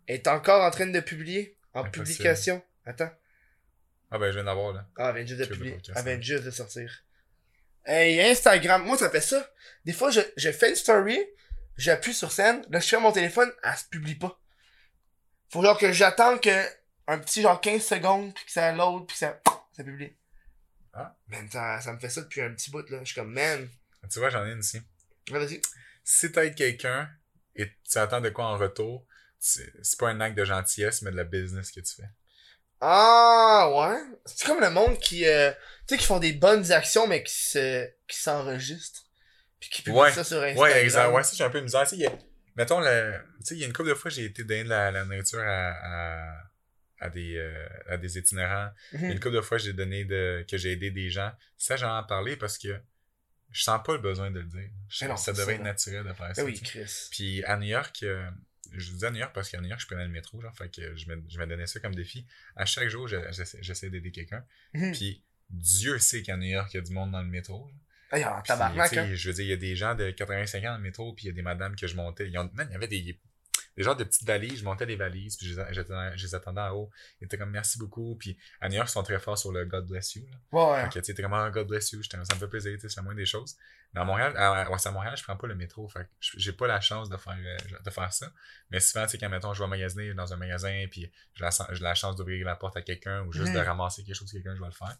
[0.06, 1.56] Elle est encore en train de publier.
[1.74, 2.04] En Impossible.
[2.06, 2.62] publication.
[2.84, 3.10] Attends.
[4.10, 4.86] Ah ben, je viens d'avoir, là.
[4.96, 5.78] Ah, elle vient juste de publier.
[5.94, 7.04] Elle vient juste de sortir.
[7.84, 9.50] Hey, Instagram, moi ça fait ça.
[9.84, 11.18] Des fois, je, je fais une story,
[11.76, 14.38] j'appuie sur scène, là je fais mon téléphone, elle se publie pas.
[15.50, 16.64] Faut genre que j'attende que
[17.06, 19.40] un petit genre 15 secondes, puis que ça load, puis que ça,
[19.72, 20.14] ça publie.
[20.92, 21.16] Ah.
[21.28, 22.98] Man, ça, ça me fait ça depuis un petit bout là.
[23.00, 23.68] Je suis comme, man.
[24.10, 24.80] Tu vois, j'en ai une ici.
[25.30, 25.60] Ouais, vas-y.
[26.04, 27.08] Si t'aides quelqu'un
[27.56, 29.06] et tu attends de quoi en retour,
[29.38, 32.08] c'est pas un acte de gentillesse, mais de la business que tu fais.
[32.80, 34.00] Ah, ouais.
[34.26, 35.50] C'est comme le monde qui, euh,
[35.86, 39.04] tu sais, qui font des bonnes actions, mais qui se, qui s'enregistrent.
[39.60, 40.12] Puis qui publient Ouais.
[40.12, 40.62] ça sur Instagram.
[40.62, 41.08] Ouais, exact.
[41.12, 41.82] Ouais, ça, j'ai un peu misère.
[41.82, 42.12] Tu sais, il y a-
[42.56, 44.68] mettons, le, tu sais, il y a une couple de fois, j'ai été donner de
[44.68, 46.34] la, la nourriture à, à,
[47.00, 48.70] à des, euh, à des itinérants.
[48.92, 49.10] Mhm.
[49.12, 51.32] Une couple de fois, j'ai donné de, que j'ai aidé des gens.
[51.56, 52.78] Ça, j'en ai parlé parce que
[53.50, 54.68] je sens pas le besoin de le dire.
[54.88, 55.58] Je- non, ça devrait ça.
[55.60, 56.42] être naturel de faire ça.
[56.42, 56.70] Ben oui, tu sais.
[56.84, 57.08] Chris.
[57.10, 58.28] Puis à New York, euh,
[58.72, 60.68] je dis à New York parce qu'à New York, je prenais le métro, genre, fait
[60.74, 62.26] que je me, je me donnais ça comme défi.
[62.56, 63.16] À chaque jour, je-
[63.60, 64.44] j'essaie d'aider quelqu'un.
[64.74, 64.92] Mhm.
[64.92, 67.70] Puis Dieu sait qu'à New York, il y a du monde dans le métro.
[68.10, 69.14] Ah, il y a un Puis, tabarnak, hein.
[69.14, 71.24] Je veux dire, il y a des gens de 85 ans dans le métro, puis
[71.24, 72.28] il y a des madames que je montais.
[72.28, 73.18] Ils ont, man, il y avait des,
[73.78, 74.58] des genres de petites valises.
[74.58, 76.90] Je montais les valises, puis je les, attendais en haut.
[77.20, 78.16] Ils étaient comme merci beaucoup.
[78.16, 80.26] Puis à New York, ils sont très forts sur le God bless you.
[80.26, 80.36] Là.
[80.50, 80.82] Ouais, ouais.
[80.82, 82.02] Fait que, tu sais, t'es vraiment God bless you.
[82.02, 83.56] Ça me fait plaisir, tu sais, c'est la moindre des choses.
[83.94, 85.88] Mais à Montréal, à, à Montréal, je prends pas le métro.
[85.88, 88.32] Fait j'ai pas la chance de faire, euh, de faire ça.
[88.70, 91.44] Mais souvent, tu sais, quand, mettons, je vais magasiner dans un magasin, puis j'ai
[91.80, 94.60] la, chance d'ouvrir la porte à quelqu'un, ou juste de ramasser quelque chose quelqu'un, je
[94.60, 94.96] vais le faire.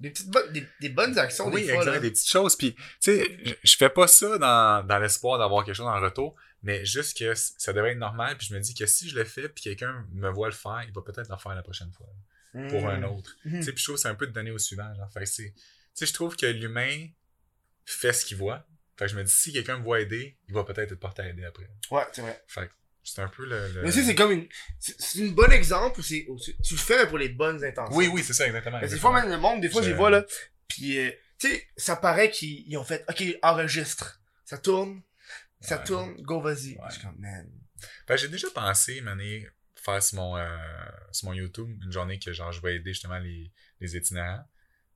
[0.00, 2.00] Des petites bonnes, des, des bonnes actions, Oui, des fois, exact, là.
[2.00, 2.56] des petites choses.
[2.56, 6.34] Puis, tu sais, je, fais pas ça dans, dans l'espoir d'avoir quelque chose en retour,
[6.62, 8.36] mais juste que ça devrait être normal.
[8.38, 10.82] Puis je me dis que si je le fais, puis quelqu'un me voit le faire,
[10.86, 12.06] il va peut-être le faire la prochaine fois
[12.68, 13.36] pour un autre.
[13.44, 13.58] Mhm.
[13.58, 14.92] Tu sais, puis je trouve c'est un peu de donner au suivant.
[14.94, 15.10] Genre.
[15.12, 15.54] Fait tu
[15.94, 17.08] sais, je trouve que l'humain
[17.84, 18.66] fait ce qu'il voit.
[18.96, 21.22] Fait que je me dis, si quelqu'un me voit aider, il va peut-être être porté
[21.22, 21.68] à aider après.
[21.90, 22.42] Ouais, c'est vrai.
[22.46, 22.72] Fait que
[23.02, 23.68] c'est un peu le.
[23.72, 24.48] le- Mais tu sais, c'est comme une.
[24.78, 26.26] C'est un bon exemple où c'est.
[26.62, 27.96] Tu le fais mais pour les bonnes intentions.
[27.96, 28.80] Oui, oui, c'est ça, exactement.
[28.80, 30.24] Des fois, même le monde, des fois, Je- j'y vois, là.
[30.68, 34.20] Puis, euh, tu sais, ça paraît qu'ils ils ont fait, OK, enregistre.
[34.44, 35.02] Ça tourne.
[35.60, 35.84] Ça Ouais.
[35.84, 36.14] tourne.
[36.22, 36.70] Go, vas-y.
[36.76, 36.84] Ouais.
[36.88, 37.48] Je suis comme, man.
[38.06, 40.56] Que j'ai déjà pensé, Mané, faire sur mon, euh,
[41.12, 43.50] sur mon YouTube une journée que genre je vais aider justement les,
[43.80, 44.44] les itinérants.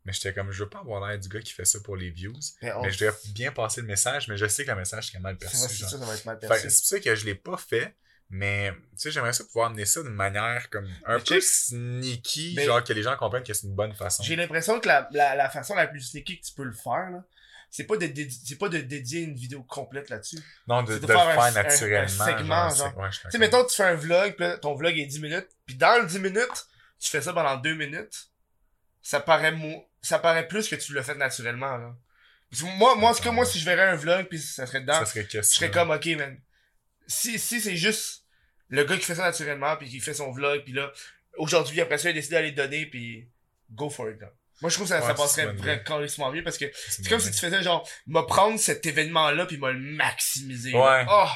[0.04, 2.10] Mais j'étais comme, je veux pas avoir l'air du gars qui fait ça pour les
[2.10, 2.32] views.
[2.62, 5.14] Mais on- Mais je dois bien passer le message, mais je sais que le message
[5.14, 5.56] est mal perçu.
[5.68, 6.62] c'est ça, ça va être mal Fait perçu.
[6.64, 7.96] que c'est pour ça que je l'ai pas fait.
[8.30, 12.54] Mais, tu sais, j'aimerais ça pouvoir amener ça d'une manière comme un Mais peu sneaky,
[12.56, 14.22] Mais- genre que les gens comprennent que c'est une bonne façon.
[14.22, 17.10] J'ai l'impression que la, la, la façon la plus sneaky que tu peux le faire,
[17.10, 17.24] là,
[17.70, 18.10] c'est pas de,
[18.44, 20.38] c'est pas de dédier une vidéo complète là-dessus.
[20.68, 22.24] Non, de, de le faire faire un- un- naturellement.
[22.24, 22.98] un segment, genre.
[22.98, 25.74] ouais, Tu sais, mettons, tu fais un vlog, là, ton vlog est 10 minutes, puis
[25.76, 26.66] dans le 10 minutes,
[27.00, 28.30] tu fais ça pendant 2 minutes,
[29.02, 31.96] ça paraît mou- ça paraît plus que tu l'as fait naturellement, là.
[32.76, 35.00] Moi, moi, en tout cas, moi, si je verrais un vlog, puis ça serait dedans,
[35.00, 36.38] Ça serait je serais comme, ok, man.
[37.06, 38.24] Si, si c'est juste
[38.68, 40.92] le gars qui fait ça naturellement, puis qui fait son vlog, puis là,
[41.36, 43.28] aujourd'hui, après ça, il a décidé d'aller le donner, puis
[43.70, 44.30] go for it, là.
[44.60, 47.18] Moi, je trouve que ça, Ouais, ça passerait vraiment carrément mieux, parce que C'est comme
[47.18, 50.74] si tu faisais genre, me prendre cet événement-là, puis me le maximiser.
[50.74, 51.04] Ouais.
[51.08, 51.28] Oh,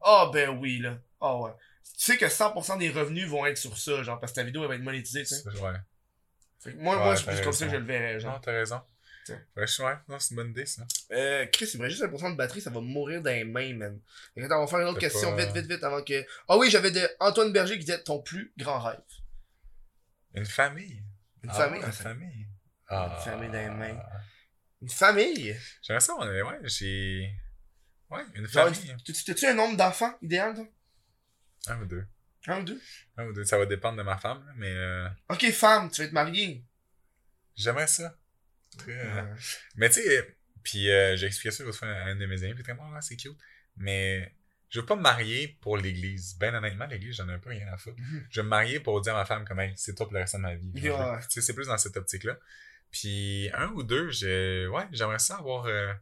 [0.00, 0.98] oh, ben oui, là.
[1.20, 1.52] Oh, ouais.
[1.98, 4.62] Tu sais que 100% des revenus vont être sur ça, genre, parce que ta vidéo,
[4.62, 5.48] elle va être monétisée, tu sais.
[5.60, 5.72] Ouais.
[6.60, 8.40] Fait que moi, Ouais, moi, c'est plus comme ça que je le verrais, Non, genre.
[8.40, 8.80] t'as raison.
[9.56, 10.86] Ouais, je- ouais, non, c'est une bonne idée, ça.
[11.12, 13.74] Euh, Chris, il me reste juste 1% de batterie, ça va mourir dans les mains,
[13.74, 14.00] man.
[14.42, 16.24] Attends, on va faire une autre question, pas- vite, vite, vite, avant que...
[16.48, 19.00] Ah oui, j'avais de Antoine Berger qui disait ton plus grand rêve.
[20.34, 21.02] Une famille.
[21.42, 21.82] Une Ah famille.
[21.82, 22.46] Une famille.
[22.88, 23.20] Ah.
[23.22, 24.00] famille dans les mains.
[24.80, 25.56] Une famille?
[25.82, 27.30] J'aimerais ça, ouais, j'ai.
[28.10, 28.96] Ouais, une famille.
[29.04, 30.66] tu- tu- T'as-tu un nombre d'enfants idéal, toi?
[31.66, 32.06] Un ou deux.
[32.46, 32.80] Un ou deux?
[33.16, 33.44] Un ou deux.
[33.44, 36.64] Ça va dépendre de ma femme, mais euh, Ok, femme, tu vas être mariée.
[37.56, 38.16] j'aimerais ça.
[38.78, 39.34] Très, euh, Euh,
[39.76, 42.54] Mais tu sais, puis euh, j'ai expliqué ça l'autre fois à un de mes amis,
[42.54, 43.36] puis très ah, c'est cute.
[43.76, 44.34] Mais
[44.70, 46.36] je veux pas me marier pour l'église.
[46.38, 48.00] Ben honnêtement, l'église, j'en ai un peu rien à foutre.
[48.00, 48.26] Mhm.
[48.30, 50.20] Je veux me marier pour dire à ma femme comme hey, c'est toi pour le
[50.20, 50.70] reste de ma vie.
[50.74, 50.92] Veux-
[51.28, 52.38] sais, c'est plus dans cette optique-là.
[52.90, 55.92] Puis un ou deux, j'ai ouais, j'aimerais ça avoir euh,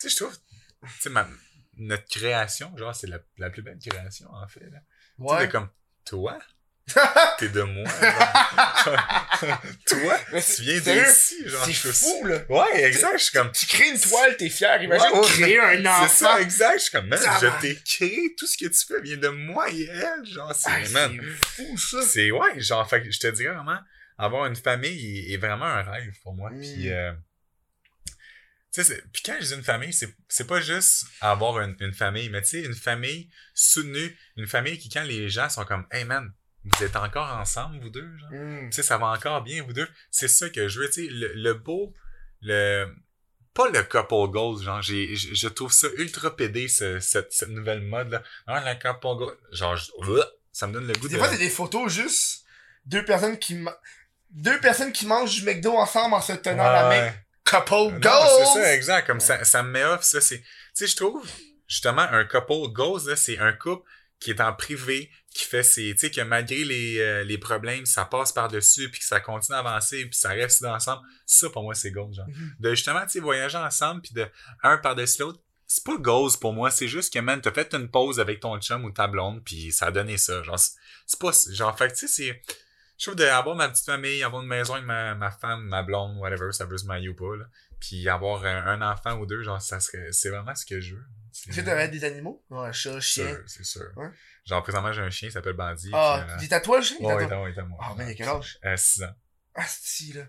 [0.00, 0.36] tu sais, je trouve
[0.82, 1.28] tu sais ma
[1.76, 4.78] notre création, genre c'est la, la plus belle création en fait là.
[5.18, 5.48] Ouais.
[5.48, 5.68] comme
[6.04, 6.38] toi,
[7.38, 7.88] t'es de moi.
[9.86, 12.38] toi, Mais tu viens d'ici, genre C'est fou, là.
[12.48, 14.82] Ouais, exact, je suis comme Tu crées une toile, t'es fier.
[14.82, 16.06] Imagine Ouais, ouais, créer un enfant.
[16.08, 16.74] c'est ça, exact.
[16.78, 19.70] Je suis comme, man, je t'ai créé, tout ce que tu fais vient de moi
[19.70, 20.24] et elle.
[20.26, 21.18] Genre, c'est, Ah, man,
[21.56, 22.02] c'est fou, ça.
[22.06, 23.78] c'est, ouais, genre, fait je te dirais vraiment,
[24.18, 26.50] avoir une famille est, est vraiment un rêve pour moi.
[26.50, 26.60] Mm.
[26.60, 27.18] Puis, euh, tu
[28.82, 32.28] sais, puis quand je dis une famille, c'est, c'est pas juste avoir une, une famille,
[32.30, 36.04] mais tu sais, une famille soutenue, une famille qui, quand les gens sont comme, hey
[36.04, 36.32] man,
[36.64, 38.30] vous êtes encore ensemble, vous deux, genre?
[38.32, 38.70] Mm.
[38.70, 39.88] Tu sais, ça va encore bien, vous deux.
[40.10, 41.92] C'est ça que je veux, tu sais, le, le beau,
[42.40, 42.86] le,
[43.52, 47.50] pas le couple goals, genre, j'ai, je, je trouve ça ultra pédé, ce- cette, cette
[47.50, 48.22] nouvelle mode, là.
[48.46, 49.36] Ah, la couple goals.
[49.52, 49.90] Genre, je-
[50.52, 51.18] ça me donne le goût Des de...
[51.18, 52.44] fois, c'est des photos juste
[52.86, 53.62] deux personnes qui.
[54.30, 57.14] deux personnes qui mangent du McDo ensemble en se tenant Ouais, la main.
[57.44, 58.46] Couple Non, goals!
[58.54, 59.06] c'est ça, exact.
[59.06, 61.24] Comme ça, ça me met off, ça, c'est, tu sais, je trouve,
[61.68, 63.88] justement, un couple goals, là, c'est un couple
[64.18, 67.84] qui est en privé, qui fait ses, tu sais, que malgré les, euh, les problèmes,
[67.84, 71.02] ça passe par-dessus, puis que ça continue à avancer, puis ça reste ensemble.
[71.26, 72.26] Ça, pour moi, c'est goals, genre.
[72.28, 72.54] Mhm.
[72.60, 74.26] De, justement, tu sais, voyager ensemble, puis de,
[74.62, 77.90] un par-dessus l'autre, c'est pas goals pour moi, c'est juste que, man, t'as fait une
[77.90, 80.42] pause avec ton chum ou ta blonde, puis ça a donné ça.
[80.42, 82.42] Genre, c'est pas, genre, fait que, tu sais, c'est,
[82.98, 86.16] je trouve d'avoir ma petite famille, avoir une maison avec ma, ma femme, ma blonde,
[86.18, 87.44] whatever, ça veut se mailler ou pas, là.
[87.80, 90.94] Puis avoir un, un enfant ou deux, genre, ça serait, c'est vraiment ce que je
[90.96, 91.04] veux.
[91.48, 92.42] Est-ce que t'aurais des animaux?
[92.50, 93.26] Ouais, chat, chien.
[93.26, 93.90] sûr, C'est sûr.
[93.96, 94.08] Ouais.
[94.46, 95.90] Genre, présentement, j'ai un chien, il s'appelle Bandit.
[95.92, 96.96] Ah, puis, il est à toi le chien?
[97.00, 97.34] Il est euh, à ouais, il toi?
[97.34, 97.78] est à moi, il est à moi.
[97.82, 98.58] Ah, man, il a quel âge?
[98.64, 99.14] Euh, 6 ans.
[99.56, 100.22] Ah, si, là.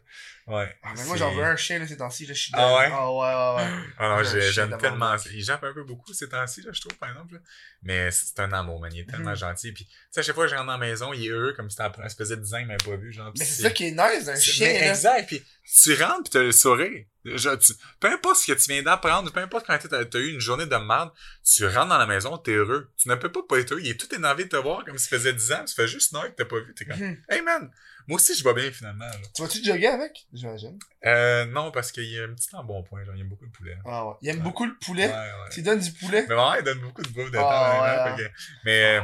[0.45, 0.71] Ouais.
[0.83, 2.35] Ah, mais moi, j'en veux un chien, là, ces temps-ci, là.
[2.35, 2.89] Je suis Ah ouais?
[2.91, 3.83] Ah, ouais, ouais, ouais.
[3.97, 5.15] Ah Un chien j'aime tellement.
[5.33, 7.33] Il jappe un peu beaucoup ces temps-ci, là, je trouve, par exemple.
[7.33, 7.39] là.
[7.81, 8.91] Mais c'est un amour, man.
[8.93, 9.35] Il est tellement Mhm.
[9.37, 9.71] gentil.
[9.71, 11.53] Puis, tu sais, à chaque fois que je rentre dans la maison, il est heureux,
[11.53, 13.11] comme si c'était un espèce de design qu'il m'avait pas vu.
[13.11, 14.89] Genre, Mais c'est ça qui est nice c'est- chien, mais là.
[14.91, 15.27] exact.
[15.27, 15.43] Puis,
[15.81, 17.05] tu rentres, puis t'as le sourire.
[17.25, 20.33] Genre, tu- peu importe ce que tu viens d'apprendre, peu importe quand t'as t'as eu
[20.33, 21.09] une journée de merde,
[21.43, 22.91] tu rentres dans la maison, t'es heureux.
[22.97, 23.81] Tu ne peux pas pas être heureux.
[23.81, 25.65] Il est tout énervé de te voir comme s'il faisait 10 ans.
[25.65, 26.75] Tu fais juste une heure que t'as pas vu.
[26.75, 27.17] T'es comme, Mhm.
[27.29, 27.71] hey man,
[28.07, 29.05] moi aussi je vais bien finalement.
[29.05, 29.15] là.
[29.33, 30.25] Tu vas-tu jogger avec?
[30.33, 30.77] J'imagine.
[31.05, 33.03] Euh, non, parce qu'il y a un petit embonpoint.
[33.03, 33.77] Genre, il aime beaucoup le poulet.
[33.85, 34.13] Ah, ouais.
[34.21, 34.43] Il aime Ouais.
[34.43, 35.07] beaucoup le Ouais, poulet.
[35.07, 35.29] ouais.
[35.51, 36.21] Tu lui donnes du poulet?
[36.27, 37.83] Mais maman, elle donne beaucoup de bouffe de Ah, temps.
[37.83, 38.17] ouais, ouais.
[38.17, 39.01] fait que- Mais, euh,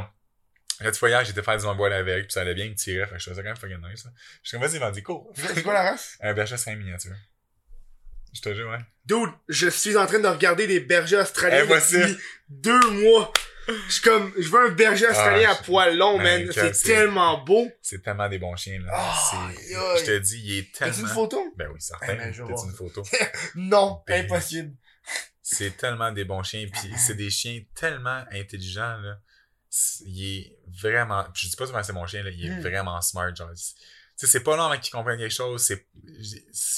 [0.84, 3.06] l'autre fois hier, j'étais faire du voile avec, puis ça allait bien, il me tirait,
[3.06, 4.10] fait que je trouvais ça quand même fucking nice, là.
[4.42, 5.32] Je suis comme, vas-y, Vandy, cours.
[5.34, 6.16] C'est quoi la race?
[6.20, 7.14] Un berger 5 miniature.
[8.34, 8.78] Je te jure, ouais.
[9.04, 12.00] Dude, je suis en train de regarder des bergers australiens Impossible.
[12.08, 12.18] depuis
[12.48, 13.30] deux mois.
[13.68, 16.52] Je suis comme, je veux un berger australien Ah, à poil long, man, man.
[16.52, 17.70] C'est tellement beau.
[17.80, 18.90] C'est tellement des bons chiens, là.
[18.92, 19.50] Ah,
[19.98, 21.08] je te dis, il est T'as-tu tellement.
[21.08, 21.54] une photo?
[21.56, 22.14] Ben oui, Eh certain.
[22.16, 23.02] ben, je vais T'as une photo?
[23.54, 24.74] Non, Ben, impossible.
[25.42, 29.18] C'est tellement des bons chiens, puis c'est des chiens tellement intelligents, là.
[30.06, 31.24] Il est vraiment.
[31.34, 32.30] Je dis pas souvent c'est mon chien, là.
[32.30, 32.60] Il est Mm.
[32.60, 33.50] vraiment smart, genre.
[34.14, 35.62] Sais, c'est pas long avant qu'il comprenne quelque chose.
[35.62, 35.86] C'est,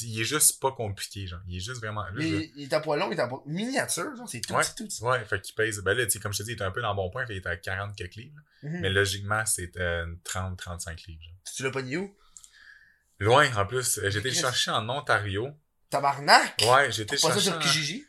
[0.03, 1.41] il est juste pas compliqué, genre.
[1.49, 2.05] Il est juste vraiment.
[2.15, 4.55] Mais il, il est à poil long, il est à poil miniature, genre, c'est tout
[4.55, 4.63] Ouais.
[4.63, 5.03] petit, tout petit.
[5.03, 5.81] Ouais, fait qu'il pèse.
[5.81, 7.11] Ben là, tu sais, comme je te dis, il est un peu dans le bon
[7.11, 8.39] point, fait qu'il est à 40 quelques livres.
[8.63, 8.81] Mhm.
[8.81, 11.23] Mais logiquement, c'est euh, 30-35 livres.
[11.23, 11.35] genre.
[11.55, 12.17] Tu l'as pogné où?
[13.19, 13.99] Loin, en plus.
[13.99, 15.49] Euh, J'ai été le chercher en Ontario.
[15.91, 16.63] Tabarnak!
[16.67, 17.41] Ouais, été le Pas ça chercher.
[17.51, 18.05] sur en- Kijiji?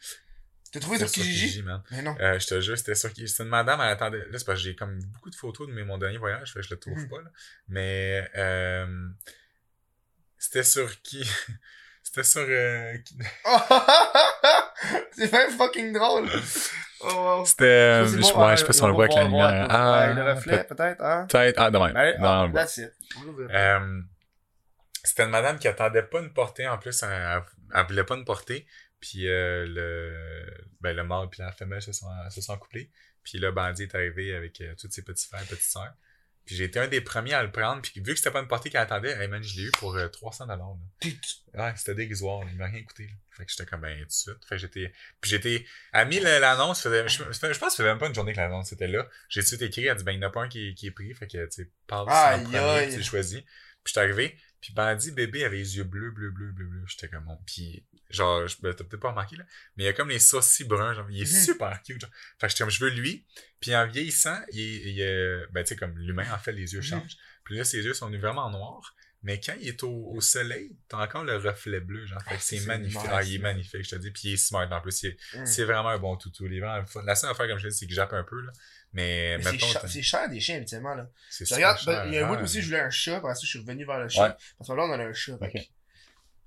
[0.76, 1.39] T'as trouvé sur Kijiji?
[1.45, 1.81] Kijiji, man.
[1.91, 2.15] Mais non.
[2.19, 3.27] Euh, je te jure, c'était sur qui.
[3.27, 4.19] C'était une madame, elle attendait.
[4.30, 6.60] Là, c'est parce que j'ai comme beaucoup de photos de mes, mon dernier voyage, fait
[6.60, 7.10] que je le trouve Mhm.
[7.10, 7.30] pas, là.
[7.69, 9.07] Mais, euh,
[10.38, 11.23] c'était sur qui?
[12.03, 12.93] c'était sur, euh,
[15.11, 16.30] c'est même fucking drôle.
[17.02, 17.43] Oh.
[17.45, 19.23] C'était, euh, c'est je, bon, ouais, je sais pas si on le voit avec la
[19.26, 19.68] lumière.
[19.69, 21.27] Ah, le reflet, peut-être, hein?
[21.30, 21.60] peut-être.
[21.60, 21.93] Ah, demain.
[21.95, 22.61] Allez, Non, voit.
[22.61, 22.91] that's it.
[23.52, 24.02] Euh,
[25.03, 27.41] c'était une madame qui attendait pas une portée en plus, elle, elle,
[27.76, 28.65] elle voulait pas une portée.
[29.07, 30.48] Puis euh, le
[30.82, 32.90] ben le mâle puis la femelle se sont se sont couplés.
[33.23, 35.94] Puis le bandit est arrivé avec euh, tous ses petits frères et petites sœurs.
[36.44, 37.82] Puis j'ai été un des premiers à le prendre.
[37.84, 39.95] Puis vu que c'était pas une portée qu'elle attendait, hey man, je l'ai eu pour
[39.95, 40.76] euh, 300 dollars.
[41.53, 43.03] Ouais, c'était dérisoire, il m'a rien coûté.
[43.07, 43.14] là.
[43.32, 44.45] Fait que j'étais comme ben tout de suite.
[44.48, 44.91] Fait que j'étais.
[45.22, 45.65] Puis j'étais.
[45.94, 48.15] Elle a mis le- l'annonce, faisait- je, je pense que ça faisait même pas une
[48.15, 49.07] journée que l'annonce était là.
[49.30, 50.48] J'ai tout de suite écrit, elle a dit ben il n'y en a pas un
[50.49, 51.14] qui, qui est pris.
[51.14, 52.90] Fait que tu sais, parle Aïe, en premier, aïe.
[52.90, 53.41] tu sais, choisis.
[53.41, 56.84] Puis j'étais arrivé, puis Bandit bébé avait les yeux bleus, bleus, bleus, bleus, bleus.
[56.88, 57.38] J'étais comme bon.
[57.46, 59.44] Puis genre, je- ben, t'as peut-être pas remarqué là,
[59.78, 61.44] mais il y a comme les sourcils bruns, genre, il est Mhm.
[61.44, 62.02] super cute.
[62.02, 62.10] Genre.
[62.40, 63.28] Fait que j'étais comme je veux lui.
[63.60, 66.80] Puis en vieillissant, il, est- il ben tu sais comme l'humain en fait les yeux
[66.80, 66.84] Mhm.
[66.86, 67.16] changent.
[67.44, 68.96] Puis là ses yeux sont vraiment noirs.
[69.22, 72.22] Mais quand il est au, au soleil, t'as encore le reflet bleu, genre.
[72.24, 73.00] Fait que c'est c'est magnifique.
[73.10, 74.12] Ah, il est magnifique, je te dis.
[74.12, 75.04] Puis il est smart en plus.
[75.34, 75.46] Hum.
[75.48, 76.46] C'est vraiment un bon toutou.
[76.46, 77.02] Il est vraiment fun.
[77.04, 78.52] La seule affaire, comme je te dis, c'est que jappe un peu, là.
[78.96, 79.44] Mais, Mais
[79.88, 81.10] c'est cher, des chiens, habituellement, là.
[81.30, 83.42] Je regarde, cher, ben, il y a un bout aussi, je voulais un chat, parce
[83.42, 84.28] que je suis revenu vers le chien.
[84.30, 84.34] Ouais.
[84.58, 85.38] Parce que là, on a un chat.
[85.38, 85.52] fait Ok.
[85.54, 85.60] que-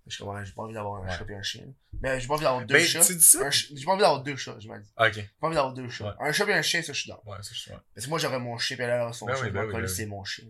[0.07, 1.13] Je suis comme, j'ai pas envie d'avoir un Ouais.
[1.19, 1.65] chat et un chien.
[2.01, 3.05] Mais j'ai pas envie d'avoir deux Ben, chats.
[3.05, 3.51] tu dis ça?
[3.51, 4.89] J'ai pas envie d'avoir deux chats, je m'en dis.
[4.97, 5.13] Ok.
[5.15, 6.17] J'ai pas envie d'avoir deux chats.
[6.19, 6.27] Ouais.
[6.29, 7.23] Un chat et un chien, ça, je suis dans.
[7.27, 7.77] Ouais, ça, je suis ouais.
[7.95, 9.51] Parce que moi, j'aurais mon chien, puis elle aurait son Ben chien.
[9.51, 10.47] ben c'est mon chien.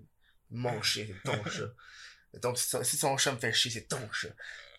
[0.53, 1.73] Mon chien, c'est ton chat.
[2.33, 4.29] Mettons, si son- chat me fait chier, c'est ton chat.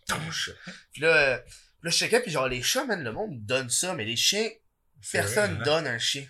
[0.07, 0.53] Ton chat.
[0.93, 1.37] Puis là, euh,
[1.83, 4.47] là, je checkais, puis genre, les chats, man, le monde donne ça, mais les chiens,
[5.11, 5.63] personne hein?
[5.65, 6.25] donne un chien.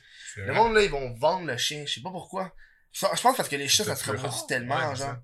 [0.46, 1.86] Le monde, là, ils vont vendre le chien.
[1.86, 2.54] Je sais pas pourquoi.
[2.92, 5.16] Je pense parce que les chats, ça se reproduit tellement, Ouais, genre.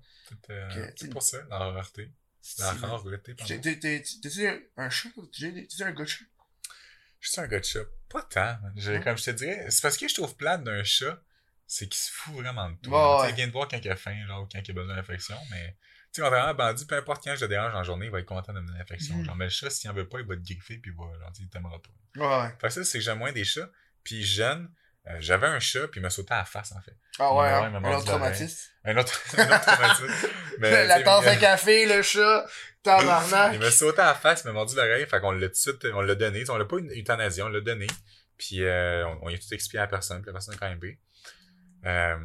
[0.50, 2.10] euh, C'est pour ça, la rareté.
[2.58, 3.54] La rareté, pardon.
[3.54, 5.08] T'es- t'es- t'es- T'es-tu un- chat?
[5.32, 6.24] T'es-tu un gars de chat?
[7.20, 7.80] Je suis un gars de chat.
[8.08, 8.56] Pas tant.
[8.76, 9.00] Ouais.
[9.02, 11.20] Comme je te dirais, c'est parce que je trouve plate d'un chat,
[11.66, 12.90] c'est qu'il se fout vraiment de tout.
[12.90, 13.30] Ouais.
[13.30, 15.36] Il vient de voir quand il a faim, genre, ou quand il a besoin d'affection,
[15.50, 15.76] mais.
[16.12, 18.20] Tu sais, contrairement à Bandit, peu importe quand je le dérange en journée, il va
[18.20, 19.16] être content de me donner l'affection.
[19.16, 19.24] Mhm.
[19.24, 21.04] Genre, mais le chat, s'il en veut pas, il va te griffer, puis il va,
[21.18, 22.20] genre, il t'aimera pas.
[22.20, 22.50] Ouais, ouais.
[22.60, 23.68] Fait que ça, c'est que j'aime moins des chats.
[24.04, 24.72] Puis jeune,
[25.08, 26.96] euh, j'avais un chat, puis il m'a sauté à la face, en fait.
[27.18, 27.72] Ah ouais, hein?
[27.84, 28.70] un autre traumatisme.
[28.84, 30.28] Un autre, un autre traumatisme.
[30.58, 32.46] Mais, la tasse à café, le chat,
[32.82, 33.54] tabarnak.
[33.54, 35.56] il m'a sauté à la face, il m'a mordu l'oreille, fait qu'on l'a tout de
[35.56, 36.44] suite, on l'a donné.
[36.48, 37.86] On l'a pas eu- euthanasié, on l'a donné.
[38.36, 40.58] Puis euh, on, on y a tout expliqué à la personne, puis la personne a
[40.58, 40.80] quand même.
[41.86, 42.16] Euh,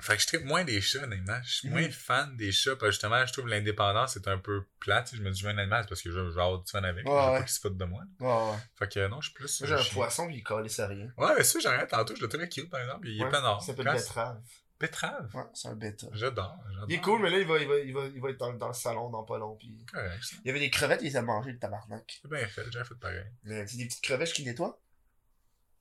[0.00, 1.38] Fait que je tripe moins des chats, honnêtement.
[1.44, 1.74] Je suis Mhm.
[1.78, 5.10] moins fan des chats, parce que justement, je trouve l'indépendance c'est un peu plate.
[5.14, 6.82] Je me dis, je veux un animal, c'est parce que je veux avoir du fun
[6.82, 7.06] avec.
[7.06, 7.38] Ouais, je veux ouais.
[7.38, 8.02] pas qu'il se foute de moi.
[8.20, 8.58] Ouais.
[8.78, 9.60] Fait que non, je suis plus.
[9.60, 9.94] Moi, j'ai euh, un chien.
[9.94, 11.12] poisson, puis il calisse à rien.
[11.16, 13.08] Ouais, mais ça, j'arrête tantôt, je le trouvais cute, par exemple.
[13.08, 13.60] Il est pas nord.
[13.62, 14.40] Il s'appelle betterave.
[14.80, 15.28] Betterave?
[15.34, 16.06] Ouais, c'est un bêta.
[16.12, 16.56] J'adore.
[16.70, 16.86] j'adore.
[16.88, 18.52] Il est cool, mais là, il va, il va, il va, il va être dans,
[18.54, 19.54] dans le salon dans pas long.
[19.56, 19.84] Puis...
[19.92, 20.36] Correct, ça.
[20.42, 22.18] Il y avait des crevettes, il les a mangées, le tabarnak.
[22.22, 23.22] C'est bien fait, j'ai fait pareil.
[23.44, 24.80] Mais C'est des petites crevettes qui nettoient.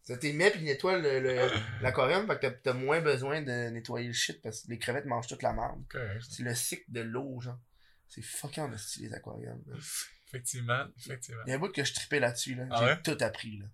[0.04, 1.50] Ça t'es mets puis nettoie le, le-
[1.82, 5.06] l'aquarium, fait que t'as- t'as moins besoin de nettoyer le shit parce que les crevettes
[5.06, 5.84] mangent toute la merde.
[5.90, 6.28] Correct, ça.
[6.32, 7.60] C'est le cycle de l'eau, genre.
[8.08, 9.62] C'est fucking style les aquariums.
[9.68, 9.76] là.
[10.28, 11.42] Effectivement, effectivement.
[11.46, 12.66] Il y a un bout que je tripais là-dessus, là.
[12.72, 13.02] Ah J'ai ouais?
[13.04, 13.66] tout appris, là.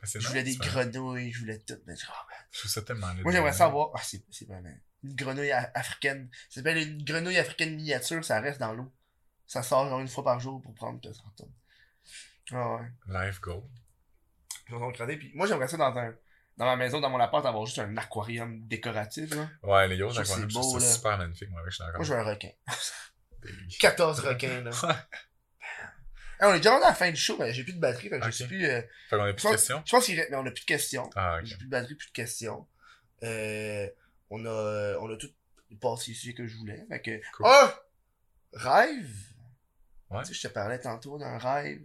[0.00, 0.70] Ben, c'est Je voulais nice, des ça.
[0.70, 1.78] grenouilles, je voulais tout.
[1.86, 2.26] Mais je- ah.
[2.50, 3.22] Je trouve ça tellement laid.
[3.22, 3.90] Moi, j'aimerais savoir.
[3.94, 4.72] Ah, c'est, c'est vraiment.
[5.04, 6.28] Une grenouille a- africaine.
[6.48, 8.90] Ça s'appelle une grenouille africaine miniature, ça reste dans l'eau.
[9.46, 11.52] Ça sort genre une fois par jour pour prendre 200 tonnes.
[12.52, 12.88] Ah ouais.
[13.08, 13.62] Life goal.
[14.68, 15.16] Vais regarder.
[15.16, 16.14] Puis moi, j'aimerais ça dans un.
[16.58, 19.48] Dans ma maison, dans mon appart, avoir juste un aquarium décoratif, là.
[19.62, 21.50] Ouais, les gros aquariums, c'est super magnifique.
[21.50, 21.84] Moi, je suis.
[21.94, 22.50] Moi, je veux un requin.
[23.42, 24.70] Des- 14 requins, là.
[26.40, 28.08] Hey, on est déjà rendu à la fin du show, mais j'ai plus de batterie,
[28.08, 28.30] fait que Ok.
[28.32, 28.64] je sais plus.
[28.66, 29.82] euh, Fait qu'on a plus de questions?
[29.86, 31.08] je pense qu'il reste- mais on a plus de questions.
[31.16, 31.38] Ah.
[31.44, 32.66] J'ai plus de batterie, plus de questions.
[33.22, 33.88] Euh,
[34.30, 35.30] on a, on a tout
[35.80, 36.84] passé les sujets que je voulais.
[36.88, 37.46] Fait que, Cool.
[37.48, 37.80] ah!
[38.52, 39.16] Rêve!
[40.10, 40.22] Ouais.
[40.22, 41.80] Tu sais, je te parlais tantôt d'un rêve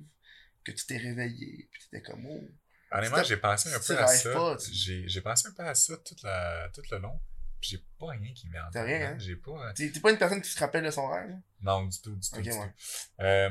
[0.64, 2.44] que tu t'es réveillé, puis t'étais comme, oh.
[2.92, 4.58] Honnêtement, C'est- j'ai pensé un peu à ça.
[4.72, 7.20] J'ai pensé un peu à ça toute la, tout le long.
[7.60, 9.18] Puis j'ai pas rien qui m'est en T'as rien, hein?
[9.18, 9.74] J'ai pas.
[9.74, 11.32] T'es t'es pas une personne qui se rappelle de son rêve?
[11.32, 11.42] hein?
[11.62, 12.36] Non, du tout, du tout.
[12.38, 12.68] Ok, du ouais.
[12.68, 13.24] tout.
[13.24, 13.50] Euh,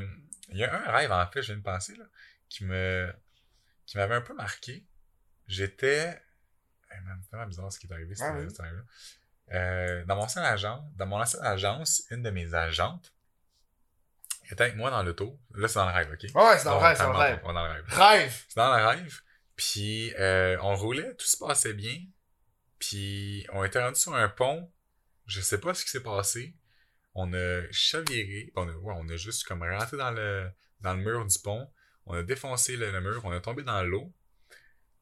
[0.49, 2.05] Il y a un rêve, en fait, je viens de penser, là,
[2.47, 3.13] qui me
[3.85, 4.85] qui m'avait un peu marqué.
[5.47, 6.21] J'étais.
[6.91, 8.55] Eh, C'est tellement bizarre ce qui est arrivé, Ah, ce oui.
[8.55, 8.81] ce rêve-là.
[9.53, 13.13] Euh, dans mon ancienne agence, dans mon ancienne agence, une de mes agentes
[14.49, 15.37] était avec moi dans l'auto.
[15.55, 16.21] Là, c'est dans le rêve, ok?
[16.33, 17.39] Ouais, c'est dans le Bon, rêve, c'est dans le rêve.
[17.43, 17.85] on est dans le rêve.
[17.89, 18.45] Rêve!
[18.47, 19.19] C'est dans le rêve.
[19.57, 21.97] Puis euh, on roulait, tout se passait bien.
[22.79, 24.71] Puis on était rendu sur un pont.
[25.25, 26.55] Je sais pas ce qui s'est passé.
[27.15, 28.53] On a chaviré.
[28.55, 30.47] On a, ouais, on a juste comme rentré dans le,
[30.81, 31.67] dans le mur du pont.
[32.05, 33.21] On a défoncé le, le mur.
[33.25, 34.13] On a tombé dans l'eau.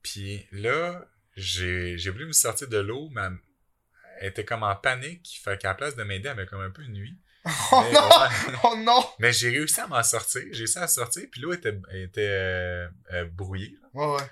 [0.02, 1.06] Puis là,
[1.36, 3.22] j'ai voulu me sortir de l'eau, mais
[4.22, 5.42] elle, était comme en panique.
[5.44, 7.20] Fait qu'à la place de m'aider, elle avait comme un peu nuit.
[7.72, 8.00] Oh Mais, non!
[8.02, 8.58] ouais.
[8.64, 9.06] Oh non!
[9.20, 10.42] Mais j'ai réussi à m'en sortir.
[10.52, 11.28] J'ai réussi à sortir.
[11.30, 13.78] Puis l'eau était, était euh, euh, brouillée.
[13.94, 14.24] Ouais, ouais.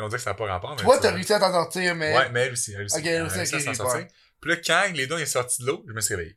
[0.00, 0.70] Là, on dirait que ça n'a pas rapport.
[0.76, 2.16] Mais Toi, tu t'as réussi à t'en sortir, mais.
[2.16, 2.72] Ouais, mais elle aussi.
[2.72, 2.96] Elle aussi.
[2.98, 4.06] Ok, elle a aussi, réussi à s'en sortir.
[4.40, 6.36] Puis là, quand les deux est sorti de l'eau, je me suis réveillé.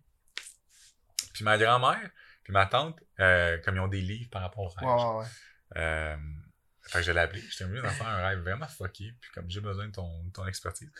[1.33, 2.11] Puis ma grand-mère,
[2.43, 4.87] puis ma tante, euh, comme ils ont des livres par rapport au rêve.
[4.87, 5.25] Ouais, ouais, ouais.
[5.77, 6.17] Euh,
[6.81, 7.41] fait que je l'ai appelé.
[7.49, 9.13] J'étais mieux d'en faire un rêve vraiment fucké.
[9.21, 10.91] Puis comme j'ai besoin de ton, ton expertise.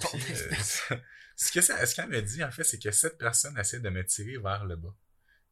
[0.00, 0.96] Ton Puis, euh,
[1.36, 4.64] ce qu'elle me dit, en fait, c'est que cette personne essaie de me tirer vers
[4.64, 4.94] le bas.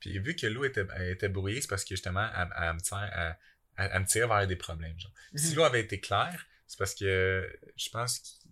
[0.01, 3.36] Puis vu que l'eau était, était brouillée, c'est parce que justement, elle, elle me tire,
[3.78, 4.98] elle, me tirait vers des problèmes.
[4.98, 5.12] Genre.
[5.36, 5.55] Si Mhm.
[5.56, 8.51] l'eau avait été claire, c'est parce que je pense qu'il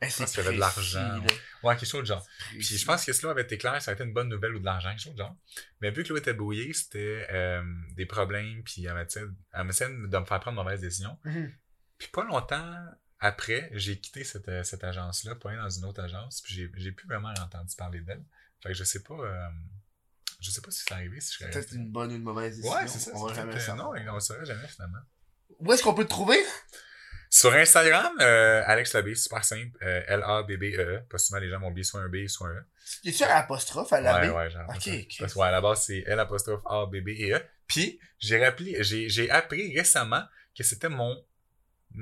[0.00, 1.20] Hey, c'est pense qu'il y avait de l'argent.
[1.64, 2.24] Ouais, quelque chose de genre.
[2.50, 4.54] Puis je pense que si l'eau avait été claire, ça aurait été une bonne nouvelle
[4.54, 5.36] ou de l'argent, quelque chose de genre.
[5.80, 7.64] Mais vu que l'eau était brouillée, c'était euh,
[7.96, 11.18] des problèmes, puis elle m'essayait de me faire prendre de mauvaises décisions.
[11.24, 11.52] Mhm.
[11.98, 12.76] Puis pas longtemps
[13.18, 16.92] après, j'ai quitté cette, euh, cette agence-là, pour aller dans une autre agence, puis j'ai,
[16.92, 18.24] plus vraiment entendu parler d'elle.
[18.62, 19.48] Fait que je sais pas, euh,
[20.38, 22.76] je sais pas si c'est arrivé, si serais Peut-être une bonne ou une mauvaise décision.
[22.76, 23.10] Ouais, c'est ça.
[23.14, 23.94] On va c'est jamais peut-être- savoir.
[23.94, 25.00] Non, on le saurait jamais finalement.
[25.58, 26.38] Où est-ce qu'on peut te trouver?
[27.30, 31.02] Sur Instagram, euh, Alex Labé, super simple, euh, L-A-B-B-E.
[31.10, 32.64] Pas souvent les gens m'ont oublié soit un B, soit un E.
[33.06, 34.32] A-tu un apostrophe à la Ouais, B?
[34.34, 34.92] ouais, Ok, l'impression.
[34.94, 35.16] ok.
[35.20, 37.40] Parce que, ouais, à la base, c'est L apostrophe A, B, B et E.
[37.66, 40.22] Puis, j'ai rappelé, j'ai, j'ai appris récemment
[40.56, 41.22] que c'était mon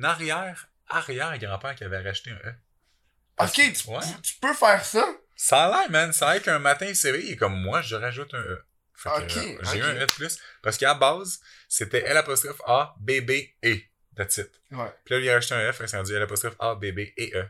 [0.03, 2.55] arrière-arrière-grand-père qui avait racheté un E.
[3.41, 3.99] Ok, tu, Ouais.
[4.01, 5.07] tu- tu peux faire ça?
[5.35, 6.13] Ça a l'air, man.
[6.13, 8.65] Ça a l'air qu'un matin, il s'est réveillé et comme moi, je rajoute un E.
[8.95, 10.39] Fait que, Ok, euh, j'ai eu un E de plus.
[10.63, 13.33] Parce qu'à la base, c'était L apostrophe A, B, B,
[13.65, 13.77] E.
[14.17, 14.51] That's it.
[14.73, 14.93] Ouais.
[15.05, 17.33] Puis là, il a rajouté un F, c'est rendu L apostrophe A, B, B et
[17.35, 17.45] E.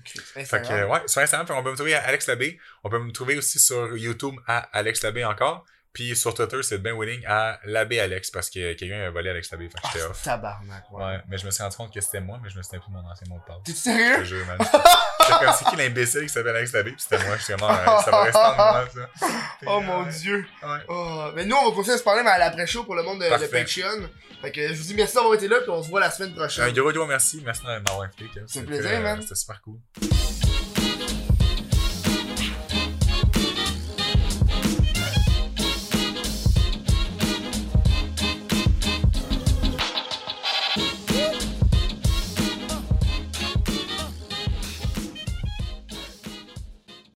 [0.00, 0.20] Ok.
[0.46, 2.58] Fait que, ouais, sur Instagram, qu'on peut me trouver à Alex Labbé.
[2.82, 5.66] On peut me trouver aussi sur YouTube à Alex Labbé encore.
[5.92, 9.50] Puis sur Twitter, c'est Ben Winning à Labbé Alex parce que quelqu'un a volé Alex
[9.50, 9.68] Labbé.
[9.68, 10.22] Fait que Ah, j'étais off.
[10.22, 11.02] tabarnak, ouais.
[11.04, 12.88] Ouais, mais je me suis rendu compte que c'était moi, mais je me souviens plus
[12.90, 13.56] de mon ancien mot de passe.
[13.64, 14.24] T'es Je te sérieux?
[14.24, 14.58] jure, man.
[14.58, 16.92] Comme, c'est qui l'imbécile qui s'appelle Alex Labbé?
[16.92, 19.26] Puis c'était moi, j'étais vraiment, euh, ça va rester en moi, ça.
[19.66, 20.46] Oh mon dieu.
[20.62, 20.78] Ouais.
[20.88, 23.18] Oh, mais nous, on va continuer à se parler mais à l'après-show pour le monde
[23.20, 23.46] de, de.
[23.46, 24.08] Patreon.
[24.40, 26.32] Fait que je vous dis merci d'avoir été là, puis on se voit la semaine
[26.32, 26.72] Un prochaine.
[26.72, 27.42] gros, gros merci.
[27.44, 28.26] Merci de m'avoir invité.
[28.46, 29.20] C'est un plaisir, euh, man.
[29.20, 29.78] C'était super cool.